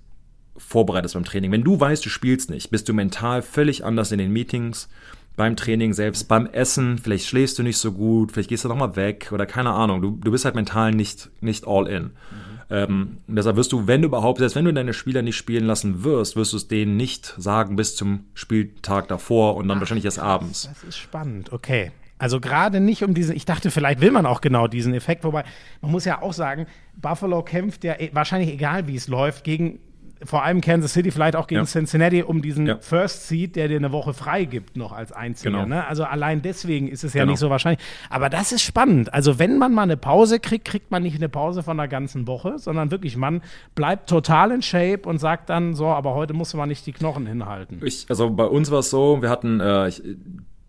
vorbereitest 0.56 1.14
beim 1.14 1.24
Training. 1.24 1.52
Wenn 1.52 1.64
du 1.64 1.78
weißt, 1.78 2.04
du 2.04 2.08
spielst 2.08 2.50
nicht, 2.50 2.70
bist 2.70 2.88
du 2.88 2.92
mental 2.92 3.42
völlig 3.42 3.84
anders 3.84 4.12
in 4.12 4.18
den 4.18 4.32
Meetings, 4.32 4.88
beim 5.36 5.56
Training 5.56 5.94
selbst, 5.94 6.28
beim 6.28 6.46
Essen, 6.46 6.98
vielleicht 6.98 7.26
schläfst 7.26 7.58
du 7.58 7.62
nicht 7.62 7.78
so 7.78 7.92
gut, 7.92 8.32
vielleicht 8.32 8.50
gehst 8.50 8.64
du 8.64 8.68
nochmal 8.68 8.96
weg 8.96 9.30
oder 9.32 9.46
keine 9.46 9.70
Ahnung. 9.70 10.02
Du, 10.02 10.10
du 10.22 10.30
bist 10.30 10.44
halt 10.44 10.54
mental 10.54 10.92
nicht, 10.92 11.30
nicht 11.40 11.66
all 11.66 11.86
in. 11.86 12.02
Mhm. 12.02 12.51
Ähm, 12.70 13.18
deshalb 13.26 13.56
wirst 13.56 13.72
du, 13.72 13.86
wenn 13.86 14.02
du 14.02 14.08
überhaupt, 14.08 14.38
selbst 14.38 14.56
wenn 14.56 14.64
du 14.64 14.72
deine 14.72 14.92
Spieler 14.92 15.22
nicht 15.22 15.36
spielen 15.36 15.64
lassen 15.64 16.04
wirst, 16.04 16.36
wirst 16.36 16.52
du 16.52 16.56
es 16.56 16.68
denen 16.68 16.96
nicht 16.96 17.34
sagen 17.38 17.76
bis 17.76 17.96
zum 17.96 18.24
Spieltag 18.34 19.08
davor 19.08 19.56
und 19.56 19.68
dann 19.68 19.78
Ach, 19.78 19.82
wahrscheinlich 19.82 20.04
erst 20.04 20.18
abends. 20.18 20.68
Das 20.68 20.84
ist 20.84 20.98
spannend, 20.98 21.52
okay. 21.52 21.92
Also 22.18 22.38
gerade 22.38 22.78
nicht 22.78 23.02
um 23.02 23.14
diesen, 23.14 23.34
ich 23.34 23.46
dachte, 23.46 23.72
vielleicht 23.72 24.00
will 24.00 24.12
man 24.12 24.26
auch 24.26 24.40
genau 24.40 24.68
diesen 24.68 24.94
Effekt, 24.94 25.24
wobei 25.24 25.44
man 25.80 25.90
muss 25.90 26.04
ja 26.04 26.22
auch 26.22 26.32
sagen, 26.32 26.66
Buffalo 26.94 27.42
kämpft 27.42 27.82
ja 27.82 27.96
wahrscheinlich 28.12 28.50
egal, 28.50 28.86
wie 28.86 28.94
es 28.94 29.08
läuft, 29.08 29.42
gegen 29.42 29.80
vor 30.24 30.42
allem 30.42 30.60
Kansas 30.60 30.92
City, 30.92 31.10
vielleicht 31.10 31.36
auch 31.36 31.46
gegen 31.46 31.62
ja. 31.62 31.66
Cincinnati, 31.66 32.22
um 32.22 32.42
diesen 32.42 32.66
ja. 32.66 32.78
First 32.78 33.28
Seed, 33.28 33.56
der 33.56 33.68
dir 33.68 33.76
eine 33.76 33.92
Woche 33.92 34.12
frei 34.12 34.44
gibt, 34.44 34.76
noch 34.76 34.92
als 34.92 35.12
einziger. 35.12 35.50
Genau. 35.50 35.66
Ne? 35.66 35.86
Also 35.86 36.04
allein 36.04 36.42
deswegen 36.42 36.88
ist 36.88 37.04
es 37.04 37.14
ja 37.14 37.22
genau. 37.22 37.32
nicht 37.32 37.40
so 37.40 37.50
wahrscheinlich. 37.50 37.82
Aber 38.10 38.28
das 38.28 38.52
ist 38.52 38.62
spannend. 38.62 39.12
Also 39.12 39.38
wenn 39.38 39.58
man 39.58 39.74
mal 39.74 39.82
eine 39.82 39.96
Pause 39.96 40.40
kriegt, 40.40 40.64
kriegt 40.64 40.90
man 40.90 41.02
nicht 41.02 41.16
eine 41.16 41.28
Pause 41.28 41.62
von 41.62 41.78
einer 41.78 41.88
ganzen 41.88 42.26
Woche, 42.26 42.58
sondern 42.58 42.90
wirklich, 42.90 43.16
man 43.16 43.42
bleibt 43.74 44.08
total 44.08 44.52
in 44.52 44.62
Shape 44.62 45.02
und 45.08 45.18
sagt 45.18 45.50
dann 45.50 45.74
so, 45.74 45.86
aber 45.86 46.14
heute 46.14 46.34
muss 46.34 46.54
man 46.54 46.68
nicht 46.68 46.86
die 46.86 46.92
Knochen 46.92 47.26
hinhalten. 47.26 47.80
Ich, 47.84 48.06
also 48.08 48.30
bei 48.30 48.44
uns 48.44 48.70
war 48.70 48.80
es 48.80 48.90
so, 48.90 49.22
wir 49.22 49.30
hatten, 49.30 49.60
äh, 49.60 49.88
ich, 49.88 50.02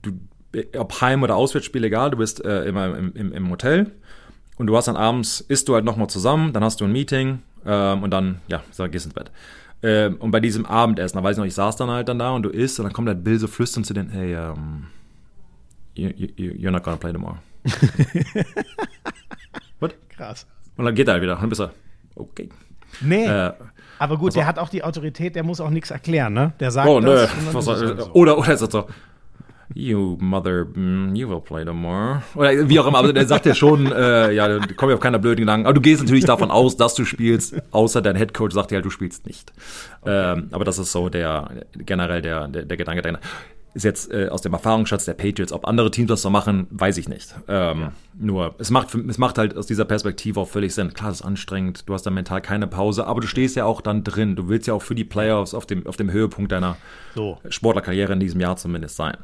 du, 0.01 0.11
ob 0.77 1.01
Heim- 1.01 1.23
oder 1.23 1.35
Auswärtsspiel, 1.35 1.83
egal, 1.83 2.11
du 2.11 2.17
bist 2.17 2.43
äh, 2.43 2.65
immer 2.65 2.97
im, 2.97 3.13
im, 3.13 3.33
im 3.33 3.49
Hotel 3.49 3.91
und 4.57 4.67
du 4.67 4.75
hast 4.75 4.87
dann 4.87 4.95
abends, 4.95 5.41
isst 5.41 5.67
du 5.67 5.75
halt 5.75 5.85
nochmal 5.85 6.07
zusammen, 6.09 6.53
dann 6.53 6.63
hast 6.63 6.81
du 6.81 6.85
ein 6.85 6.91
Meeting, 6.91 7.39
ähm, 7.65 8.03
und 8.03 8.11
dann, 8.11 8.41
ja, 8.47 8.61
so, 8.71 8.87
gehst 8.87 9.05
ins 9.05 9.15
Bett. 9.15 9.31
Ähm, 9.81 10.15
und 10.17 10.31
bei 10.31 10.39
diesem 10.39 10.65
Abendessen, 10.65 11.17
da 11.17 11.23
weiß 11.23 11.35
ich 11.35 11.39
noch, 11.39 11.45
ich 11.45 11.53
saß 11.53 11.75
dann 11.75 11.89
halt 11.89 12.07
dann 12.07 12.19
da 12.19 12.31
und 12.31 12.43
du 12.43 12.49
isst 12.49 12.79
und 12.79 12.85
dann 12.85 12.93
kommt 12.93 13.07
halt 13.07 13.23
Bill 13.23 13.37
so 13.39 13.47
flüstern 13.47 13.83
zu 13.83 13.93
den, 13.93 14.09
hey, 14.09 14.35
um, 14.35 14.87
ähm, 15.95 16.13
you, 16.15 16.27
you, 16.35 16.51
you're 16.53 16.71
not 16.71 16.83
gonna 16.83 16.97
play 16.97 17.11
tomorrow. 17.11 17.37
What? 19.79 19.95
Krass. 20.09 20.47
Und 20.77 20.85
dann 20.85 20.95
geht 20.95 21.07
er 21.07 21.13
halt 21.13 21.23
wieder. 21.23 21.33
Und 21.33 21.41
dann 21.41 21.49
bist 21.49 21.61
du, 21.61 21.69
okay. 22.15 22.49
Nee. 23.01 23.25
Äh, 23.25 23.53
aber 23.99 24.17
gut, 24.17 24.29
also, 24.29 24.39
der 24.39 24.47
hat 24.47 24.59
auch 24.59 24.69
die 24.69 24.83
Autorität, 24.83 25.35
der 25.35 25.43
muss 25.43 25.59
auch 25.59 25.69
nichts 25.69 25.91
erklären, 25.91 26.33
ne? 26.33 26.53
Der 26.59 26.71
sagt 26.71 26.87
oh, 26.87 26.99
das. 26.99 27.29
Nö. 27.35 27.53
Was, 27.53 27.67
halt 27.67 27.99
so. 28.01 28.11
Oder, 28.13 28.37
oder 28.37 28.53
ist 28.53 28.61
das 28.61 28.71
so, 28.71 28.87
You 29.73 30.17
mother, 30.19 30.65
mm, 30.65 31.15
you 31.15 31.27
will 31.27 31.41
play 31.41 31.65
tomorrow. 31.65 32.21
Oder 32.35 32.69
wie 32.69 32.79
auch 32.79 32.87
immer, 32.87 32.99
aber 32.99 33.13
der 33.13 33.25
sagt 33.25 33.45
ja 33.45 33.55
schon, 33.55 33.91
äh, 33.91 34.31
ja, 34.31 34.59
kommst 34.59 34.89
ja 34.89 34.95
auf 34.95 34.99
keiner 34.99 35.19
blöden 35.19 35.41
Gedanken. 35.41 35.65
Aber 35.65 35.73
du 35.73 35.81
gehst 35.81 36.01
natürlich 36.01 36.25
davon 36.25 36.51
aus, 36.51 36.77
dass 36.77 36.93
du 36.95 37.05
spielst, 37.05 37.55
außer 37.71 38.01
dein 38.01 38.15
Headcoach 38.15 38.51
sagt 38.51 38.71
ja, 38.71 38.81
du 38.81 38.89
spielst 38.89 39.25
nicht. 39.25 39.51
Okay. 40.01 40.33
Ähm, 40.33 40.49
aber 40.51 40.65
das 40.65 40.77
ist 40.77 40.91
so 40.91 41.09
der 41.09 41.65
generell 41.73 42.21
der, 42.21 42.47
der, 42.47 42.65
der 42.65 42.77
Gedanke 42.77 43.01
dahinter. 43.01 43.21
Ist 43.75 43.85
jetzt 43.85 44.11
äh, 44.11 44.27
aus 44.27 44.41
dem 44.41 44.53
Erfahrungsschatz 44.53 45.05
der 45.05 45.15
Patriots. 45.15 45.51
Ob 45.51 45.67
andere 45.67 45.89
Teams 45.89 46.07
das 46.07 46.21
so 46.21 46.29
machen, 46.29 46.67
weiß 46.69 46.97
ich 46.99 47.09
nicht. 47.09 47.33
Ähm, 47.47 47.79
ja. 47.79 47.91
Nur, 48.13 48.53
es 48.59 48.69
macht, 48.69 48.93
es 48.93 49.17
macht 49.17 49.39
halt 49.39 49.57
aus 49.57 49.65
dieser 49.65 49.85
Perspektive 49.85 50.39
auch 50.39 50.47
völlig 50.47 50.75
Sinn. 50.75 50.93
Klar, 50.93 51.09
es 51.09 51.21
ist 51.21 51.25
anstrengend, 51.25 51.89
du 51.89 51.95
hast 51.95 52.03
dann 52.03 52.13
mental 52.13 52.39
keine 52.41 52.67
Pause, 52.67 53.07
aber 53.07 53.21
du 53.21 53.27
stehst 53.27 53.55
ja 53.55 53.65
auch 53.65 53.81
dann 53.81 54.03
drin. 54.03 54.35
Du 54.35 54.47
willst 54.47 54.67
ja 54.67 54.75
auch 54.75 54.83
für 54.83 54.93
die 54.93 55.05
Playoffs 55.05 55.55
auf 55.55 55.65
dem, 55.65 55.87
auf 55.87 55.97
dem 55.97 56.11
Höhepunkt 56.11 56.51
deiner 56.51 56.77
so. 57.15 57.39
Sportlerkarriere 57.49 58.13
in 58.13 58.19
diesem 58.19 58.39
Jahr 58.41 58.57
zumindest 58.57 58.95
sein. 58.95 59.17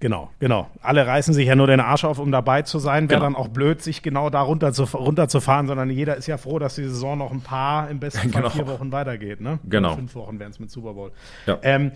Genau, 0.00 0.30
genau. 0.38 0.70
Alle 0.80 1.06
reißen 1.06 1.34
sich 1.34 1.46
ja 1.46 1.54
nur 1.54 1.66
den 1.66 1.78
Arsch 1.78 2.04
auf, 2.04 2.18
um 2.18 2.32
dabei 2.32 2.62
zu 2.62 2.78
sein. 2.78 3.10
Wäre 3.10 3.20
genau. 3.20 3.32
dann 3.32 3.36
auch 3.36 3.48
blöd, 3.48 3.82
sich 3.82 4.02
genau 4.02 4.30
da 4.30 4.40
runter 4.40 4.72
zu, 4.72 4.84
runterzufahren, 4.84 5.66
sondern 5.66 5.90
jeder 5.90 6.16
ist 6.16 6.26
ja 6.26 6.38
froh, 6.38 6.58
dass 6.58 6.74
die 6.74 6.84
Saison 6.84 7.18
noch 7.18 7.30
ein 7.30 7.42
paar, 7.42 7.90
im 7.90 8.00
besten 8.00 8.30
Fall 8.30 8.42
genau. 8.42 8.50
vier 8.50 8.66
Wochen 8.66 8.90
weitergeht. 8.92 9.42
Ne? 9.42 9.58
Genau. 9.68 9.88
Oder 9.88 9.96
fünf 9.98 10.14
Wochen 10.14 10.38
wären 10.40 10.50
es 10.50 10.58
mit 10.58 10.70
Super 10.70 10.94
Bowl. 10.94 11.12
Ja. 11.46 11.58
Ähm, 11.62 11.92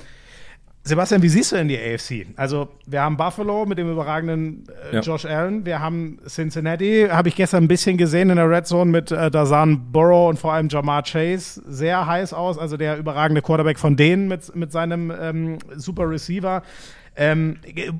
Sebastian, 0.87 1.23
wie 1.23 1.31
siehst 1.31 1.51
du 1.51 1.57
denn 1.57 1.69
die 1.69 1.79
AFC? 1.79 2.27
Also, 2.37 2.69
wir 2.85 3.01
haben 3.01 3.17
Buffalo 3.17 3.65
mit 3.65 3.79
dem 3.79 3.91
überragenden 3.91 4.67
äh, 4.93 4.97
ja. 4.97 5.01
Josh 5.01 5.25
Allen. 5.25 5.65
Wir 5.65 5.81
haben 5.81 6.19
Cincinnati, 6.29 7.09
habe 7.11 7.31
ich 7.31 7.37
gestern 7.37 7.65
ein 7.65 7.69
bisschen 7.69 7.97
gesehen 7.97 8.29
in 8.29 8.37
der 8.37 8.51
Red 8.51 8.67
Zone 8.67 8.91
mit 8.91 9.11
äh, 9.11 9.31
Dazan 9.31 9.91
Burrow 9.93 10.29
und 10.29 10.39
vor 10.39 10.53
allem 10.53 10.69
Jamar 10.69 11.03
Chase. 11.03 11.63
Sehr 11.67 12.07
heiß 12.07 12.35
aus. 12.35 12.59
Also, 12.59 12.77
der 12.77 12.99
überragende 12.99 13.41
Quarterback 13.41 13.79
von 13.79 13.97
denen 13.97 14.29
mit, 14.29 14.55
mit 14.55 14.73
seinem 14.73 15.11
ähm, 15.19 15.59
Super 15.75 16.11
Receiver. 16.11 16.63
Ähm, 17.17 17.59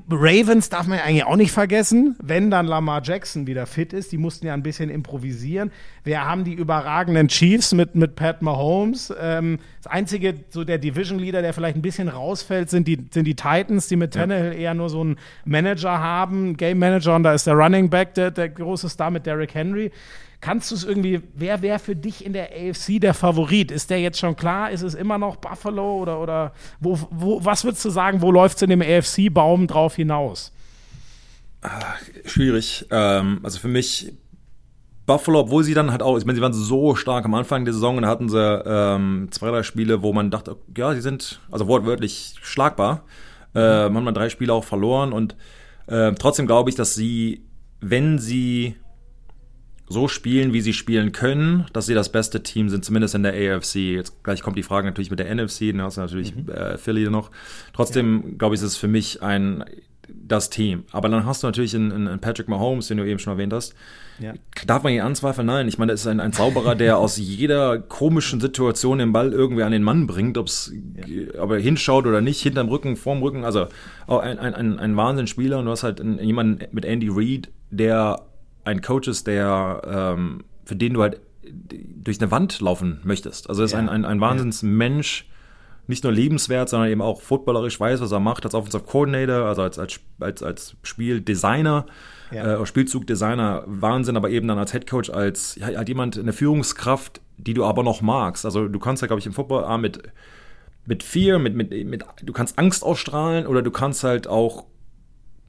Ravens 0.09 0.67
darf 0.67 0.87
man 0.87 0.97
ja 0.97 1.05
eigentlich 1.05 1.23
auch 1.23 1.37
nicht 1.37 1.53
vergessen, 1.53 2.17
wenn 2.21 2.51
dann 2.51 2.65
Lamar 2.65 3.01
Jackson 3.01 3.47
wieder 3.47 3.65
fit 3.65 3.93
ist. 3.93 4.11
Die 4.11 4.17
mussten 4.17 4.45
ja 4.45 4.53
ein 4.53 4.63
bisschen 4.63 4.89
improvisieren. 4.89 5.71
Wir 6.03 6.25
haben 6.25 6.43
die 6.43 6.53
überragenden 6.53 7.29
Chiefs 7.29 7.73
mit, 7.73 7.95
mit 7.95 8.15
Pat 8.15 8.41
Mahomes. 8.41 9.13
Ähm, 9.17 9.59
das 9.81 9.91
einzige, 9.91 10.35
so 10.49 10.65
der 10.65 10.79
Division 10.79 11.17
Leader, 11.17 11.41
der 11.41 11.53
vielleicht 11.53 11.77
ein 11.77 11.81
bisschen 11.81 12.09
rausfällt, 12.09 12.69
sind 12.69 12.89
die, 12.89 13.07
sind 13.09 13.25
die 13.25 13.35
Titans, 13.35 13.87
die 13.87 13.95
mit 13.95 14.13
Tannehill 14.13 14.53
eher 14.53 14.73
nur 14.73 14.89
so 14.89 14.99
einen 14.99 15.17
Manager 15.45 15.99
haben, 15.99 16.57
Game 16.57 16.79
Manager, 16.79 17.15
und 17.15 17.23
da 17.23 17.33
ist 17.33 17.47
der 17.47 17.53
Running 17.53 17.89
Back 17.89 18.15
der, 18.15 18.31
der 18.31 18.49
große 18.49 18.89
Star 18.89 19.11
mit 19.11 19.25
Derrick 19.25 19.53
Henry. 19.53 19.91
Kannst 20.45 20.69
du 20.69 20.75
es 20.75 20.83
irgendwie, 20.83 21.23
wer 21.33 21.63
wäre 21.63 21.79
für 21.79 21.95
dich 21.95 22.23
in 22.23 22.31
der 22.31 22.51
AFC 22.51 23.01
der 23.01 23.15
Favorit? 23.15 23.71
Ist 23.71 23.89
der 23.89 23.99
jetzt 23.99 24.19
schon 24.19 24.35
klar? 24.35 24.69
Ist 24.69 24.83
es 24.83 24.93
immer 24.93 25.17
noch 25.17 25.37
Buffalo 25.37 26.03
oder, 26.03 26.21
oder 26.21 26.53
wo, 26.79 26.99
wo, 27.09 27.43
was 27.43 27.63
würdest 27.63 27.83
du 27.83 27.89
sagen, 27.89 28.21
wo 28.21 28.31
läuft 28.31 28.57
es 28.57 28.61
in 28.61 28.69
dem 28.69 28.83
AFC-Baum 28.83 29.65
drauf 29.65 29.95
hinaus? 29.95 30.51
Ach, 31.61 31.97
schwierig. 32.25 32.85
Ähm, 32.91 33.39
also 33.41 33.57
für 33.57 33.69
mich 33.69 34.13
Buffalo, 35.07 35.39
obwohl 35.39 35.63
sie 35.63 35.73
dann 35.73 35.89
halt 35.89 36.03
auch, 36.03 36.15
ich 36.15 36.25
meine, 36.25 36.35
sie 36.35 36.43
waren 36.43 36.53
so 36.53 36.93
stark 36.93 37.25
am 37.25 37.33
Anfang 37.33 37.65
der 37.65 37.73
Saison 37.73 37.97
und 37.97 38.05
hatten 38.05 38.29
sie 38.29 38.37
ähm, 38.39 39.29
zwei, 39.31 39.49
drei 39.49 39.63
Spiele, 39.63 40.03
wo 40.03 40.13
man 40.13 40.29
dachte, 40.29 40.57
ja, 40.77 40.93
sie 40.93 41.01
sind 41.01 41.39
also 41.49 41.67
wortwörtlich 41.67 42.35
schlagbar. 42.43 43.03
Äh, 43.55 43.89
man 43.89 44.05
hat 44.05 44.15
drei 44.15 44.29
Spiele 44.29 44.53
auch 44.53 44.63
verloren 44.63 45.11
und 45.11 45.35
äh, 45.87 46.11
trotzdem 46.11 46.45
glaube 46.45 46.69
ich, 46.69 46.75
dass 46.75 46.93
sie, 46.93 47.47
wenn 47.81 48.19
sie 48.19 48.75
so 49.87 50.07
spielen, 50.07 50.53
wie 50.53 50.61
sie 50.61 50.73
spielen 50.73 51.11
können, 51.11 51.65
dass 51.73 51.85
sie 51.85 51.93
das 51.93 52.11
beste 52.11 52.41
Team 52.41 52.69
sind, 52.69 52.83
zumindest 52.83 53.15
in 53.15 53.23
der 53.23 53.33
AFC. 53.33 53.75
Jetzt 53.75 54.23
gleich 54.23 54.41
kommt 54.41 54.57
die 54.57 54.63
Frage 54.63 54.87
natürlich 54.87 55.11
mit 55.11 55.19
der 55.19 55.33
NFC, 55.33 55.71
dann 55.71 55.83
hast 55.83 55.97
du 55.97 56.01
natürlich 56.01 56.35
mhm. 56.35 56.49
äh, 56.49 56.77
Philly 56.77 57.09
noch. 57.09 57.29
Trotzdem, 57.73 58.23
ja. 58.25 58.33
glaube 58.37 58.55
ich, 58.55 58.61
ist 58.61 58.67
es 58.67 58.77
für 58.77 58.87
mich 58.87 59.21
ein 59.21 59.63
das 60.07 60.49
Team. 60.49 60.83
Aber 60.91 61.09
dann 61.09 61.25
hast 61.25 61.43
du 61.43 61.47
natürlich 61.47 61.75
einen, 61.75 62.07
einen 62.07 62.19
Patrick 62.19 62.47
Mahomes, 62.47 62.87
den 62.87 62.97
du 62.97 63.05
eben 63.05 63.19
schon 63.19 63.33
erwähnt 63.33 63.53
hast. 63.53 63.75
Ja. 64.19 64.33
Darf 64.65 64.83
man 64.83 64.93
ihn 64.93 65.01
anzweifeln? 65.01 65.47
Nein. 65.47 65.67
Ich 65.67 65.77
meine, 65.77 65.91
das 65.91 66.01
ist 66.01 66.07
ein, 66.07 66.19
ein 66.19 66.33
Zauberer, 66.33 66.75
der 66.75 66.97
aus 66.99 67.17
jeder 67.17 67.79
komischen 67.79 68.39
Situation 68.39 68.99
den 68.99 69.13
Ball 69.13 69.33
irgendwie 69.33 69.63
an 69.63 69.71
den 69.71 69.83
Mann 69.83 70.07
bringt, 70.07 70.37
ob's, 70.37 70.71
ja. 71.05 71.41
ob 71.41 71.51
er 71.51 71.59
hinschaut 71.59 72.05
oder 72.05 72.21
nicht, 72.21 72.41
hinterm 72.41 72.69
Rücken, 72.69 72.95
vorm 72.95 73.21
Rücken. 73.21 73.43
Also 73.43 73.67
ein, 74.07 74.39
ein, 74.39 74.53
ein, 74.53 74.79
ein 74.79 74.97
Wahnsinnsspieler 74.97 75.59
und 75.59 75.65
du 75.65 75.71
hast 75.71 75.83
halt 75.83 75.99
jemanden 75.99 76.65
mit 76.71 76.85
Andy 76.85 77.09
Reid, 77.09 77.49
der 77.69 78.21
ein 78.65 78.81
Coach 78.81 79.07
ist, 79.07 79.27
der 79.27 79.81
ähm, 80.17 80.43
für 80.65 80.75
den 80.75 80.93
du 80.93 81.01
halt 81.01 81.21
durch 81.47 82.19
eine 82.19 82.31
Wand 82.31 82.59
laufen 82.59 82.99
möchtest. 83.03 83.49
Also 83.49 83.61
er 83.61 83.65
ist 83.65 83.71
ja. 83.73 83.79
ein, 83.79 83.89
ein, 83.89 84.05
ein 84.05 84.19
Wahnsinnsmensch, 84.19 85.27
nicht 85.87 86.03
nur 86.03 86.11
lebenswert, 86.11 86.69
sondern 86.69 86.89
eben 86.89 87.01
auch 87.01 87.21
footballerisch 87.21 87.79
weiß, 87.79 88.01
was 88.01 88.11
er 88.11 88.19
macht, 88.19 88.43
als 88.45 88.55
Offensive 88.55 88.83
Coordinator, 88.83 89.45
also 89.45 89.61
als, 89.61 89.77
als, 89.77 89.99
als, 90.19 90.41
als 90.41 90.75
Spieldesigner, 90.81 91.85
ja. 92.31 92.61
äh, 92.61 92.65
Spielzugdesigner, 92.65 93.63
Wahnsinn, 93.67 94.17
aber 94.17 94.29
eben 94.31 94.47
dann 94.47 94.57
als 94.57 94.73
Headcoach, 94.73 95.13
als 95.13 95.55
ja, 95.55 95.67
halt 95.67 95.87
jemand, 95.87 96.17
eine 96.17 96.33
Führungskraft, 96.33 97.21
die 97.37 97.53
du 97.53 97.63
aber 97.65 97.83
noch 97.83 98.01
magst. 98.01 98.45
Also 98.45 98.67
du 98.67 98.79
kannst 98.79 99.01
ja, 99.01 99.07
glaube 99.07 99.19
ich, 99.19 99.27
im 99.27 99.33
Football 99.33 99.77
mit, 99.77 100.01
mit 100.85 101.03
Fear, 101.03 101.37
mit, 101.37 101.55
mit, 101.55 101.71
mit, 101.85 102.03
du 102.23 102.33
kannst 102.33 102.57
Angst 102.57 102.83
ausstrahlen 102.83 103.45
oder 103.45 103.61
du 103.61 103.69
kannst 103.69 104.03
halt 104.03 104.27
auch 104.27 104.65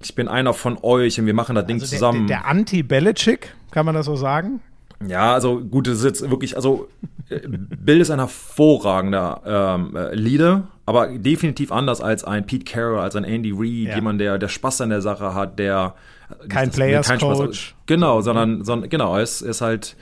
ich 0.03 0.15
bin 0.15 0.29
einer 0.29 0.53
von 0.55 0.79
euch 0.83 1.19
und 1.19 1.27
wir 1.27 1.35
machen 1.35 1.55
das 1.55 1.67
Ding 1.67 1.77
also 1.77 1.87
der, 1.87 1.99
zusammen. 1.99 2.27
Der, 2.27 2.39
der 2.39 2.47
Anti-Belichick, 2.49 3.55
kann 3.71 3.87
man 3.87 3.95
das 3.95 4.07
so 4.07 4.17
sagen? 4.17 4.61
Ja, 5.07 5.35
also 5.35 5.61
gut, 5.61 5.87
das 5.87 5.99
ist 5.99 6.05
jetzt 6.05 6.31
wirklich, 6.31 6.57
also 6.57 6.89
äh, 7.29 7.41
Bill 7.47 8.01
ist 8.01 8.11
ein 8.11 8.19
hervorragender 8.19 9.43
ähm, 9.47 9.95
äh, 9.97 10.15
Leader, 10.15 10.69
aber 10.87 11.09
definitiv 11.09 11.71
anders 11.73 12.01
als 12.01 12.25
ein 12.25 12.47
Pete 12.47 12.65
Carroll, 12.65 13.01
als 13.01 13.15
ein 13.17 13.25
Andy 13.25 13.53
Reid, 13.55 13.89
Ja. 13.91 13.95
jemand, 13.97 14.21
der, 14.21 14.39
der 14.39 14.49
Spaß 14.49 14.81
an 14.83 14.91
der 14.91 15.03
Sache 15.03 15.35
hat, 15.35 15.59
der 15.59 15.95
Kein 16.49 16.69
das- 16.69 16.77
Players 16.77 17.09
keinen 17.09 17.21
Spaß- 17.21 17.37
Coach. 17.37 17.75
Genau, 17.87 18.21
sondern, 18.23 18.65
sondern 18.65 18.89
genau, 18.89 19.17
er 19.17 19.23
ist, 19.23 19.43
ist 19.43 19.61
halt, 19.61 19.97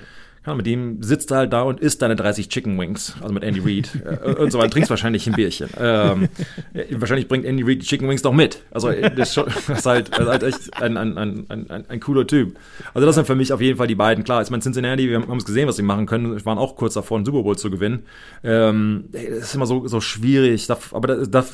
ja, 0.47 0.55
mit 0.55 0.67
dem 0.67 1.03
sitzt 1.03 1.31
er 1.31 1.39
halt 1.39 1.53
da 1.53 1.63
und 1.63 1.81
isst 1.81 2.03
deine 2.03 2.17
30 2.17 2.49
Chicken 2.49 2.79
Wings, 2.79 3.15
also 3.21 3.33
mit 3.33 3.43
Andy 3.43 3.61
Reid 3.61 3.91
äh, 4.25 4.35
und 4.35 4.51
so 4.53 4.59
weiter, 4.59 4.71
trinkst 4.71 4.91
wahrscheinlich 4.91 5.27
ein 5.27 5.33
Bierchen. 5.33 5.71
Ähm, 5.79 6.29
äh, 6.75 6.85
wahrscheinlich 6.91 7.29
bringt 7.29 7.47
Andy 7.47 7.63
Reid 7.63 7.83
die 7.83 7.87
Chicken 7.87 8.09
Wings 8.09 8.23
noch 8.23 8.33
mit. 8.33 8.63
Also 8.71 8.89
äh, 8.89 9.11
das 9.15 9.29
ist, 9.29 9.35
schon, 9.35 9.47
das 9.67 9.79
ist 9.79 9.87
halt, 9.87 10.11
das 10.13 10.21
ist 10.21 10.29
halt 10.29 10.43
echt 10.43 10.83
ein, 10.83 10.97
ein, 10.97 11.17
ein, 11.17 11.47
ein, 11.49 11.85
ein, 11.89 12.01
cooler 12.01 12.27
Typ. 12.27 12.57
Also 12.93 13.07
das 13.07 13.15
sind 13.15 13.27
für 13.27 13.35
mich 13.35 13.53
auf 13.53 13.61
jeden 13.61 13.79
Fall 13.79 13.87
die 13.87 13.95
beiden. 13.95 14.25
Klar, 14.25 14.43
ich 14.43 14.51
meine 14.51 14.63
Cincinnati, 14.63 15.09
wir 15.09 15.21
haben 15.21 15.39
es 15.39 15.47
gesehen, 15.47 15.67
was 15.67 15.77
sie 15.77 15.83
machen 15.83 16.07
können, 16.07 16.45
waren 16.45 16.59
auch 16.59 16.77
kurz 16.77 16.95
davor, 16.95 17.17
einen 17.17 17.25
Super 17.25 17.43
Bowl 17.43 17.57
zu 17.57 17.71
gewinnen. 17.71 18.05
Ähm, 18.43 19.05
das 19.13 19.23
ist 19.23 19.55
immer 19.55 19.67
so, 19.67 19.87
so 19.89 20.01
schwierig, 20.01 20.69
aber 20.71 21.09
da, 21.09 21.25
da, 21.25 21.45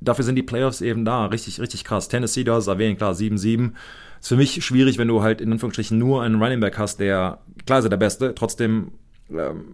dafür 0.00 0.24
sind 0.24 0.34
die 0.34 0.42
Playoffs 0.42 0.80
eben 0.80 1.04
da. 1.04 1.26
Richtig, 1.26 1.60
richtig 1.60 1.84
krass. 1.84 2.08
Tennessee, 2.08 2.42
du 2.42 2.52
hast 2.52 2.64
es 2.64 2.68
erwähnt, 2.68 2.98
klar, 2.98 3.12
7-7. 3.12 3.72
Ist 4.24 4.28
für 4.28 4.36
mich 4.36 4.64
schwierig, 4.64 4.96
wenn 4.96 5.08
du 5.08 5.22
halt 5.22 5.42
in 5.42 5.52
Anführungsstrichen 5.52 5.98
nur 5.98 6.22
einen 6.22 6.42
Running 6.42 6.58
Back 6.58 6.78
hast, 6.78 6.98
der, 6.98 7.40
klar 7.66 7.80
ist 7.80 7.84
er 7.84 7.90
der 7.90 7.98
Beste, 7.98 8.34
trotzdem 8.34 8.92
ähm, 9.30 9.66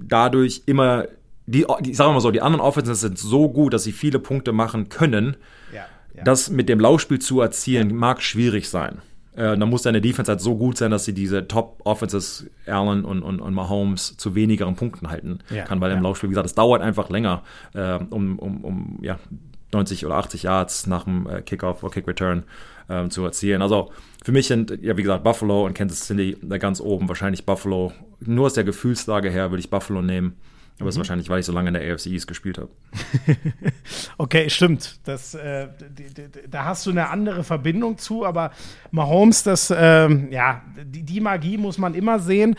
dadurch 0.00 0.62
immer, 0.66 1.06
die, 1.46 1.66
die, 1.80 1.92
sagen 1.92 2.10
wir 2.10 2.14
mal 2.14 2.20
so, 2.20 2.30
die 2.30 2.40
anderen 2.40 2.60
Offenses 2.60 3.00
sind 3.00 3.18
so 3.18 3.48
gut, 3.48 3.74
dass 3.74 3.82
sie 3.82 3.90
viele 3.90 4.20
Punkte 4.20 4.52
machen 4.52 4.88
können. 4.88 5.36
Ja, 5.74 5.86
ja. 6.14 6.22
Das 6.22 6.50
mit 6.50 6.68
dem 6.68 6.78
Laufspiel 6.78 7.18
zu 7.18 7.40
erzielen, 7.40 7.96
mag 7.96 8.22
schwierig 8.22 8.68
sein. 8.68 8.98
Äh, 9.34 9.58
da 9.58 9.66
muss 9.66 9.82
deine 9.82 10.00
Defense 10.00 10.30
halt 10.30 10.40
so 10.40 10.54
gut 10.54 10.78
sein, 10.78 10.92
dass 10.92 11.04
sie 11.04 11.12
diese 11.12 11.48
Top-Offenses, 11.48 12.46
Allen 12.64 13.04
und, 13.04 13.24
und, 13.24 13.40
und 13.40 13.54
Mahomes, 13.54 14.16
zu 14.16 14.36
wenigeren 14.36 14.76
Punkten 14.76 15.10
halten 15.10 15.40
Ja, 15.50 15.64
kann, 15.64 15.80
weil 15.80 15.90
im. 15.90 16.00
Laufspiel, 16.00 16.28
wie 16.28 16.34
gesagt, 16.34 16.46
es 16.46 16.54
dauert 16.54 16.80
einfach 16.80 17.10
länger, 17.10 17.42
äh, 17.74 17.98
um, 18.10 18.38
um, 18.38 18.62
um 18.62 18.98
ja, 19.02 19.18
90 19.76 20.06
oder 20.06 20.16
80 20.16 20.42
Yards 20.44 20.86
nach 20.86 21.04
dem 21.04 21.28
äh, 21.28 21.42
Kickoff 21.42 21.82
oder 21.82 21.92
Kick-Return 21.92 22.44
ähm, 22.88 23.10
zu 23.10 23.24
erzielen. 23.24 23.62
Also 23.62 23.92
für 24.24 24.32
mich 24.32 24.46
sind, 24.46 24.70
ja, 24.82 24.96
wie 24.96 25.02
gesagt, 25.02 25.24
Buffalo 25.24 25.64
und 25.66 25.74
Kansas 25.74 26.06
City 26.06 26.36
da 26.42 26.58
ganz 26.58 26.80
oben. 26.80 27.08
Wahrscheinlich 27.08 27.44
Buffalo. 27.46 27.92
Nur 28.20 28.46
aus 28.46 28.54
der 28.54 28.64
Gefühlslage 28.64 29.30
her 29.30 29.50
würde 29.50 29.60
ich 29.60 29.70
Buffalo 29.70 30.02
nehmen. 30.02 30.36
Aber 30.78 30.84
Mhm. 30.84 30.88
ist 30.90 30.96
wahrscheinlich, 30.98 31.28
weil 31.30 31.40
ich 31.40 31.46
so 31.46 31.52
lange 31.52 31.68
in 31.68 31.74
der 31.74 31.82
AFC 31.90 32.06
East 32.06 32.26
gespielt 32.26 32.58
habe. 32.58 32.68
Okay, 34.18 34.50
stimmt. 34.50 34.98
Das, 35.04 35.34
äh, 35.34 35.68
da 36.50 36.64
hast 36.64 36.84
du 36.86 36.90
eine 36.90 37.08
andere 37.10 37.44
Verbindung 37.44 37.98
zu, 37.98 38.24
aber 38.24 38.50
Mahomes, 38.90 39.42
das, 39.42 39.72
ähm, 39.76 40.30
ja, 40.30 40.62
die, 40.84 41.02
die 41.02 41.20
Magie 41.20 41.56
muss 41.58 41.78
man 41.78 41.94
immer 41.94 42.18
sehen. 42.18 42.56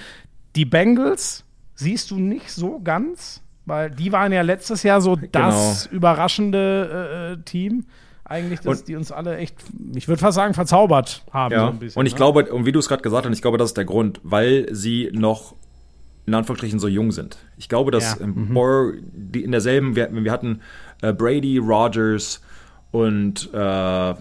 Die 0.56 0.66
Bengals 0.66 1.44
siehst 1.76 2.10
du 2.12 2.18
nicht 2.18 2.52
so 2.52 2.80
ganz, 2.80 3.44
weil 3.68 3.92
die 3.92 4.12
waren 4.12 4.32
ja 4.32 4.42
letztes 4.42 4.82
Jahr 4.82 5.00
so 5.02 5.16
das 5.32 5.86
überraschende 5.86 7.30
äh, 7.30 7.34
äh, 7.34 7.44
Team. 7.44 7.86
Eigentlich, 8.26 8.60
dass 8.62 8.80
Und- 8.82 8.88
die 8.90 8.96
uns 8.96 9.12
alle 9.12 9.38
echt, 9.38 9.56
ich 9.96 10.08
würde 10.10 10.20
fast 10.20 10.36
sagen, 10.36 10.54
verzaubert 10.54 11.24
haben. 11.32 11.52
so 11.52 11.56
Ja, 11.56 11.70
ein 11.70 11.80
bisschen, 11.80 12.00
und 12.00 12.06
ich 12.08 12.14
ne? 12.14 12.18
glaube, 12.18 12.46
und 12.52 12.66
wie 12.66 12.72
du 12.74 12.80
es 12.80 12.88
gerade 12.90 13.02
gesagt 13.02 13.26
hast, 13.26 13.34
ich 13.34 13.42
glaube, 13.42 13.58
das 13.58 13.70
ist 13.70 13.78
der 13.78 13.86
Grund, 13.86 14.20
weil 14.24 14.68
sie 14.72 15.10
noch 15.14 15.56
in 16.26 16.34
Anführungsstrichen 16.34 16.78
so 16.80 16.90
jung 16.90 17.14
sind. 17.14 17.38
Ich 17.56 17.70
glaube, 17.70 17.90
dass 17.92 18.20
Ja. 18.20 18.26
ähm, 18.26 19.00
die 19.14 19.44
in 19.46 19.52
derselben, 19.52 19.96
wir, 19.96 20.10
wir 20.12 20.32
hatten 20.32 20.60
äh, 21.02 21.14
Brady, 21.14 21.58
Rogers 21.58 22.42
und 22.92 23.50
äh, 23.54 24.14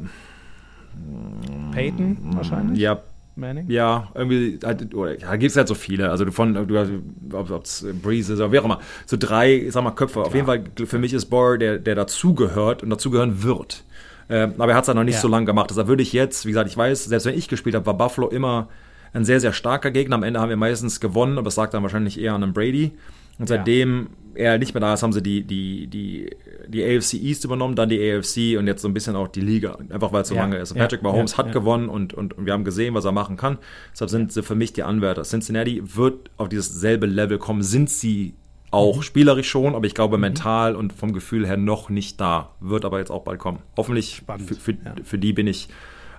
Peyton 1.72 2.16
wahrscheinlich. 2.34 2.78
ja, 2.78 3.00
Manning. 3.36 3.70
ja, 3.70 4.08
irgendwie, 4.14 4.58
halt, 4.64 4.94
oder, 4.94 5.12
ja, 5.18 5.28
da 5.30 5.36
gibt 5.36 5.50
es 5.50 5.56
halt 5.56 5.68
so 5.68 5.74
viele. 5.74 6.10
Also 6.10 6.30
von, 6.30 6.54
du, 6.66 7.02
ob 7.32 7.64
es 7.64 7.86
Breeze 8.02 8.32
ist 8.32 8.40
oder 8.40 8.50
wie 8.52 8.58
auch 8.58 8.64
immer. 8.64 8.80
So 9.06 9.16
drei, 9.18 9.66
sag 9.70 9.84
mal, 9.84 9.90
Köpfe. 9.92 10.20
Auf 10.22 10.34
jeden 10.34 10.46
Fall, 10.46 10.64
für 10.86 10.98
mich 10.98 11.12
ist 11.12 11.26
Burr 11.26 11.58
der, 11.58 11.78
der 11.78 11.94
dazugehört 11.94 12.82
und 12.82 12.90
dazugehören 12.90 13.42
wird. 13.42 13.84
Ähm, 14.28 14.54
aber 14.58 14.72
er 14.72 14.76
hat 14.76 14.84
es 14.84 14.88
halt 14.88 14.96
noch 14.96 15.04
nicht 15.04 15.14
Ja. 15.16 15.20
so 15.20 15.28
lange 15.28 15.46
gemacht. 15.46 15.70
Deshalb 15.70 15.86
würde 15.86 16.02
ich 16.02 16.12
jetzt, 16.12 16.46
wie 16.46 16.50
gesagt, 16.50 16.68
ich 16.68 16.76
weiß, 16.76 17.04
selbst 17.04 17.26
wenn 17.26 17.36
ich 17.38 17.48
gespielt 17.48 17.74
habe, 17.76 17.86
war 17.86 17.94
Buffalo 17.94 18.28
immer 18.28 18.68
ein 19.12 19.24
sehr, 19.24 19.38
sehr 19.40 19.52
starker 19.52 19.90
Gegner. 19.90 20.16
Am 20.16 20.22
Ende 20.22 20.40
haben 20.40 20.48
wir 20.48 20.56
meistens 20.56 20.98
gewonnen, 21.00 21.38
aber 21.38 21.44
das 21.44 21.54
sagt 21.54 21.74
dann 21.74 21.82
wahrscheinlich 21.82 22.20
eher 22.20 22.32
an 22.34 22.42
einem 22.42 22.52
Brady. 22.52 22.92
Und 23.38 23.48
Ja. 23.50 23.56
seitdem 23.56 24.08
er 24.34 24.58
nicht 24.58 24.74
mehr 24.74 24.82
da 24.82 24.92
ist, 24.92 25.02
haben 25.02 25.12
sie 25.14 25.22
die, 25.22 25.44
die, 25.44 25.86
die, 25.86 26.30
die 26.68 26.84
AFC 26.84 27.14
East 27.14 27.44
übernommen, 27.44 27.74
dann 27.74 27.88
die 27.88 27.98
AFC 27.98 28.58
und 28.58 28.66
jetzt 28.66 28.82
so 28.82 28.88
ein 28.88 28.92
bisschen 28.94 29.16
auch 29.16 29.28
die 29.28 29.40
Liga. 29.40 29.78
Einfach 29.88 30.12
weil 30.12 30.22
es 30.22 30.28
so 30.28 30.34
Ja. 30.34 30.42
lange 30.42 30.56
ist. 30.58 30.72
Und 30.72 30.76
Ja. 30.76 30.84
Patrick 30.84 31.02
Mahomes 31.02 31.32
Ja. 31.32 31.38
hat 31.38 31.46
Ja. 31.46 31.52
gewonnen 31.52 31.88
und, 31.88 32.12
und, 32.12 32.34
und 32.36 32.44
wir 32.44 32.52
haben 32.52 32.64
gesehen, 32.64 32.92
was 32.94 33.04
er 33.06 33.12
machen 33.12 33.36
kann. 33.36 33.56
Deshalb 33.92 34.10
sind 34.10 34.32
sie 34.32 34.42
für 34.42 34.54
mich 34.54 34.72
die 34.74 34.82
Anwärter. 34.82 35.22
Cincinnati 35.22 35.82
wird 35.96 36.30
auf 36.36 36.48
dieses 36.50 36.68
selbe 36.78 37.06
Level 37.06 37.38
kommen, 37.38 37.62
sind 37.62 37.88
sie 37.88 38.34
auch 38.72 39.02
spielerisch 39.02 39.48
schon, 39.48 39.74
aber 39.74 39.86
ich 39.86 39.94
glaube 39.94 40.18
mental 40.18 40.76
und 40.76 40.92
vom 40.92 41.12
Gefühl 41.14 41.46
her 41.46 41.56
noch 41.56 41.88
nicht 41.88 42.20
da. 42.20 42.50
Wird 42.60 42.84
aber 42.84 42.98
jetzt 42.98 43.10
auch 43.10 43.22
bald 43.24 43.38
kommen. 43.38 43.60
Hoffentlich 43.76 44.22
für, 44.26 44.54
für, 44.54 44.72
ja. 44.72 44.94
für 45.02 45.18
die 45.18 45.32
bin 45.32 45.46
ich, 45.46 45.68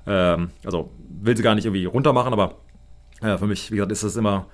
ähm, 0.08 0.50
also 0.66 0.90
will 1.22 1.38
sie 1.38 1.44
gar 1.44 1.54
nicht 1.54 1.66
irgendwie 1.66 1.86
runter 1.86 2.14
machen, 2.14 2.34
aber 2.34 2.56
äh, 3.22 3.38
für 3.38 3.46
mich, 3.48 3.70
wie 3.70 3.76
gesagt, 3.76 3.92
ist 3.92 4.02
es 4.04 4.16
immer, 4.16 4.48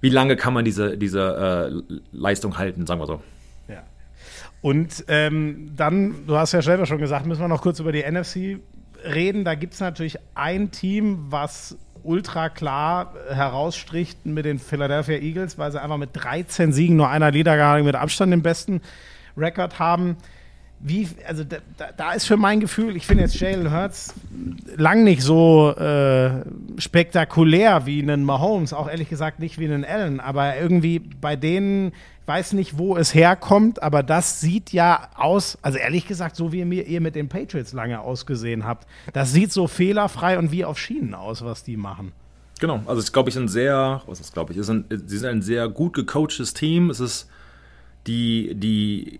wie 0.00 0.10
lange 0.10 0.36
kann 0.36 0.54
man 0.54 0.64
diese, 0.64 0.96
diese 0.96 1.82
äh, 1.92 1.96
Leistung 2.12 2.58
halten, 2.58 2.86
sagen 2.86 3.00
wir 3.00 3.06
so. 3.06 3.20
Ja. 3.68 3.82
Und 4.60 5.04
ähm, 5.08 5.72
dann, 5.76 6.26
du 6.26 6.36
hast 6.36 6.52
ja 6.52 6.62
selber 6.62 6.86
schon 6.86 6.98
gesagt, 6.98 7.26
müssen 7.26 7.40
wir 7.40 7.48
noch 7.48 7.62
kurz 7.62 7.80
über 7.80 7.92
die 7.92 8.02
NFC 8.02 8.58
reden. 9.04 9.44
Da 9.44 9.54
gibt 9.54 9.74
es 9.74 9.80
natürlich 9.80 10.18
ein 10.34 10.70
Team, 10.70 11.26
was 11.30 11.76
ultra 12.02 12.48
klar 12.48 13.14
herausstricht 13.28 14.24
mit 14.24 14.44
den 14.44 14.58
Philadelphia 14.58 15.18
Eagles, 15.18 15.58
weil 15.58 15.72
sie 15.72 15.82
einfach 15.82 15.98
mit 15.98 16.10
13 16.12 16.72
Siegen 16.72 16.96
nur 16.96 17.08
einer 17.08 17.30
Niederlage 17.30 17.82
mit 17.82 17.94
Abstand 17.96 18.32
den 18.32 18.42
besten 18.42 18.80
Rekord 19.36 19.78
haben. 19.78 20.16
Wie, 20.80 21.08
also 21.26 21.42
da, 21.42 21.56
da, 21.96 22.12
ist 22.12 22.26
für 22.26 22.36
mein 22.36 22.60
Gefühl, 22.60 22.94
ich 22.94 23.04
finde 23.04 23.24
jetzt 23.24 23.38
Jalen 23.40 23.72
Hurts 23.72 24.14
lang 24.76 25.02
nicht 25.02 25.22
so 25.22 25.74
äh, 25.76 26.42
spektakulär 26.78 27.84
wie 27.84 28.00
einen 28.00 28.22
Mahomes, 28.22 28.72
auch 28.72 28.88
ehrlich 28.88 29.08
gesagt 29.08 29.40
nicht 29.40 29.58
wie 29.58 29.64
einen 29.64 29.84
Allen, 29.84 30.20
aber 30.20 30.56
irgendwie 30.56 31.00
bei 31.00 31.34
denen, 31.34 31.88
ich 31.88 32.28
weiß 32.28 32.52
nicht, 32.52 32.78
wo 32.78 32.96
es 32.96 33.12
herkommt, 33.12 33.82
aber 33.82 34.04
das 34.04 34.40
sieht 34.40 34.72
ja 34.72 35.08
aus, 35.16 35.58
also 35.62 35.78
ehrlich 35.78 36.06
gesagt, 36.06 36.36
so 36.36 36.52
wie 36.52 36.60
ihr, 36.60 36.86
ihr 36.86 37.00
mit 37.00 37.16
den 37.16 37.28
Patriots 37.28 37.72
lange 37.72 38.00
ausgesehen 38.00 38.64
habt, 38.64 38.86
das 39.12 39.32
sieht 39.32 39.50
so 39.50 39.66
fehlerfrei 39.66 40.38
und 40.38 40.52
wie 40.52 40.64
auf 40.64 40.78
Schienen 40.78 41.14
aus, 41.14 41.44
was 41.44 41.64
die 41.64 41.76
machen. 41.76 42.12
Genau, 42.60 42.82
also 42.86 42.98
es 42.98 43.06
ist, 43.06 43.12
glaube 43.12 43.30
ich, 43.30 43.36
ein 43.36 43.48
sehr, 43.48 44.02
was 44.06 44.20
ist, 44.20 44.32
glaube 44.32 44.52
ich, 44.52 44.68
ein, 44.68 44.84
sie 45.06 45.18
sind 45.18 45.28
ein 45.28 45.42
sehr 45.42 45.68
gut 45.68 45.92
gecoachtes 45.92 46.54
Team. 46.54 46.90
Es 46.90 47.00
ist 47.00 47.28
die, 48.06 48.54
die 48.54 49.18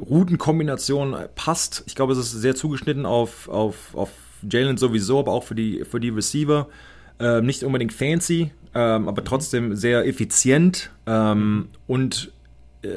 Routenkombination 0.00 1.16
passt. 1.34 1.84
Ich 1.86 1.94
glaube, 1.94 2.12
es 2.12 2.18
ist 2.18 2.32
sehr 2.32 2.54
zugeschnitten 2.54 3.06
auf, 3.06 3.48
auf, 3.48 3.94
auf 3.94 4.10
Jalen 4.48 4.76
sowieso, 4.76 5.18
aber 5.18 5.32
auch 5.32 5.44
für 5.44 5.54
die, 5.54 5.84
für 5.84 6.00
die 6.00 6.10
Receiver. 6.10 6.68
Ähm, 7.20 7.46
nicht 7.46 7.64
unbedingt 7.64 7.92
fancy, 7.92 8.52
ähm, 8.74 9.08
aber 9.08 9.24
trotzdem 9.24 9.74
sehr 9.74 10.06
effizient 10.06 10.90
ähm, 11.06 11.68
und 11.88 12.30
äh, 12.82 12.88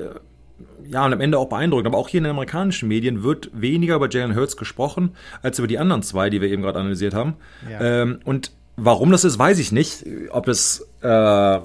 ja, 0.87 1.05
und 1.05 1.13
am 1.13 1.21
Ende 1.21 1.39
auch 1.39 1.49
beeindruckend. 1.49 1.87
Aber 1.87 1.97
auch 1.97 2.09
hier 2.09 2.19
in 2.19 2.25
den 2.25 2.31
amerikanischen 2.31 2.87
Medien 2.87 3.23
wird 3.23 3.49
weniger 3.53 3.95
über 3.95 4.09
Jalen 4.09 4.35
Hurts 4.35 4.57
gesprochen, 4.57 5.15
als 5.41 5.57
über 5.57 5.67
die 5.67 5.79
anderen 5.79 6.03
zwei, 6.03 6.29
die 6.29 6.41
wir 6.41 6.49
eben 6.49 6.61
gerade 6.61 6.79
analysiert 6.79 7.13
haben. 7.13 7.35
Ja. 7.69 8.01
Ähm, 8.01 8.19
und 8.25 8.51
warum 8.75 9.11
das 9.11 9.23
ist, 9.23 9.39
weiß 9.39 9.57
ich 9.59 9.71
nicht. 9.71 10.05
Ob 10.31 10.47
es 10.47 10.87
äh, 11.01 11.59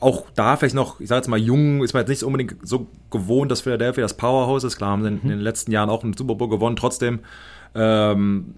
auch 0.00 0.26
da 0.34 0.56
vielleicht 0.56 0.74
noch, 0.74 1.00
ich 1.00 1.08
sage 1.08 1.20
jetzt 1.20 1.28
mal, 1.28 1.38
jung, 1.38 1.82
ist 1.82 1.92
man 1.92 2.02
jetzt 2.02 2.08
nicht 2.08 2.22
unbedingt 2.22 2.56
so 2.62 2.86
gewohnt, 3.10 3.50
dass 3.50 3.62
Philadelphia 3.62 4.02
das 4.02 4.14
Powerhouse 4.14 4.64
ist. 4.64 4.76
Klar 4.76 4.90
haben 4.90 5.02
sie 5.02 5.08
in, 5.08 5.22
in 5.22 5.28
den 5.28 5.40
letzten 5.40 5.72
Jahren 5.72 5.90
auch 5.90 6.04
einen 6.04 6.14
Super 6.14 6.34
Bowl 6.34 6.48
gewonnen, 6.48 6.76
trotzdem. 6.76 7.20
Ähm, 7.74 8.54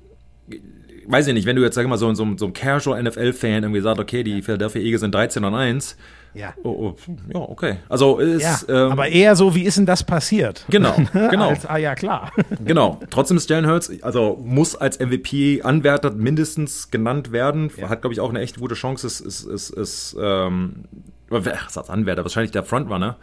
weiß 1.07 1.27
ich 1.27 1.35
nicht, 1.35 1.47
wenn 1.47 1.57
du 1.57 1.63
jetzt, 1.63 1.75
sag 1.75 1.83
ich 1.83 1.89
mal, 1.89 1.97
so, 1.97 2.13
so, 2.15 2.27
so 2.37 2.47
ein 2.47 2.53
Casual 2.53 3.03
NFL-Fan 3.03 3.63
irgendwie 3.63 3.81
sagt, 3.81 3.99
okay, 3.99 4.23
die 4.23 4.43
Philadelphia 4.43 4.83
Eagles 4.83 5.01
sind 5.01 5.15
13 5.15 5.45
und 5.45 5.55
1. 5.55 5.97
Ja. 6.35 6.55
Oh, 6.63 6.69
oh, 6.69 6.97
ja, 7.33 7.41
okay. 7.41 7.77
Also 7.89 8.19
ist, 8.19 8.43
Ja, 8.43 8.87
ähm, 8.87 8.93
aber 8.93 9.09
eher 9.09 9.35
so, 9.37 9.55
wie 9.55 9.63
ist 9.65 9.77
denn 9.77 9.87
das 9.87 10.05
passiert? 10.05 10.65
Genau, 10.69 10.95
genau. 11.13 11.49
Als, 11.49 11.67
ah 11.67 11.77
ja, 11.77 11.95
klar. 11.95 12.33
Genau. 12.65 13.01
Trotzdem 13.11 13.37
ist 13.37 13.49
Jalen 13.51 13.67
Hurts, 13.67 13.91
also 14.03 14.39
muss 14.43 14.77
als 14.77 14.99
MVP-Anwärter 14.99 16.11
mindestens 16.11 16.91
genannt 16.91 17.33
werden. 17.33 17.71
Hat, 17.83 18.03
glaube 18.03 18.13
ich, 18.13 18.21
auch 18.21 18.31
eine 18.31 18.41
echt 18.41 18.59
gute 18.59 18.75
Chance. 18.75 19.07
Ist, 19.07 19.21
ist, 19.21 19.45
ist, 19.45 19.71
ist 19.71 20.17
ähm, 20.21 20.85
was 21.29 21.47
heißt 21.47 21.91
Anwärter? 21.91 22.25
Wahrscheinlich 22.25 22.53
der 22.53 22.63
Frontrunner. 22.63 23.17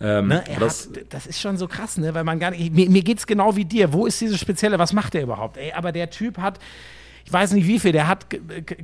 Ähm, 0.00 0.28
Ne, 0.28 0.44
das, 0.60 0.88
hat, 0.88 1.12
das 1.12 1.26
ist 1.26 1.40
schon 1.40 1.56
so 1.56 1.66
krass, 1.66 1.96
ne? 1.98 2.14
weil 2.14 2.24
man 2.24 2.38
gar 2.38 2.50
nicht. 2.52 2.72
Mir, 2.72 2.88
mir 2.88 3.02
geht's 3.02 3.26
genau 3.26 3.56
wie 3.56 3.64
dir. 3.64 3.92
Wo 3.92 4.06
ist 4.06 4.20
dieses 4.20 4.38
Spezielle? 4.38 4.78
Was 4.78 4.92
macht 4.92 5.14
der 5.14 5.22
überhaupt? 5.22 5.56
Ey, 5.56 5.72
aber 5.72 5.92
der 5.92 6.10
Typ 6.10 6.38
hat. 6.38 6.58
Ich 7.28 7.32
weiß 7.34 7.52
nicht 7.52 7.66
wie 7.66 7.78
viel, 7.78 7.92
der 7.92 8.08
hat 8.08 8.24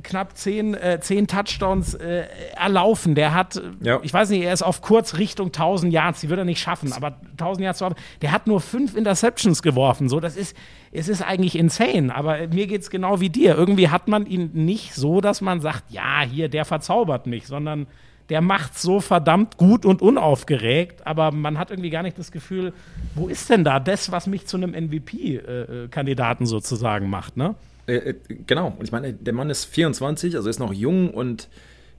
knapp 0.03 0.37
zehn, 0.37 0.75
äh, 0.75 0.99
zehn 1.01 1.25
Touchdowns 1.25 1.95
äh, 1.95 2.25
erlaufen. 2.55 3.15
Der 3.15 3.33
hat, 3.33 3.55
äh, 3.55 3.61
Ja. 3.81 3.99
ich 4.03 4.13
weiß 4.13 4.29
nicht, 4.29 4.43
er 4.43 4.53
ist 4.53 4.61
auf 4.61 4.83
kurz 4.83 5.15
Richtung 5.17 5.47
1000 5.51 5.91
Yards, 5.91 6.21
die 6.21 6.29
wird 6.29 6.37
er 6.37 6.45
nicht 6.45 6.59
schaffen, 6.61 6.93
aber 6.93 7.15
1000 7.37 7.63
Yards 7.65 7.79
zu 7.79 7.85
haben. 7.85 7.95
Der 8.21 8.31
hat 8.31 8.45
nur 8.45 8.61
fünf 8.61 8.95
Interceptions 8.95 9.63
geworfen. 9.63 10.09
So, 10.09 10.19
das 10.19 10.37
ist, 10.37 10.55
es 10.91 11.07
ist 11.09 11.23
eigentlich 11.23 11.55
insane, 11.57 12.13
aber 12.13 12.37
äh, 12.37 12.47
mir 12.47 12.67
geht's 12.67 12.91
genau 12.91 13.19
wie 13.19 13.29
dir. 13.31 13.55
Irgendwie 13.55 13.89
hat 13.89 14.07
man 14.07 14.27
ihn 14.27 14.51
nicht 14.53 14.93
so, 14.93 15.21
dass 15.21 15.41
man 15.41 15.59
sagt, 15.59 15.85
ja, 15.89 16.21
hier, 16.21 16.47
der 16.47 16.65
verzaubert 16.65 17.25
mich, 17.25 17.47
sondern 17.47 17.87
der 18.29 18.41
macht 18.41 18.77
so 18.77 18.99
verdammt 18.99 19.57
gut 19.57 19.87
und 19.87 20.03
unaufgeregt, 20.03 21.07
aber 21.07 21.31
man 21.31 21.57
hat 21.57 21.71
irgendwie 21.71 21.89
gar 21.89 22.03
nicht 22.03 22.19
das 22.19 22.31
Gefühl, 22.31 22.73
wo 23.15 23.27
ist 23.27 23.49
denn 23.49 23.63
da 23.63 23.79
das, 23.79 24.11
was 24.11 24.27
mich 24.27 24.45
zu 24.45 24.57
einem 24.57 24.69
MVP-Kandidaten 25.49 26.45
sozusagen 26.45 27.09
macht, 27.09 27.37
ne? 27.37 27.55
Äh, 27.87 27.95
äh, 27.95 28.15
genau. 28.47 28.75
Und 28.77 28.83
ich 28.83 28.91
meine, 28.91 29.13
der 29.13 29.33
Mann 29.33 29.49
ist 29.49 29.65
24, 29.65 30.35
also 30.35 30.49
ist 30.49 30.59
noch 30.59 30.73
jung 30.73 31.11
und 31.11 31.47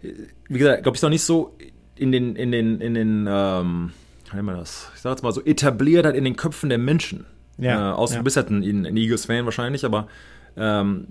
äh, 0.03 0.13
wie 0.49 0.59
gesagt, 0.59 0.83
glaube 0.83 0.97
ich, 0.97 0.99
ist 0.99 1.03
noch 1.03 1.11
nicht 1.11 1.25
so 1.25 1.57
in 1.95 2.13
den, 2.13 2.37
in 2.37 2.53
den, 2.53 2.81
in 2.81 2.95
den, 2.95 3.27
ähm, 3.29 3.93
wie 4.31 4.37
nennt 4.37 4.47
man 4.47 4.57
das? 4.57 4.91
Ich 4.95 5.01
sag 5.01 5.11
jetzt 5.13 5.23
mal 5.23 5.33
so 5.33 5.45
etabliert 5.45 6.07
hat 6.07 6.15
in 6.15 6.25
den 6.25 6.37
Köpfen 6.37 6.69
der 6.69 6.79
Menschen. 6.79 7.27
Ja, 7.59 7.93
Äh, 7.93 7.95
außer 7.95 8.15
ja. 8.15 8.21
du 8.21 8.25
bist 8.25 8.37
halt 8.37 8.51
ein, 8.51 8.87
ein 8.87 8.97
Eagles-Fan 8.97 9.45
wahrscheinlich, 9.45 9.85
aber 9.85 10.09
ähm, 10.57 11.09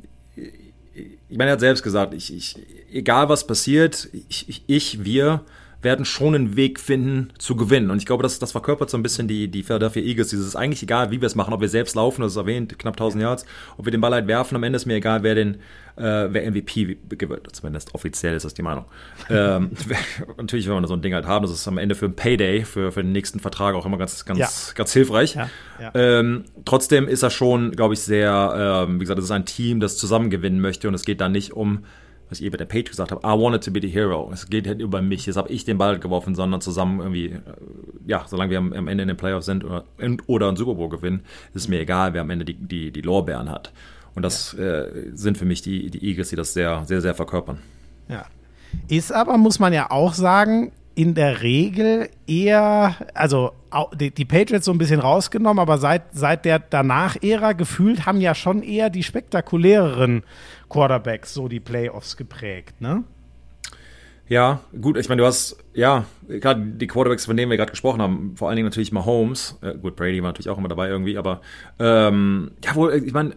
ich 0.95 1.37
meine, 1.37 1.51
er 1.51 1.53
hat 1.53 1.59
selbst 1.59 1.83
gesagt, 1.83 2.13
ich, 2.13 2.33
ich, 2.33 2.55
egal 2.91 3.29
was 3.29 3.47
passiert, 3.47 4.09
ich, 4.29 4.47
ich, 4.47 4.63
ich, 4.67 5.03
wir 5.03 5.41
werden 5.85 6.03
schon 6.03 6.35
einen 6.35 6.55
Weg 6.57 6.81
finden 6.81 7.29
zu 7.37 7.55
gewinnen. 7.55 7.89
Und 7.89 7.99
ich 7.99 8.05
glaube, 8.05 8.23
das, 8.23 8.37
das 8.39 8.51
verkörpert 8.51 8.89
so 8.89 8.97
ein 8.97 9.03
bisschen 9.03 9.29
die, 9.29 9.47
die 9.47 9.63
Philadelphia 9.63 10.03
Eagles. 10.03 10.27
Dieses 10.27 10.47
ist 10.47 10.55
eigentlich 10.57 10.83
egal, 10.83 11.11
wie 11.11 11.21
wir 11.21 11.27
es 11.27 11.35
machen, 11.35 11.53
ob 11.53 11.61
wir 11.61 11.69
selbst 11.69 11.95
laufen, 11.95 12.21
das 12.21 12.33
ist 12.33 12.37
erwähnt, 12.37 12.77
knapp 12.77 12.95
1000 12.95 13.21
Yards, 13.21 13.45
ob 13.77 13.85
wir 13.85 13.91
den 13.91 14.01
Ball 14.01 14.11
halt 14.11 14.27
werfen, 14.27 14.55
am 14.57 14.63
Ende 14.63 14.75
ist 14.75 14.85
mir 14.85 14.95
egal, 14.95 15.23
wer 15.23 15.35
den, 15.35 15.55
äh, 15.95 16.27
wer 16.29 16.51
MVP 16.51 16.97
gewinnt. 17.07 17.55
Zumindest 17.55 17.95
offiziell 17.95 18.35
ist 18.35 18.43
das 18.43 18.53
die 18.53 18.63
Meinung. 18.63 18.83
ähm, 19.29 19.71
natürlich, 20.37 20.67
wenn 20.67 20.81
wir 20.81 20.87
so 20.87 20.93
ein 20.95 21.01
Ding 21.01 21.13
halt 21.13 21.25
haben, 21.25 21.43
das 21.43 21.53
ist 21.53 21.67
am 21.69 21.77
Ende 21.77 21.95
für 21.95 22.05
ein 22.07 22.15
Payday, 22.15 22.65
für, 22.65 22.91
für 22.91 23.01
den 23.01 23.13
nächsten 23.13 23.39
Vertrag 23.39 23.75
auch 23.75 23.85
immer 23.85 23.97
ganz, 23.97 24.25
ganz, 24.25 24.39
Ja. 24.39 24.49
ganz 24.75 24.91
hilfreich. 24.91 25.35
Ja, 25.35 25.49
ja. 25.79 25.91
Ähm, 25.93 26.43
trotzdem 26.65 27.07
ist 27.07 27.23
er 27.23 27.29
schon, 27.29 27.71
glaube 27.71 27.93
ich, 27.93 28.01
sehr, 28.01 28.85
ähm, 28.87 28.95
wie 28.95 28.99
gesagt, 29.03 29.19
es 29.19 29.25
ist 29.25 29.31
ein 29.31 29.45
Team, 29.45 29.79
das 29.79 29.97
zusammen 29.97 30.29
gewinnen 30.29 30.59
möchte 30.59 30.87
und 30.87 30.93
es 30.95 31.05
geht 31.05 31.21
da 31.21 31.29
nicht 31.29 31.53
um, 31.53 31.85
was 32.29 32.39
ich 32.39 32.45
eben 32.45 32.53
bei 32.53 32.57
der 32.57 32.65
Page 32.65 32.89
gesagt 32.89 33.11
habe, 33.11 33.21
I 33.25 33.39
wanted 33.39 33.63
to 33.63 33.71
be 33.71 33.79
the 33.81 33.87
hero. 33.87 34.29
Es 34.33 34.49
geht 34.49 34.67
halt 34.67 34.81
über 34.81 35.01
mich, 35.01 35.25
jetzt 35.25 35.35
habe 35.35 35.49
ich 35.49 35.65
den 35.65 35.77
Ball 35.77 35.99
geworfen, 35.99 36.35
sondern 36.35 36.61
zusammen 36.61 36.99
irgendwie, 36.99 37.25
äh, 37.25 37.39
ja, 38.07 38.25
solange 38.27 38.51
wir 38.51 38.57
am, 38.57 38.87
Ende 38.87 39.03
in 39.03 39.07
den 39.07 39.17
Playoffs 39.17 39.45
sind 39.45 39.63
oder, 39.63 39.85
in, 39.97 40.21
oder 40.27 40.47
einen 40.47 40.57
Super 40.57 40.75
Bowl 40.75 40.89
gewinnen, 40.89 41.21
ist 41.53 41.63
es 41.63 41.67
mir 41.67 41.79
egal, 41.79 42.13
wer 42.13 42.21
am 42.21 42.29
Ende 42.29 42.45
die, 42.45 42.55
die, 42.55 42.91
die 42.91 43.01
Lorbeeren 43.01 43.49
hat. 43.49 43.71
Und 44.15 44.23
das 44.23 44.53
äh, 44.53 45.11
sind 45.13 45.37
für 45.37 45.45
mich 45.45 45.61
die, 45.61 45.89
die 45.89 46.07
Eagles, 46.07 46.29
die 46.29 46.35
das 46.35 46.53
sehr, 46.53 46.83
sehr, 46.85 47.01
sehr 47.01 47.13
verkörpern. 47.13 47.59
Ja. 48.07 48.25
Ist 48.87 49.11
aber, 49.11 49.37
muss 49.37 49.59
man 49.59 49.73
ja 49.73 49.91
auch 49.91 50.13
sagen, 50.13 50.71
in 50.95 51.13
der 51.13 51.41
Regel 51.41 52.09
eher, 52.25 52.95
also 53.13 53.51
die 53.93 54.25
Patriots 54.25 54.65
so 54.65 54.71
ein 54.71 54.77
bisschen 54.77 55.01
rausgenommen, 55.01 55.59
aber 55.59 55.77
seit, 55.77 56.03
seit 56.13 56.45
der 56.45 56.59
Danach-Ära 56.59 57.53
gefühlt 57.53 58.05
haben 58.05 58.21
ja 58.21 58.33
schon 58.33 58.63
eher 58.63 58.89
die 58.89 59.03
spektakuläreren 59.03 60.23
Quarterbacks 60.69 61.33
so 61.33 61.49
die 61.49 61.59
Playoffs 61.59 62.15
geprägt, 62.15 62.79
ne? 62.79 63.03
Ja, 64.27 64.61
gut, 64.81 64.97
ich 64.97 65.07
meine, 65.07 65.21
du 65.21 65.27
hast, 65.27 65.57
ja, 65.75 66.05
gerade 66.27 66.59
die 66.61 66.87
Quarterbacks, 66.87 67.27
von 67.27 67.37
denen 67.37 67.51
wir 67.51 67.57
gerade 67.57 67.69
gesprochen 67.69 68.01
haben, 68.01 68.35
vor 68.35 68.47
allen 68.47 68.55
Dingen 68.55 68.67
natürlich 68.67 68.91
Mahomes, 68.91 69.59
äh, 69.61 69.75
gut, 69.75 69.95
Brady 69.95 70.23
war 70.23 70.29
natürlich 70.29 70.49
auch 70.49 70.57
immer 70.57 70.67
dabei 70.67 70.87
irgendwie, 70.87 71.17
aber 71.17 71.41
ähm, 71.77 72.51
ja, 72.63 72.73
wohl, 72.73 72.93
ich 72.93 73.13
meine, 73.13 73.35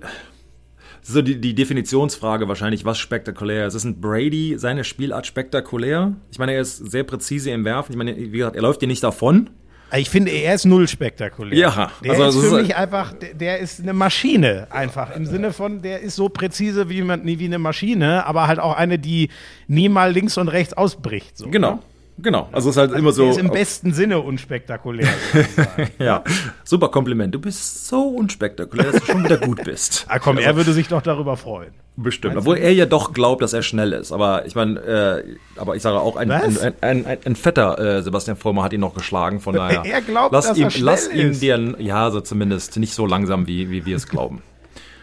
so 1.09 1.23
die, 1.23 1.41
die 1.41 1.55
Definitionsfrage 1.55 2.49
wahrscheinlich, 2.49 2.85
was 2.85 2.99
spektakulär 2.99 3.67
ist. 3.67 3.75
Ist 3.75 3.85
ein 3.85 4.01
Brady 4.01 4.57
seine 4.59 4.85
Spielart 4.85 5.27
spektakulär? 5.27 6.15
Ich 6.31 6.39
meine, 6.39 6.53
er 6.53 6.61
ist 6.61 6.77
sehr 6.91 7.05
präzise 7.05 7.51
im 7.51 7.65
Werfen. 7.65 7.93
Ich 7.93 7.99
meine, 7.99 8.17
wie 8.17 8.31
gesagt, 8.31 8.57
er 8.57 8.63
läuft 8.63 8.83
dir 8.83 8.87
nicht 8.89 9.03
davon. 9.03 9.51
Ich 9.97 10.11
finde, 10.11 10.31
er 10.33 10.55
ist 10.55 10.67
null 10.67 10.87
spektakulär. 10.87 11.59
Ja, 11.59 11.91
der 12.05 12.13
also 12.13 12.41
ist 12.41 12.49
für 12.51 12.57
ist- 12.61 12.67
mich 12.67 12.77
einfach, 12.77 13.15
der, 13.15 13.33
der 13.33 13.59
ist 13.59 13.81
eine 13.81 13.95
Maschine 13.95 14.67
einfach. 14.71 15.17
Im 15.17 15.25
Sinne 15.25 15.53
von, 15.55 15.81
der 15.81 16.01
ist 16.01 16.15
so 16.17 16.29
präzise 16.29 16.91
wie, 16.91 17.01
man, 17.01 17.25
wie 17.25 17.43
eine 17.43 17.59
Maschine, 17.59 18.27
aber 18.27 18.47
halt 18.49 18.59
auch 18.59 18.77
eine, 18.77 18.99
die 18.99 19.31
nie 19.67 19.89
mal 19.89 20.13
links 20.13 20.37
und 20.37 20.49
rechts 20.49 20.75
ausbricht. 20.75 21.39
So, 21.39 21.49
Genau, 21.49 21.77
ne? 21.77 21.79
Genau. 22.23 22.49
Also 22.53 22.71
es 22.71 22.77
ist 22.77 22.81
halt 22.81 22.93
immer 22.93 23.13
so. 23.13 23.31
Ist 23.31 23.39
im 23.39 23.51
besten 23.51 23.93
Sinne 23.93 24.21
unspektakulär. 24.21 25.09
Ja, 25.99 26.23
super 26.65 26.89
Kompliment. 26.89 27.35
Du 27.35 27.41
bist 27.41 27.89
so 27.89 28.09
unspektakulär, 28.09 28.93
dass 28.93 29.01
du 29.03 29.13
schon 29.13 29.25
wieder 29.25 29.39
gut 29.39 29.65
bist. 29.65 30.07
ah, 30.09 30.19
komm, 30.19 30.39
er 30.39 30.57
würde 30.57 30.73
sich 30.73 30.89
doch 30.89 31.03
darüber 31.03 31.37
freuen. 31.37 31.73
Bestimmt. 31.97 32.37
Obwohl 32.37 32.59
er 32.59 32.73
ja 32.73 32.87
doch 32.87 33.13
glaubt, 33.13 33.43
dass 33.43 33.53
er 33.53 33.63
schnell 33.63 33.93
ist. 33.93 34.13
Aber 34.13 34.47
ich 34.47 34.55
meine, 34.55 34.79
äh, 34.81 35.25
aber 35.57 35.75
ich 35.75 35.83
sage 35.83 35.99
auch, 35.99 36.15
ein, 36.15 36.31
ein, 36.31 36.75
ein, 36.81 37.07
ein, 37.25 37.37
fetter 37.37 37.79
äh, 37.79 38.03
Sebastian 38.03 38.37
Vollmer 38.37 38.63
hat 38.63 38.73
ihn 38.73 38.81
noch 38.81 38.95
geschlagen. 38.95 39.41
Von 39.41 39.55
daher. 39.57 39.85
Er 39.85 40.01
glaubt, 40.01 40.33
lass 40.33 40.47
dass 40.47 40.57
ihm, 40.57 40.65
er 40.65 40.71
schnell 40.71 40.85
lass 40.85 41.09
ihm 41.09 41.31
ist. 41.31 41.43
dir, 41.43 41.75
ja, 41.79 42.11
so 42.13 42.21
zumindest 42.21 42.77
nicht 42.77 42.95
so 42.95 43.05
langsam, 43.05 43.49
wie, 43.49 43.71
wie 43.71 43.85
wir 43.85 43.97
es 43.97 44.07
glauben. 44.09 44.43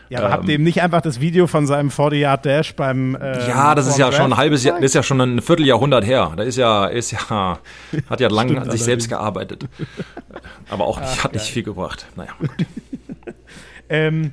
Ja, 0.10 0.20
aber 0.20 0.32
habt 0.32 0.48
ihr 0.48 0.56
ihm 0.56 0.64
nicht 0.64 0.82
einfach 0.82 1.02
das 1.02 1.20
Video 1.20 1.48
von 1.48 1.66
seinem 1.66 1.90
40-Yard-Dash 1.90 2.76
beim 2.76 3.18
ähm, 3.20 3.40
ja, 3.48 3.74
das 3.74 3.88
ist 3.88 3.98
ja 3.98 4.12
schon 4.12 4.34
ein 4.34 4.38
halbes 4.38 4.64
Jahr, 4.64 4.76
das 4.76 4.86
ist 4.86 4.94
ja 4.96 5.04
schon 5.04 5.20
ein 5.20 5.42
Vierteljahrhundert 5.42 6.06
her. 6.06 6.34
Da 6.36 6.44
ist 6.44 6.58
ja, 6.58 6.86
ist 6.86 7.12
ja, 7.12 7.60
hat 8.10 8.20
ja 8.20 8.30
lang 8.30 8.50
Stimmt 8.50 8.66
an 8.66 8.72
sich 8.72 8.84
selbst 8.84 9.10
gearbeitet. 9.10 9.66
Aber 10.70 10.86
auch 10.86 11.00
nicht, 11.02 11.24
hat 11.24 11.34
nicht 11.34 11.46
viel 11.46 11.64
gebracht. 11.64 12.06
Naja. 12.16 12.32
Ähm, 13.88 14.32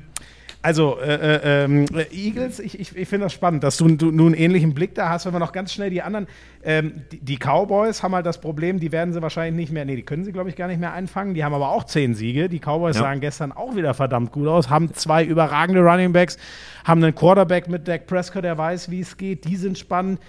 also, 0.63 0.99
äh, 1.01 1.15
äh, 1.15 1.65
ähm, 1.65 1.87
äh, 1.93 2.05
Eagles, 2.15 2.61
ich, 2.61 2.79
ich, 2.79 2.97
ich 2.97 3.09
finde 3.09 3.27
das 3.27 3.33
spannend, 3.33 3.65
dass 3.65 3.77
du, 3.77 3.89
du 3.89 4.13
nun 4.13 4.27
einen 4.29 4.35
ähnlichen 4.35 4.75
Blick 4.75 4.95
da 4.95 5.09
hast, 5.09 5.27
wenn 5.27 5.33
wir 5.33 5.41
noch 5.41 5.53
ganz 5.53 5.73
schnell 5.73 5.91
die 5.91 6.03
anderen. 6.03 6.29
Ähm, 6.63 7.03
die, 7.11 7.19
die 7.19 7.37
Cowboys 7.37 8.03
haben 8.05 8.15
halt 8.15 8.27
das 8.27 8.41
Problem, 8.41 8.79
die 8.79 8.93
werden 8.93 9.13
sie 9.13 9.21
wahrscheinlich 9.21 9.57
nicht 9.57 9.73
mehr, 9.73 9.85
nee, 9.85 9.97
die 9.97 10.05
können 10.05 10.25
sie, 10.25 10.31
glaube 10.33 10.51
ich, 10.51 10.57
gar 10.57 10.69
nicht 10.69 10.79
mehr 10.79 10.93
einfangen. 10.93 11.35
Die 11.35 11.43
haben 11.43 11.53
aber 11.53 11.71
auch 11.71 11.83
zehn 11.85 12.15
Siege. 12.15 12.49
Die 12.49 12.61
Cowboys 12.61 12.95
Ja. 12.97 13.03
sahen 13.03 13.21
gestern 13.21 13.51
auch 13.51 13.75
wieder 13.75 13.93
verdammt 13.93 14.31
gut 14.31 14.47
aus, 14.47 14.71
haben 14.71 14.95
zwei 14.95 15.25
überragende 15.25 15.81
Running 15.83 16.13
Backs, 16.13 16.39
haben 16.85 17.03
einen 17.03 17.15
Quarterback 17.15 17.69
mit 17.69 17.89
Dak 17.89 18.07
Prescott, 18.07 18.45
der 18.45 18.57
weiß, 18.57 18.89
wie 18.91 19.01
es 19.01 19.17
geht. 19.17 19.45
Die 19.45 19.57
sind 19.57 19.79
spannend. 19.79 20.21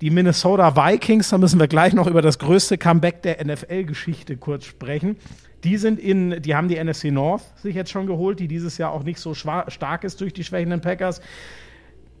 Die 0.00 0.10
Minnesota 0.10 0.74
Vikings, 0.74 1.28
da 1.28 1.38
müssen 1.38 1.60
wir 1.60 1.68
gleich 1.68 1.92
noch 1.92 2.08
über 2.08 2.22
das 2.22 2.40
größte 2.40 2.76
Comeback 2.76 3.22
der 3.22 3.44
NFL-Geschichte 3.44 4.36
kurz 4.36 4.64
sprechen. 4.64 5.16
Die 5.64 5.76
sind 5.76 6.00
in, 6.00 6.42
die 6.42 6.54
haben 6.54 6.68
die 6.68 6.82
NFC 6.82 7.04
North 7.04 7.42
sich 7.56 7.74
jetzt 7.74 7.90
schon 7.90 8.06
geholt, 8.06 8.40
die 8.40 8.48
dieses 8.48 8.78
Jahr 8.78 8.92
auch 8.92 9.04
nicht 9.04 9.18
so 9.18 9.34
stark 9.34 10.04
ist 10.04 10.20
durch 10.20 10.32
die 10.32 10.44
schwächenden 10.44 10.80
Packers. 10.80 11.20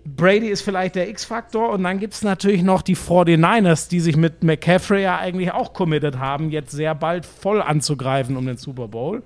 Brady 0.04 0.48
ist 0.48 0.62
vielleicht 0.62 0.96
der 0.96 1.08
X-Faktor 1.08 1.70
und 1.70 1.84
dann 1.84 1.98
gibt 1.98 2.14
es 2.14 2.22
natürlich 2.22 2.62
noch 2.62 2.82
die 2.82 2.96
49ers, 2.96 3.88
die 3.88 4.00
sich 4.00 4.16
mit 4.16 4.42
McCaffrey 4.42 5.02
ja 5.02 5.18
eigentlich 5.18 5.52
auch 5.52 5.72
committed 5.72 6.18
haben, 6.18 6.50
jetzt 6.50 6.72
sehr 6.72 6.94
bald 6.94 7.24
voll 7.24 7.62
anzugreifen 7.62 8.36
um 8.36 8.46
den 8.46 8.56
Super 8.56 8.88
Bowl. 8.88 9.22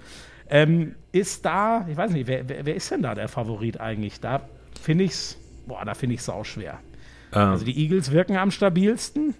Ähm, 0.48 0.94
ist 1.12 1.44
da, 1.44 1.86
ich 1.90 1.96
weiß 1.96 2.12
nicht, 2.12 2.26
wer, 2.26 2.48
wer, 2.48 2.66
wer 2.66 2.74
ist 2.74 2.90
denn 2.90 3.02
da 3.02 3.14
der 3.14 3.28
Favorit 3.28 3.80
eigentlich? 3.80 4.20
Da 4.20 4.42
finde 4.80 5.04
ich 5.04 5.12
es, 5.12 5.38
boah, 5.66 5.84
da 5.84 5.94
finde 5.94 6.14
ich 6.14 6.20
es 6.20 6.28
auch 6.28 6.44
schwer. 6.44 6.78
Ähm, 7.32 7.40
Also 7.40 7.64
die 7.64 7.76
Eagles 7.76 8.12
wirken 8.12 8.36
am 8.36 8.50
stabilsten. 8.50 9.34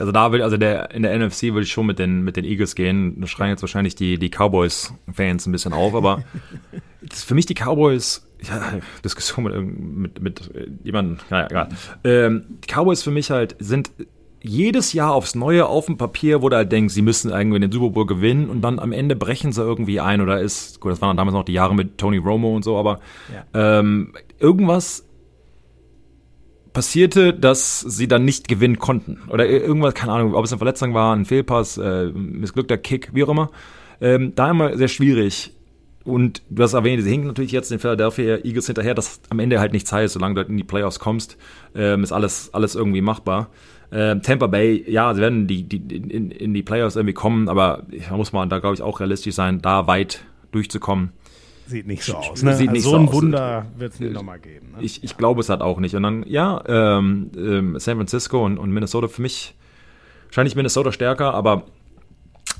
Also 0.00 0.12
da 0.12 0.32
will, 0.32 0.42
also 0.42 0.56
der 0.56 0.90
in 0.92 1.02
der 1.02 1.16
NFC 1.18 1.44
würde 1.44 1.62
ich 1.62 1.72
schon 1.72 1.86
mit 1.86 1.98
den 1.98 2.22
mit 2.22 2.36
den 2.36 2.44
Eagles 2.44 2.74
gehen. 2.74 3.20
Da 3.20 3.26
schreien 3.26 3.50
jetzt 3.50 3.62
wahrscheinlich 3.62 3.94
die 3.94 4.18
die 4.18 4.30
Cowboys-Fans 4.30 5.46
ein 5.46 5.52
bisschen 5.52 5.72
auf, 5.72 5.94
aber 5.94 6.24
für 7.12 7.34
mich 7.34 7.46
die 7.46 7.54
Cowboys. 7.54 8.26
Ja, 8.42 8.78
Diskussion 9.04 9.44
mit 9.44 10.20
mit 10.20 10.22
mit 10.22 10.50
jemandem. 10.82 11.18
Naja, 11.28 11.46
egal. 11.50 11.68
Ähm, 12.04 12.44
die 12.64 12.74
Cowboys 12.74 13.02
für 13.02 13.10
mich 13.10 13.30
halt 13.30 13.56
sind 13.58 13.90
jedes 14.42 14.92
Jahr 14.92 15.12
aufs 15.12 15.34
Neue 15.34 15.66
auf 15.66 15.86
dem 15.86 15.98
Papier, 15.98 16.42
wo 16.42 16.48
du 16.48 16.56
halt 16.56 16.72
denkst, 16.72 16.94
sie 16.94 17.02
müssen 17.02 17.30
irgendwie 17.30 17.60
den 17.60 17.70
Super 17.70 17.90
Bowl 17.90 18.06
gewinnen 18.06 18.48
und 18.48 18.62
dann 18.62 18.78
am 18.78 18.92
Ende 18.92 19.16
brechen 19.16 19.52
sie 19.52 19.60
irgendwie 19.60 20.00
ein 20.00 20.20
oder 20.20 20.40
ist, 20.40 20.80
gut, 20.80 20.92
das 20.92 21.02
waren 21.02 21.16
damals 21.16 21.34
noch 21.34 21.44
die 21.44 21.52
Jahre 21.52 21.74
mit 21.74 21.98
Tony 21.98 22.16
Romo 22.16 22.54
und 22.54 22.64
so, 22.64 22.78
aber 22.78 23.00
ähm, 23.52 24.14
irgendwas 24.38 25.04
passierte, 26.72 27.34
dass 27.34 27.80
sie 27.80 28.08
dann 28.08 28.24
nicht 28.24 28.48
gewinnen 28.48 28.78
konnten. 28.78 29.20
Oder 29.28 29.48
irgendwas, 29.48 29.94
keine 29.94 30.12
Ahnung, 30.12 30.34
ob 30.34 30.44
es 30.44 30.52
eine 30.52 30.58
Verletzung 30.58 30.94
war, 30.94 31.14
ein 31.14 31.24
Fehlpass, 31.24 31.78
äh, 31.78 32.06
missglückter 32.06 32.78
Kick, 32.78 33.10
wie 33.12 33.24
auch 33.24 33.28
immer. 33.28 33.50
Ähm, 34.00 34.32
da 34.34 34.50
immer 34.50 34.76
sehr 34.76 34.88
schwierig. 34.88 35.52
Und 36.04 36.42
du 36.48 36.62
hast 36.62 36.72
erwähnt, 36.72 37.02
sie 37.02 37.10
hinken 37.10 37.28
natürlich 37.28 37.52
jetzt 37.52 37.70
den 37.70 37.78
Philadelphia 37.78 38.38
Eagles 38.38 38.66
hinterher, 38.66 38.94
das 38.94 39.20
am 39.28 39.38
Ende 39.38 39.60
halt 39.60 39.72
nichts 39.72 39.92
heißt, 39.92 40.14
solange 40.14 40.34
du 40.34 40.38
halt 40.40 40.48
in 40.48 40.56
die 40.56 40.64
Playoffs 40.64 40.98
kommst, 40.98 41.36
ähm, 41.74 42.02
ist 42.02 42.12
alles, 42.12 42.54
alles 42.54 42.74
irgendwie 42.74 43.02
machbar. 43.02 43.50
Ähm, 43.92 44.22
Tampa 44.22 44.46
Bay, 44.46 44.84
ja, 44.88 45.12
sie 45.12 45.20
werden 45.20 45.46
die, 45.46 45.64
die, 45.64 45.76
in, 45.96 46.30
in 46.30 46.54
die 46.54 46.62
Playoffs 46.62 46.96
irgendwie 46.96 47.12
kommen, 47.12 47.48
aber 47.48 47.82
da 48.08 48.16
muss 48.16 48.32
man 48.32 48.48
da, 48.48 48.60
glaube 48.60 48.74
ich, 48.74 48.82
auch 48.82 49.00
realistisch 49.00 49.34
sein, 49.34 49.60
da 49.60 49.86
weit 49.86 50.24
durchzukommen. 50.52 51.12
Sieht 51.70 51.86
nicht 51.86 52.02
so 52.02 52.16
aus. 52.16 52.42
Ne? 52.42 52.56
Sieht 52.56 52.70
also 52.70 52.80
so 52.82 52.90
so 52.90 52.96
ein. 52.96 53.12
Wunder 53.12 53.66
wird 53.76 53.94
es 53.94 54.00
nicht 54.00 54.12
nochmal 54.12 54.40
geben. 54.40 54.72
Ne? 54.72 54.82
Ich, 54.82 55.04
ich 55.04 55.16
glaube 55.16 55.40
es 55.40 55.48
halt 55.48 55.60
auch 55.60 55.78
nicht. 55.78 55.94
Und 55.94 56.02
dann, 56.02 56.24
ja, 56.26 56.62
ähm, 56.66 57.30
ähm, 57.36 57.78
San 57.78 57.96
Francisco 57.96 58.44
und, 58.44 58.58
und 58.58 58.72
Minnesota 58.72 59.06
für 59.06 59.22
mich 59.22 59.54
wahrscheinlich 60.26 60.56
Minnesota 60.56 60.90
stärker, 60.90 61.32
aber 61.32 61.64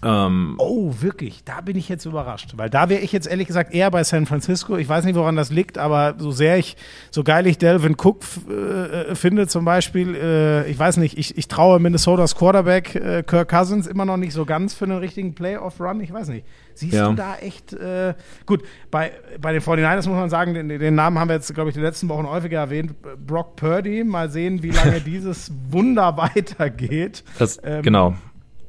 Ähm, 0.03 0.55
Oh, 0.59 0.95
wirklich? 1.01 1.45
Da 1.45 1.61
bin 1.61 1.77
ich 1.77 1.89
jetzt 1.89 2.05
überrascht. 2.07 2.53
Weil 2.57 2.71
da 2.71 2.89
wäre 2.89 3.01
ich 3.03 3.13
jetzt 3.13 3.27
ehrlich 3.27 3.47
gesagt 3.47 3.75
eher 3.75 3.91
bei 3.91 4.03
San 4.05 4.27
Francisco. 4.27 4.77
Ich 4.77 4.89
weiß 4.89 5.05
nicht, 5.05 5.15
woran 5.17 5.37
das 5.37 5.51
liegt, 5.51 5.77
aber 5.79 6.15
so 6.19 6.31
sehr 6.31 6.57
ich, 6.59 6.77
so 7.11 7.23
geil 7.23 7.47
ich 7.47 7.59
Delvin 7.59 7.97
Cook 8.03 8.21
äh, 8.49 9.15
finde 9.15 9.47
zum 9.47 9.65
Beispiel, 9.65 10.15
äh, 10.15 10.71
ich 10.71 10.79
weiß 10.79 10.97
nicht, 10.97 11.19
ich, 11.19 11.37
ich 11.37 11.49
traue 11.49 11.79
Minnesotas 11.81 12.35
Quarterback 12.35 12.95
äh, 12.95 13.23
Kirk 13.27 13.49
Cousins 13.51 13.87
immer 13.87 14.05
noch 14.05 14.17
nicht 14.17 14.33
so 14.33 14.45
ganz 14.45 14.73
für 14.75 14.85
einen 14.87 14.99
richtigen 14.99 15.35
Playoff-Run. 15.35 16.01
Ich 16.01 16.13
weiß 16.13 16.29
nicht. 16.29 16.47
Siehst 16.75 16.95
Ja. 16.95 17.09
du 17.09 17.15
da 17.15 17.37
echt, 17.37 17.75
äh, 17.75 18.15
gut, 18.47 18.63
bei, 18.91 19.13
bei 19.41 19.53
den 19.53 19.61
49ers 19.61 20.09
muss 20.09 20.17
man 20.19 20.31
sagen, 20.31 20.55
den, 20.55 20.69
den 20.69 20.95
Namen 20.95 21.19
haben 21.19 21.29
wir 21.29 21.35
jetzt, 21.35 21.53
glaube 21.55 21.69
ich, 21.69 21.75
die 21.75 21.81
letzten 21.83 22.09
Wochen 22.09 22.27
häufiger 22.27 22.59
erwähnt. 22.61 22.95
Brock 23.27 23.57
Purdy, 23.57 24.03
mal 24.05 24.31
sehen, 24.31 24.63
wie 24.63 24.71
lange 24.71 25.01
dieses 25.05 25.53
Wunder 25.69 26.17
weitergeht. 26.55 27.23
Das, 27.39 27.61
Ähm, 27.63 27.83
genau. 27.83 28.15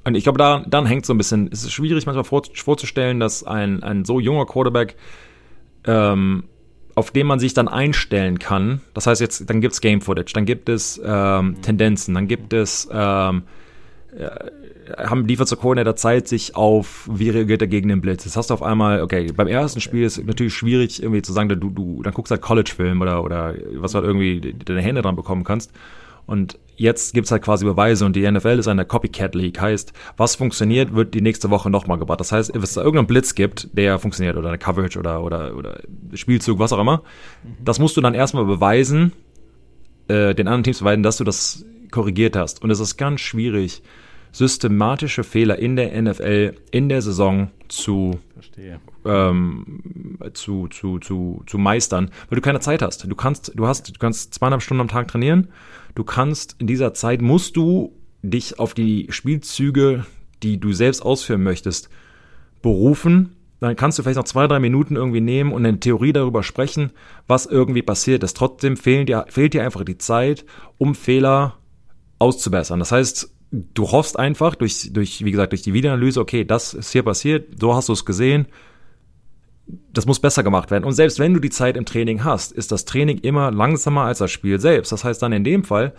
Und 0.03 0.15
ich 0.15 0.23
glaube, 0.23 0.37
da, 0.37 0.63
dann 0.67 0.85
hängt 0.85 1.05
so 1.05 1.13
ein 1.13 1.17
bisschen, 1.17 1.49
es 1.51 1.63
ist 1.63 1.73
schwierig 1.73 2.05
manchmal 2.05 2.23
vor, 2.23 2.43
vorzustellen, 2.53 3.19
dass 3.19 3.43
ein, 3.43 3.83
ein 3.83 4.03
so 4.03 4.19
junger 4.19 4.45
Quarterback, 4.45 4.95
ähm, 5.85 6.45
auf 6.95 7.11
den 7.11 7.27
man 7.27 7.39
sich 7.39 7.53
dann 7.53 7.67
einstellen 7.67 8.39
kann, 8.39 8.81
das 8.93 9.07
heißt 9.07 9.21
jetzt, 9.21 9.49
dann 9.49 9.61
gibt 9.61 9.73
es 9.73 9.81
Game 9.81 10.01
Footage, 10.01 10.33
dann 10.33 10.45
gibt 10.45 10.69
es 10.69 10.99
ähm, 11.03 11.61
Tendenzen, 11.61 12.15
dann 12.15 12.27
gibt 12.27 12.51
es, 12.53 12.89
ähm, 12.91 13.43
äh, 14.17 14.27
haben 14.97 15.25
Defensive 15.27 15.59
Coordinator 15.59 15.95
Zeit, 15.95 16.27
sich 16.27 16.55
auf, 16.55 17.07
wie 17.09 17.29
reagiert 17.29 17.61
er 17.61 17.67
gegen 17.67 17.87
den 17.87 18.01
Blitz. 18.01 18.25
Jetzt 18.25 18.35
hast 18.35 18.49
du 18.49 18.55
auf 18.55 18.63
einmal, 18.63 19.01
okay, 19.01 19.31
beim 19.33 19.47
ersten 19.47 19.79
Spiel 19.79 20.03
ist 20.03 20.23
natürlich 20.25 20.53
schwierig, 20.53 21.01
irgendwie 21.01 21.21
zu 21.21 21.31
sagen, 21.31 21.47
du, 21.47 21.69
du, 21.69 22.03
dann 22.03 22.13
guckst 22.13 22.31
halt 22.31 22.41
College-Film 22.41 23.01
oder, 23.01 23.23
oder 23.23 23.55
was 23.75 23.93
du 23.93 23.99
halt 23.99 24.07
irgendwie 24.07 24.53
deine 24.65 24.81
Hände 24.81 25.01
dran 25.01 25.15
bekommen 25.15 25.43
kannst. 25.43 25.71
Und 26.25 26.59
jetzt 26.81 27.13
gibt's 27.13 27.31
halt 27.31 27.43
quasi 27.43 27.63
Beweise 27.63 28.05
und 28.05 28.15
die 28.15 28.29
NFL 28.29 28.59
ist 28.59 28.67
eine 28.67 28.85
Copycat 28.85 29.35
League. 29.35 29.61
Heißt, 29.61 29.93
was 30.17 30.35
funktioniert, 30.35 30.93
wird 30.93 31.13
die 31.13 31.21
nächste 31.21 31.49
Woche 31.49 31.69
nochmal 31.69 31.99
gebracht. 31.99 32.19
Das 32.19 32.31
heißt, 32.31 32.53
wenn 32.53 32.61
es 32.61 32.73
da 32.73 32.81
irgendeinen 32.81 33.07
Blitz 33.07 33.35
gibt, 33.35 33.69
der 33.77 33.99
funktioniert 33.99 34.35
oder 34.35 34.49
eine 34.49 34.57
Coverage 34.57 34.99
oder, 34.99 35.23
oder, 35.23 35.55
oder 35.55 35.79
Spielzug, 36.13 36.59
was 36.59 36.73
auch 36.73 36.79
immer, 36.79 37.03
das 37.63 37.79
musst 37.79 37.95
du 37.97 38.01
dann 38.01 38.13
erstmal 38.13 38.45
beweisen, 38.45 39.13
äh, 40.07 40.33
den 40.33 40.47
anderen 40.47 40.63
Teams 40.63 40.79
beweisen, 40.79 41.03
dass 41.03 41.17
du 41.17 41.23
das 41.23 41.65
korrigiert 41.91 42.35
hast. 42.35 42.63
Und 42.63 42.71
es 42.71 42.79
ist 42.79 42.97
ganz 42.97 43.21
schwierig, 43.21 43.83
systematische 44.31 45.23
Fehler 45.23 45.59
in 45.59 45.75
der 45.75 46.01
NFL 46.01 46.55
in 46.71 46.89
der 46.89 47.01
Saison 47.01 47.51
zu 47.67 48.19
ähm, 49.05 50.17
zu, 50.33 50.67
zu, 50.67 50.99
zu, 50.99 51.43
zu 51.45 51.57
meistern, 51.57 52.11
weil 52.29 52.37
du 52.37 52.41
keine 52.41 52.59
Zeit 52.59 52.81
hast. 52.81 53.03
Du 53.03 53.15
kannst, 53.15 53.51
du 53.55 53.67
hast, 53.67 53.89
du 53.89 53.99
kannst 53.99 54.33
zweieinhalb 54.33 54.61
Stunden 54.61 54.81
am 54.81 54.87
Tag 54.87 55.07
trainieren. 55.07 55.49
Du 55.95 56.03
kannst 56.03 56.55
in 56.59 56.67
dieser 56.67 56.93
Zeit 56.93 57.21
musst 57.21 57.55
du 57.57 57.93
dich 58.21 58.59
auf 58.59 58.73
die 58.73 59.07
Spielzüge, 59.09 60.05
die 60.43 60.59
du 60.59 60.73
selbst 60.73 61.01
ausführen 61.01 61.43
möchtest, 61.43 61.89
berufen. 62.61 63.35
Dann 63.59 63.75
kannst 63.75 63.99
du 63.99 64.03
vielleicht 64.03 64.17
noch 64.17 64.23
zwei, 64.23 64.47
drei 64.47 64.59
Minuten 64.59 64.95
irgendwie 64.95 65.21
nehmen 65.21 65.51
und 65.51 65.65
in 65.65 65.79
Theorie 65.79 66.13
darüber 66.13 66.41
sprechen, 66.41 66.91
was 67.27 67.45
irgendwie 67.45 67.83
passiert 67.83 68.23
ist. 68.23 68.35
Trotzdem 68.35 68.75
fehlen 68.75 69.05
dir, 69.05 69.25
fehlt 69.29 69.53
dir 69.53 69.63
einfach 69.63 69.83
die 69.83 69.97
Zeit, 69.97 70.45
um 70.77 70.95
Fehler 70.95 71.57
auszubessern. 72.17 72.79
Das 72.79 72.91
heißt, 72.91 73.31
du 73.51 73.91
hoffst 73.91 74.17
einfach 74.17 74.55
durch, 74.55 74.91
durch, 74.93 75.23
wie 75.23 75.31
gesagt, 75.31 75.51
durch 75.51 75.61
die 75.61 75.73
Videoanalyse, 75.73 76.19
okay, 76.19 76.43
das 76.45 76.73
ist 76.73 76.91
hier 76.91 77.03
passiert, 77.03 77.59
so 77.59 77.75
hast 77.75 77.89
du 77.89 77.93
es 77.93 78.05
gesehen, 78.05 78.47
das 79.93 80.05
muss 80.05 80.19
besser 80.19 80.43
gemacht 80.43 80.71
werden. 80.71 80.83
Und 80.83 80.93
selbst 80.93 81.19
wenn 81.19 81.33
du 81.33 81.39
die 81.39 81.49
Zeit 81.49 81.77
im 81.77 81.85
Training 81.85 82.23
hast, 82.23 82.51
ist 82.51 82.71
das 82.71 82.85
Training 82.85 83.19
immer 83.19 83.51
langsamer 83.51 84.03
als 84.03 84.19
das 84.19 84.31
Spiel 84.31 84.59
selbst. 84.59 84.91
Das 84.91 85.03
heißt 85.03 85.21
dann 85.21 85.33
in 85.33 85.43
dem 85.43 85.63
Fall 85.63 85.93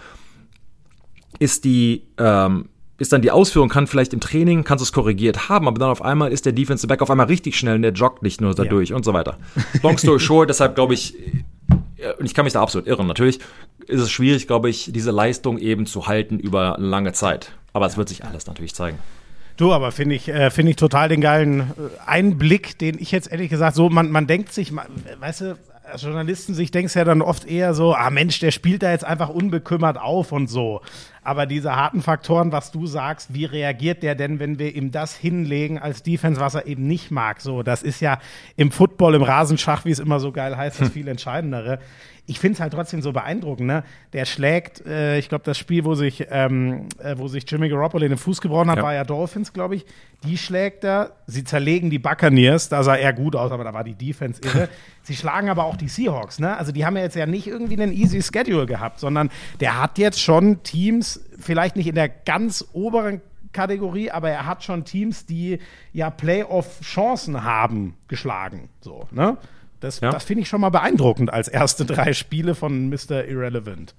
ist 1.39 1.65
die 1.65 2.07
ähm, 2.19 2.69
ist 2.99 3.12
dann 3.12 3.23
die 3.23 3.31
Ausführung, 3.31 3.69
kann 3.69 3.86
vielleicht 3.86 4.12
im 4.12 4.20
Training, 4.20 4.62
kannst 4.65 4.81
du 4.81 4.85
es 4.85 4.93
korrigiert 4.93 5.49
haben, 5.49 5.66
aber 5.66 5.78
dann 5.78 5.90
auf 5.90 6.03
einmal 6.03 6.31
ist 6.31 6.47
der 6.47 6.53
Defensive 6.53 6.86
Back 6.86 7.03
auf 7.03 7.11
einmal 7.11 7.27
richtig 7.27 7.59
schnell 7.59 7.74
und 7.77 7.82
der 7.82 7.93
joggt 7.93 8.23
nicht 8.23 8.40
nur 8.40 8.55
dadurch 8.55 8.93
und 8.93 9.05
so 9.05 9.12
weiter. 9.12 9.39
Long 9.82 9.99
story 9.99 10.20
short, 10.20 10.49
deshalb 10.49 10.77
glaube 10.77 10.94
ich, 10.94 11.16
äh, 11.97 12.12
und 12.19 12.27
ich 12.27 12.35
kann 12.35 12.44
mich 12.44 12.53
da 12.53 12.62
absolut 12.62 12.86
irren, 12.86 13.07
natürlich 13.07 13.40
ist 13.89 14.01
es 14.01 14.11
schwierig, 14.11 14.47
glaube 14.47 14.70
ich, 14.70 14.90
diese 14.93 15.11
Leistung 15.11 15.59
eben 15.59 15.86
zu 15.86 16.07
halten 16.07 16.39
über 16.39 16.77
lange 16.78 17.12
Zeit. 17.12 17.53
Aber 17.73 17.86
es 17.86 17.97
wird 17.97 18.09
sich 18.09 18.24
alles 18.24 18.47
natürlich 18.47 18.74
zeigen. 18.74 18.99
Du, 19.63 19.73
aber 19.73 19.93
finde 19.93 20.17
ich, 20.17 20.29
äh, 20.29 20.51
finde 20.51 20.71
ich 20.71 20.77
total 20.77 21.09
den 21.09 21.21
geilen 21.21 21.61
äh, 21.61 21.65
Einblick, 22.05 22.79
den 22.79 22.99
ich 22.99 23.13
jetzt 23.13 23.31
ehrlich 23.31 23.49
gesagt 23.49 23.77
so, 23.77 23.89
man, 23.91 24.11
man 24.11 24.27
denkt 24.27 24.53
sich, 24.53 24.73
man, 24.73 24.87
weißt 25.21 25.41
du, 25.43 25.59
als 25.85 26.03
Journalisten 26.03 26.55
sich 26.55 26.73
denkst 26.73 26.97
ja 26.97 27.05
dann 27.05 27.23
oft 27.23 27.47
eher 27.47 27.73
so, 27.73 27.95
ah 27.95 28.11
Mensch, 28.11 28.41
der 28.41 28.51
spielt 28.51 28.83
da 28.83 28.91
jetzt 28.91 29.05
einfach 29.05 29.29
unbekümmert 29.29 29.99
auf 29.99 30.33
und 30.33 30.49
so. 30.49 30.81
Aber 31.23 31.47
diese 31.47 31.77
harten 31.77 32.03
Faktoren, 32.03 32.51
was 32.51 32.73
du 32.73 32.89
sagst, 32.89 33.35
wie 33.35 33.45
reagiert 33.45 34.03
der 34.03 34.17
denn, 34.17 34.41
wenn 34.41 34.59
wir 34.59 34.75
ihm 34.75 34.91
das 34.91 35.15
hinlegen 35.15 35.79
als 35.79 36.03
Defense, 36.03 36.41
was 36.41 36.57
er 36.57 36.67
eben 36.67 36.89
nicht 36.89 37.13
mag? 37.13 37.41
So, 37.41 37.63
das 37.63 37.85
ist 37.85 38.01
ja 38.01 38.19
im 38.57 38.73
Football, 38.73 39.15
im 39.15 39.23
Rasenschach, 39.23 39.85
wie 39.85 39.93
es 39.93 40.01
immer 40.01 40.19
so 40.19 40.33
geil 40.33 40.57
heißt, 40.57 40.81
das 40.81 40.89
viel 40.93 41.07
entscheidendere. 41.07 41.79
Ich 42.27 42.39
finde 42.39 42.55
es 42.55 42.61
halt 42.61 42.73
trotzdem 42.73 43.03
so 43.03 43.12
beeindruckend, 43.12 43.66
ne? 43.66 43.82
Der 44.12 44.24
schlägt, 44.27 44.86
äh, 44.86 45.19
ich 45.19 45.28
glaube, 45.28 45.43
das 45.44 45.59
Spiel, 45.59 45.85
wo 45.85 45.94
sich, 45.97 46.24
ähm, 46.31 46.86
äh, 47.03 47.16
wo 47.19 47.27
sich 47.27 47.44
Jimmy 47.51 47.69
Garoppolo 47.69 48.07
den 48.07 48.16
Fuß 48.16 48.40
gebrochen 48.40 48.70
hat, 48.70 48.77
Ja. 48.77 48.82
war 48.85 48.94
ja 48.94 49.03
Dolphins, 49.05 49.53
glaube 49.53 49.74
ich. 49.74 49.85
Die 50.23 50.39
schlägt 50.39 50.85
er, 50.85 51.16
sie 51.27 51.43
zerlegen 51.43 51.90
die 51.90 51.99
Buccaneers, 51.99 52.69
da 52.69 52.85
sah 52.85 52.94
er 52.94 53.12
gut 53.12 53.35
aus, 53.35 53.51
aber 53.51 53.65
da 53.65 53.74
war 53.74 53.82
die 53.82 53.97
Defense 53.97 54.40
irre. 54.44 54.69
sie 55.03 55.16
schlagen 55.16 55.49
aber 55.51 55.65
auch 55.65 55.77
die 55.77 55.89
Seahawks, 55.89 56.39
ne? 56.39 56.57
Also 56.57 56.70
die 56.70 56.86
haben 56.86 56.97
ja 56.97 57.03
jetzt 57.03 57.16
ja 57.16 57.27
nicht 57.27 57.49
irgendwie 57.49 57.74
einen 57.82 57.93
easy 57.93 58.23
Schedule 58.23 58.66
gehabt, 58.66 59.01
sondern 59.01 59.28
der 59.61 59.82
hat 59.82 59.99
jetzt 59.99 60.20
schon 60.20 60.62
Teams, 60.62 61.20
vielleicht 61.40 61.74
nicht 61.74 61.89
in 61.89 61.97
der 61.97 62.09
ganz 62.09 62.65
oberen 62.73 63.20
Kategorie, 63.53 64.12
aber 64.12 64.31
er 64.31 64.47
hat 64.47 64.62
schon 64.62 64.85
Teams, 64.85 65.27
die 65.27 65.59
ja 65.93 66.09
Playoff-Chancen 66.09 67.44
haben, 67.44 67.97
geschlagen. 68.09 68.69
So, 68.81 69.07
ne? 69.11 69.36
Das, 69.83 70.01
Ja. 70.01 70.11
das 70.11 70.25
finde 70.25 70.43
ich 70.43 70.49
schon 70.49 70.61
mal 70.61 70.71
beeindruckend 70.71 71.33
als 71.33 71.49
erste 71.49 71.85
drei 71.85 72.13
Spiele 72.15 72.55
von 72.55 72.89
Mr. 72.89 73.27
Irrelevant. 73.27 73.95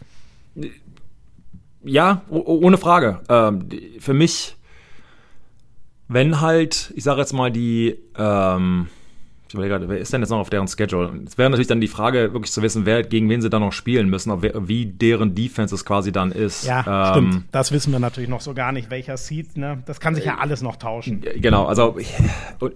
Ja, 1.84 2.22
ohne 2.30 2.77
Frage. 2.77 3.19
Ähm, 3.30 3.68
für 3.99 4.14
mich, 4.14 4.55
wenn 6.07 6.39
halt, 6.41 6.91
ich 6.95 7.03
sage 7.03 7.19
jetzt 7.19 7.34
mal 7.34 7.51
die, 7.51 7.99
ähm, 8.18 8.88
ich 9.53 9.55
überlege 9.55 9.73
gerade, 9.75 9.88
wer 9.88 9.99
ist 9.99 10.11
denn 10.11 10.21
jetzt 10.21 10.31
noch 10.31 10.39
auf 10.39 10.49
deren 10.49 10.67
Schedule? 10.67 11.11
Es 11.27 11.38
wäre 11.38 11.47
natürlich 11.47 11.67
dann 11.67 11.80
die 11.80 11.88
Frage, 11.88 12.34
wirklich 12.34 12.51
zu 12.51 12.63
wissen, 12.63 12.88
wer 12.88 13.03
gegen 13.03 13.30
wen 13.30 13.39
sie 13.39 13.51
dann 13.51 13.61
noch 13.61 13.71
spielen 13.71 14.09
müssen, 14.09 14.31
ob 14.31 14.41
wie 14.67 14.88
deren 14.88 15.35
Defense 15.35 15.75
es 15.75 15.85
quasi 15.85 16.11
dann 16.11 16.31
ist. 16.31 16.65
Ja, 16.65 17.13
ähm, 17.15 17.30
stimmt. 17.31 17.45
Das 17.51 17.71
wissen 17.71 17.91
wir 17.91 17.99
natürlich 17.99 18.31
noch 18.31 18.41
so 18.41 18.55
gar 18.55 18.71
nicht, 18.71 18.89
welcher 18.89 19.15
Seed, 19.15 19.55
ne? 19.55 19.84
Das 19.85 19.99
kann 19.99 20.15
sich 20.15 20.25
ja 20.25 20.39
alles 20.39 20.63
noch 20.63 20.77
tauschen. 20.77 21.21
Genau, 21.35 21.65
also 21.65 21.95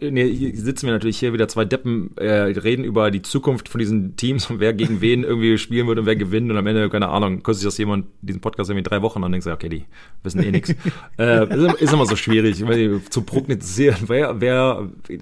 nee, 0.01 0.31
hier 0.31 0.55
sitzen 0.55 0.85
wir 0.85 0.93
natürlich 0.93 1.17
hier 1.17 1.33
wieder 1.33 1.47
zwei 1.47 1.65
Deppen, 1.65 2.15
äh, 2.17 2.29
reden 2.29 2.83
über 2.83 3.09
die 3.09 3.23
Zukunft 3.23 3.69
von 3.69 3.79
diesen 3.79 4.15
Teams 4.15 4.47
und 4.51 4.59
wer 4.59 4.73
gegen 4.73 5.01
wen 5.01 5.23
irgendwie 5.23 5.57
spielen 5.57 5.87
wird 5.87 5.97
und 5.97 6.05
wer 6.05 6.15
gewinnt 6.15 6.51
und 6.51 6.57
am 6.57 6.67
Ende, 6.67 6.87
keine 6.91 7.07
Ahnung, 7.09 7.41
guckt 7.41 7.55
sich 7.57 7.65
das 7.65 7.79
jemand, 7.79 8.05
diesen 8.21 8.39
Podcast 8.39 8.69
irgendwie 8.69 8.87
drei 8.87 9.01
Wochen 9.01 9.17
an 9.19 9.23
und 9.25 9.31
denkt 9.31 9.45
sich, 9.45 9.53
okay, 9.53 9.69
die 9.69 9.85
wissen 10.21 10.43
eh 10.43 10.51
nichts. 10.51 10.75
äh, 11.17 11.43
ist, 11.43 11.51
immer- 11.55 11.81
ist 11.81 11.93
immer 11.93 12.05
so 12.05 12.15
schwierig, 12.15 12.63
zu 13.09 13.21
prognostizieren, 13.23 13.97
wer, 14.07 14.39
wer 14.39 14.89
äh, 15.09 15.17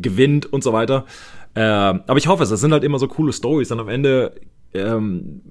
gewinnt 0.00 0.46
und 0.52 0.62
so 0.64 0.72
weiter. 0.72 0.85
Äh, 1.54 1.60
aber 1.60 2.16
ich 2.16 2.26
hoffe 2.26 2.42
es, 2.42 2.50
das 2.50 2.60
sind 2.60 2.72
halt 2.72 2.84
immer 2.84 2.98
so 2.98 3.08
coole 3.08 3.32
Stories. 3.32 3.68
Dann 3.68 3.80
am 3.80 3.88
Ende 3.88 4.34
ähm, 4.74 5.42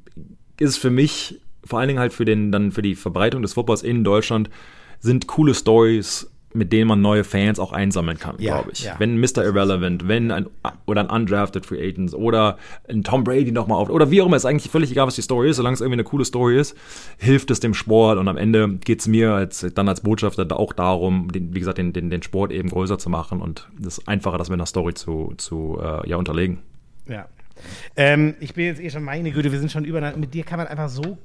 ist 0.60 0.72
es 0.72 0.78
für 0.78 0.92
mich, 0.92 1.42
vor 1.64 1.80
allen 1.80 1.88
Dingen 1.88 2.00
halt 2.00 2.14
für 2.14 2.26
den, 2.26 2.52
dann 2.52 2.72
für 2.72 2.82
die 2.82 2.96
Verbreitung 2.96 3.42
des 3.42 3.54
Footballs 3.54 3.84
in 3.84 4.04
Deutschland, 4.04 4.50
sind 5.00 5.28
coole 5.28 5.54
Stories, 5.54 6.32
mit 6.56 6.74
denen 6.74 6.88
man 6.88 7.02
neue 7.02 7.24
Fans 7.24 7.60
auch 7.60 7.72
einsammeln 7.74 8.18
kann, 8.18 8.36
Ja, 8.40 8.56
glaube 8.56 8.72
ich. 8.74 8.84
ja. 8.84 8.96
Wenn 8.98 9.20
Mr. 9.20 9.44
Irrelevant, 9.44 10.08
wenn 10.08 10.32
ein 10.32 10.48
oder 10.86 11.02
ein 11.02 11.10
undrafted 11.10 11.66
Free 11.66 11.88
Agents 11.88 12.14
oder 12.14 12.58
ein 12.90 13.04
Tom 13.04 13.24
Brady 13.24 13.52
nochmal 13.52 13.78
auf 13.80 13.90
oder 13.90 14.10
wie 14.12 14.22
auch 14.22 14.26
immer, 14.28 14.38
ist 14.38 14.46
eigentlich 14.46 14.72
völlig 14.72 14.92
egal, 14.92 15.08
was 15.08 15.16
die 15.16 15.22
Story 15.22 15.50
ist, 15.50 15.58
solange 15.58 15.74
es 15.76 15.82
irgendwie 15.82 15.96
eine 15.96 16.04
coole 16.04 16.26
Story 16.26 16.58
ist, 16.60 16.76
hilft 17.18 17.52
es 17.52 17.60
dem 17.60 17.74
Sport 17.74 18.18
und 18.18 18.28
am 18.28 18.38
Ende 18.38 18.70
geht's 18.84 19.08
mir 19.08 19.34
als 19.34 19.66
dann 19.76 19.88
als 19.90 20.02
Botschafter 20.02 20.46
auch 20.58 20.74
darum, 20.74 21.32
den, 21.32 21.54
wie 21.54 21.60
gesagt, 21.60 21.78
den, 21.78 21.94
den, 21.94 22.10
den 22.10 22.24
Sport 22.24 22.52
eben 22.52 22.70
größer 22.70 22.98
zu 22.98 23.10
machen 23.10 23.42
und 23.42 23.68
das 23.80 23.98
ist 24.00 24.08
einfacher, 24.08 24.38
das 24.38 24.50
mit 24.50 24.56
einer 24.58 24.66
Story 24.66 24.94
zu, 24.94 25.34
zu 25.38 25.80
äh, 25.82 26.10
ja, 26.10 26.18
unterlegen. 26.18 26.60
Ja. 27.08 27.28
Ähm, 27.96 28.36
ich 28.40 28.54
bin 28.54 28.66
jetzt 28.66 28.82
eh 28.82 28.90
schon, 28.90 29.04
meine 29.04 29.32
Güte, 29.32 29.52
wir 29.52 29.60
sind 29.60 29.72
schon 29.72 29.86
über. 29.86 30.02
Mit 30.18 30.34
dir 30.34 30.44
kann 30.44 30.58
man 30.58 30.68
einfach 30.68 30.90
so 30.90 31.18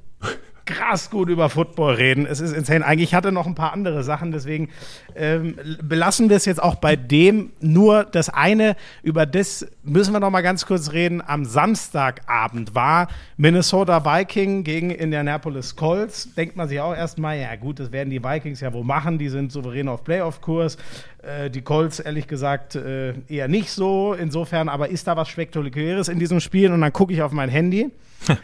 krass 0.64 1.10
gut 1.10 1.28
über 1.28 1.48
Football 1.48 1.94
reden. 1.94 2.26
Es 2.26 2.40
ist 2.40 2.52
insane. 2.52 2.84
Eigentlich 2.84 3.14
hatte 3.14 3.32
noch 3.32 3.46
ein 3.46 3.54
paar 3.54 3.72
andere 3.72 4.02
Sachen, 4.02 4.32
deswegen 4.32 4.68
ähm, 5.14 5.56
belassen 5.82 6.28
wir 6.28 6.36
es 6.36 6.44
jetzt 6.44 6.62
auch 6.62 6.76
bei 6.76 6.96
dem. 6.96 7.52
Nur 7.60 8.04
das 8.04 8.28
eine, 8.28 8.76
über 9.02 9.26
das 9.26 9.66
müssen 9.82 10.12
wir 10.12 10.20
noch 10.20 10.30
mal 10.30 10.42
ganz 10.42 10.66
kurz 10.66 10.92
reden. 10.92 11.22
Am 11.24 11.44
Samstagabend 11.44 12.74
war 12.74 13.08
Minnesota 13.36 14.04
Viking 14.04 14.64
gegen 14.64 14.90
Indianapolis 14.90 15.76
Colts. 15.76 16.34
Denkt 16.34 16.56
man 16.56 16.68
sich 16.68 16.80
auch 16.80 16.94
erstmal, 16.94 17.38
ja 17.38 17.54
gut, 17.56 17.80
das 17.80 17.92
werden 17.92 18.10
die 18.10 18.22
Vikings 18.22 18.60
ja 18.60 18.72
wohl 18.72 18.84
machen. 18.84 19.18
Die 19.18 19.28
sind 19.28 19.52
souverän 19.52 19.88
auf 19.88 20.04
Playoff-Kurs. 20.04 20.76
Äh, 21.22 21.51
die 21.51 21.62
Colts, 21.62 22.01
ehrlich 22.01 22.26
gesagt, 22.26 22.74
äh, 22.74 23.14
eher 23.28 23.48
nicht 23.48 23.70
so. 23.70 24.14
Insofern, 24.14 24.68
aber 24.68 24.88
ist 24.88 25.06
da 25.06 25.16
was 25.16 25.28
Spektakuläres 25.28 26.09
in 26.09 26.18
diesem 26.18 26.40
Spiel? 26.40 26.72
Und 26.72 26.80
dann 26.80 26.92
gucke 26.92 27.12
ich 27.12 27.22
auf 27.22 27.32
mein 27.32 27.48
Handy. 27.48 27.90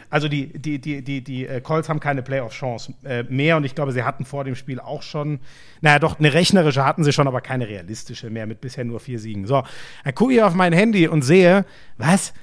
Also 0.09 0.27
die, 0.27 0.47
die, 0.47 0.79
die, 0.79 1.03
die, 1.03 1.23
die 1.23 1.45
äh, 1.45 1.61
Colts 1.61 1.87
haben 1.87 1.99
keine 1.99 2.23
Playoff-Chance 2.23 2.93
äh, 3.03 3.23
mehr 3.23 3.57
und 3.57 3.63
ich 3.63 3.75
glaube, 3.75 3.91
sie 3.91 4.03
hatten 4.03 4.25
vor 4.25 4.43
dem 4.43 4.55
Spiel 4.55 4.79
auch 4.79 5.03
schon, 5.03 5.39
naja, 5.81 5.99
doch, 5.99 6.17
eine 6.17 6.33
rechnerische 6.33 6.83
hatten 6.83 7.03
sie 7.03 7.13
schon, 7.13 7.27
aber 7.27 7.41
keine 7.41 7.67
realistische 7.67 8.31
mehr 8.31 8.47
mit 8.47 8.59
bisher 8.59 8.85
nur 8.85 8.99
vier 8.99 9.19
Siegen. 9.19 9.45
So, 9.45 9.63
dann 10.03 10.15
gucke 10.15 10.33
ich 10.33 10.41
auf 10.41 10.55
mein 10.55 10.73
Handy 10.73 11.07
und 11.07 11.21
sehe, 11.21 11.63
was? 11.97 12.33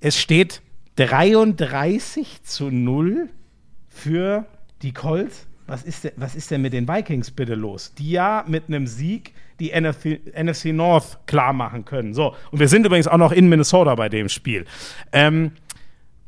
Es 0.00 0.18
steht 0.18 0.62
33 0.96 2.42
zu 2.42 2.70
0 2.70 3.28
für 3.88 4.46
die 4.80 4.92
Colts. 4.92 5.46
Was 5.66 5.82
ist, 5.82 6.04
denn, 6.04 6.12
was 6.16 6.34
ist 6.34 6.50
denn 6.50 6.62
mit 6.62 6.72
den 6.72 6.88
Vikings 6.88 7.30
bitte 7.30 7.54
los? 7.54 7.92
Die 7.98 8.12
ja 8.12 8.44
mit 8.46 8.68
einem 8.68 8.86
Sieg 8.86 9.34
die 9.60 9.72
NFC, 9.78 10.20
NFC 10.36 10.66
North 10.66 11.18
klar 11.26 11.52
machen 11.52 11.84
können. 11.84 12.14
So, 12.14 12.34
und 12.50 12.60
wir 12.60 12.68
sind 12.68 12.86
übrigens 12.86 13.08
auch 13.08 13.18
noch 13.18 13.32
in 13.32 13.48
Minnesota 13.48 13.94
bei 13.94 14.08
dem 14.08 14.28
Spiel. 14.28 14.64
Ähm, 15.12 15.52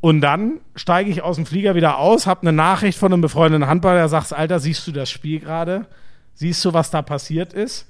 und 0.01 0.23
dann 0.23 0.61
steige 0.75 1.11
ich 1.11 1.23
aus 1.23 1.37
dem 1.37 1.47
Flieger 1.47 1.75
wieder 1.75 1.99
aus, 1.99 2.27
habe 2.27 2.43
eine 2.43 2.53
Nachricht 2.53 2.99
von 2.99 3.13
einem 3.13 3.23
befreundeten 3.23 3.67
Handballer, 3.67 3.99
der 3.99 4.09
sagt, 4.09 4.33
Alter, 4.33 4.59
siehst 4.59 4.87
du 4.87 4.93
das 4.93 5.11
Spiel 5.11 5.41
gerade? 5.41 5.87
Siehst 6.35 6.65
du, 6.65 6.73
was 6.73 6.91
da 6.91 7.03
passiert 7.03 7.53
ist? 7.53 7.87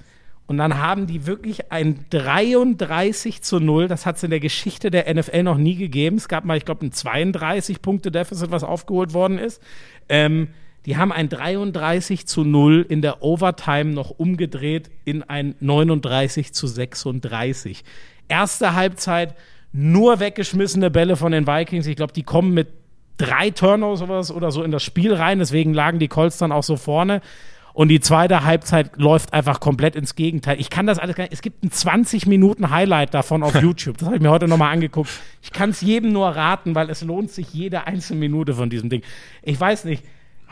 Und 0.49 0.59
dann 0.59 0.79
haben 0.79 1.07
die 1.07 1.27
wirklich 1.27 1.71
ein 1.71 2.07
33 2.11 3.43
zu 3.43 3.61
0. 3.61 3.87
Das 3.87 4.05
hat 4.05 4.17
es 4.17 4.25
in 4.25 4.31
der 4.31 4.41
Geschichte 4.41 4.91
der 4.91 5.15
NFL 5.15 5.45
noch 5.45 5.57
nie 5.57 5.77
gegeben. 5.77 6.17
Es 6.17 6.27
gab 6.27 6.45
mal, 6.45 6.57
ich 6.57 6.65
glaube, 6.65 6.85
ein 6.85 6.91
32-Punkte-Deficit, 6.91 8.51
was 8.51 8.65
aufgeholt 8.65 9.15
worden 9.15 9.39
ist. 9.39 9.63
Ähm, 10.09 10.49
die 10.87 10.97
haben 10.97 11.13
ein 11.13 11.29
33 11.29 12.27
zu 12.27 12.45
0 12.45 12.87
in 12.89 13.03
der 13.03 13.23
Overtime 13.23 13.93
noch 13.93 14.11
umgedreht 14.11 14.91
in 15.05 15.23
ein 15.23 15.55
39 15.61 16.53
zu 16.53 16.67
36. 16.67 17.85
Erste 18.29 18.75
Halbzeit 18.75 19.35
nur 19.73 20.21
weggeschmissene 20.21 20.91
Bälle 20.91 21.17
von 21.17 21.33
den 21.33 21.47
Vikings. 21.47 21.87
Ich 21.87 21.97
glaube, 21.97 22.13
die 22.13 22.23
kommen 22.23 22.55
mit 22.55 22.69
drei 23.19 23.51
Turnovers 23.51 24.33
oder 24.33 24.51
so 24.51 24.63
in 24.63 24.71
das 24.71 24.83
Spiel 24.83 25.13
rein. 25.15 25.39
Deswegen 25.39 25.75
lagen 25.75 25.99
die 25.99 26.09
Colts 26.09 26.39
dann 26.39 26.53
auch 26.53 26.63
so 26.63 26.77
vorne. 26.77 27.21
Und 27.73 27.89
die 27.89 28.01
zweite 28.01 28.45
Halbzeit 28.45 28.97
läuft 28.97 29.33
einfach 29.33 29.61
komplett 29.61 29.95
ins 29.95 30.17
Gegenteil. 30.17 30.59
Ich 30.59 30.71
kann 30.71 30.87
das 30.87 30.99
alles 30.99 31.15
gar 31.15 31.25
nicht. 31.25 31.33
Es 31.33 31.43
gibt 31.43 31.63
ein 31.63 31.71
20 31.71 32.27
Minuten 32.27 32.71
Highlight 32.71 33.15
davon 33.15 33.43
auf 33.43 33.55
YouTube. 33.63 33.99
Das 33.99 34.07
habe 34.07 34.17
ich 34.17 34.23
mir 34.23 34.31
heute 34.31 34.49
nochmal 34.49 34.73
angeguckt. 34.73 35.11
Ich 35.43 35.53
kann 35.53 35.71
es 35.71 35.81
jedem 35.81 36.13
nur 36.13 36.29
raten, 36.29 36.75
weil 36.75 36.91
es 36.91 37.03
lohnt 37.03 37.31
sich 37.31 37.53
jede 37.53 37.87
einzelne 37.87 38.19
Minute 38.19 38.55
von 38.55 38.71
diesem 38.71 38.91
Ding. 38.91 39.03
Ich 39.43 39.61
weiß 39.61 39.85
nicht. 39.85 40.03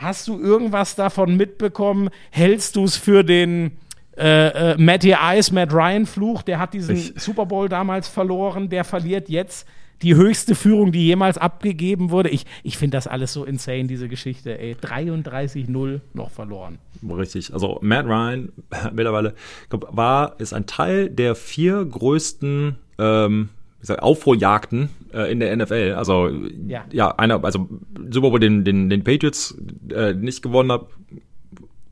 Hast 0.01 0.29
du 0.29 0.39
irgendwas 0.39 0.95
davon 0.95 1.35
mitbekommen? 1.35 2.09
Hältst 2.31 2.77
du 2.77 2.85
es 2.85 2.95
für 2.95 3.23
den 3.23 3.71
äh, 4.17 4.71
äh, 4.71 4.77
Matty 4.77 5.13
Ice, 5.35 5.53
Matt 5.53 5.73
Ryan 5.73 6.05
Fluch? 6.05 6.41
Der 6.41 6.57
hat 6.57 6.73
diesen 6.73 6.95
Ich- 6.95 7.13
Super 7.17 7.45
Bowl 7.45 7.67
damals 7.67 8.07
verloren. 8.07 8.69
Der 8.69 8.85
verliert 8.85 9.27
jetzt 9.27 9.67
die 10.01 10.15
höchste 10.15 10.55
Führung, 10.55 10.93
die 10.93 11.05
jemals 11.05 11.37
abgegeben 11.37 12.11
wurde. 12.11 12.29
Ich, 12.29 12.45
ich 12.63 12.77
finde 12.77 12.95
das 12.95 13.07
alles 13.07 13.33
so 13.33 13.43
insane, 13.43 13.87
diese 13.87 14.07
Geschichte. 14.07 14.57
Ey, 14.57 14.75
33-0 14.81 15.99
noch 16.13 16.31
verloren. 16.31 16.79
Richtig. 17.03 17.51
Also 17.53 17.79
Matt 17.81 18.05
Ryan 18.05 18.53
mittlerweile 18.93 19.35
glaub, 19.69 19.89
war 19.91 20.39
ist 20.39 20.53
ein 20.53 20.65
Teil 20.65 21.09
der 21.09 21.35
vier 21.35 21.83
größten 21.83 22.77
ähm, 22.97 23.49
wie 23.79 23.81
gesagt, 23.81 24.01
Aufholjagden 24.03 24.89
äh, 25.13 25.31
in 25.31 25.39
der 25.39 25.55
NFL. 25.55 25.95
Also 25.97 26.29
Ja. 26.67 26.85
ja, 26.91 27.15
einer, 27.17 27.43
also 27.43 27.69
Super 28.09 28.29
Bowl 28.29 28.39
den 28.39 28.63
den 28.63 28.89
den 28.89 29.03
Patriots 29.03 29.57
äh, 29.93 30.13
nicht 30.13 30.41
gewonnen 30.41 30.71
hat. 30.71 30.87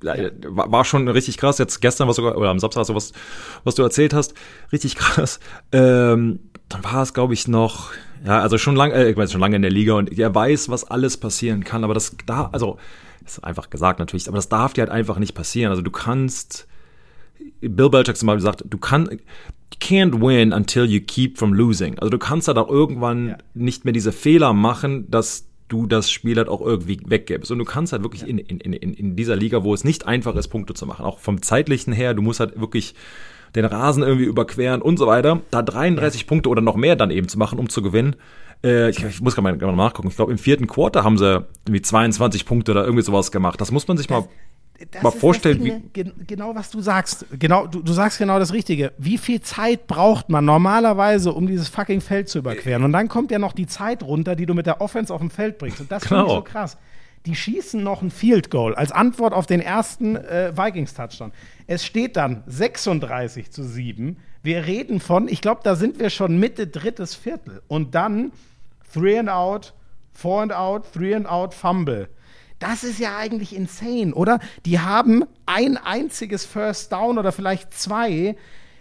äh, 0.04 0.32
War, 0.48 0.72
war 0.72 0.86
schon 0.86 1.08
richtig 1.08 1.38
krass. 1.38 1.58
Jetzt 1.58 1.80
gestern 1.82 2.08
was 2.08 2.18
sogar 2.18 2.38
oder 2.38 2.50
am 2.50 2.60
Samstag 2.60 2.86
so 2.86 2.96
was, 2.96 3.14
was 3.64 3.76
du 3.76 3.84
erzählt 3.84 4.14
hast, 4.14 4.34
richtig 4.72 4.96
krass. 4.96 5.40
Ähm, 5.72 6.40
dann 6.70 6.84
war 6.84 7.02
es, 7.02 7.14
glaube 7.14 7.34
ich, 7.34 7.48
noch, 7.48 7.92
ja, 8.26 8.40
also 8.42 8.58
schon 8.58 8.76
lange, 8.76 8.94
äh, 8.94 9.10
ich 9.12 9.16
weiß 9.18 9.32
schon 9.32 9.40
lange 9.42 9.56
in 9.56 9.62
der 9.62 9.72
Liga 9.72 9.94
und 9.94 10.18
er 10.20 10.36
weiß, 10.36 10.68
was 10.70 10.84
alles 10.84 11.16
passieren 11.18 11.64
kann. 11.64 11.84
Aber 11.86 11.94
das 11.94 12.16
da, 12.26 12.50
also 12.52 12.78
ist 13.26 13.44
einfach 13.44 13.70
gesagt 13.70 14.00
natürlich, 14.00 14.28
aber 14.28 14.38
das 14.38 14.50
darf 14.50 14.74
dir 14.74 14.82
halt 14.82 14.92
einfach 14.92 15.18
nicht 15.20 15.34
passieren. 15.34 15.70
Also 15.70 15.82
du 15.82 15.92
kannst, 15.92 16.68
Bill 17.62 17.90
Belichick 17.90 18.18
zum 18.18 18.28
Beispiel 18.28 18.42
sagt, 18.42 18.64
du 18.66 18.78
kannst, 18.78 19.12
can't 19.80 20.22
win 20.22 20.54
until 20.54 20.86
you 20.86 21.00
keep 21.02 21.38
from 21.38 21.54
losing. 21.54 21.98
Also 22.00 22.10
du 22.10 22.18
kannst 22.18 22.48
halt 22.48 22.58
auch 22.58 22.70
irgendwann 22.70 23.30
Ja. 23.30 23.38
nicht 23.54 23.86
mehr 23.86 23.94
diese 23.94 24.12
Fehler 24.12 24.54
machen, 24.54 25.10
dass 25.10 25.48
du 25.68 25.86
das 25.86 26.10
Spiel 26.10 26.38
halt 26.38 26.48
auch 26.48 26.62
irgendwie 26.62 27.00
weggibst. 27.06 27.52
Und 27.52 27.60
du 27.60 27.66
kannst 27.66 27.92
halt 27.92 28.02
wirklich 28.04 28.26
in, 28.28 28.38
in, 28.38 28.60
in, 28.60 28.74
in 28.74 29.16
dieser 29.16 29.36
Liga, 29.36 29.64
wo 29.64 29.74
es 29.74 29.84
nicht 29.84 30.08
einfach 30.08 30.36
ist, 30.36 30.48
Punkte 30.48 30.74
zu 30.74 30.86
machen, 30.86 31.06
auch 31.06 31.20
vom 31.20 31.42
zeitlichen 31.42 31.92
her, 31.94 32.14
du 32.14 32.22
musst 32.22 32.40
halt 32.40 32.60
wirklich 32.60 32.96
den 33.56 33.66
Rasen 33.66 34.04
irgendwie 34.04 34.26
überqueren 34.26 34.82
und 34.82 34.98
so 34.98 35.08
weiter, 35.08 35.42
da 35.52 35.62
33 35.62 36.28
Punkte 36.28 36.50
oder 36.50 36.62
noch 36.62 36.76
mehr 36.76 36.96
dann 36.96 37.12
eben 37.12 37.28
zu 37.28 37.38
machen, 37.38 37.60
um 37.60 37.70
zu 37.70 37.82
gewinnen. 37.82 38.16
Äh, 38.64 38.90
ich, 38.90 39.04
ich 39.04 39.22
muss 39.22 39.36
gerade 39.36 39.58
mal, 39.58 39.76
mal 39.76 39.76
nachgucken. 39.76 40.08
Ich 40.10 40.16
glaube, 40.16 40.32
im 40.32 40.38
vierten 40.38 40.68
Quarter 40.68 41.04
haben 41.04 41.18
sie 41.18 41.46
irgendwie 41.66 41.82
22 41.82 42.46
Punkte 42.46 42.72
oder 42.72 42.84
irgendwie 42.86 43.04
sowas 43.04 43.32
gemacht. 43.32 43.60
Das 43.60 43.72
muss 43.72 43.88
man 43.88 43.98
sich 43.98 44.10
mal 44.10 44.28
Das 44.92 45.02
mal 45.04 45.12
vorstellen, 45.12 45.64
Ding? 45.64 45.90
Gen- 45.94 46.14
genau 46.28 46.54
was 46.56 46.70
du 46.70 46.82
sagst. 46.82 47.26
Genau, 47.40 47.66
du, 47.68 47.82
du 47.82 47.94
sagst 47.94 48.18
genau 48.20 48.38
das 48.40 48.54
Richtige. 48.54 48.94
Wie 48.98 49.18
viel 49.18 49.42
Zeit 49.42 49.88
braucht 49.88 50.30
man 50.30 50.46
normalerweise, 50.46 51.34
um 51.34 51.48
dieses 51.48 51.68
fucking 51.68 52.02
Feld 52.02 52.30
zu 52.30 52.40
überqueren? 52.40 52.84
Und 52.84 52.94
dann 52.94 53.08
kommt 53.08 53.32
ja 53.32 53.40
noch 53.40 53.54
die 53.54 53.66
Zeit 53.68 54.04
runter, 54.04 54.36
die 54.36 54.46
du 54.46 54.54
mit 54.54 54.66
der 54.68 54.80
Offense 54.82 55.14
auf 55.14 55.20
dem 55.22 55.30
Feld 55.32 55.58
bringst. 55.58 55.80
Und 55.82 55.92
das 55.92 56.06
finde 56.08 56.22
ich 56.24 56.28
Genau. 56.28 56.36
so 56.40 56.44
krass. 56.44 56.78
Die 57.26 57.36
schießen 57.36 57.84
noch 57.84 58.02
ein 58.02 58.12
Field 58.12 58.52
Goal 58.52 58.76
als 58.76 58.92
Antwort 58.92 59.34
auf 59.34 59.48
den 59.48 59.60
ersten 59.60 60.16
äh, 60.16 60.54
Vikings-Touchdown. 60.56 61.32
Es 61.66 61.84
steht 61.86 62.16
dann 62.16 62.44
36 62.46 63.52
zu 63.52 63.64
7. 63.64 64.18
Wir 64.44 64.66
reden 64.66 65.00
von, 65.00 65.28
ich 65.28 65.42
glaube, 65.42 65.62
da 65.64 65.76
sind 65.76 66.00
wir 66.00 66.10
schon 66.10 66.38
Mitte 66.40 66.68
drittes 66.68 67.16
Viertel. 67.16 67.62
Und 67.68 67.96
dann 67.96 68.32
Three 68.94 69.18
and 69.20 69.30
out, 69.30 69.74
Four 70.14 70.44
and 70.44 70.54
out, 70.54 70.84
Three 70.94 71.14
and 71.16 71.28
out, 71.28 71.54
Fumble. 71.54 72.08
Das 72.60 72.84
ist 72.84 73.00
ja 73.00 73.18
eigentlich 73.18 73.56
insane, 73.56 74.14
oder? 74.14 74.40
Die 74.66 74.80
haben 74.80 75.24
ein 75.46 75.78
einziges 75.78 76.46
First 76.46 76.92
Down 76.92 77.18
oder 77.18 77.32
vielleicht 77.32 77.74
zwei 77.74 78.36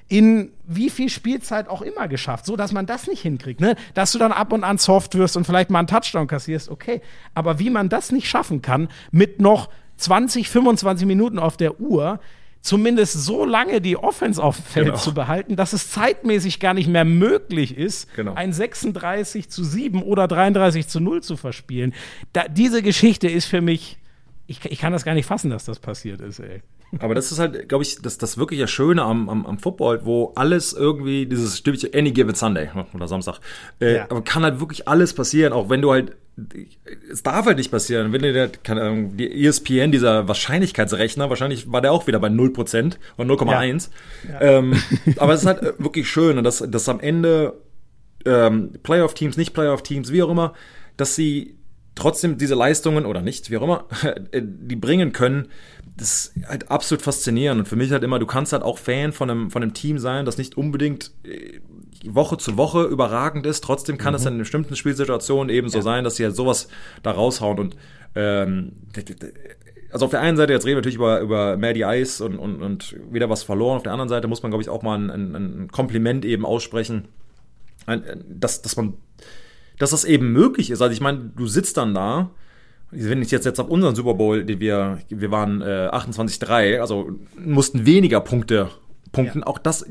in 0.09 0.53
wie 0.65 0.89
viel 0.89 1.09
Spielzeit 1.09 1.69
auch 1.69 1.83
immer 1.83 2.07
geschafft, 2.07 2.47
so 2.47 2.57
dass 2.57 2.73
man 2.73 2.87
das 2.87 3.09
nicht 3.09 3.23
hinkriegt, 3.23 3.61
ne? 3.61 3.75
Dass 3.95 4.13
du 4.13 4.19
dann 4.19 4.33
ab 4.33 4.53
und 4.53 4.63
an 4.63 4.79
soft 4.79 5.17
wirst 5.17 5.37
und 5.37 5.45
vielleicht 5.45 5.69
mal 5.69 5.81
einen 5.81 5.89
Touchdown 5.89 6.29
kassierst, 6.29 6.69
okay. 6.69 7.01
Aber 7.35 7.59
wie 7.59 7.71
man 7.71 7.89
das 7.89 8.13
nicht 8.13 8.29
schaffen 8.29 8.63
kann, 8.63 8.89
mit 9.11 9.41
noch 9.41 9.69
20, 9.97 10.49
25 10.49 11.07
Minuten 11.07 11.39
auf 11.39 11.57
der 11.57 11.81
Uhr, 11.81 12.21
zumindest 12.67 13.15
so 13.25 13.45
lange 13.45 13.81
die 13.81 13.97
Offense 13.97 14.43
auf 14.43 14.57
dem 14.57 14.65
Feld 14.65 14.87
Genau. 14.87 14.99
zu 14.99 15.15
behalten, 15.15 15.57
dass 15.57 15.73
es 15.73 15.91
zeitmäßig 15.91 16.61
gar 16.61 16.75
nicht 16.75 16.89
mehr 16.89 17.05
möglich 17.05 17.77
ist, 17.77 18.15
Genau. 18.17 18.35
ein 18.35 18.53
36 18.53 19.49
zu 19.49 19.65
7 19.65 20.03
oder 20.03 20.29
33 20.29 20.89
zu 20.89 21.01
0 21.01 21.23
zu 21.23 21.37
verspielen. 21.37 21.95
Da, 22.33 22.49
diese 22.49 22.83
Geschichte 22.83 23.29
ist 23.29 23.47
für 23.47 23.61
mich, 23.61 23.99
ich, 24.47 24.65
ich 24.65 24.79
kann 24.79 24.93
das 24.93 25.05
gar 25.05 25.15
nicht 25.15 25.27
fassen, 25.27 25.51
dass 25.51 25.65
das 25.65 25.79
passiert 25.79 26.21
ist, 26.21 26.41
ey. 26.41 26.63
Aber 27.01 27.15
das 27.17 27.33
ist 27.33 27.41
halt, 27.41 27.69
glaube 27.69 27.83
ich, 27.83 28.01
das, 28.01 28.17
das 28.17 28.39
wirklich 28.39 28.61
ja 28.61 28.69
Schöne 28.69 29.03
am, 29.03 29.29
am, 29.29 29.45
am 29.45 29.59
Football, 29.59 30.05
wo 30.05 30.33
alles 30.37 30.73
irgendwie, 30.73 31.27
dieses 31.27 31.59
Stündchen, 31.59 31.91
any 31.95 32.13
given 32.13 32.35
Sunday 32.35 32.69
oder 32.95 33.09
Samstag, 33.09 33.41
äh, 33.81 33.97
Ja. 33.97 34.05
aber 34.09 34.23
kann 34.23 34.45
halt 34.45 34.61
wirklich 34.61 34.87
alles 34.87 35.13
passieren, 35.13 35.53
auch 35.53 35.69
wenn 35.69 35.83
du 35.83 35.91
halt, 35.91 36.17
es 37.11 37.23
darf 37.23 37.47
halt 37.47 37.57
nicht 37.57 37.71
passieren, 37.71 38.13
wenn 38.13 38.21
der, 38.21 38.49
keine 38.49 38.83
Ahnung, 38.83 39.17
die 39.17 39.47
ESPN, 39.47 39.91
dieser 39.91 40.29
Wahrscheinlichkeitsrechner, 40.29 41.31
wahrscheinlich 41.31 41.73
war 41.73 41.81
der 41.81 41.93
auch 41.93 42.07
wieder 42.07 42.19
bei 42.19 42.29
0% 42.29 42.97
oder 43.17 43.35
0,1. 43.35 43.89
Ähm, 44.41 44.75
aber 45.17 45.33
es 45.33 45.41
ist 45.41 45.47
halt 45.47 45.63
äh, 45.63 45.73
wirklich 45.79 46.09
schön 46.09 46.37
und 46.37 46.45
dass, 46.45 46.59
dass 46.59 46.89
am 46.89 47.01
Ende 47.01 47.55
ähm, 48.27 48.73
Playoff-Teams, 48.83 49.39
nicht 49.39 49.55
Playoff-Teams, 49.55 50.13
wie 50.13 50.23
auch 50.23 50.29
immer, 50.29 50.53
dass 50.99 51.15
sie 51.15 51.57
trotzdem 51.95 52.37
diese 52.37 52.55
Leistungen 52.55 53.07
oder 53.07 53.23
nicht, 53.23 53.51
wie 53.51 53.57
auch 53.57 53.63
immer, 53.63 53.87
äh, 54.31 54.43
die 54.45 54.77
bringen 54.77 55.13
können, 55.13 55.49
das 55.97 56.33
ist 56.37 56.47
halt 56.47 56.71
absolut 56.71 57.01
faszinierend. 57.01 57.61
Und 57.61 57.67
für 57.67 57.77
mich 57.77 57.91
halt 57.91 58.03
immer, 58.03 58.19
du 58.19 58.27
kannst 58.27 58.53
halt 58.53 58.63
auch 58.63 58.77
Fan 58.77 59.13
von 59.13 59.31
einem, 59.31 59.51
von 59.51 59.63
einem 59.63 59.73
Team 59.73 59.99
sein, 59.99 60.27
das 60.27 60.37
nicht 60.37 60.59
unbedingt 60.59 61.13
äh, 61.25 61.61
Woche 62.15 62.39
zu 62.39 62.57
Woche 62.57 62.85
überragend 62.85 63.47
ist. 63.47 63.63
Trotzdem 63.65 63.99
kann 63.99 64.15
es 64.15 64.27
in 64.27 64.39
bestimmten 64.39 64.77
Spielsituationen 64.77 65.49
eben 65.49 65.69
so 65.69 65.81
sein, 65.81 66.05
dass 66.05 66.17
sie 66.17 66.25
halt 66.25 66.37
sowas 66.37 66.69
da 67.03 67.13
raushauen. 67.13 67.59
Und 67.59 67.77
ähm, 68.15 68.73
also 69.91 70.07
auf 70.07 70.11
der 70.11 70.21
einen 70.21 70.37
Seite, 70.37 70.53
jetzt 70.53 70.65
reden 70.65 70.77
wir 70.77 70.81
natürlich 70.81 70.97
über, 70.97 71.21
über 71.21 71.57
Maddie 71.57 71.85
Ice 71.85 72.25
und, 72.25 72.39
und, 72.39 72.63
und 72.63 72.97
wieder 73.11 73.31
was 73.31 73.43
verloren. 73.43 73.77
Auf 73.77 73.83
der 73.83 73.93
anderen 73.93 74.09
Seite 74.09 74.29
muss 74.29 74.43
man, 74.43 74.51
glaube 74.51 74.63
ich, 74.63 74.69
auch 74.69 74.83
mal 74.83 74.99
ein, 74.99 75.11
ein, 75.11 75.35
ein 75.35 75.69
Kompliment 75.73 76.25
eben 76.25 76.45
aussprechen, 76.45 77.09
ein, 77.87 78.03
dass, 78.29 78.63
dass 78.63 78.77
man 78.77 78.95
dass 79.79 79.91
das 79.91 80.05
eben 80.05 80.33
möglich 80.33 80.71
ist. 80.71 80.83
Also 80.83 80.93
ich 80.93 81.01
meine, 81.01 81.31
du 81.37 81.47
sitzt 81.47 81.77
dann 81.77 81.95
da, 81.95 82.31
wenn 82.91 83.21
ich 83.21 83.31
jetzt 83.31 83.45
jetzt 83.45 83.61
auf 83.61 83.69
unseren 83.69 83.95
Super 83.95 84.15
Bowl, 84.15 84.45
den 84.45 84.61
wir, 84.61 84.99
wir 85.09 85.31
waren 85.31 85.61
äh, 85.61 85.91
28-3, 85.93 86.79
also 86.81 87.11
mussten 87.39 87.85
weniger 87.85 88.21
Punkte 88.21 88.71
punkten. 89.17 89.45
Auch 89.45 89.59
das, 89.59 89.85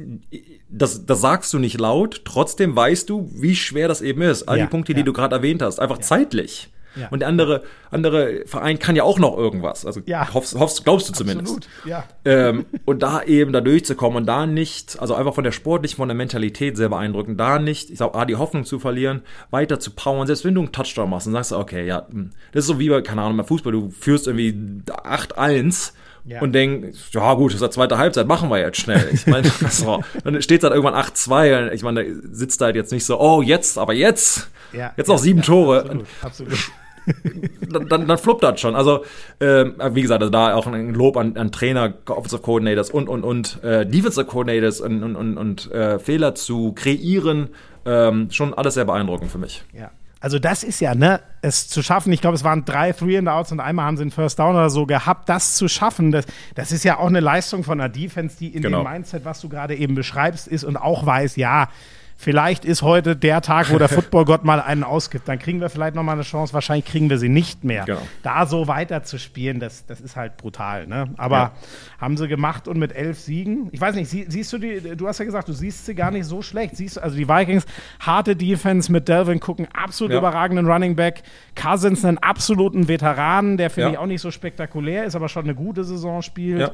das, 0.70 1.06
das 1.06 1.22
sagst 1.22 1.54
du 1.54 1.60
nicht 1.60 1.80
laut, 1.80 2.22
trotzdem 2.26 2.76
weißt 2.76 3.10
du, 3.10 3.30
wie 3.34 3.56
schwer 3.56 3.88
das 3.88 4.02
eben 4.02 4.22
ist. 4.22 4.44
All 4.44 4.58
Ja, 4.58 4.66
die 4.66 4.70
Punkte, 4.70 4.94
ja. 4.94 4.98
die 4.98 5.04
du 5.04 5.14
gerade 5.14 5.36
erwähnt 5.36 5.62
hast, 5.62 5.80
einfach 5.80 5.98
zeitlich. 6.00 6.70
Ja. 6.96 7.10
Und 7.10 7.20
der 7.20 7.28
andere, 7.28 7.64
andere 7.92 8.44
Verein 8.46 8.80
kann 8.80 8.96
ja 8.96 9.04
auch 9.04 9.20
noch 9.20 9.38
irgendwas. 9.38 9.86
Also 9.86 10.02
Ja. 10.06 10.34
hoffst, 10.34 10.56
hoffst, 10.58 10.86
glaubst 10.86 11.10
du 11.10 11.14
zumindest. 11.14 11.68
Ja. 11.86 12.06
Ähm, 12.24 12.66
und 12.86 13.04
da 13.04 13.22
eben 13.24 13.52
da 13.52 13.60
durchzukommen 13.62 14.18
und 14.20 14.26
da 14.26 14.46
nicht, 14.46 14.98
also 15.02 15.14
einfach 15.14 15.34
von 15.34 15.44
der 15.44 15.52
sportlichen, 15.52 15.98
von 15.98 16.08
der 16.08 16.16
Mentalität 16.16 16.78
sehr 16.78 16.90
beeindruckend, 16.90 17.38
da 17.40 17.60
nicht, 17.60 17.90
ich 17.90 17.98
sag, 17.98 18.16
ah, 18.16 18.26
die 18.26 18.38
Hoffnung 18.38 18.64
zu 18.64 18.80
verlieren, 18.80 19.24
weiter 19.52 19.80
zu 19.80 19.92
powern, 19.92 20.26
selbst 20.26 20.46
wenn 20.46 20.56
du 20.56 20.62
einen 20.62 20.72
Touchdown 20.72 21.10
machst, 21.10 21.28
dann 21.28 21.34
sagst 21.34 21.52
du, 21.52 21.58
okay, 21.58 21.86
ja, 21.86 22.08
hm, 22.10 22.32
das 22.54 22.64
ist 22.64 22.68
so 22.68 22.80
wie 22.80 22.90
bei, 22.90 23.02
keine 23.02 23.24
Ahnung, 23.24 23.38
beim 23.38 23.46
Fußball, 23.46 23.74
du 23.74 23.90
führst 23.90 24.28
irgendwie 24.28 24.82
8-1 24.88 25.92
Ja. 26.28 26.42
und 26.42 26.54
denkst, 26.54 26.98
ja 27.12 27.34
gut, 27.36 27.52
das 27.52 27.56
ist 27.56 27.62
der 27.62 27.72
zweite 27.72 27.98
Halbzeit, 28.00 28.28
machen 28.28 28.50
wir 28.50 28.60
jetzt 28.60 28.80
schnell. 28.80 29.10
Ich 29.14 29.28
meine, 29.28 29.48
so, 29.70 30.04
dann 30.24 30.42
steht 30.42 30.64
dann 30.64 30.74
irgendwann 30.74 30.96
8-2, 30.96 31.72
ich 31.72 31.84
meine, 31.84 32.04
da 32.04 32.10
sitzt 32.32 32.62
da 32.62 32.66
halt 32.66 32.76
jetzt 32.76 32.92
nicht 32.92 33.06
so, 33.06 33.20
oh, 33.20 33.42
jetzt, 33.44 33.78
aber 33.78 33.94
jetzt, 33.94 34.50
Ja, 34.74 34.92
jetzt 34.98 35.08
ja, 35.08 35.14
noch 35.14 35.22
sieben 35.22 35.40
ja, 35.40 35.46
Tore. 35.46 35.80
Absolut, 35.82 36.06
absolut. 36.22 36.72
dann, 37.70 37.88
dann, 37.88 38.08
dann 38.08 38.18
fluppt 38.18 38.44
das 38.44 38.60
schon. 38.60 38.76
Also, 38.76 39.06
ähm, 39.40 39.76
wie 39.92 40.02
gesagt, 40.02 40.22
also 40.22 40.32
da 40.32 40.56
auch 40.56 40.68
ein 40.68 40.94
Lob 40.94 41.18
an, 41.18 41.38
an 41.38 41.52
Trainer, 41.52 41.94
Offensive 42.08 42.42
Coordinators 42.42 42.90
und, 42.90 43.08
und, 43.08 43.24
und 43.24 43.64
äh, 43.64 43.86
Defensive 43.86 44.26
Coordinators 44.26 44.82
und, 44.82 45.04
und, 45.04 45.16
und, 45.16 45.38
und 45.38 45.72
äh, 45.72 46.00
Fehler 46.00 46.36
zu 46.36 46.74
kreieren, 46.74 47.50
ähm, 47.86 48.32
schon 48.32 48.54
alles 48.54 48.74
sehr 48.74 48.86
beeindruckend 48.86 49.32
für 49.32 49.38
mich. 49.38 49.64
Ja. 49.74 49.92
Also 50.26 50.40
das 50.40 50.64
ist 50.64 50.80
ja, 50.80 50.96
ne, 50.96 51.20
es 51.44 51.68
zu 51.68 51.84
schaffen, 51.84 52.12
ich 52.12 52.20
glaube, 52.20 52.34
es 52.34 52.44
waren 52.44 52.66
drei 52.66 52.94
Three 52.94 53.16
and 53.20 53.30
Outs 53.30 53.52
und 53.52 53.60
einmal 53.60 53.86
haben 53.86 53.96
sie 53.96 54.02
einen 54.02 54.10
First 54.10 54.40
Down 54.40 54.56
oder 54.56 54.72
so 54.72 54.88
gehabt, 54.88 55.30
das 55.30 55.54
zu 55.54 55.68
schaffen, 55.68 56.12
das, 56.12 56.26
das 56.56 56.72
ist 56.72 56.84
ja 56.84 56.98
auch 56.98 57.06
eine 57.06 57.20
Leistung 57.20 57.64
von 57.64 57.80
einer 57.80 57.90
Defense, 57.90 58.36
die 58.40 58.48
in 58.48 58.64
Genau. 58.64 58.82
dem 58.84 58.92
Mindset, 58.92 59.24
was 59.24 59.40
du 59.40 59.50
gerade 59.50 59.76
eben 59.76 59.94
beschreibst, 59.94 60.48
ist 60.48 60.64
und 60.64 60.78
auch 60.78 61.06
weiß, 61.06 61.36
ja, 61.36 61.70
vielleicht 62.18 62.64
ist 62.66 62.82
heute 62.82 63.16
der 63.16 63.42
Tag, 63.42 63.72
wo 63.72 63.78
der 63.78 63.90
Footballgott 63.90 64.44
mal 64.46 64.62
einen 64.62 64.84
ausgibt, 64.84 65.28
dann 65.28 65.38
kriegen 65.38 65.60
wir 65.62 65.70
vielleicht 65.70 65.96
nochmal 65.96 66.16
eine 66.16 66.24
Chance, 66.24 66.54
wahrscheinlich 66.54 66.86
kriegen 66.86 67.10
wir 67.10 67.18
sie 67.18 67.30
nicht 67.30 67.64
mehr. 67.64 67.86
Genau. 67.86 68.02
Da 68.24 68.46
so 68.46 68.68
weiter 68.68 69.04
zu 69.04 69.18
spielen, 69.20 69.60
das, 69.60 69.86
das 69.86 70.00
ist 70.02 70.16
halt 70.16 70.38
brutal, 70.38 70.88
ne, 70.88 71.10
aber 71.18 71.36
Ja. 71.38 71.52
haben 72.00 72.16
sie 72.18 72.28
gemacht 72.28 72.68
und 72.68 72.78
mit 72.80 72.96
elf 72.96 73.20
Siegen, 73.20 73.68
ich 73.72 73.82
weiß 73.82 73.96
nicht, 73.96 74.10
sie, 74.10 74.26
siehst 74.30 74.52
du 74.54 74.58
die, 74.58 74.96
du 74.96 75.08
hast 75.08 75.20
ja 75.20 75.26
gesagt, 75.26 75.48
du 75.50 75.54
siehst 75.54 75.86
sie 75.86 75.94
gar 75.96 76.12
nicht 76.12 76.26
so 76.26 76.42
schlecht, 76.42 76.78
siehst 76.78 76.98
du, 76.98 77.04
also 77.04 77.16
die 77.18 77.28
Vikings, 77.28 77.66
harte 78.00 78.36
Defense 78.36 78.92
mit 78.92 79.08
Delvin 79.08 79.40
Cook, 79.46 79.60
einen 79.60 79.68
absolut 79.74 80.14
Ja. 80.14 80.20
überragenden 80.20 80.66
Running 80.72 80.96
Back, 80.96 81.24
Cousins 81.62 82.06
einen 82.06 82.18
absoluten 82.20 82.88
Veteranen, 82.88 83.58
der 83.58 83.70
finde 83.70 83.88
Ja. 83.90 83.94
ich 83.94 83.98
auch 84.00 84.06
nicht 84.08 84.22
so 84.22 84.32
spektakulär 84.32 85.04
ist, 85.06 85.16
aber 85.16 85.28
schon 85.30 85.44
eine 85.44 85.56
gute 85.56 85.84
Saison 85.84 86.22
spielt. 86.22 86.72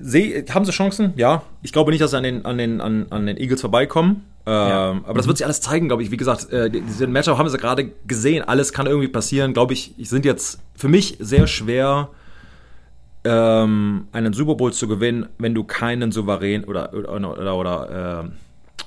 Seh, 0.00 0.44
haben 0.50 0.64
sie 0.64 0.70
Chancen? 0.72 1.12
Ja. 1.16 1.42
Ich 1.62 1.72
glaube 1.72 1.90
nicht, 1.90 2.00
dass 2.00 2.12
sie 2.12 2.16
an 2.16 2.22
den, 2.22 2.44
an 2.44 2.58
den, 2.58 2.80
an, 2.80 3.06
an 3.10 3.26
den 3.26 3.36
Eagles 3.36 3.60
vorbeikommen. 3.60 4.24
Ähm, 4.46 4.52
Ja. 4.52 4.90
Aber 5.04 5.14
das 5.14 5.26
wird 5.26 5.36
sich 5.38 5.44
alles 5.44 5.60
zeigen, 5.60 5.88
glaube 5.88 6.02
ich. 6.02 6.10
Wie 6.10 6.16
gesagt, 6.16 6.50
äh, 6.52 6.70
die- 6.70 6.80
diese 6.80 7.06
Matchup 7.06 7.36
haben 7.38 7.48
sie 7.48 7.58
gerade 7.58 7.90
gesehen. 8.06 8.42
Alles 8.44 8.72
kann 8.72 8.86
irgendwie 8.86 9.08
passieren. 9.08 9.52
Glaube 9.54 9.72
ich, 9.72 9.94
sind 9.98 10.24
jetzt 10.24 10.60
für 10.76 10.88
mich 10.88 11.16
sehr 11.20 11.46
schwer, 11.46 12.08
ähm, 13.24 14.06
einen 14.12 14.32
Super 14.32 14.54
Bowl 14.54 14.72
zu 14.72 14.86
gewinnen, 14.88 15.26
wenn 15.38 15.54
du 15.54 15.64
keinen 15.64 16.12
souverän 16.12 16.64
oder, 16.64 16.92
oder, 16.94 17.10
oder, 17.38 17.56
oder 17.56 18.20
ähm, 18.24 18.32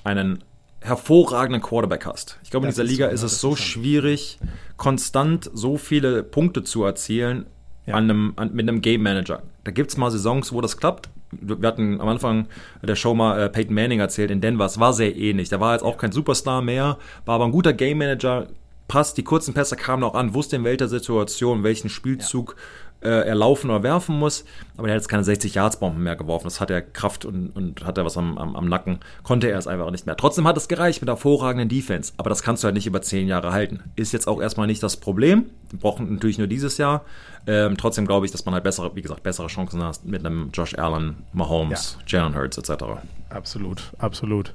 einen 0.04 0.44
hervorragenden 0.80 1.62
Quarterback 1.62 2.06
hast. 2.06 2.40
Ich 2.44 2.50
glaube, 2.50 2.66
in 2.66 2.72
dieser 2.72 2.84
ist 2.84 2.90
Liga 2.90 3.08
ist 3.08 3.22
ne? 3.22 3.28
es 3.28 3.40
so 3.40 3.54
ist 3.54 3.60
schwierig, 3.60 4.40
konstant 4.78 5.50
so 5.54 5.78
viele 5.78 6.24
Punkte 6.24 6.64
zu 6.64 6.84
erzielen 6.84 7.46
Ja. 7.86 7.96
an 7.96 8.06
einem, 8.06 8.34
an, 8.38 8.52
mit 8.54 8.68
einem 8.68 8.82
Game 8.82 9.04
Manager. 9.04 9.44
Da 9.64 9.72
gibt 9.72 9.92
es 9.92 9.98
mal 9.98 10.10
Saisons, 10.10 10.52
wo 10.52 10.62
das 10.62 10.78
klappt. 10.78 11.10
Wir 11.32 11.68
hatten 11.68 12.02
am 12.02 12.08
Anfang 12.08 12.48
der 12.82 12.96
Show 12.96 13.14
mal 13.14 13.40
äh, 13.40 13.50
Peyton 13.50 13.76
Manning 13.76 14.00
erzählt 14.00 14.32
in 14.32 14.42
Denver. 14.42 14.66
Es 14.66 14.80
war 14.80 14.94
sehr 14.94 15.16
ähnlich. 15.16 15.50
Der 15.50 15.60
war 15.60 15.74
jetzt 15.74 15.84
auch 15.84 15.98
kein 15.98 16.12
Superstar 16.12 16.62
mehr, 16.62 16.98
war 17.26 17.36
aber 17.36 17.46
ein 17.46 17.52
guter 17.52 17.74
Game 17.74 18.00
Manager. 18.00 18.48
Passt, 18.88 19.18
die 19.18 19.24
kurzen 19.24 19.54
Pässe 19.54 19.78
kamen 19.78 20.04
auch 20.04 20.16
an, 20.16 20.34
wusste 20.34 20.58
in 20.58 20.66
welcher 20.66 20.90
Situation, 20.90 21.64
welchen 21.64 21.90
Spielzug 21.90 22.58
äh, 23.02 23.28
er 23.28 23.36
laufen 23.36 23.70
oder 23.70 23.84
werfen 23.84 24.18
muss. 24.18 24.46
Aber 24.78 24.88
er 24.88 24.94
hat 24.94 25.02
jetzt 25.02 25.10
keine 25.10 25.24
60 25.24 25.56
Yards 25.56 25.78
Bomben 25.78 26.04
mehr 26.04 26.16
geworfen. 26.16 26.46
Das 26.46 26.60
hat 26.60 26.70
er 26.70 26.82
Kraft 26.82 27.26
und, 27.26 27.50
und 27.50 27.86
hat 27.86 27.98
er 27.98 28.06
was 28.06 28.18
am, 28.18 28.38
am, 28.38 28.56
am 28.56 28.68
Nacken. 28.68 29.00
Konnte 29.24 29.50
er 29.50 29.58
es 29.58 29.68
einfach 29.68 29.90
nicht 29.92 30.06
mehr. 30.06 30.16
Trotzdem 30.18 30.48
hat 30.48 30.58
es 30.58 30.68
gereicht 30.68 31.02
mit 31.02 31.10
hervorragenden 31.10 31.70
Defense. 31.70 32.14
Aber 32.18 32.30
das 32.30 32.44
kannst 32.44 32.64
du 32.64 32.66
halt 32.66 32.76
nicht 32.76 32.88
über 32.88 33.02
10 33.02 33.28
Jahre 33.28 33.52
halten. 33.52 33.82
Ist 33.96 34.14
jetzt 34.14 34.28
auch 34.28 34.42
erstmal 34.42 34.68
nicht 34.68 34.82
das 34.84 34.98
Problem. 34.98 35.46
Wir 35.70 35.80
brauchen 35.80 36.12
natürlich 36.14 36.38
nur 36.38 36.48
dieses 36.48 36.78
Jahr. 36.78 37.06
Ähm, 37.48 37.78
trotzdem 37.78 38.06
glaube 38.06 38.26
ich, 38.26 38.32
dass 38.32 38.46
man 38.46 38.54
halt 38.54 38.64
bessere, 38.64 38.96
wie 38.96 39.02
gesagt, 39.02 39.24
bessere 39.24 39.48
Chancen 39.48 39.84
hat 39.84 40.06
mit 40.06 40.26
einem 40.26 40.50
Josh 40.54 40.76
Allen, 40.78 41.24
Mahomes, 41.34 41.98
Jalen 42.06 42.36
Hurts 42.36 42.58
etc. 42.58 42.84
Absolut, 43.30 43.92
absolut. 43.98 44.54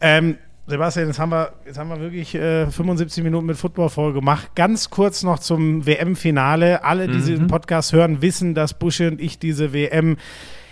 Ähm, 0.00 0.36
Sebastian, 0.68 1.06
jetzt 1.06 1.18
haben 1.18 1.30
wir, 1.30 1.52
jetzt 1.64 1.78
haben 1.78 1.88
wir 1.88 1.98
wirklich 1.98 2.34
äh, 2.34 2.70
75 2.70 3.24
Minuten 3.24 3.46
mit 3.46 3.56
Football 3.56 3.88
voll 3.88 4.12
gemacht. 4.12 4.50
Ganz 4.54 4.90
kurz 4.90 5.22
noch 5.22 5.38
zum 5.38 5.86
WM-Finale. 5.86 6.84
Alle, 6.84 7.08
die 7.08 7.14
diesen 7.14 7.46
Podcast 7.46 7.94
hören, 7.94 8.20
wissen, 8.20 8.54
dass 8.54 8.74
Busche 8.74 9.08
und 9.08 9.18
ich 9.18 9.38
diese 9.38 9.72
WM 9.72 10.18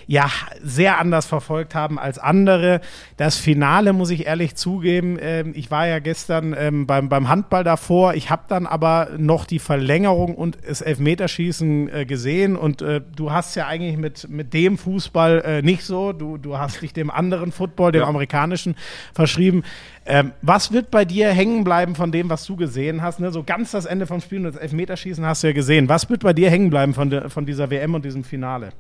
ja 0.06 0.30
sehr 0.62 0.98
anders 0.98 1.26
verfolgt 1.26 1.74
haben 1.74 1.98
als 1.98 2.18
andere. 2.18 2.80
Das 3.16 3.36
Finale 3.36 3.92
muss 3.92 4.10
ich 4.10 4.26
ehrlich 4.26 4.54
zugeben. 4.54 5.18
Ähm, 5.20 5.52
ich 5.54 5.70
war 5.70 5.86
ja 5.86 5.98
gestern 5.98 6.54
ähm, 6.56 6.86
beim, 6.86 7.08
beim 7.08 7.28
Handball 7.28 7.64
davor. 7.64 8.14
Ich 8.14 8.30
habe 8.30 8.42
dann 8.48 8.66
aber 8.66 9.08
noch 9.18 9.46
die 9.46 9.58
Verlängerung 9.58 10.34
und 10.34 10.58
das 10.66 10.80
Elfmeterschießen 10.80 11.88
äh, 11.92 12.06
gesehen. 12.06 12.56
Und 12.56 12.82
äh, 12.82 13.00
du 13.16 13.32
hast 13.32 13.56
ja 13.56 13.66
eigentlich 13.66 13.96
mit, 13.96 14.28
mit 14.28 14.54
dem 14.54 14.78
Fußball 14.78 15.42
äh, 15.44 15.62
nicht 15.62 15.82
so. 15.82 16.12
Du, 16.12 16.38
du 16.38 16.58
hast 16.58 16.82
dich 16.82 16.92
dem 16.92 17.10
anderen 17.10 17.50
Football, 17.50 17.92
dem 17.92 18.02
Ja. 18.02 18.06
amerikanischen, 18.08 18.76
verschrieben. 19.12 19.64
Ähm, 20.04 20.32
was 20.40 20.72
wird 20.72 20.92
bei 20.92 21.04
dir 21.04 21.30
hängen 21.30 21.64
bleiben 21.64 21.96
von 21.96 22.12
dem, 22.12 22.30
was 22.30 22.44
du 22.46 22.54
gesehen 22.54 23.02
hast? 23.02 23.18
Ne? 23.18 23.32
So 23.32 23.42
ganz 23.42 23.72
das 23.72 23.86
Ende 23.86 24.06
vom 24.06 24.20
Spiel 24.20 24.38
und 24.38 24.44
das 24.54 24.56
Elfmeterschießen 24.56 25.26
hast 25.26 25.42
du 25.42 25.48
ja 25.48 25.52
gesehen. 25.52 25.88
Was 25.88 26.08
wird 26.08 26.22
bei 26.22 26.32
dir 26.32 26.48
hängen 26.48 26.70
bleiben 26.70 26.94
von, 26.94 27.10
der, 27.10 27.28
von 27.28 27.44
dieser 27.44 27.70
WM 27.70 27.94
und 27.94 28.04
diesem 28.04 28.22
Finale? 28.22 28.70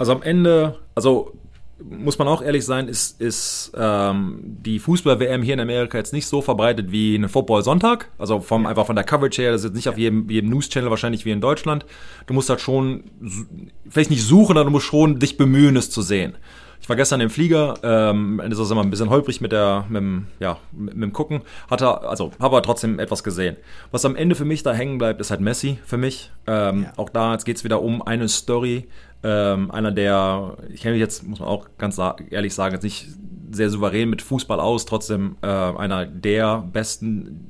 Also 0.00 0.12
am 0.12 0.22
Ende, 0.22 0.78
also 0.94 1.34
muss 1.78 2.18
man 2.18 2.26
auch 2.26 2.40
ehrlich 2.40 2.64
sein, 2.64 2.88
ist, 2.88 3.20
ist 3.20 3.72
ähm, 3.76 4.40
die 4.42 4.78
Fußball-WM 4.78 5.42
hier 5.42 5.52
in 5.52 5.60
Amerika 5.60 5.98
jetzt 5.98 6.14
nicht 6.14 6.26
so 6.26 6.40
verbreitet 6.40 6.90
wie 6.90 7.14
eine 7.14 7.28
Football-Sonntag. 7.28 8.08
Also 8.16 8.40
vom, 8.40 8.64
einfach 8.64 8.86
von 8.86 8.96
der 8.96 9.04
Coverage 9.04 9.42
her, 9.42 9.52
das 9.52 9.60
ist 9.60 9.66
jetzt 9.66 9.76
nicht 9.76 9.88
auf 9.90 9.98
jedem, 9.98 10.30
jedem 10.30 10.48
News-Channel 10.48 10.88
wahrscheinlich 10.88 11.26
wie 11.26 11.32
in 11.32 11.42
Deutschland. 11.42 11.84
Du 12.26 12.32
musst 12.32 12.48
halt 12.48 12.62
schon, 12.62 13.04
vielleicht 13.90 14.08
nicht 14.08 14.24
suchen, 14.24 14.56
aber 14.56 14.64
du 14.64 14.70
musst 14.70 14.86
schon 14.86 15.18
dich 15.18 15.36
bemühen, 15.36 15.76
es 15.76 15.90
zu 15.90 16.00
sehen. 16.00 16.34
Ich 16.82 16.88
war 16.88 16.96
gestern 16.96 17.20
im 17.20 17.28
Flieger, 17.28 17.74
ähm, 17.82 18.40
das 18.48 18.58
ist 18.58 18.70
immer 18.70 18.80
ein 18.80 18.88
bisschen 18.88 19.10
holprig 19.10 19.42
mit 19.42 19.52
der, 19.52 19.84
mit 19.90 20.00
dem, 20.00 20.26
ja, 20.38 20.56
mit, 20.72 20.94
mit 20.94 21.02
dem 21.02 21.12
Gucken, 21.12 21.42
hatte, 21.70 22.00
also 22.08 22.32
habe 22.40 22.56
aber 22.56 22.62
trotzdem 22.62 22.98
etwas 22.98 23.22
gesehen. 23.22 23.56
Was 23.90 24.06
am 24.06 24.16
Ende 24.16 24.34
für 24.34 24.46
mich 24.46 24.62
da 24.62 24.72
hängen 24.72 24.96
bleibt, 24.96 25.20
ist 25.20 25.30
halt 25.30 25.42
Messi 25.42 25.78
für 25.84 25.98
mich. 25.98 26.30
Ähm, 26.46 26.84
Ja. 26.84 26.92
Auch 26.96 27.10
da, 27.10 27.32
jetzt 27.32 27.44
geht's 27.44 27.64
wieder 27.64 27.82
um 27.82 28.00
eine 28.00 28.28
Story. 28.28 28.88
Ähm, 29.22 29.70
einer 29.70 29.92
der, 29.92 30.56
ich 30.72 30.80
kenne 30.80 30.94
mich 30.94 31.00
jetzt, 31.00 31.26
muss 31.26 31.40
man 31.40 31.48
auch 31.48 31.66
ganz 31.76 32.00
ehrlich 32.30 32.54
sagen, 32.54 32.74
jetzt 32.74 32.84
nicht 32.84 33.06
sehr 33.52 33.68
souverän 33.68 34.08
mit 34.08 34.22
Fußball 34.22 34.60
aus, 34.60 34.86
trotzdem 34.86 35.36
äh, 35.42 35.46
einer 35.46 36.06
der 36.06 36.64
besten 36.72 37.46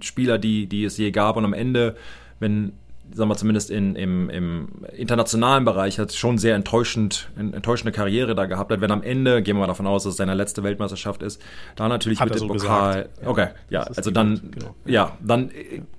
Spieler, 0.00 0.38
die, 0.38 0.66
die 0.66 0.84
es 0.84 0.98
je 0.98 1.10
gab. 1.10 1.36
Und 1.36 1.44
am 1.44 1.54
Ende, 1.54 1.96
wenn, 2.40 2.72
sagen 3.12 3.30
wir 3.30 3.36
zumindest 3.36 3.70
in, 3.70 3.96
im, 3.96 4.28
im 4.28 4.68
internationalen 4.96 5.64
Bereich, 5.64 5.98
hat 5.98 6.12
schon 6.12 6.36
sehr 6.36 6.54
enttäuschend, 6.56 7.30
en- 7.38 7.54
enttäuschende 7.54 7.90
Karriere 7.92 8.34
da 8.34 8.44
gehabt 8.44 8.70
hat. 8.70 8.80
Wenn 8.82 8.90
am 8.90 9.02
Ende, 9.02 9.42
gehen 9.42 9.56
wir 9.56 9.60
mal 9.60 9.66
davon 9.66 9.86
aus, 9.86 10.02
dass 10.02 10.12
es 10.12 10.16
seine 10.18 10.34
letzte 10.34 10.62
Weltmeisterschaft 10.62 11.22
ist, 11.22 11.40
da 11.74 11.88
natürlich 11.88 12.20
Hat 12.20 12.28
mit 12.28 12.34
dem 12.38 12.40
so 12.40 12.48
Pokal. 12.48 13.08
Ja. 13.22 13.28
Okay, 13.28 13.48
ja, 13.70 13.84
Das 13.86 13.96
also 13.98 14.10
dann, 14.10 14.50
genau. 14.50 14.74
ja, 14.84 15.16
dann 15.24 15.50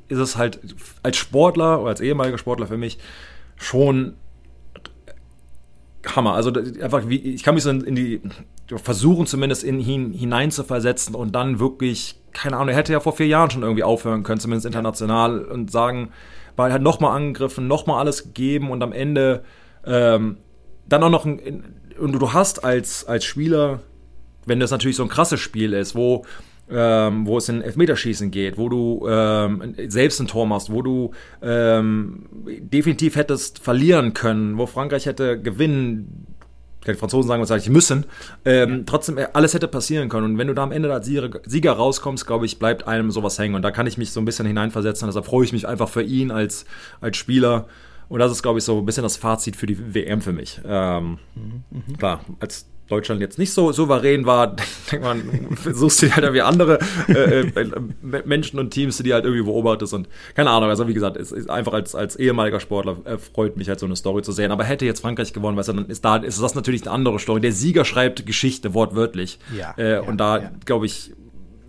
ist 0.08 0.20
es 0.20 0.38
halt 0.38 0.60
als 1.02 1.18
Sportler 1.18 1.80
oder 1.82 1.90
als 1.90 2.02
ehemaliger 2.02 2.38
Sportler 2.38 2.68
für 2.68 2.78
mich 2.78 3.00
schon 3.56 4.14
Hammer. 6.06 6.34
Also 6.34 6.52
einfach 6.82 7.08
wie 7.08 7.18
ich 7.18 7.44
kann 7.44 7.56
mich 7.56 7.64
so 7.64 7.70
in, 7.70 7.96
die 7.96 8.22
versuchen 8.78 9.26
zumindest 9.26 9.64
in 9.64 9.80
ihn 9.80 10.14
hinein 10.14 10.52
zu 10.52 10.64
versetzen 10.64 11.16
und 11.16 11.34
dann 11.34 11.60
wirklich 11.60 12.16
keine 12.32 12.58
Ahnung. 12.58 12.70
Er 12.70 12.76
hätte 12.76 12.94
ja 12.94 13.00
vor 13.00 13.14
vier 13.14 13.28
Jahren 13.28 13.50
schon 13.50 13.64
irgendwie 13.64 13.84
aufhören 13.84 14.24
können, 14.24 14.40
zumindest 14.40 14.66
international 14.66 15.44
und 15.44 15.72
sagen, 15.72 16.12
weil 16.56 16.72
halt 16.72 16.84
nochmal 16.84 17.16
angegriffen, 17.16 17.68
nochmal 17.68 18.00
alles 18.00 18.24
gegeben 18.24 18.72
und 18.72 18.84
am 18.84 18.94
Ende 18.94 19.44
ähm, 19.86 20.38
dann 20.88 21.04
auch 21.04 21.10
noch 21.10 21.26
ein, 21.26 21.76
und 22.00 22.14
du 22.14 22.34
hast 22.34 22.64
als 22.64 23.06
als 23.08 23.26
Spieler, 23.26 23.82
wenn 24.46 24.60
das 24.60 24.72
natürlich 24.72 24.96
so 24.96 25.04
ein 25.04 25.10
krasses 25.10 25.40
Spiel 25.40 25.74
ist, 25.74 25.96
wo 25.96 26.26
ähm, 26.72 27.26
wo 27.26 27.38
es 27.38 27.50
in 27.50 27.62
Elfmeterschießen 27.62 28.32
geht, 28.32 28.58
wo 28.58 28.70
du 28.70 29.08
ähm, 29.10 29.76
selbst 29.88 30.20
ein 30.20 30.28
Tor 30.28 30.46
machst, 30.46 30.72
wo 30.72 30.82
du 30.82 31.12
ähm, 31.42 32.26
definitiv 32.46 33.16
hättest 33.16 33.60
verlieren 33.60 34.14
können, 34.14 34.58
wo 34.58 34.66
Frankreich 34.66 35.06
hätte 35.06 35.42
gewinnen, 35.42 36.28
die 36.88 36.94
Franzosen 36.94 37.28
sagen 37.28 37.42
wahrscheinlich 37.42 37.70
müssen, 37.70 38.06
ähm, 38.46 38.84
trotzdem 38.86 39.18
äh, 39.18 39.28
alles 39.34 39.54
hätte 39.54 39.68
passieren 39.68 40.10
können. 40.10 40.26
Und 40.26 40.38
wenn 40.38 40.48
du 40.48 40.54
da 40.54 40.64
am 40.64 40.72
Ende 40.72 40.92
als 40.94 41.06
Sieger, 41.06 41.72
rauskommst, 41.72 42.26
glaube 42.26 42.46
ich, 42.46 42.60
bleibt 42.60 42.88
einem 42.88 43.12
sowas 43.12 43.38
hängen. 43.38 43.56
Und 43.56 43.64
da 43.64 43.72
kann 43.72 43.88
ich 43.88 43.98
mich 43.98 44.12
so 44.12 44.22
ein 44.22 44.26
bisschen 44.26 44.46
hineinversetzen. 44.46 45.08
Deshalb 45.08 45.26
freue 45.26 45.46
ich 45.46 45.54
mich 45.54 45.68
einfach 45.68 45.90
für 45.90 46.04
ihn 46.04 46.32
als, 46.32 46.66
als 47.02 47.18
Spieler. 47.18 47.68
Und 48.08 48.20
das 48.20 48.32
ist, 48.32 48.42
glaube 48.42 48.60
ich, 48.60 48.66
so 48.66 48.80
ein 48.80 48.86
bisschen 48.86 49.04
das 49.04 49.18
Fazit 49.18 49.56
für 49.56 49.68
die 49.68 49.94
WM 49.94 50.22
für 50.22 50.34
mich. 50.34 50.62
Ähm, 50.66 51.20
Klar, 51.98 52.22
als 52.40 52.66
Deutschland 52.90 53.22
jetzt 53.22 53.38
nicht 53.38 53.54
so 53.54 53.72
souverän 53.72 54.26
war, 54.26 54.56
denkt 54.92 55.06
man, 55.06 55.58
suchst 55.72 56.02
du 56.02 56.12
halt 56.12 56.24
irgendwie 56.24 56.42
andere 56.42 56.80
äh, 57.08 57.42
äh, 57.42 57.72
Menschen 58.26 58.60
und 58.60 58.72
Teams, 58.72 58.98
die 58.98 59.14
halt 59.14 59.26
irgendwie 59.26 59.44
beobachtest 59.44 59.94
und 59.94 60.10
keine 60.36 60.50
Ahnung, 60.50 60.70
also 60.70 60.88
wie 60.88 60.94
gesagt, 60.94 61.18
es 61.18 61.32
ist 61.32 61.50
einfach 61.50 61.74
als, 61.74 61.96
als 61.96 62.16
ehemaliger 62.16 62.60
Sportler 62.60 62.98
äh, 63.06 63.18
freut 63.18 63.58
mich 63.58 63.70
halt 63.70 63.80
so 63.80 63.86
eine 63.86 63.96
Story 63.96 64.24
zu 64.24 64.32
sehen, 64.32 64.52
aber 64.52 64.64
hätte 64.64 64.86
jetzt 64.86 65.02
Frankreich 65.02 65.34
gewonnen, 65.34 65.58
weißt 65.58 65.70
du, 65.70 65.74
dann 65.74 65.86
ist 65.88 66.04
da, 66.04 66.18
ist 66.18 66.42
das 66.42 66.56
natürlich 66.56 66.82
eine 66.84 66.92
andere 66.92 67.20
Story. 67.20 67.42
Der 67.42 67.52
Sieger 67.52 67.86
schreibt 67.86 68.26
Geschichte, 68.26 68.74
wortwörtlich. 68.74 69.40
Ja, 69.56 69.74
äh, 69.78 69.94
ja, 69.94 70.02
und 70.02 70.18
da, 70.18 70.38
ja. 70.38 70.52
glaube 70.66 70.86
ich, 70.86 71.14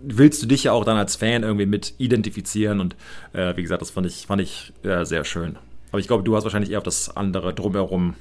willst 0.03 0.41
du 0.41 0.47
dich 0.47 0.65
ja 0.65 0.71
auch 0.71 0.85
dann 0.85 0.97
als 0.97 1.15
Fan 1.15 1.43
irgendwie 1.43 1.65
mit 1.65 1.93
identifizieren 1.97 2.79
und 2.79 2.95
äh, 3.33 3.55
wie 3.55 3.61
gesagt, 3.61 3.81
das 3.81 3.91
fand 3.91 4.07
ich, 4.07 4.25
fand 4.27 4.41
ich 4.41 4.73
äh, 4.83 5.05
sehr 5.05 5.23
schön. 5.23 5.57
Aber 5.91 5.99
ich 5.99 6.07
glaube, 6.07 6.23
du 6.23 6.35
hast 6.35 6.43
wahrscheinlich 6.43 6.71
eher 6.71 6.79
auf 6.79 6.83
das 6.83 7.15
andere 7.15 7.53
drumherum. 7.53 8.15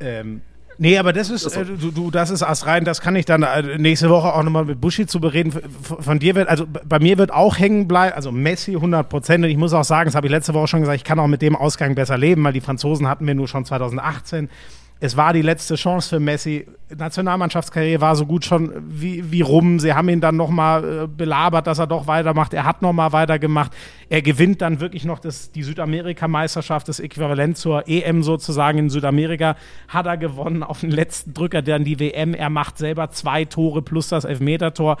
Ähm, 0.00 0.42
nee, 0.78 0.98
aber 0.98 1.12
das 1.12 1.30
ist, 1.30 1.46
äh, 1.56 1.64
du, 1.64 1.90
du, 1.90 2.10
das 2.10 2.30
ist 2.30 2.42
erst 2.42 2.66
rein, 2.66 2.84
das 2.84 3.00
kann 3.00 3.16
ich 3.16 3.24
dann 3.24 3.42
äh, 3.42 3.78
nächste 3.78 4.10
Woche 4.10 4.32
auch 4.32 4.42
nochmal 4.42 4.64
mit 4.64 4.80
Buschi 4.80 5.06
zu 5.06 5.20
bereden. 5.20 5.52
Von, 5.82 6.02
von 6.02 6.18
dir 6.18 6.34
wird, 6.34 6.48
also 6.48 6.66
bei 6.66 6.98
mir 6.98 7.18
wird 7.18 7.32
auch 7.32 7.58
hängen 7.58 7.88
bleiben, 7.88 8.14
also 8.14 8.32
Messi 8.32 8.74
100 8.74 9.08
Prozent. 9.08 9.44
Und 9.44 9.50
ich 9.50 9.56
muss 9.56 9.72
auch 9.72 9.84
sagen, 9.84 10.08
das 10.08 10.14
habe 10.14 10.26
ich 10.26 10.30
letzte 10.30 10.54
Woche 10.54 10.68
schon 10.68 10.80
gesagt, 10.80 10.96
ich 10.96 11.04
kann 11.04 11.18
auch 11.18 11.26
mit 11.26 11.42
dem 11.42 11.56
Ausgang 11.56 11.94
besser 11.94 12.18
leben, 12.18 12.44
weil 12.44 12.52
die 12.52 12.60
Franzosen 12.60 13.08
hatten 13.08 13.26
wir 13.26 13.34
nur 13.34 13.48
schon 13.48 13.64
2018. 13.64 14.48
Es 15.04 15.18
war 15.18 15.34
die 15.34 15.42
letzte 15.42 15.74
Chance 15.74 16.08
für 16.08 16.18
Messi. 16.18 16.66
Nationalmannschaftskarriere 16.96 18.00
war 18.00 18.16
so 18.16 18.24
gut 18.24 18.46
schon 18.46 18.72
wie, 18.88 19.30
wie 19.30 19.42
rum. 19.42 19.78
Sie 19.78 19.92
haben 19.92 20.08
ihn 20.08 20.22
dann 20.22 20.34
nochmal 20.34 21.02
äh, 21.02 21.06
belabert, 21.06 21.66
dass 21.66 21.78
er 21.78 21.86
doch 21.86 22.06
weitermacht. 22.06 22.54
Er 22.54 22.64
hat 22.64 22.80
nochmal 22.80 23.12
weitergemacht. 23.12 23.72
Er 24.08 24.22
gewinnt 24.22 24.62
dann 24.62 24.80
wirklich 24.80 25.04
noch 25.04 25.18
das, 25.18 25.52
die 25.52 25.62
Südamerika-Meisterschaft, 25.62 26.88
das 26.88 27.00
Äquivalent 27.00 27.58
zur 27.58 27.86
EM 27.86 28.22
sozusagen 28.22 28.78
in 28.78 28.88
Südamerika, 28.88 29.56
hat 29.88 30.06
er 30.06 30.16
gewonnen 30.16 30.62
auf 30.62 30.80
den 30.80 30.90
letzten 30.90 31.34
Drücker, 31.34 31.60
dann 31.60 31.84
die 31.84 32.00
WM. 32.00 32.32
Er 32.32 32.48
macht 32.48 32.78
selber 32.78 33.10
zwei 33.10 33.44
Tore 33.44 33.82
plus 33.82 34.08
das 34.08 34.24
Elfmetertor 34.24 34.96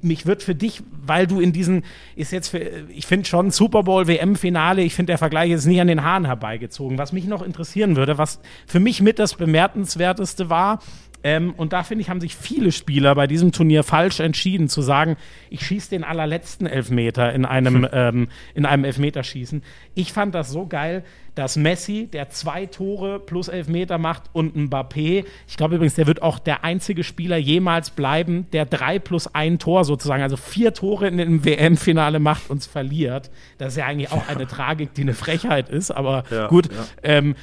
mich 0.00 0.26
wird 0.26 0.42
für 0.42 0.54
dich, 0.54 0.82
weil 1.04 1.26
du 1.26 1.40
in 1.40 1.52
diesen, 1.52 1.84
ist 2.14 2.32
jetzt 2.32 2.48
für, 2.48 2.58
ich 2.88 3.06
finde 3.06 3.26
schon 3.26 3.50
Super 3.50 3.82
Bowl, 3.82 4.06
WM-Finale, 4.06 4.82
ich 4.82 4.94
finde 4.94 5.10
der 5.10 5.18
Vergleich 5.18 5.50
ist 5.50 5.66
nie 5.66 5.80
an 5.80 5.88
den 5.88 6.04
Haaren 6.04 6.24
herbeigezogen. 6.24 6.98
Was 6.98 7.12
mich 7.12 7.26
noch 7.26 7.42
interessieren 7.42 7.96
würde, 7.96 8.18
was 8.18 8.40
für 8.66 8.80
mich 8.80 9.02
mit 9.02 9.18
das 9.18 9.34
Bemerkenswerteste 9.34 10.50
war, 10.50 10.80
ähm, 11.24 11.54
und 11.56 11.72
da 11.72 11.82
finde 11.82 12.02
ich, 12.02 12.10
haben 12.10 12.20
sich 12.20 12.34
viele 12.36 12.72
Spieler 12.72 13.14
bei 13.14 13.26
diesem 13.26 13.52
Turnier 13.52 13.82
falsch 13.84 14.20
entschieden, 14.20 14.68
zu 14.68 14.82
sagen, 14.82 15.16
ich 15.50 15.64
schieße 15.64 15.90
den 15.90 16.04
allerletzten 16.04 16.66
Elfmeter 16.66 17.32
in 17.32 17.44
einem, 17.44 17.86
ähm, 17.92 18.28
in 18.54 18.66
einem 18.66 18.84
Elfmeterschießen. 18.84 19.62
Ich 19.94 20.12
fand 20.12 20.34
das 20.34 20.50
so 20.50 20.66
geil, 20.66 21.04
dass 21.34 21.56
Messi, 21.56 22.08
der 22.12 22.28
zwei 22.28 22.66
Tore 22.66 23.18
plus 23.18 23.48
Elfmeter 23.48 23.98
macht, 23.98 24.24
und 24.32 24.54
Mbappé, 24.54 25.24
ich 25.48 25.56
glaube 25.56 25.76
übrigens, 25.76 25.94
der 25.94 26.06
wird 26.06 26.20
auch 26.22 26.38
der 26.38 26.64
einzige 26.64 27.04
Spieler 27.04 27.36
jemals 27.38 27.90
bleiben, 27.90 28.46
der 28.52 28.66
drei 28.66 28.98
plus 28.98 29.34
ein 29.34 29.58
Tor 29.58 29.84
sozusagen, 29.84 30.22
also 30.22 30.36
vier 30.36 30.74
Tore 30.74 31.08
in 31.08 31.16
dem 31.18 31.44
WM-Finale 31.44 32.18
macht 32.18 32.50
und 32.50 32.58
es 32.58 32.66
verliert. 32.66 33.30
Das 33.58 33.72
ist 33.72 33.76
ja 33.78 33.86
eigentlich 33.86 34.12
auch 34.12 34.28
eine 34.28 34.46
Tragik, 34.46 34.92
die 34.94 35.02
eine 35.02 35.14
Frechheit 35.14 35.68
ist, 35.70 35.90
aber 35.90 36.24
Ja, 36.30 36.48
gut. 36.48 36.68
ja. 36.70 36.84
Ähm, 37.02 37.34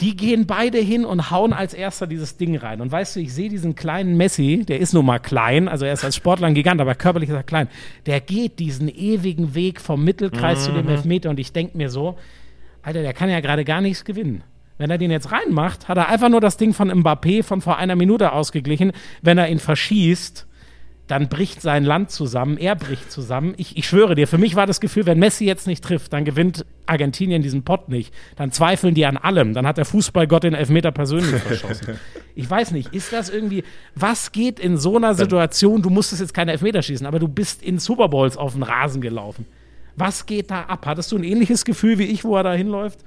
die 0.00 0.14
gehen 0.16 0.46
beide 0.46 0.78
hin 0.78 1.04
und 1.04 1.30
hauen 1.30 1.52
als 1.54 1.72
erster 1.72 2.06
dieses 2.06 2.36
Ding 2.36 2.56
rein. 2.56 2.80
Und 2.82 2.92
weißt 2.92 3.16
du, 3.16 3.20
ich 3.20 3.32
sehe 3.32 3.48
diesen 3.48 3.74
kleinen 3.74 4.16
Messi, 4.16 4.64
der 4.66 4.78
ist 4.78 4.92
nun 4.92 5.06
mal 5.06 5.18
klein, 5.18 5.68
also 5.68 5.86
er 5.86 5.92
ist 5.94 6.04
als 6.04 6.16
Sportler 6.16 6.48
ein 6.48 6.54
Gigant, 6.54 6.80
aber 6.80 6.94
körperlich 6.94 7.30
ist 7.30 7.34
er 7.34 7.42
klein. 7.42 7.68
Der 8.04 8.20
geht 8.20 8.58
diesen 8.58 8.88
ewigen 8.88 9.54
Weg 9.54 9.80
vom 9.80 10.04
Mittelkreis 10.04 10.64
zu 10.64 10.72
Mhm. 10.72 10.76
dem 10.76 10.88
Elfmeter 10.88 11.30
und 11.30 11.40
ich 11.40 11.52
denke 11.52 11.76
mir 11.78 11.88
so, 11.88 12.16
Alter, 12.82 13.02
der 13.02 13.14
kann 13.14 13.30
ja 13.30 13.40
gerade 13.40 13.64
gar 13.64 13.80
nichts 13.80 14.04
gewinnen. 14.04 14.42
Wenn 14.78 14.90
er 14.90 14.98
den 14.98 15.10
jetzt 15.10 15.32
reinmacht, 15.32 15.88
hat 15.88 15.96
er 15.96 16.08
einfach 16.10 16.28
nur 16.28 16.42
das 16.42 16.58
Ding 16.58 16.74
von 16.74 16.92
Mbappé 16.92 17.42
von 17.42 17.62
vor 17.62 17.78
einer 17.78 17.96
Minute 17.96 18.32
ausgeglichen. 18.32 18.92
Wenn 19.22 19.38
er 19.38 19.48
ihn 19.48 19.58
verschießt, 19.58 20.45
dann 21.06 21.28
bricht 21.28 21.62
sein 21.62 21.84
Land 21.84 22.10
zusammen, 22.10 22.56
er 22.58 22.74
bricht 22.74 23.12
zusammen. 23.12 23.54
Ich, 23.56 23.76
ich 23.76 23.86
schwöre 23.86 24.14
dir, 24.14 24.26
für 24.26 24.38
mich 24.38 24.56
war 24.56 24.66
das 24.66 24.80
Gefühl, 24.80 25.06
wenn 25.06 25.18
Messi 25.18 25.44
jetzt 25.44 25.66
nicht 25.66 25.84
trifft, 25.84 26.12
dann 26.12 26.24
gewinnt 26.24 26.66
Argentinien 26.86 27.42
diesen 27.42 27.62
Pott 27.62 27.88
nicht. 27.88 28.12
Dann 28.34 28.50
zweifeln 28.50 28.94
die 28.94 29.06
an 29.06 29.16
allem. 29.16 29.54
Dann 29.54 29.66
hat 29.66 29.78
der 29.78 29.84
Fußballgott 29.84 30.42
den 30.42 30.54
Elfmeter 30.54 30.90
persönlich 30.90 31.42
verschossen. 31.42 31.98
Ich 32.34 32.50
weiß 32.50 32.72
nicht, 32.72 32.92
ist 32.92 33.12
das 33.12 33.28
irgendwie, 33.30 33.62
was 33.94 34.32
geht 34.32 34.58
in 34.58 34.76
so 34.78 34.96
einer 34.96 35.14
Situation, 35.14 35.80
du 35.80 35.90
musstest 35.90 36.20
jetzt 36.20 36.34
keine 36.34 36.52
Elfmeter 36.52 36.82
schießen, 36.82 37.06
aber 37.06 37.18
du 37.18 37.28
bist 37.28 37.62
in 37.62 37.78
Super 37.78 38.08
Bowls 38.08 38.36
auf 38.36 38.54
den 38.54 38.64
Rasen 38.64 39.00
gelaufen. 39.00 39.46
Was 39.94 40.26
geht 40.26 40.50
da 40.50 40.62
ab? 40.62 40.86
Hattest 40.86 41.12
du 41.12 41.16
ein 41.16 41.24
ähnliches 41.24 41.64
Gefühl 41.64 41.98
wie 41.98 42.04
ich, 42.04 42.24
wo 42.24 42.36
er 42.36 42.42
da 42.42 42.52
hinläuft? 42.52 42.98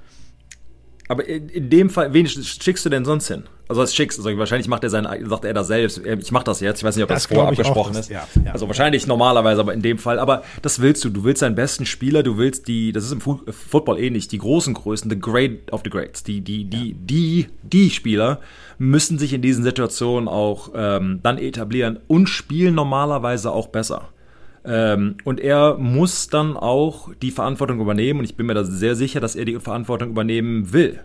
Aber 1.10 1.26
in, 1.28 1.48
in 1.48 1.70
dem 1.70 1.90
Fall, 1.90 2.12
wen 2.12 2.24
sch- 2.26 2.62
schickst 2.62 2.84
du 2.86 2.88
denn 2.88 3.04
sonst 3.04 3.26
hin? 3.26 3.42
Also 3.68 3.82
was 3.82 3.92
schickst 3.94 4.16
du? 4.18 4.22
Also 4.24 4.38
wahrscheinlich 4.38 4.68
macht 4.68 4.84
er 4.84 4.90
sein, 4.90 5.08
sagt 5.28 5.44
er 5.44 5.52
das 5.54 5.66
selbst. 5.66 5.98
Ich 6.04 6.30
mache 6.30 6.44
das 6.44 6.60
jetzt. 6.60 6.78
Ich 6.78 6.84
weiß 6.84 6.94
nicht, 6.94 7.02
ob 7.02 7.08
das, 7.08 7.24
Das 7.24 7.26
vorher 7.26 7.46
auch, 7.46 7.48
abgesprochen 7.50 7.94
das- 7.94 8.06
ist. 8.06 8.10
ja, 8.12 8.26
ja. 8.44 8.52
Also 8.52 8.68
wahrscheinlich 8.68 9.08
normalerweise, 9.08 9.60
aber 9.60 9.74
in 9.74 9.82
dem 9.82 9.98
Fall. 9.98 10.20
Aber 10.20 10.42
das 10.62 10.80
willst 10.80 11.04
du. 11.04 11.10
Du 11.10 11.24
willst 11.24 11.42
deinen 11.42 11.56
besten 11.56 11.84
Spieler. 11.84 12.22
Du 12.22 12.38
willst 12.38 12.68
die. 12.68 12.92
Das 12.92 13.04
ist 13.04 13.10
im 13.12 13.20
Fu 13.20 13.40
Football 13.48 13.98
ähnlich. 13.98 14.28
Die 14.28 14.38
großen 14.38 14.72
Größen, 14.72 15.10
the 15.10 15.18
great 15.18 15.72
of 15.72 15.80
the 15.84 15.90
greats. 15.90 16.22
Die, 16.22 16.40
die, 16.42 16.64
die, 16.64 16.94
die, 16.94 17.48
die 17.64 17.90
Spieler 17.90 18.38
müssen 18.78 19.18
sich 19.18 19.32
in 19.32 19.42
diesen 19.42 19.64
Situationen 19.64 20.28
auch 20.28 20.70
ähm, 20.76 21.18
dann 21.24 21.38
etablieren 21.38 21.98
und 22.06 22.28
spielen 22.28 22.74
normalerweise 22.76 23.50
auch 23.50 23.66
besser. 23.66 24.08
Ähm, 24.64 25.16
und 25.24 25.40
er 25.40 25.76
muss 25.78 26.28
dann 26.28 26.56
auch 26.56 27.10
die 27.22 27.30
Verantwortung 27.30 27.80
übernehmen. 27.80 28.20
Und 28.20 28.24
ich 28.26 28.36
bin 28.36 28.46
mir 28.46 28.54
da 28.54 28.64
sehr 28.64 28.94
sicher, 28.94 29.20
dass 29.20 29.34
er 29.36 29.44
die 29.44 29.58
Verantwortung 29.58 30.10
übernehmen 30.10 30.72
will. 30.72 31.00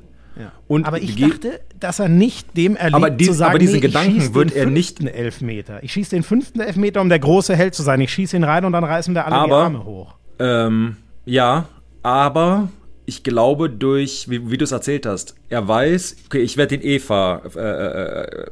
Und 0.67 0.85
aber 0.85 0.99
ich 1.01 1.15
die- 1.15 1.21
dachte, 1.29 1.61
dass 1.79 1.99
er 1.99 2.09
nicht 2.09 2.57
dem 2.57 2.75
erliegt, 2.75 2.95
Aber 2.95 3.09
dies- 3.09 3.27
zu 3.27 3.33
sagen, 3.33 3.51
aber 3.51 3.59
diesen 3.59 3.75
nee, 3.75 3.79
Gedanken 3.79 4.33
wird 4.35 4.53
er 4.53 4.65
nicht- 4.65 5.01
Elfmeter. 5.01 5.81
Ich 5.81 5.93
schieße 5.93 6.09
den 6.09 6.23
fünften 6.23 6.59
Elfmeter, 6.59 6.99
um 6.99 7.07
der 7.07 7.19
große 7.19 7.55
Held 7.55 7.73
zu 7.73 7.83
sein. 7.83 8.01
Ich 8.01 8.11
schieße 8.11 8.35
ihn 8.35 8.43
rein 8.43 8.65
und 8.65 8.73
dann 8.73 8.83
reißen 8.83 9.15
wir 9.15 9.25
alle 9.25 9.35
die 9.35 9.51
Aber- 9.51 9.63
Arme 9.63 9.85
hoch. 9.85 10.15
Ähm, 10.39 10.97
ja, 11.23 11.69
aber 12.03 12.67
ich 13.05 13.23
glaube 13.23 13.69
durch, 13.69 14.29
wie, 14.29 14.51
wie 14.51 14.57
du 14.57 14.65
es 14.65 14.73
erzählt 14.73 15.05
hast, 15.05 15.35
er 15.47 15.65
weiß, 15.65 16.17
okay, 16.25 16.39
ich 16.39 16.57
werde 16.57 16.77
den 16.77 16.85
Eva, 16.85 17.41
äh, 17.55 17.59
äh, 17.59 18.45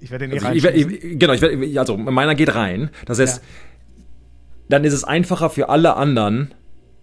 Ich 0.00 0.12
werde 0.12 0.28
den 0.28 0.36
eh 0.36 0.40
also 0.40 0.52
ich, 0.52 0.64
reinschießen. 0.64 1.10
ich, 1.12 1.18
genau, 1.18 1.32
ich 1.32 1.40
werd, 1.40 1.78
also 1.78 1.96
meiner 1.96 2.36
geht 2.36 2.54
rein. 2.54 2.90
Das 3.06 3.18
heißt, 3.18 3.42
dann 4.68 4.84
ist 4.84 4.92
es 4.92 5.04
einfacher 5.04 5.50
für 5.50 5.68
alle 5.68 5.96
anderen, 5.96 6.52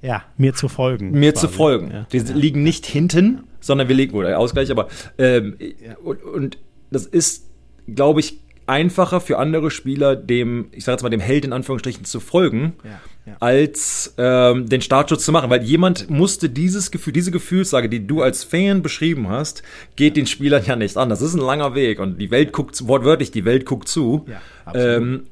Ja, 0.02 0.24
mir 0.38 0.54
zu 0.54 0.68
folgen. 0.68 1.12
mir 1.12 1.32
quasi. 1.34 1.48
zu 1.48 1.54
folgen. 1.54 1.92
Ja. 1.92 2.08
Die 2.12 2.20
liegen 2.20 2.64
nicht 2.64 2.86
hinten, 2.86 3.44
sondern 3.60 3.88
wir 3.88 3.96
liegen, 3.96 4.16
oder 4.16 4.38
Ausgleich, 4.40 4.70
aber 4.72 4.88
ähm, 5.18 5.58
und, 6.04 6.24
und 6.24 6.58
das 6.92 7.06
ist, 7.06 7.46
glaube 7.88 8.20
ich, 8.20 8.40
einfacher 8.68 9.22
für 9.22 9.38
andere 9.38 9.70
Spieler, 9.70 10.16
dem, 10.16 10.70
ich 10.72 10.84
sage 10.86 10.96
jetzt 10.96 11.04
mal, 11.04 11.10
dem 11.10 11.20
Held 11.20 11.46
in 11.46 11.54
Anführungsstrichen 11.54 12.04
zu 12.04 12.20
folgen, 12.20 12.74
Ja, 12.84 12.90
ja. 13.28 13.38
als 13.40 14.16
ähm, 14.18 14.68
den 14.68 14.82
Startschutz 14.82 15.24
zu 15.24 15.32
machen. 15.32 15.52
Weil 15.52 15.62
jemand 15.62 16.10
musste 16.10 16.50
dieses 16.50 16.90
Gefühl, 16.90 17.14
diese 17.14 17.30
Gefühlslage, 17.30 17.90
die 17.90 18.08
du 18.08 18.24
als 18.24 18.44
Fan 18.44 18.82
beschrieben 18.82 19.30
hast, 19.30 19.62
geht 19.96 20.18
den 20.18 20.26
Spielern 20.26 20.64
ja 20.66 20.76
nicht 20.76 20.98
an. 20.98 21.10
Das 21.10 21.22
ist 21.22 21.36
ein 21.36 21.42
langer 21.42 21.76
Weg 21.76 22.00
und 22.00 22.18
die 22.20 22.32
Welt 22.32 22.54
guckt, 22.54 22.76
zu- 22.76 22.88
wortwörtlich, 22.88 23.30
die 23.30 23.46
Welt 23.46 23.68
guckt 23.68 23.88
zu. 23.88 24.26
Ja, 24.28 24.74
ähm, 24.74 25.26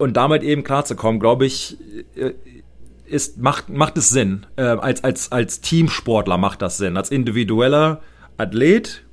Und 0.00 0.16
damit 0.16 0.42
eben 0.42 0.64
klarzukommen, 0.64 1.20
glaube 1.20 1.44
ich, 1.46 1.76
äh, 2.16 2.32
ist, 3.04 3.38
macht, 3.38 3.68
macht 3.68 3.98
es 3.98 4.08
Sinn. 4.08 4.46
Äh, 4.56 4.62
als, 4.62 5.04
als, 5.04 5.30
als 5.30 5.60
Teamsportler 5.60 6.38
macht 6.38 6.62
das 6.62 6.78
Sinn. 6.78 6.96
Als 6.96 7.10
individueller 7.10 8.00
Athlet, 8.38 9.04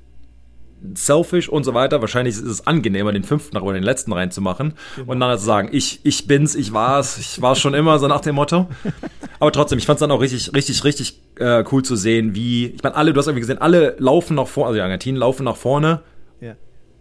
selfish 0.94 1.50
und 1.50 1.64
so 1.64 1.74
weiter. 1.74 2.00
Wahrscheinlich 2.02 2.36
ist 2.36 2.44
es 2.46 2.68
angenehmer, 2.68 3.12
den 3.12 3.24
fünften 3.24 3.58
oder 3.58 3.74
den 3.74 3.84
letzten 3.84 4.14
reinzumachen 4.14 4.76
und 5.06 5.20
dann 5.20 5.38
zu 5.38 5.44
sagen, 5.44 5.70
ich, 5.72 6.00
ich 6.04 6.28
bin's, 6.28 6.56
ich 6.56 6.72
war's, 6.72 7.18
ich 7.18 7.42
war 7.42 7.56
schon 7.56 7.74
immer, 7.74 8.00
so 8.00 8.08
nach 8.08 8.22
dem 8.22 8.36
Motto. 8.36 8.68
Aber 9.40 9.52
trotzdem, 9.52 9.80
ich 9.80 9.86
fand's 9.86 10.00
dann 10.00 10.12
auch 10.12 10.22
richtig, 10.22 10.54
richtig, 10.56 10.84
richtig 10.84 11.20
äh, 11.40 11.64
cool 11.72 11.84
zu 11.84 11.96
sehen, 11.96 12.34
wie, 12.36 12.68
ich 12.68 12.84
meine, 12.84 12.96
alle, 12.96 13.12
du 13.12 13.20
hast 13.20 13.28
irgendwie 13.28 13.42
gesehen, 13.42 13.58
alle 13.58 13.96
laufen 14.00 14.36
nach 14.36 14.48
vorne, 14.48 14.68
also 14.68 14.76
die 14.78 14.82
Argentinien 14.82 15.20
laufen 15.20 15.44
nach 15.44 15.58
vorne 15.58 16.02
Ja. 16.40 16.56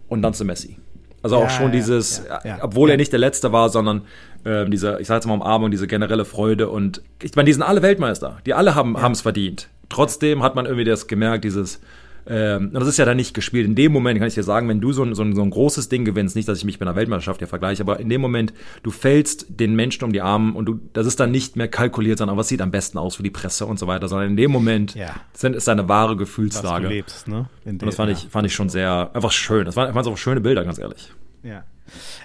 und 0.08 0.22
dann 0.22 0.34
zu 0.34 0.44
Messi. 0.44 0.78
Also 1.26 1.38
auch 1.38 1.50
schon 1.50 1.72
dieses, 1.72 2.22
obwohl 2.60 2.88
er 2.88 2.96
nicht 2.96 3.10
der 3.10 3.18
Letzte 3.18 3.50
war, 3.50 3.68
sondern 3.68 4.02
ähm, 4.44 4.70
diese, 4.70 4.98
ich 5.00 5.08
sag 5.08 5.16
jetzt 5.16 5.26
mal 5.26 5.34
Umarmung, 5.34 5.72
diese 5.72 5.88
generelle 5.88 6.24
Freude 6.24 6.68
und 6.68 7.02
ich 7.20 7.34
meine, 7.34 7.46
die 7.46 7.52
sind 7.52 7.62
alle 7.62 7.82
Weltmeister, 7.82 8.38
die 8.46 8.54
alle 8.54 8.76
haben 8.76 8.94
es 9.10 9.22
verdient. 9.22 9.68
Trotzdem 9.88 10.44
hat 10.44 10.54
man 10.54 10.66
irgendwie 10.66 10.84
das 10.84 11.08
gemerkt, 11.08 11.42
dieses, 11.42 11.80
ähm, 12.28 12.66
und 12.68 12.74
das 12.74 12.88
ist 12.88 12.96
ja 12.96 13.04
dann 13.04 13.16
nicht 13.16 13.34
gespielt. 13.34 13.66
In 13.66 13.74
dem 13.74 13.92
Moment 13.92 14.18
kann 14.18 14.26
ich 14.28 14.34
dir 14.34 14.42
sagen, 14.42 14.68
wenn 14.68 14.80
du 14.80 14.92
so 14.92 15.02
ein, 15.04 15.14
so, 15.14 15.22
ein, 15.22 15.34
so 15.34 15.42
ein 15.42 15.50
großes 15.50 15.88
Ding 15.88 16.04
gewinnst, 16.04 16.34
nicht, 16.36 16.48
dass 16.48 16.58
ich 16.58 16.64
mich 16.64 16.80
mit 16.80 16.88
einer 16.88 16.96
Weltmeisterschaft 16.96 17.38
hier 17.40 17.48
vergleiche, 17.48 17.82
aber 17.82 18.00
in 18.00 18.08
dem 18.08 18.20
Moment, 18.20 18.52
du 18.82 18.90
fällst 18.90 19.46
den 19.48 19.74
Menschen 19.76 20.04
um 20.04 20.12
die 20.12 20.20
Arme 20.22 20.52
und 20.54 20.66
du, 20.66 20.80
das 20.92 21.06
ist 21.06 21.20
dann 21.20 21.30
nicht 21.30 21.56
mehr 21.56 21.68
kalkuliert, 21.68 22.18
sondern 22.18 22.36
was 22.36 22.48
sieht 22.48 22.60
am 22.60 22.70
besten 22.70 22.98
aus 22.98 23.16
für 23.16 23.22
die 23.22 23.30
Presse 23.30 23.66
und 23.66 23.78
so 23.78 23.86
weiter, 23.86 24.08
sondern 24.08 24.30
in 24.30 24.36
dem 24.36 24.50
Moment 24.50 24.94
Ja. 24.94 25.14
sind, 25.32 25.54
ist 25.54 25.68
eine 25.68 25.88
wahre 25.88 26.10
Was 26.10 26.16
du 26.16 26.18
Gefühlslage. 26.24 26.88
lebst, 26.88 27.28
ne? 27.28 27.46
Und 27.64 27.82
das 27.82 27.96
fand 27.96 28.10
ich, 28.12 28.26
fand 28.30 28.46
ich 28.46 28.54
schon 28.54 28.68
sehr, 28.68 29.10
einfach 29.14 29.32
schön. 29.32 29.64
Das 29.64 29.76
waren, 29.76 29.94
waren 29.94 30.04
so 30.04 30.16
schöne 30.16 30.40
Bilder, 30.40 30.64
ganz 30.64 30.78
ehrlich. 30.78 31.12
Ja. 31.42 31.64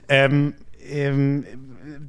Ähm, 0.09 0.53
ähm, 0.89 1.45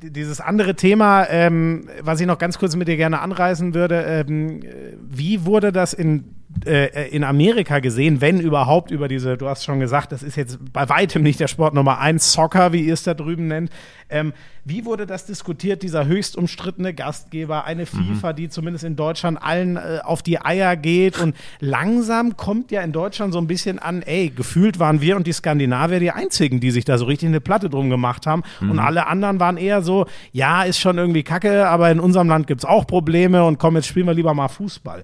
dieses 0.02 0.40
andere 0.40 0.74
Thema, 0.74 1.27
ähm, 1.28 1.89
was 2.02 2.20
ich 2.20 2.27
noch 2.27 2.39
ganz 2.39 2.59
kurz 2.59 2.77
mit 2.77 2.89
dir 2.89 2.97
gerne 2.97 3.20
anreißen 3.20 3.74
würde, 3.74 4.02
ähm, 4.02 4.62
äh, 4.62 4.97
wie 5.09 5.44
wurde 5.44 5.73
das 5.73 5.93
in 5.93 6.24
äh, 6.66 7.09
in 7.09 7.24
Amerika 7.24 7.79
gesehen, 7.81 8.20
wenn 8.20 8.41
überhaupt 8.41 8.91
über 8.91 9.09
diese, 9.09 9.37
du 9.37 9.49
hast 9.49 9.65
schon 9.65 9.81
gesagt, 9.81 10.12
das 10.12 10.23
ist 10.23 10.37
jetzt 10.37 10.59
bei 10.73 10.89
weitem 10.89 11.23
nicht 11.23 11.41
der 11.41 11.49
Sport 11.49 11.74
Nummer 11.74 11.99
eins, 11.99 12.33
Soccer, 12.33 12.73
wie 12.73 12.83
ihr 12.83 12.95
es 12.95 13.03
da 13.03 13.15
drüben 13.15 13.49
nennt. 13.49 13.70
Ähm, 14.12 14.32
wie 14.64 14.84
wurde 14.84 15.06
das 15.06 15.26
diskutiert, 15.26 15.82
dieser 15.82 16.06
höchst 16.06 16.36
umstrittene 16.36 16.94
Gastgeber, 16.94 17.64
eine 17.64 17.86
FIFA, 17.86 18.32
die 18.32 18.48
zumindest 18.48 18.84
in 18.84 18.94
Deutschland 18.94 19.43
allen 19.43 19.76
äh, 19.76 19.98
auf 20.05 20.22
die 20.22 20.40
Eier 20.40 20.76
geht 20.76 21.18
und 21.18 21.34
langsam 21.59 22.36
kommt 22.36 22.70
ja 22.70 22.82
in 22.82 22.93
Deutschland 22.93 23.32
so 23.32 23.40
ein 23.40 23.48
bisschen 23.48 23.80
an, 23.80 24.02
ey, 24.02 24.30
gefühlt 24.30 24.78
waren 24.78 25.01
wir 25.01 25.16
und 25.16 25.26
die 25.26 25.32
Skandinavier 25.32 25.98
die 25.98 26.12
einzigen, 26.12 26.60
die 26.60 26.70
sich 26.70 26.84
da 26.84 26.97
so 26.98 27.06
richtig 27.06 27.28
eine 27.28 27.40
Platte 27.40 27.70
drum 27.70 27.90
gemacht 27.90 28.26
haben 28.26 28.43
und 28.60 28.78
alle 28.78 29.06
anderen 29.09 29.40
waren 29.40 29.56
eher 29.56 29.82
so, 29.82 30.06
ja, 30.30 30.62
ist 30.62 30.78
schon 30.78 30.98
irgendwie 30.98 31.22
kacke, 31.22 31.68
aber 31.68 31.90
in 31.90 31.98
unserem 31.98 32.28
Land 32.28 32.47
gibt's 32.47 32.64
auch 32.64 32.86
Probleme 32.86 33.44
und 33.44 33.59
komm, 33.59 33.76
jetzt 33.76 33.89
spielen 33.89 34.06
wir 34.06 34.14
lieber 34.14 34.34
mal 34.34 34.48
Fußball. 34.48 35.02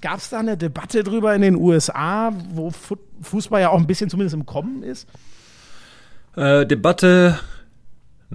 Gab 0.00 0.18
es 0.18 0.28
da 0.28 0.38
eine 0.38 0.56
Debatte 0.56 1.02
drüber 1.02 1.34
in 1.34 1.42
den 1.42 1.56
USA, 1.56 2.32
wo 2.52 2.70
Fu 2.70 2.96
Fußball 3.22 3.60
ja 3.60 3.70
auch 3.70 3.78
ein 3.78 3.86
bisschen 3.86 4.10
zumindest 4.10 4.34
im 4.34 4.44
Kommen 4.44 4.82
ist? 4.82 5.08
Äh, 6.36 6.66
Debatte, 6.66 7.38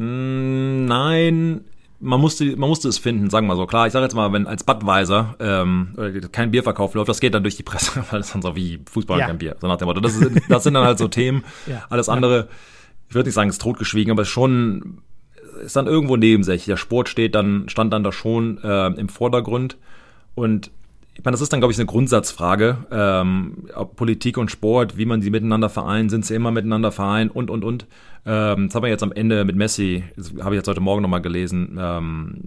nein, 0.06 1.62
man 2.00 2.22
musste, 2.22 2.46
man 2.56 2.70
musste 2.70 2.88
es 2.88 2.98
finden, 2.98 3.30
sagen 3.30 3.46
wir 3.48 3.54
mal 3.54 3.58
so. 3.58 3.66
Klar, 3.68 3.88
ich 3.88 3.94
sage 3.94 4.06
jetzt 4.06 4.16
mal, 4.16 4.32
wenn 4.32 4.48
als 4.48 4.64
Budweiser 4.64 5.36
ähm, 5.40 5.90
kein 6.32 6.52
Bierverkauf 6.52 6.94
läuft, 6.94 7.10
das 7.10 7.20
geht 7.20 7.34
dann 7.34 7.44
durch 7.44 7.58
die 7.58 7.64
Presse, 7.64 8.04
weil 8.12 8.22
es 8.22 8.32
dann 8.32 8.42
so 8.42 8.56
wie 8.56 8.80
Fußball 8.90 9.20
Ja. 9.20 9.26
und 9.26 9.30
kein 9.32 9.38
Bier. 9.40 9.56
So 9.60 9.68
nach 9.68 9.78
dem 9.78 9.88
Motto. 9.88 10.00
Das, 10.00 10.16
ist, 10.16 10.42
das 10.50 10.64
sind 10.64 10.74
dann 10.74 10.86
halt 10.86 10.98
so 10.98 11.08
Themen. 11.08 11.44
Ja. 11.68 11.86
Alles 11.90 12.10
andere, 12.10 12.48
ich 13.10 13.16
würde 13.16 13.28
nicht 13.28 13.36
sagen, 13.36 13.50
ist 13.50 13.62
totgeschwiegen, 13.62 14.12
aber 14.12 14.22
ist 14.24 14.30
schon 14.30 15.02
ist 15.64 15.76
dann 15.76 15.88
irgendwo 15.88 16.16
nebensächlich. 16.16 16.66
Der 16.68 16.78
Sport 16.78 17.10
steht 17.10 17.36
dann, 17.36 17.68
stand 17.68 17.92
dann 17.92 18.04
da 18.04 18.14
schon 18.14 18.60
äh, 18.64 18.88
im 18.88 19.10
Vordergrund. 19.10 19.78
Und 20.36 20.72
ich 21.14 21.26
meine, 21.26 21.34
das 21.34 21.42
ist 21.42 21.52
dann, 21.52 21.60
glaube 21.60 21.74
ich, 21.74 21.78
eine 21.78 21.86
Grundsatzfrage. 21.86 22.78
Ähm, 22.92 23.66
Politik 23.96 24.38
und 24.38 24.50
Sport, 24.52 24.98
wie 24.98 25.06
man 25.06 25.22
sie 25.22 25.30
miteinander 25.30 25.70
vereint, 25.70 26.12
sind 26.12 26.26
sie 26.26 26.34
immer 26.34 26.52
miteinander 26.52 26.92
vereint 26.92 27.36
und, 27.36 27.50
und, 27.50 27.66
und. 27.66 27.88
Ähm, 28.26 28.68
das 28.68 28.76
haben 28.76 28.84
wir 28.84 28.90
jetzt 28.90 29.04
am 29.04 29.12
Ende 29.12 29.44
mit 29.44 29.56
Messi, 29.56 30.04
habe 30.42 30.56
ich 30.56 30.60
jetzt 30.60 30.68
heute 30.68 30.80
Morgen 30.80 31.02
nochmal 31.02 31.22
gelesen, 31.22 31.78
ähm, 31.80 32.42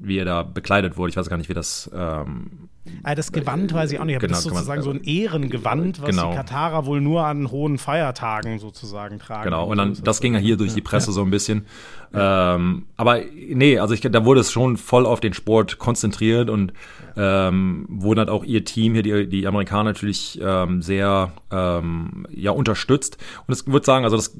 wie 0.00 0.18
er 0.18 0.26
da 0.26 0.42
bekleidet 0.42 0.96
wurde. 0.96 1.10
Ich 1.10 1.16
weiß 1.16 1.30
gar 1.30 1.38
nicht, 1.38 1.48
wie 1.48 1.54
das 1.54 1.90
ähm, 1.94 2.61
Ah, 3.04 3.14
das 3.14 3.30
Gewand 3.30 3.72
weiß 3.72 3.92
ich 3.92 4.00
auch 4.00 4.04
nicht, 4.04 4.16
aber 4.16 4.26
Genau, 4.26 4.32
das 4.36 4.40
ist 4.40 4.44
kann 4.46 4.54
man- 4.54 4.64
sozusagen 4.64 4.82
so 4.82 4.90
ein 4.90 5.04
Ehrengewand, 5.04 6.02
was 6.02 6.10
Genau. 6.10 6.30
die 6.30 6.36
Katarer 6.36 6.84
wohl 6.84 7.00
nur 7.00 7.24
an 7.24 7.50
hohen 7.50 7.78
Feiertagen 7.78 8.58
sozusagen 8.58 9.18
tragen. 9.20 9.44
Genau, 9.44 9.66
und 9.66 9.76
dann, 9.78 9.96
das 10.02 10.20
ging 10.20 10.34
ja 10.34 10.40
hier 10.40 10.56
durch 10.56 10.74
die 10.74 10.80
Presse 10.80 11.12
so 11.12 11.22
ein 11.22 11.30
bisschen. 11.30 11.64
Ähm, 12.12 12.86
aber 12.96 13.20
nee, 13.34 13.78
also 13.78 13.94
ich, 13.94 14.00
da 14.00 14.24
wurde 14.24 14.40
es 14.40 14.50
schon 14.52 14.76
voll 14.76 15.06
auf 15.06 15.20
den 15.20 15.32
Sport 15.32 15.78
konzentriert 15.78 16.50
und 16.50 16.72
ähm, 17.16 17.86
wurde 17.88 18.20
halt 18.22 18.30
auch 18.30 18.44
ihr 18.44 18.64
Team 18.64 18.94
hier, 18.94 19.02
die, 19.02 19.28
die 19.28 19.46
Amerikaner 19.46 19.84
natürlich 19.84 20.38
ähm, 20.42 20.82
sehr 20.82 21.32
ähm, 21.50 22.26
ja, 22.30 22.50
unterstützt. 22.50 23.16
Und 23.46 23.56
ich 23.58 23.66
würde 23.66 23.86
sagen, 23.86 24.04
also 24.04 24.16
das 24.16 24.36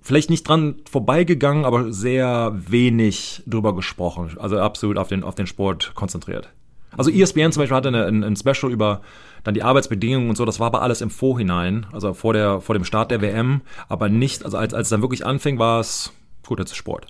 vielleicht 0.00 0.30
nicht 0.30 0.48
dran 0.48 0.76
vorbeigegangen, 0.90 1.64
aber 1.64 1.92
sehr 1.92 2.54
wenig 2.68 3.42
drüber 3.46 3.74
gesprochen. 3.74 4.36
Also 4.38 4.58
absolut 4.58 4.96
auf 4.96 5.08
den, 5.08 5.24
auf 5.24 5.34
den 5.34 5.46
Sport 5.46 5.92
konzentriert. 5.94 6.48
Also 6.96 7.10
ESPN 7.10 7.52
zum 7.52 7.62
Beispiel 7.62 7.76
hatte 7.76 7.88
eine, 7.88 8.06
ein, 8.06 8.24
ein 8.24 8.36
Special 8.36 8.72
über 8.72 9.00
dann 9.42 9.54
die 9.54 9.62
Arbeitsbedingungen 9.62 10.30
und 10.30 10.36
so, 10.36 10.44
das 10.44 10.58
war 10.58 10.68
aber 10.68 10.82
alles 10.82 11.02
im 11.02 11.10
Vorhinein, 11.10 11.86
also 11.92 12.14
vor, 12.14 12.32
der, 12.32 12.60
vor 12.60 12.74
dem 12.74 12.84
Start 12.84 13.10
der 13.10 13.20
WM, 13.20 13.60
aber 13.88 14.08
nicht, 14.08 14.44
also 14.44 14.56
als, 14.56 14.72
als 14.72 14.86
es 14.86 14.90
dann 14.90 15.02
wirklich 15.02 15.26
anfing, 15.26 15.58
war 15.58 15.80
es, 15.80 16.12
gut, 16.46 16.58
jetzt 16.58 16.70
ist 16.70 16.76
Sport. 16.76 17.06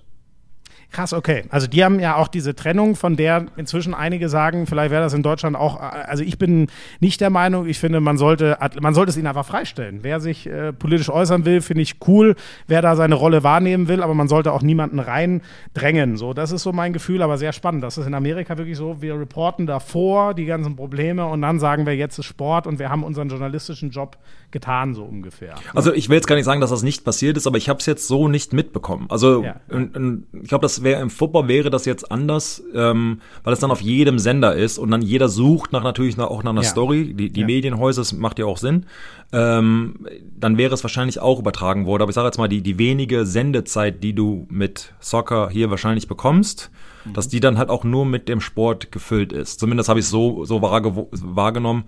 Krass, 0.94 1.12
okay. 1.12 1.42
Also 1.48 1.66
die 1.66 1.82
haben 1.82 1.98
ja 1.98 2.14
auch 2.14 2.28
diese 2.28 2.54
Trennung, 2.54 2.94
von 2.94 3.16
der 3.16 3.46
inzwischen 3.56 3.94
einige 3.94 4.28
sagen, 4.28 4.68
vielleicht 4.68 4.92
wäre 4.92 5.02
das 5.02 5.12
in 5.12 5.24
Deutschland 5.24 5.56
auch, 5.56 5.80
also 5.80 6.22
ich 6.22 6.38
bin 6.38 6.68
nicht 7.00 7.20
der 7.20 7.30
Meinung, 7.30 7.66
ich 7.66 7.80
finde, 7.80 7.98
man 7.98 8.16
sollte, 8.16 8.56
man 8.80 8.94
sollte 8.94 9.10
es 9.10 9.16
ihnen 9.16 9.26
einfach 9.26 9.44
freistellen. 9.44 9.98
Wer 10.02 10.20
sich 10.20 10.46
äh, 10.46 10.72
politisch 10.72 11.10
äußern 11.10 11.44
will, 11.44 11.62
finde 11.62 11.82
ich 11.82 11.96
cool, 12.06 12.36
wer 12.68 12.80
da 12.80 12.94
seine 12.94 13.16
Rolle 13.16 13.42
wahrnehmen 13.42 13.88
will, 13.88 14.04
aber 14.04 14.14
man 14.14 14.28
sollte 14.28 14.52
auch 14.52 14.62
niemanden 14.62 15.00
reindrängen. 15.00 16.16
So, 16.16 16.32
das 16.32 16.52
ist 16.52 16.62
so 16.62 16.72
mein 16.72 16.92
Gefühl, 16.92 17.22
aber 17.22 17.38
sehr 17.38 17.52
spannend. 17.52 17.82
Das 17.82 17.98
ist 17.98 18.06
in 18.06 18.14
Amerika 18.14 18.56
wirklich 18.56 18.76
so, 18.76 19.02
wir 19.02 19.18
reporten 19.18 19.66
davor 19.66 20.32
die 20.32 20.44
ganzen 20.44 20.76
Probleme 20.76 21.26
und 21.26 21.42
dann 21.42 21.58
sagen 21.58 21.86
wir, 21.86 21.96
jetzt 21.96 22.20
ist 22.20 22.26
Sport 22.26 22.68
und 22.68 22.78
wir 22.78 22.88
haben 22.88 23.02
unseren 23.02 23.28
journalistischen 23.28 23.90
Job 23.90 24.16
getan, 24.52 24.94
so 24.94 25.02
ungefähr. 25.02 25.56
Also 25.74 25.92
ich 25.92 26.08
will 26.08 26.14
jetzt 26.14 26.28
gar 26.28 26.36
nicht 26.36 26.44
sagen, 26.44 26.60
dass 26.60 26.70
das 26.70 26.84
nicht 26.84 27.04
passiert 27.04 27.36
ist, 27.36 27.48
aber 27.48 27.56
ich 27.58 27.68
habe 27.68 27.80
es 27.80 27.86
jetzt 27.86 28.06
so 28.06 28.28
nicht 28.28 28.52
mitbekommen. 28.52 29.06
Also 29.08 29.42
Ja. 29.42 29.56
und, 29.68 29.96
und 29.96 30.26
ich 30.40 30.48
glaube, 30.48 30.62
das 30.62 30.83
wäre 30.84 31.00
im 31.02 31.10
Football 31.10 31.48
wäre 31.48 31.70
das 31.70 31.84
jetzt 31.86 32.10
anders, 32.12 32.62
ähm, 32.74 33.20
weil 33.42 33.52
es 33.52 33.58
dann 33.60 33.70
auf 33.70 33.80
jedem 33.80 34.18
Sender 34.18 34.54
ist 34.54 34.78
und 34.78 34.90
dann 34.90 35.02
jeder 35.02 35.28
sucht 35.28 35.72
nach 35.72 35.82
natürlich 35.82 36.16
nach, 36.16 36.28
auch 36.28 36.42
nach 36.42 36.52
einer 36.52 36.62
Ja. 36.62 36.68
Story. 36.68 37.14
Die, 37.14 37.30
die 37.30 37.40
Ja. 37.40 37.46
Medienhäuser, 37.46 38.00
das 38.02 38.12
macht 38.12 38.38
ja 38.38 38.44
auch 38.46 38.58
Sinn. 38.58 38.86
Ähm, 39.32 40.06
dann 40.38 40.58
wäre 40.58 40.72
es 40.74 40.84
wahrscheinlich 40.84 41.18
auch 41.20 41.38
übertragen 41.40 41.86
worden. 41.86 42.02
Aber 42.02 42.10
ich 42.10 42.14
sage 42.14 42.26
jetzt 42.28 42.38
mal, 42.38 42.48
die, 42.48 42.62
die 42.62 42.78
wenige 42.78 43.26
Sendezeit, 43.26 44.04
die 44.04 44.12
du 44.14 44.46
mit 44.50 44.92
Soccer 45.00 45.48
hier 45.50 45.70
wahrscheinlich 45.70 46.06
bekommst, 46.06 46.70
dass 47.12 47.28
die 47.28 47.40
dann 47.40 47.58
halt 47.58 47.68
auch 47.68 47.84
nur 47.84 48.06
mit 48.06 48.28
dem 48.28 48.40
Sport 48.40 48.90
gefüllt 48.92 49.32
ist. 49.32 49.60
Zumindest 49.60 49.88
habe 49.88 49.98
ich 50.00 50.04
es 50.06 50.10
so, 50.10 50.44
so 50.44 50.62
wahrgenommen. 50.62 51.84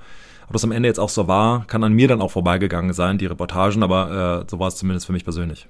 Ob 0.47 0.53
das 0.53 0.63
am 0.65 0.73
Ende 0.73 0.89
jetzt 0.89 1.01
auch 1.01 1.09
so 1.09 1.27
war, 1.27 1.67
kann 1.67 1.83
an 1.83 1.93
mir 1.93 2.07
dann 2.07 2.21
auch 2.21 2.31
vorbeigegangen 2.31 2.93
sein, 2.93 3.19
die 3.19 3.27
Reportagen, 3.27 3.83
aber 3.83 4.43
äh, 4.43 4.51
so 4.51 4.59
war 4.61 4.69
es 4.69 4.77
zumindest 4.77 5.07
für 5.07 5.13
mich 5.13 5.25
persönlich. 5.25 5.67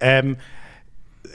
Ähm, 0.00 0.36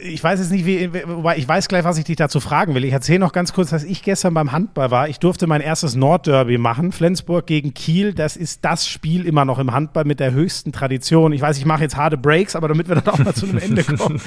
ich 0.02 0.24
weiß 0.24 0.40
jetzt 0.40 0.52
nicht, 0.52 0.66
wie, 0.66 0.92
wobei 1.06 1.38
ich 1.38 1.48
weiß 1.48 1.68
gleich, 1.68 1.84
was 1.84 1.98
ich 1.98 2.04
dich 2.04 2.16
dazu 2.16 2.40
fragen 2.40 2.76
will. 2.76 2.84
Ich 2.84 2.94
erzähle 2.94 3.20
noch 3.20 3.32
ganz 3.32 3.54
kurz, 3.54 3.70
dass 3.70 3.84
ich 3.84 4.02
gestern 4.02 4.34
beim 4.34 4.52
Handball 4.52 4.92
war. 4.92 5.08
Ich 5.08 5.20
durfte 5.20 5.48
mein 5.48 5.62
erstes 5.62 5.96
Nordderby 5.96 6.58
machen. 6.58 6.92
Flensburg 6.92 7.46
gegen 7.46 7.74
Kiel. 7.74 8.14
Das 8.14 8.36
ist 8.36 8.66
das 8.66 8.88
Spiel 8.88 9.26
immer 9.26 9.46
noch 9.46 9.60
im 9.60 9.72
Handball 9.72 10.06
mit 10.06 10.20
der 10.20 10.34
höchsten 10.34 10.72
Tradition. 10.72 11.32
Ich 11.32 11.42
weiß, 11.42 11.58
ich 11.58 11.66
mache 11.66 11.84
jetzt 11.84 11.96
harte 11.96 12.18
Breaks, 12.18 12.56
aber 12.56 12.68
damit 12.68 12.88
wir 12.88 12.96
dann 12.96 13.14
auch 13.14 13.20
mal 13.20 13.34
zu 13.34 13.46
einem 13.46 13.60
Ende 13.60 13.84
kommen. 13.98 14.22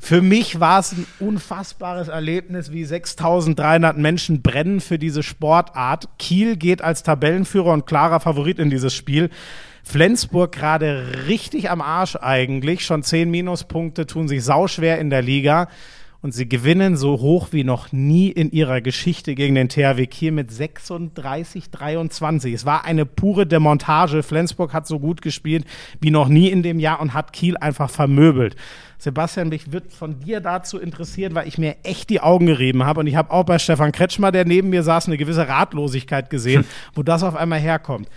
Für 0.00 0.22
mich 0.22 0.60
war 0.60 0.80
es 0.80 0.92
ein 0.92 1.06
unfassbares 1.20 2.08
Erlebnis, 2.08 2.72
wie 2.72 2.84
6300 2.84 3.96
Menschen 3.96 4.42
brennen 4.42 4.80
für 4.80 4.98
diese 4.98 5.22
Sportart. 5.22 6.08
Kiel 6.18 6.56
geht 6.56 6.82
als 6.82 7.02
Tabellenführer 7.02 7.72
und 7.72 7.86
klarer 7.86 8.20
Favorit 8.20 8.58
in 8.58 8.70
dieses 8.70 8.94
Spiel. 8.94 9.30
Flensburg 9.82 10.52
gerade 10.52 11.26
richtig 11.26 11.70
am 11.70 11.80
Arsch 11.80 12.16
eigentlich. 12.16 12.84
Schon 12.84 13.02
zehn 13.02 13.30
Minuspunkte 13.30 14.06
tun 14.06 14.28
sich 14.28 14.44
sauschwer 14.44 14.98
in 14.98 15.10
der 15.10 15.22
Liga. 15.22 15.68
Und 16.22 16.32
sie 16.32 16.48
gewinnen 16.48 16.96
so 16.96 17.18
hoch 17.18 17.48
wie 17.50 17.64
noch 17.64 17.90
nie 17.90 18.28
in 18.28 18.52
ihrer 18.52 18.80
Geschichte 18.80 19.34
gegen 19.34 19.56
den 19.56 19.68
THW 19.68 20.06
Kiel 20.06 20.30
mit 20.30 20.52
36, 20.52 21.68
23. 21.68 22.54
Es 22.54 22.64
war 22.64 22.84
eine 22.84 23.04
pure 23.04 23.44
Demontage. 23.44 24.22
Flensburg 24.22 24.72
hat 24.72 24.86
so 24.86 25.00
gut 25.00 25.20
gespielt 25.20 25.64
wie 26.00 26.12
noch 26.12 26.28
nie 26.28 26.48
in 26.48 26.62
dem 26.62 26.78
Jahr 26.78 27.00
und 27.00 27.12
hat 27.12 27.32
Kiel 27.32 27.56
einfach 27.56 27.90
vermöbelt. 27.90 28.54
Sebastian, 28.98 29.48
mich 29.48 29.72
wird 29.72 29.92
von 29.92 30.20
dir 30.20 30.40
dazu 30.40 30.78
interessieren, 30.78 31.34
weil 31.34 31.48
ich 31.48 31.58
mir 31.58 31.74
echt 31.82 32.08
die 32.08 32.20
Augen 32.20 32.46
gerieben 32.46 32.84
habe. 32.84 33.00
Und 33.00 33.08
ich 33.08 33.16
habe 33.16 33.32
auch 33.32 33.44
bei 33.44 33.58
Stefan 33.58 33.90
Kretschmer, 33.90 34.30
der 34.30 34.44
neben 34.44 34.70
mir 34.70 34.84
saß, 34.84 35.08
eine 35.08 35.16
gewisse 35.16 35.48
Ratlosigkeit 35.48 36.30
gesehen, 36.30 36.64
wo 36.94 37.02
das 37.02 37.24
auf 37.24 37.34
einmal 37.34 37.58
herkommt 37.58 38.08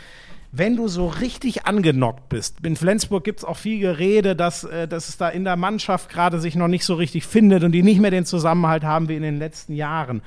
wenn 0.58 0.78
du 0.78 0.88
so 0.88 1.08
richtig 1.08 1.66
angenockt 1.66 2.30
bist, 2.30 2.58
in 2.64 2.76
Flensburg 2.76 3.24
gibt 3.24 3.40
es 3.40 3.46
auch 3.46 3.58
viel 3.58 3.80
Gerede, 3.80 4.36
dass, 4.36 4.64
äh, 4.64 4.88
dass 4.88 5.10
es 5.10 5.18
da 5.18 5.28
in 5.30 5.44
der 5.44 5.58
Mannschaft 5.58 6.10
gerade 6.10 6.40
sich 6.40 6.56
noch 6.56 6.70
nicht 6.70 6.86
so 6.86 6.96
richtig 6.96 7.26
findet 7.26 7.64
und 7.64 7.74
die 7.74 7.84
nicht 7.84 8.00
mehr 8.00 8.12
den 8.12 8.26
Zusammenhalt 8.26 8.84
haben 8.84 9.10
wie 9.10 9.16
in 9.16 9.22
den 9.22 9.38
letzten 9.38 9.74
Jahren. 9.74 10.22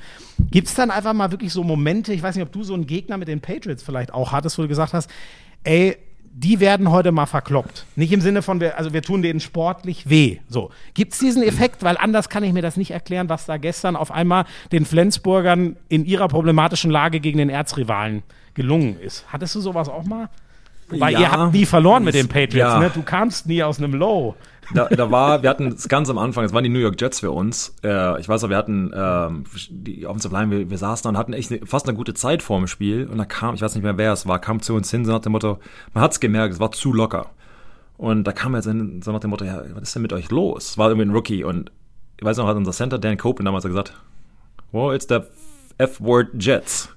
Gibt 0.51 0.69
es 0.69 0.75
dann 0.75 0.91
einfach 0.91 1.15
mal 1.15 1.31
wirklich 1.31 1.53
so 1.53 1.65
Momente, 1.65 2.13
ich 2.13 2.23
weiß 2.23 2.35
nicht, 2.37 2.45
ob 2.45 2.53
du 2.53 2.63
so 2.63 2.75
einen 2.75 2.87
Gegner 2.87 3.17
mit 3.17 3.29
den 3.29 3.41
Patriots 3.41 3.83
vielleicht 3.83 4.13
auch 4.13 4.33
hattest, 4.33 4.59
wo 4.59 4.63
du 4.63 4.69
gesagt 4.69 4.93
hast, 4.93 5.11
ey, 5.65 5.97
die 6.31 6.61
werden 6.61 6.91
heute 6.91 7.11
mal 7.11 7.27
verkloppt. 7.27 7.87
Nicht 7.97 8.13
im 8.13 8.21
Sinne 8.21 8.43
von, 8.43 8.61
wir, 8.61 8.79
also 8.79 8.93
wir 8.93 9.03
tun 9.03 9.23
denen 9.23 9.41
sportlich 9.41 10.09
weh. 10.09 10.39
So. 10.49 10.71
Gibt 10.95 11.15
es 11.15 11.19
diesen 11.19 11.43
Effekt? 11.43 11.83
Weil 11.83 11.97
anders 11.97 12.29
kann 12.29 12.45
ich 12.45 12.53
mir 12.53 12.63
das 12.63 12.77
nicht 12.77 12.93
erklären, 12.93 13.29
was 13.29 13.47
da 13.47 13.57
gestern 13.57 13.97
auf 13.97 14.13
einmal 14.13 14.45
den 14.71 14.85
Flensburgern 14.85 15.77
in 15.89 16.05
ihrer 16.05 16.29
problematischen 16.29 16.93
Lage 16.93 17.19
gegen 17.19 17.39
den 17.39 17.49
Erzrivalen 17.49 18.23
gelungen 18.59 19.01
ist. 19.01 19.25
Hattest 19.33 19.55
du 19.55 19.61
sowas 19.61 19.89
auch 19.89 20.05
mal? 20.05 20.29
Wobei 20.91 21.13
Ja. 21.13 21.21
ihr 21.21 21.31
habt 21.33 21.53
nie 21.55 21.65
verloren 21.65 22.05
mit 22.05 22.15
den 22.15 22.29
Patriots, 22.29 22.73
Ja. 22.75 22.79
ne? 22.81 22.91
Du 22.93 23.03
kamst 23.03 23.47
nie 23.47 23.63
aus 23.63 23.79
einem 23.79 23.95
Low. 23.95 24.35
Da, 24.75 24.85
da 24.87 25.11
war, 25.11 25.43
wir 25.43 25.49
hatten 25.49 25.69
es 25.69 25.89
ganz 25.89 26.11
am 26.11 26.19
Anfang, 26.19 26.45
es 26.45 26.53
waren 26.53 26.63
die 26.65 26.69
New 26.69 26.79
York 26.79 27.01
Jets 27.01 27.21
für 27.21 27.31
uns. 27.31 27.75
Äh, 27.83 28.21
ich 28.21 28.29
weiß 28.29 28.43
noch, 28.43 28.51
wir 28.51 28.57
hatten 28.59 28.91
ähm, 28.95 29.45
die 29.71 30.07
Offensive 30.07 30.35
Line, 30.35 30.51
wir, 30.51 30.69
wir 30.71 30.77
saßen 30.77 31.05
da 31.05 31.09
und 31.11 31.17
hatten 31.17 31.33
echt 31.33 31.51
ne, 31.51 31.61
fast 31.65 31.89
eine 31.89 31.97
gute 31.97 32.13
Zeit 32.13 32.43
vor 32.43 32.59
dem 32.59 32.67
Spiel. 32.67 33.07
Und 33.07 33.17
da 33.17 33.25
kam, 33.25 33.55
ich 33.55 33.63
weiß 33.63 33.75
nicht 33.75 33.85
mehr 33.85 33.97
wer 33.97 34.13
es 34.13 34.27
war, 34.27 34.39
kam 34.39 34.61
zu 34.61 34.75
uns 34.75 34.91
hin, 34.91 35.07
so 35.07 35.13
nach 35.13 35.21
dem 35.21 35.33
Motto, 35.33 35.59
man 35.95 36.05
hat's 36.05 36.21
gemerkt, 36.21 36.53
es 36.55 36.61
war 36.61 36.71
zu 36.73 36.93
locker. 36.93 37.31
Und 37.97 38.25
da 38.25 38.33
kam 38.33 38.55
er 38.55 38.61
so 38.63 38.71
nach 38.73 39.21
dem 39.21 39.31
Motto, 39.31 39.45
ja, 39.47 39.63
was 39.73 39.83
ist 39.85 39.95
denn 39.95 40.03
mit 40.03 40.13
euch 40.13 40.31
los? 40.31 40.71
Es 40.71 40.79
war 40.79 40.89
irgendwie 40.89 41.09
ein 41.09 41.15
Rookie 41.15 41.45
und 41.45 41.73
ich 42.19 42.25
weiß 42.25 42.37
noch, 42.37 42.47
hat 42.47 42.57
unser 42.57 42.73
Center 42.73 42.99
Dan 42.99 43.17
Copeland 43.17 43.47
damals 43.47 43.65
gesagt, 43.65 43.95
well, 44.73 44.95
it's 44.95 45.07
the 45.09 45.21
F-Word 45.79 46.29
Jets. 46.39 46.91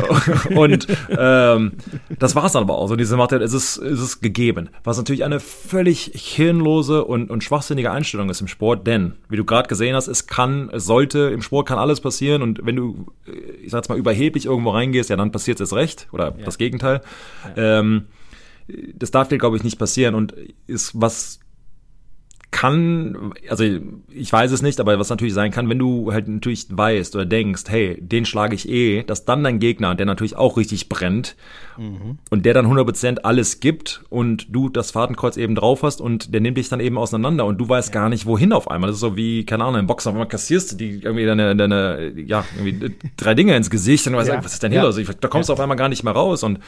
und 0.54 0.86
ähm, 1.10 1.72
das 2.18 2.34
war's 2.34 2.52
dann 2.52 2.62
aber 2.62 2.76
auch. 2.76 2.88
So 2.88 2.96
diese 2.96 3.16
Macht, 3.16 3.32
es 3.32 3.52
ist, 3.52 3.76
es 3.76 4.00
ist 4.00 4.20
gegeben. 4.20 4.68
Was 4.84 4.96
natürlich 4.96 5.24
eine 5.24 5.40
völlig 5.40 6.12
hirnlose 6.14 7.04
und, 7.04 7.30
und 7.30 7.44
schwachsinnige 7.44 7.90
Einstellung 7.90 8.30
ist 8.30 8.40
im 8.40 8.48
Sport, 8.48 8.86
denn, 8.86 9.14
wie 9.28 9.36
du 9.36 9.44
gerade 9.44 9.68
gesehen 9.68 9.94
hast, 9.94 10.08
es 10.08 10.26
kann, 10.26 10.70
es 10.72 10.84
sollte, 10.84 11.30
im 11.32 11.42
Sport 11.42 11.68
kann 11.68 11.78
alles 11.78 12.00
passieren 12.00 12.42
und 12.42 12.64
wenn 12.64 12.76
du 12.76 13.06
äh, 13.26 13.58
ich 13.62 13.70
sag 13.70 13.78
jetzt 13.78 13.88
mal, 13.88 13.98
überheblich 13.98 14.46
irgendwo 14.46 14.70
reingehst, 14.70 15.10
ja, 15.10 15.16
dann 15.16 15.32
passiert 15.32 15.60
es 15.60 15.72
recht 15.72 16.08
oder 16.12 16.30
das 16.30 16.58
Gegenteil. 16.58 17.02
Ähm, 17.56 18.06
das 18.94 19.10
darf 19.10 19.28
dir, 19.28 19.38
glaube 19.38 19.56
ich, 19.56 19.64
nicht 19.64 19.78
passieren 19.78 20.14
und 20.14 20.34
ist 20.66 20.92
was 20.94 21.40
kann, 22.50 23.34
also 23.50 23.62
ich 24.08 24.32
weiß 24.32 24.50
es 24.52 24.62
nicht, 24.62 24.80
aber 24.80 24.98
was 24.98 25.10
natürlich 25.10 25.34
sein 25.34 25.50
kann, 25.50 25.68
wenn 25.68 25.78
du 25.78 26.12
halt 26.12 26.28
natürlich 26.28 26.66
weißt 26.70 27.14
oder 27.14 27.26
denkst, 27.26 27.64
hey, 27.68 27.98
den 28.00 28.24
schlage 28.24 28.54
ich 28.54 28.68
eh, 28.68 29.02
dass 29.02 29.26
dann 29.26 29.44
dein 29.44 29.58
Gegner, 29.58 29.94
der 29.94 30.06
natürlich 30.06 30.34
auch 30.36 30.56
richtig 30.56 30.88
brennt 30.88 31.36
und 32.30 32.46
der 32.46 32.54
dann 32.54 32.66
100% 32.66 33.18
alles 33.20 33.60
gibt 33.60 34.02
und 34.08 34.46
du 34.48 34.68
das 34.70 34.90
Fadenkreuz 34.92 35.36
eben 35.36 35.54
drauf 35.54 35.82
hast 35.82 36.00
und 36.00 36.32
der 36.32 36.40
nimmt 36.40 36.56
dich 36.56 36.68
dann 36.70 36.80
eben 36.80 36.96
auseinander 36.98 37.44
und 37.44 37.58
du 37.58 37.68
weißt 37.68 37.92
gar 37.92 38.08
nicht, 38.08 38.24
wohin 38.26 38.52
auf 38.52 38.70
einmal. 38.70 38.88
Das 38.88 38.96
ist 38.96 39.00
so 39.02 39.14
wie, 39.16 39.44
keine 39.44 39.64
Ahnung, 39.64 39.80
im 39.80 39.86
Boxer, 39.86 40.12
wenn 40.12 40.18
man 40.18 40.28
kassierst, 40.28 40.80
die 40.80 41.00
irgendwie 41.02 41.26
deine, 41.26 41.54
deine 41.54 42.12
ja, 42.16 42.44
irgendwie 42.58 42.96
drei 43.18 43.34
Dinge 43.34 43.54
ins 43.56 43.68
Gesicht 43.70 44.06
und 44.06 44.14
du 44.14 44.18
weißt, 44.18 44.30
Ja. 44.30 44.42
was 44.42 44.54
ist 44.54 44.62
denn 44.62 44.72
hier 44.72 44.80
Ja. 44.80 44.86
los? 44.86 44.98
Da 45.20 45.28
kommst 45.28 45.50
du 45.50 45.52
auf 45.52 45.60
einmal 45.60 45.76
gar 45.76 45.88
nicht 45.90 46.02
mehr 46.02 46.14
raus 46.14 46.42
und 46.42 46.58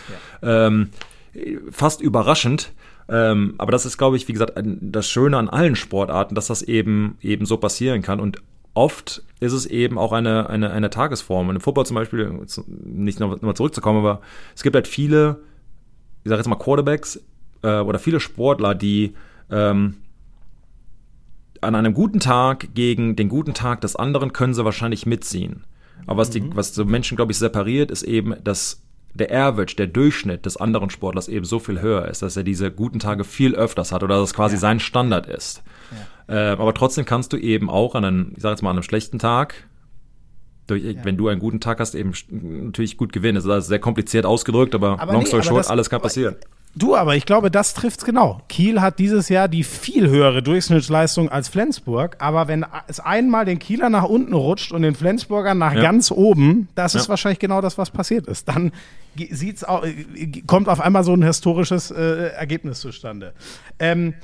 ähm, 0.43 0.91
fast 1.71 2.01
überraschend. 2.03 2.71
Ähm, 3.13 3.55
aber 3.59 3.73
das 3.73 3.87
ist, 3.87 3.99
glaube 3.99 4.17
ich, 4.17 4.29
wie 4.29 4.33
gesagt, 4.33 4.57
ein- 4.57 4.79
das 4.93 5.09
Schöne 5.09 5.37
an 5.37 5.49
allen 5.49 5.75
Sportarten, 5.75 6.35
dass 6.37 6.47
das 6.47 6.63
eben 6.63 7.19
eben 7.21 7.45
so 7.45 7.57
passieren 7.57 8.03
kann. 8.03 8.21
Und 8.21 8.41
oft 8.73 9.23
ist 9.41 9.53
es 9.53 9.67
eben 9.67 9.99
auch 9.99 10.13
eine, 10.13 10.49
eine, 10.49 10.71
eine 10.71 10.91
Tagesform. 10.91 11.49
Und 11.49 11.57
im 11.57 11.61
Football 11.61 11.87
zum 11.87 11.97
Beispiel, 11.97 12.33
nicht 12.85 13.19
noch, 13.19 13.31
noch 13.31 13.43
mal 13.43 13.55
zurückzukommen, 13.57 13.99
aber 13.99 14.21
es 14.55 14.63
gibt 14.63 14.77
halt 14.77 14.87
viele, 14.87 15.41
ich 16.23 16.29
sage 16.29 16.39
jetzt 16.39 16.49
mal 16.49 16.55
Quarterbacks 16.55 17.21
äh, 17.63 17.81
oder 17.81 17.99
viele 17.99 18.21
Sportler, 18.21 18.77
die 18.77 19.15
ähm, 19.51 19.97
an 21.61 21.75
einem 21.75 21.95
guten 21.95 22.21
Tag 22.21 22.75
gegen 22.75 23.17
den 23.17 23.29
guten 23.29 23.55
Tag 23.55 23.81
des 23.81 23.97
anderen 23.97 24.33
können 24.33 24.55
sie 24.55 24.65
wahrscheinlich 24.65 25.05
mitziehen. 25.05 25.65
Aber 26.07 26.19
was, 26.19 26.31
die, 26.31 26.43
was 26.57 26.75
so 26.75 26.85
Menschen, 26.85 27.17
glaube 27.17 27.33
ich, 27.33 27.39
separiert, 27.39 27.91
ist 27.91 28.03
eben, 28.05 28.35
dass 28.45 28.83
der 29.15 29.31
Average, 29.33 29.77
der 29.77 29.87
Durchschnitt 29.87 30.47
des 30.47 30.57
anderen 30.57 30.91
Sportlers 30.91 31.29
eben 31.29 31.45
so 31.45 31.59
viel 31.59 31.81
höher 31.81 32.07
ist, 32.09 32.23
dass 32.23 32.37
er 32.37 32.45
diese 32.45 32.71
guten 32.71 32.99
Tage 32.99 33.25
viel 33.25 33.55
öfters 33.55 33.93
hat 33.93 34.03
oder 34.03 34.17
dass 34.17 34.31
es 34.31 34.35
quasi 34.35 34.57
sein 34.57 34.81
Standard 34.81 35.27
ist. 35.27 35.63
Äh, 36.29 36.35
aber 36.35 36.73
trotzdem 36.75 37.05
kannst 37.05 37.33
du 37.33 37.37
eben 37.37 37.69
auch 37.69 37.95
an 37.95 38.05
einem, 38.05 38.33
ich 38.37 38.43
sag 38.43 38.51
jetzt 38.51 38.63
mal, 38.63 38.71
an 38.71 38.77
einem 38.77 38.85
schlechten 38.85 39.19
Tag, 39.19 39.69
durch, 40.69 40.97
wenn 41.03 41.17
du 41.17 41.29
einen 41.29 41.41
guten 41.41 41.61
Tag 41.61 41.81
hast, 41.81 41.95
eben 41.95 42.13
natürlich 42.31 42.97
gut 42.97 43.13
gewinnen. 43.13 43.43
Das 43.43 43.65
ist 43.65 43.69
sehr 43.69 43.81
kompliziert 43.81 44.25
ausgedrückt, 44.25 44.75
aber, 44.75 45.01
Aber 45.01 45.13
long 45.13 45.23
nee, 45.23 45.27
story 45.27 45.43
aber 45.43 45.57
short, 45.57 45.71
alles 45.71 45.91
kann 45.91 46.01
passieren. 46.01 46.37
Du, 46.77 46.95
aber 46.95 47.17
ich 47.17 47.27
glaube, 47.27 47.51
das 47.51 47.75
trifft's 47.75 48.05
genau. 48.05 48.43
Kiel 48.49 48.81
hat 48.81 49.01
dieses 49.01 49.29
Jahr 49.29 49.49
die 49.49 49.65
viel 49.65 50.09
höhere 50.09 50.41
Durchschnittsleistung 50.43 51.29
als 51.29 51.49
Flensburg, 51.49 52.17
aber 52.21 52.47
wenn 52.47 52.65
es 52.87 53.01
einmal 53.01 53.45
den 53.45 53.59
Kieler 53.59 53.91
nach 53.91 54.05
unten 54.05 54.33
rutscht 54.35 54.71
und 54.71 54.83
den 54.83 54.95
Flensburgern 54.95 55.59
nach 55.59 55.75
Ja. 55.75 55.83
ganz 55.83 56.13
oben, 56.13 56.69
das 56.77 56.95
ist 56.95 57.05
Ja. 57.07 57.09
wahrscheinlich 57.11 57.41
genau 57.41 57.61
das, 57.61 57.77
was 57.77 57.91
passiert 57.91 58.29
ist. 58.29 58.47
Dann 58.49 58.71
sieht's 59.31 59.65
au- 59.65 59.83
äh, 59.83 60.27
kommt 60.47 60.69
auf 60.69 60.81
einmal 60.81 61.03
so 61.03 61.13
ein 61.13 61.23
historisches 61.25 61.91
äh, 61.91 62.29
Ergebnis 62.37 62.79
zustande. 62.81 63.33
Ähm, 63.81 64.15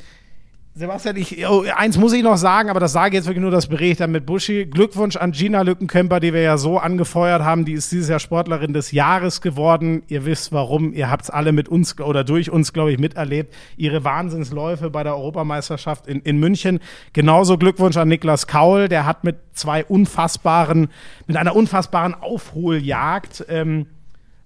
Sebastian, 0.79 1.17
ich, 1.17 1.49
oh, 1.49 1.65
eins 1.75 1.97
muss 1.97 2.13
ich 2.13 2.23
noch 2.23 2.37
sagen, 2.37 2.69
aber 2.69 2.81
das 2.81 2.93
sage 2.93 3.17
jetzt 3.17 3.25
wirklich 3.25 3.41
nur, 3.41 3.51
das 3.51 3.67
berichte 3.67 3.93
ich 3.93 3.97
dann 3.97 4.11
mit 4.11 4.27
Buschi. 4.27 4.67
Glückwunsch 4.67 5.17
an 5.17 5.33
Gina 5.33 5.63
Lückenkämper, 5.63 6.21
die 6.21 6.35
wir 6.35 6.43
ja 6.43 6.59
so 6.59 6.77
angefeuert 6.77 7.43
haben. 7.43 7.65
Die 7.65 7.73
ist 7.73 7.91
dieses 7.93 8.11
Jahr 8.11 8.21
Sportlerin 8.21 8.75
des 8.75 8.93
Jahres 8.93 9.41
geworden. 9.41 10.03
Ihr 10.09 10.27
wisst 10.27 10.53
warum. 10.53 10.93
Ihr 10.93 11.11
habt 11.11 11.23
es 11.23 11.31
alle 11.31 11.53
mit 11.53 11.71
uns 11.71 11.99
oder 11.99 12.25
durch 12.25 12.51
uns, 12.51 12.75
glaube 12.75 12.93
ich, 12.93 12.99
miterlebt. 12.99 13.55
Ihre 13.79 14.05
Wahnsinnsläufe 14.05 14.91
bei 14.91 15.03
der 15.03 15.17
Europameisterschaft 15.17 16.07
in, 16.07 16.21
in 16.21 16.37
München. 16.37 16.81
Genauso 17.15 17.57
Glückwunsch 17.57 17.97
an 17.97 18.09
Niklas 18.09 18.47
Kaul. 18.47 18.89
Der 18.89 19.07
hat 19.07 19.25
mit 19.25 19.37
zwei 19.55 19.83
unfassbaren, 19.83 20.89
mit 21.27 21.39
einer 21.39 21.57
unfassbaren 21.57 22.13
Aufholjagd, 22.13 23.47
ähm, 23.49 23.87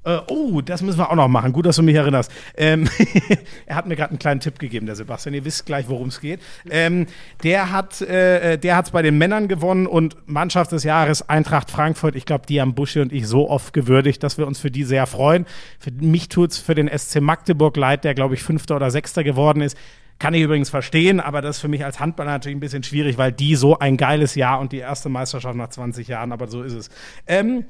äh, 0.04 0.18
oh, 0.28 0.62
das 0.62 0.80
müssen 0.82 0.98
wir 0.98 1.10
auch 1.10 1.14
noch 1.14 1.28
machen. 1.28 1.52
Gut, 1.52 1.66
dass 1.66 1.76
du 1.76 1.82
mich 1.82 1.94
erinnerst. 1.94 2.32
Ähm, 2.56 2.88
er 3.66 3.76
hat 3.76 3.86
mir 3.86 3.96
gerade 3.96 4.10
einen 4.10 4.18
kleinen 4.18 4.40
Tipp 4.40 4.58
gegeben, 4.58 4.86
der 4.86 4.96
Sebastian. 4.96 5.34
Ihr 5.34 5.44
wisst 5.44 5.66
gleich, 5.66 5.88
worum 5.88 6.08
es 6.08 6.20
geht. 6.20 6.40
Ähm, 6.70 7.06
der 7.42 7.70
hat 7.70 8.00
äh, 8.00 8.58
bei 8.92 9.02
den 9.02 9.18
Männern 9.18 9.46
gewonnen 9.46 9.86
und 9.86 10.16
Mannschaft 10.26 10.72
des 10.72 10.84
Jahres 10.84 11.28
Eintracht 11.28 11.70
Frankfurt. 11.70 12.16
Ich 12.16 12.24
glaube, 12.24 12.46
die 12.46 12.60
haben 12.60 12.74
Buschi 12.74 13.00
und 13.00 13.12
ich 13.12 13.26
so 13.26 13.50
oft 13.50 13.74
gewürdigt, 13.74 14.22
dass 14.22 14.38
wir 14.38 14.46
uns 14.46 14.58
für 14.58 14.70
die 14.70 14.84
sehr 14.84 15.06
freuen. 15.06 15.44
Für 15.78 15.90
mich 15.90 16.28
tut's 16.28 16.56
für 16.56 16.74
den 16.74 16.88
SC 16.88 17.20
Magdeburg 17.20 17.76
leid, 17.76 18.04
der 18.04 18.14
glaube 18.14 18.34
ich 18.34 18.42
Fünfter 18.42 18.76
oder 18.76 18.90
Sechster 18.90 19.22
geworden 19.22 19.60
ist. 19.60 19.76
Kann 20.18 20.34
ich 20.34 20.42
übrigens 20.42 20.68
verstehen, 20.68 21.18
aber 21.18 21.40
das 21.40 21.56
ist 21.56 21.62
für 21.62 21.68
mich 21.68 21.84
als 21.84 21.98
Handballer 21.98 22.32
natürlich 22.32 22.56
ein 22.56 22.60
bisschen 22.60 22.82
schwierig, 22.82 23.16
weil 23.16 23.32
die 23.32 23.54
so 23.54 23.78
ein 23.78 23.96
geiles 23.96 24.34
Jahr 24.34 24.60
und 24.60 24.72
die 24.72 24.78
erste 24.78 25.08
Meisterschaft 25.08 25.56
nach 25.56 25.68
20 25.68 26.08
Jahren, 26.08 26.32
aber 26.32 26.46
so 26.46 26.62
ist 26.62 26.74
es. 26.74 26.90
Ähm, 27.26 27.64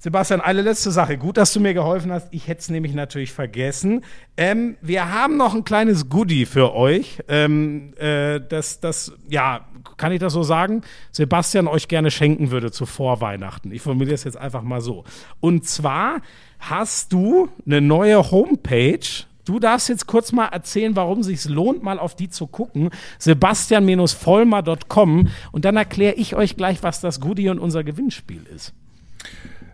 Sebastian, 0.00 0.40
eine 0.40 0.62
letzte 0.62 0.92
Sache. 0.92 1.18
Gut, 1.18 1.36
dass 1.36 1.52
du 1.52 1.58
mir 1.58 1.74
geholfen 1.74 2.12
hast. 2.12 2.28
Ich 2.30 2.46
hätte 2.46 2.60
es 2.60 2.70
nämlich 2.70 2.94
natürlich 2.94 3.32
vergessen. 3.32 4.04
Ähm, 4.36 4.76
wir 4.80 5.12
haben 5.12 5.36
noch 5.36 5.56
ein 5.56 5.64
kleines 5.64 6.08
Goodie 6.08 6.46
für 6.46 6.72
euch. 6.72 7.18
Ähm, 7.26 7.94
äh, 7.98 8.40
das, 8.40 8.78
das, 8.78 9.10
ja, 9.28 9.66
kann 9.96 10.12
ich 10.12 10.20
das 10.20 10.34
so 10.34 10.44
sagen? 10.44 10.82
Sebastian 11.10 11.66
euch 11.66 11.88
gerne 11.88 12.12
schenken 12.12 12.52
würde 12.52 12.70
zu 12.70 12.86
Vorweihnachten. 12.86 13.72
Ich 13.72 13.82
formuliere 13.82 14.14
es 14.14 14.22
jetzt 14.22 14.36
einfach 14.36 14.62
mal 14.62 14.80
so. 14.80 15.02
Und 15.40 15.66
zwar 15.66 16.20
hast 16.60 17.12
du 17.12 17.48
eine 17.66 17.80
neue 17.80 18.30
Homepage. 18.30 19.00
Du 19.44 19.58
darfst 19.58 19.88
jetzt 19.88 20.06
kurz 20.06 20.30
mal 20.30 20.46
erzählen, 20.46 20.94
warum 20.94 21.24
sich 21.24 21.44
lohnt, 21.46 21.82
mal 21.82 21.98
auf 21.98 22.14
die 22.14 22.28
zu 22.28 22.46
gucken. 22.46 22.90
Sebastian-vollmer.com 23.18 25.28
und 25.50 25.64
dann 25.64 25.76
erkläre 25.76 26.14
ich 26.14 26.36
euch 26.36 26.56
gleich, 26.56 26.84
was 26.84 27.00
das 27.00 27.18
Goodie 27.18 27.48
und 27.48 27.58
unser 27.58 27.82
Gewinnspiel 27.82 28.46
ist. 28.54 28.72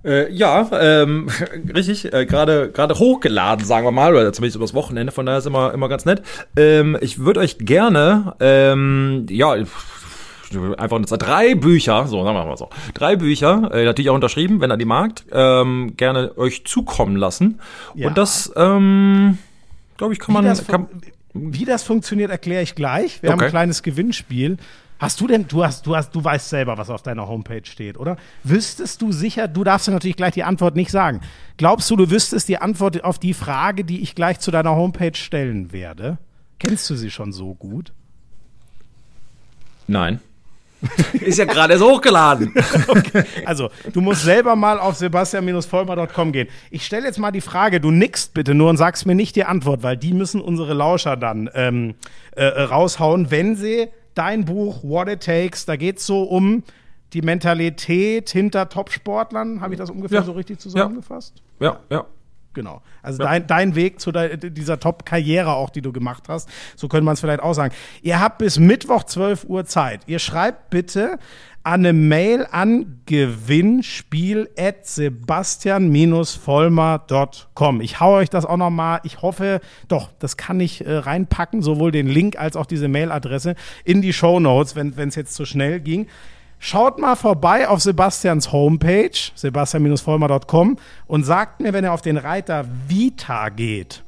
Äh, 0.04 0.30
ja, 0.32 0.68
ähm, 0.72 1.28
richtig, 1.74 2.12
äh, 2.12 2.26
gerade 2.26 2.70
gerade 2.70 2.98
hochgeladen, 2.98 3.64
sagen 3.64 3.86
wir 3.86 3.92
mal, 3.92 4.14
oder 4.14 4.32
zumindest 4.32 4.56
übers 4.56 4.74
Wochenende, 4.74 5.12
von 5.12 5.24
daher 5.26 5.38
ist 5.38 5.46
immer 5.46 5.72
immer 5.72 5.88
ganz 5.88 6.04
nett. 6.04 6.22
Ähm, 6.56 6.96
ich 7.00 7.18
würde 7.18 7.40
euch 7.40 7.58
gerne, 7.58 8.34
ähm, 8.40 9.26
ja, 9.30 9.52
einfach 10.76 10.98
nur 10.98 11.18
drei 11.18 11.54
Bücher, 11.54 12.06
so 12.06 12.22
sagen 12.22 12.36
wir 12.36 12.44
mal 12.44 12.56
so, 12.56 12.68
drei 12.92 13.16
Bücher, 13.16 13.70
äh, 13.72 13.84
natürlich 13.84 14.10
auch 14.10 14.14
unterschrieben, 14.14 14.60
wenn 14.60 14.70
er 14.70 14.76
die 14.76 14.84
mag, 14.84 15.22
ähm, 15.32 15.94
gerne 15.96 16.36
euch 16.36 16.64
zukommen 16.64 17.16
lassen. 17.16 17.60
Ja. 17.94 18.08
Und 18.08 18.18
das, 18.18 18.52
ähm, 18.56 19.38
glaube 19.96 20.12
ich, 20.12 20.18
kann 20.18 20.34
man, 20.34 20.44
Wie 20.44 20.48
das, 20.48 20.66
kann, 20.66 20.86
wie 21.32 21.64
das 21.64 21.82
funktioniert, 21.82 22.30
erkläre 22.30 22.62
ich 22.62 22.74
gleich. 22.74 23.22
Wir 23.22 23.30
haben 23.30 23.38
Okay. 23.38 23.46
ein 23.46 23.50
kleines 23.50 23.82
Gewinnspiel. 23.82 24.58
Hast 25.04 25.20
du 25.20 25.26
denn, 25.26 25.46
du 25.46 25.62
hast, 25.62 25.86
du 25.86 25.94
hast, 25.94 26.14
du 26.14 26.24
weißt 26.24 26.48
selber, 26.48 26.78
was 26.78 26.88
auf 26.88 27.02
deiner 27.02 27.28
Homepage 27.28 27.60
steht, 27.66 27.98
oder? 27.98 28.16
Wüsstest 28.42 29.02
du 29.02 29.12
sicher, 29.12 29.48
du 29.48 29.62
darfst 29.62 29.86
ja 29.86 29.92
natürlich 29.92 30.16
gleich 30.16 30.32
die 30.32 30.44
Antwort 30.44 30.76
nicht 30.76 30.90
sagen. 30.90 31.20
Glaubst 31.58 31.90
du, 31.90 31.96
du 31.96 32.10
wüsstest 32.10 32.48
die 32.48 32.56
Antwort 32.56 33.04
auf 33.04 33.18
die 33.18 33.34
Frage, 33.34 33.84
die 33.84 34.00
ich 34.00 34.14
gleich 34.14 34.40
zu 34.40 34.50
deiner 34.50 34.74
Homepage 34.74 35.14
stellen 35.14 35.72
werde? 35.72 36.16
Kennst 36.58 36.88
du 36.88 36.94
sie 36.94 37.10
schon 37.10 37.32
so 37.32 37.54
gut? 37.54 37.92
nein. 39.86 40.20
ist 41.12 41.38
ja 41.38 41.44
gerade 41.44 41.74
erst 41.74 41.84
hochgeladen. 41.84 42.54
Also, 43.44 43.68
du 43.92 44.00
musst 44.00 44.22
selber 44.22 44.56
mal 44.56 44.78
auf 44.80 44.96
sebastian-vollmer.com 44.96 46.32
gehen. 46.32 46.48
Ich 46.70 46.86
stelle 46.86 47.04
jetzt 47.06 47.18
mal 47.18 47.30
die 47.30 47.42
Frage, 47.42 47.78
du 47.78 47.90
nickst 47.90 48.32
bitte 48.32 48.54
nur 48.54 48.70
und 48.70 48.78
sagst 48.78 49.04
mir 49.04 49.14
nicht 49.14 49.36
die 49.36 49.44
Antwort, 49.44 49.82
weil 49.82 49.98
die 49.98 50.14
müssen 50.14 50.40
unsere 50.40 50.72
Lauscher 50.72 51.18
dann 51.18 51.50
ähm, 51.54 51.94
äh, 52.36 52.44
äh, 52.44 52.62
raushauen, 52.62 53.30
wenn 53.30 53.54
sie 53.54 53.88
dein 54.14 54.44
Buch 54.44 54.82
What 54.82 55.08
It 55.08 55.22
Takes, 55.22 55.66
da 55.66 55.76
geht 55.76 55.98
es 55.98 56.06
so 56.06 56.22
um 56.22 56.62
die 57.12 57.22
Mentalität 57.22 58.30
hinter 58.30 58.68
Topsportlern. 58.68 59.60
Habe 59.60 59.74
ich 59.74 59.78
das 59.78 59.90
ungefähr 59.90 60.20
Ja. 60.20 60.24
so 60.24 60.32
richtig 60.32 60.58
zusammengefasst? 60.60 61.42
ja, 61.60 61.78
ja. 61.90 62.06
Genau. 62.54 62.80
Also 63.02 63.18
dein, 63.18 63.46
dein 63.46 63.74
Weg 63.74 64.00
zu 64.00 64.10
de, 64.12 64.50
dieser 64.50 64.80
Top-Karriere 64.80 65.52
auch, 65.54 65.68
die 65.70 65.82
du 65.82 65.92
gemacht 65.92 66.24
hast, 66.28 66.48
so 66.76 66.88
könnte 66.88 67.04
man 67.04 67.14
es 67.14 67.20
vielleicht 67.20 67.42
auch 67.42 67.54
sagen. 67.54 67.74
Ihr 68.02 68.20
habt 68.20 68.38
bis 68.38 68.58
Mittwoch 68.58 69.04
12 69.04 69.44
Uhr 69.44 69.66
Zeit. 69.66 70.00
Ihr 70.06 70.20
schreibt 70.20 70.70
bitte 70.70 71.18
eine 71.64 71.92
Mail 71.94 72.46
an 72.50 73.00
gewinnspiel 73.06 74.50
at 74.56 74.86
sebastian-vollmer.com. 74.86 77.80
Ich 77.80 78.00
hau 78.00 78.16
euch 78.16 78.28
das 78.28 78.44
auch 78.44 78.58
noch 78.58 78.68
mal, 78.68 79.00
ich 79.02 79.22
hoffe, 79.22 79.62
doch, 79.88 80.10
das 80.18 80.36
kann 80.36 80.60
ich 80.60 80.86
äh, 80.86 80.92
reinpacken, 80.92 81.62
sowohl 81.62 81.90
den 81.90 82.06
Link 82.06 82.38
als 82.38 82.56
auch 82.56 82.66
diese 82.66 82.88
Mailadresse 82.88 83.54
in 83.84 84.02
die 84.02 84.12
Show 84.12 84.40
Notes, 84.40 84.76
wenn 84.76 84.92
es 84.98 85.14
jetzt 85.14 85.32
zu 85.34 85.46
schnell 85.46 85.80
ging. 85.80 86.06
Schaut 86.66 86.98
mal 86.98 87.14
vorbei 87.14 87.68
auf 87.68 87.82
Sebastians 87.82 88.50
Homepage, 88.50 89.10
sebastian-vollmer.com 89.34 90.78
und 91.06 91.24
sagt 91.24 91.60
mir, 91.60 91.74
wenn 91.74 91.84
ihr 91.84 91.92
auf 91.92 92.00
den 92.00 92.16
Reiter 92.16 92.64
Vita 92.88 93.50
geht, 93.50 94.02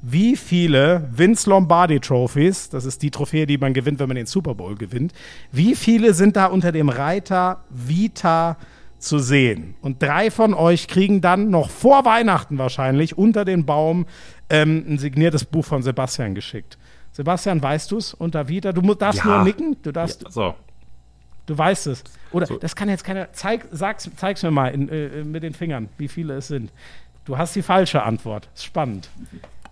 wie 0.00 0.36
viele 0.36 1.08
Vince 1.10 1.50
Lombardi 1.50 1.98
Trophies, 1.98 2.70
das 2.70 2.84
ist 2.84 3.02
die 3.02 3.10
Trophäe, 3.10 3.46
die 3.46 3.58
man 3.58 3.74
gewinnt, 3.74 3.98
wenn 3.98 4.06
man 4.06 4.14
den 4.14 4.26
Super 4.26 4.54
Bowl 4.54 4.76
gewinnt, 4.76 5.12
wie 5.50 5.74
viele 5.74 6.14
sind 6.14 6.36
da 6.36 6.46
unter 6.46 6.70
dem 6.70 6.88
Reiter 6.88 7.64
Vita 7.68 8.58
zu 9.00 9.18
sehen? 9.18 9.74
Und 9.82 10.00
drei 10.00 10.30
von 10.30 10.54
euch 10.54 10.86
kriegen 10.86 11.20
dann 11.20 11.50
noch 11.50 11.68
vor 11.68 12.04
Weihnachten 12.04 12.58
wahrscheinlich 12.58 13.18
unter 13.18 13.44
den 13.44 13.66
Baum 13.66 14.06
ähm, 14.50 14.84
ein 14.88 14.98
signiertes 14.98 15.44
Buch 15.44 15.64
von 15.64 15.82
Sebastian 15.82 16.36
geschickt. 16.36 16.78
Sebastian, 17.10 17.60
weißt 17.60 17.90
du 17.90 17.96
es 17.96 18.14
unter 18.14 18.46
Vita? 18.46 18.72
Du 18.72 18.82
darfst 18.94 19.24
Ja. 19.24 19.38
nur 19.38 19.42
nicken, 19.42 19.76
du 19.82 19.90
darfst 19.90 20.24
So. 20.30 20.54
Du 21.48 21.56
weißt 21.56 21.86
es. 21.88 22.04
Oder 22.30 22.46
das 22.60 22.76
kann 22.76 22.88
jetzt 22.90 23.04
keiner. 23.04 23.32
Zeig, 23.32 23.64
sag's, 23.72 24.08
zeig's 24.16 24.42
mir 24.42 24.50
mal 24.50 24.68
in, 24.68 24.88
äh, 24.90 25.24
mit 25.24 25.42
den 25.42 25.54
Fingern, 25.54 25.88
wie 25.96 26.08
viele 26.08 26.34
es 26.34 26.48
sind. 26.48 26.70
Du 27.24 27.38
hast 27.38 27.56
die 27.56 27.62
falsche 27.62 28.02
Antwort. 28.02 28.48
Ist 28.54 28.64
spannend. 28.66 29.08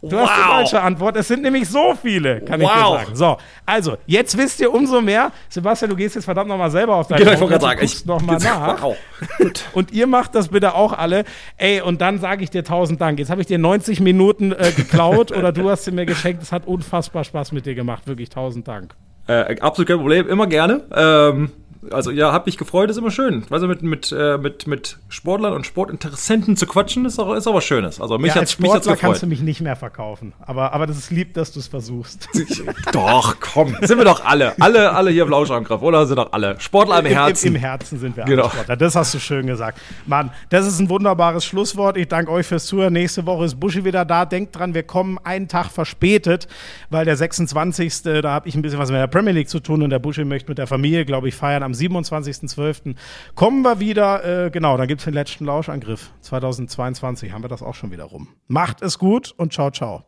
Du 0.02 0.18
hast 0.18 0.28
die 0.36 0.40
Wow. 0.40 0.46
falsche 0.50 0.80
Antwort. 0.80 1.16
Es 1.16 1.28
sind 1.28 1.42
nämlich 1.42 1.68
so 1.68 1.94
viele, 2.00 2.40
kann 2.40 2.60
ich 2.60 2.66
dir 2.68 2.74
Wow. 2.74 2.98
sagen. 3.00 3.16
So, 3.16 3.36
also, 3.64 3.96
jetzt 4.06 4.36
wisst 4.38 4.60
ihr 4.60 4.72
umso 4.72 5.00
mehr. 5.00 5.32
Sebastian, 5.50 5.90
du 5.90 5.96
gehst 5.96 6.14
jetzt 6.14 6.24
verdammt 6.26 6.48
nochmal 6.48 6.70
selber 6.70 6.94
auf 6.96 7.08
deine 7.08 7.20
Genau, 7.20 7.32
ich 7.34 7.40
wollte 7.40 7.52
gerade 7.58 7.64
sagen, 7.64 7.80
ich 7.84 8.06
nochmal 8.06 8.38
nach. 8.38 8.82
Wow. 8.82 8.96
Und 9.74 9.92
ihr 9.92 10.06
macht 10.06 10.34
das 10.34 10.48
bitte 10.48 10.74
auch 10.74 10.92
alle. 10.94 11.24
Ey, 11.58 11.80
und 11.82 12.00
dann 12.00 12.18
sage 12.20 12.42
ich 12.44 12.50
dir 12.50 12.64
tausend 12.64 13.00
Dank. 13.02 13.18
Jetzt 13.18 13.30
habe 13.30 13.40
ich 13.42 13.46
dir 13.46 13.58
90 13.58 14.00
Minuten 14.00 14.52
äh, 14.52 14.72
geklaut 14.74 15.30
oder 15.32 15.52
du 15.52 15.68
hast 15.70 15.84
sie 15.84 15.90
mir 15.92 16.06
geschenkt. 16.06 16.42
Es 16.42 16.52
hat 16.52 16.66
unfassbar 16.66 17.24
Spaß 17.24 17.52
mit 17.52 17.66
dir 17.66 17.74
gemacht. 17.74 18.06
Wirklich 18.06 18.28
tausend 18.30 18.66
Dank. 18.68 18.94
Äh, 19.26 19.58
absolut 19.60 19.88
kein 19.88 19.96
Problem, 19.98 20.28
immer 20.28 20.46
gerne. 20.46 20.82
Ähm, 20.94 21.50
also 21.90 22.10
ja, 22.10 22.32
hab 22.32 22.46
mich 22.46 22.56
gefreut, 22.58 22.90
ist 22.90 22.96
immer 22.96 23.10
schön. 23.10 23.44
Also 23.50 23.66
mit, 23.68 23.82
mit, 23.82 24.12
äh, 24.12 24.38
mit, 24.38 24.66
mit 24.66 24.98
Sportlern 25.08 25.52
und 25.52 25.66
Sportinteressenten 25.66 26.56
zu 26.56 26.66
quatschen, 26.66 27.04
ist 27.04 27.18
auch, 27.18 27.34
ist 27.34 27.46
auch 27.46 27.54
was 27.54 27.64
Schönes. 27.64 28.00
Also 28.00 28.18
mich 28.18 28.28
Ja, 28.28 28.34
hat's 28.40 28.52
als 28.52 28.58
mich 28.58 28.70
hat's 28.72 28.84
Sportler 28.84 29.00
kannst 29.00 29.20
gefreut. 29.20 29.22
du 29.22 29.26
mich 29.26 29.40
nicht 29.42 29.60
mehr 29.60 29.76
verkaufen. 29.76 30.32
Aber, 30.40 30.72
aber 30.72 30.86
das 30.86 30.96
ist 30.98 31.10
lieb, 31.10 31.34
dass 31.34 31.52
du 31.52 31.60
es 31.60 31.66
versuchst. 31.68 32.28
Doch, 32.92 33.36
komm. 33.40 33.76
Sind 33.82 33.98
wir 33.98 34.04
doch 34.04 34.24
alle. 34.24 34.54
Alle, 34.60 34.92
alle 34.92 35.10
hier 35.10 35.22
im 35.24 35.30
Lauschangriff, 35.30 35.82
oder? 35.82 36.06
Sind 36.06 36.16
doch 36.18 36.32
alle. 36.32 36.58
Sportler 36.60 37.00
im 37.00 37.06
Herzen. 37.06 37.48
Im, 37.48 37.54
Im 37.56 37.60
Herzen 37.60 37.98
sind 37.98 38.16
wir 38.16 38.24
Genau. 38.24 38.42
alle 38.44 38.52
Sportler. 38.52 38.76
Das 38.76 38.94
hast 38.96 39.14
du 39.14 39.18
schön 39.18 39.46
gesagt. 39.46 39.78
Mann, 40.06 40.30
das 40.50 40.66
ist 40.66 40.78
ein 40.80 40.88
wunderbares 40.88 41.44
Schlusswort. 41.44 41.96
Ich 41.96 42.08
danke 42.08 42.30
euch 42.30 42.46
fürs 42.46 42.66
Zuhören. 42.66 42.92
Nächste 42.92 43.26
Woche 43.26 43.44
ist 43.44 43.58
Buschi 43.58 43.84
wieder 43.84 44.04
da. 44.04 44.24
Denkt 44.24 44.56
dran, 44.56 44.74
wir 44.74 44.82
kommen 44.82 45.18
einen 45.24 45.48
Tag 45.48 45.70
verspätet, 45.70 46.46
weil 46.90 47.04
der 47.04 47.16
26. 47.16 48.02
Da 48.02 48.22
habe 48.30 48.48
ich 48.48 48.54
ein 48.54 48.62
bisschen 48.62 48.78
was 48.78 48.90
mit 48.90 48.98
der 49.00 49.06
Premier 49.06 49.32
League 49.32 49.48
zu 49.48 49.60
tun 49.60 49.82
und 49.82 49.90
der 49.90 49.98
Buschi 49.98 50.24
möchte 50.24 50.48
mit 50.50 50.58
der 50.58 50.66
Familie, 50.66 51.04
glaube 51.04 51.28
ich, 51.28 51.34
feiern 51.34 51.62
am 51.66 51.72
27.12. 51.72 52.94
Kommen 53.34 53.62
wir 53.62 53.80
wieder. 53.80 54.46
Äh, 54.46 54.50
genau, 54.50 54.76
dann 54.76 54.88
gibt 54.88 55.02
es 55.02 55.04
den 55.04 55.14
letzten 55.14 55.44
Lauschangriff. 55.44 56.12
2022 56.22 57.32
haben 57.32 57.44
wir 57.44 57.48
das 57.48 57.62
auch 57.62 57.74
schon 57.74 57.90
wieder 57.90 58.04
rum. 58.04 58.28
Macht 58.46 58.80
es 58.80 58.98
gut 58.98 59.34
und 59.36 59.52
ciao, 59.52 59.70
ciao. 59.70 60.04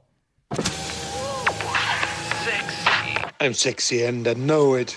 I'm 3.40 3.54
sexy 3.54 4.04
and 4.04 4.26
I 4.26 4.34
know 4.34 4.76
it. 4.76 4.96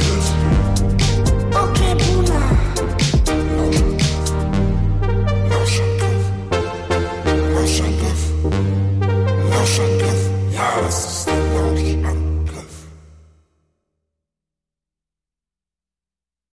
okay 1.53 1.90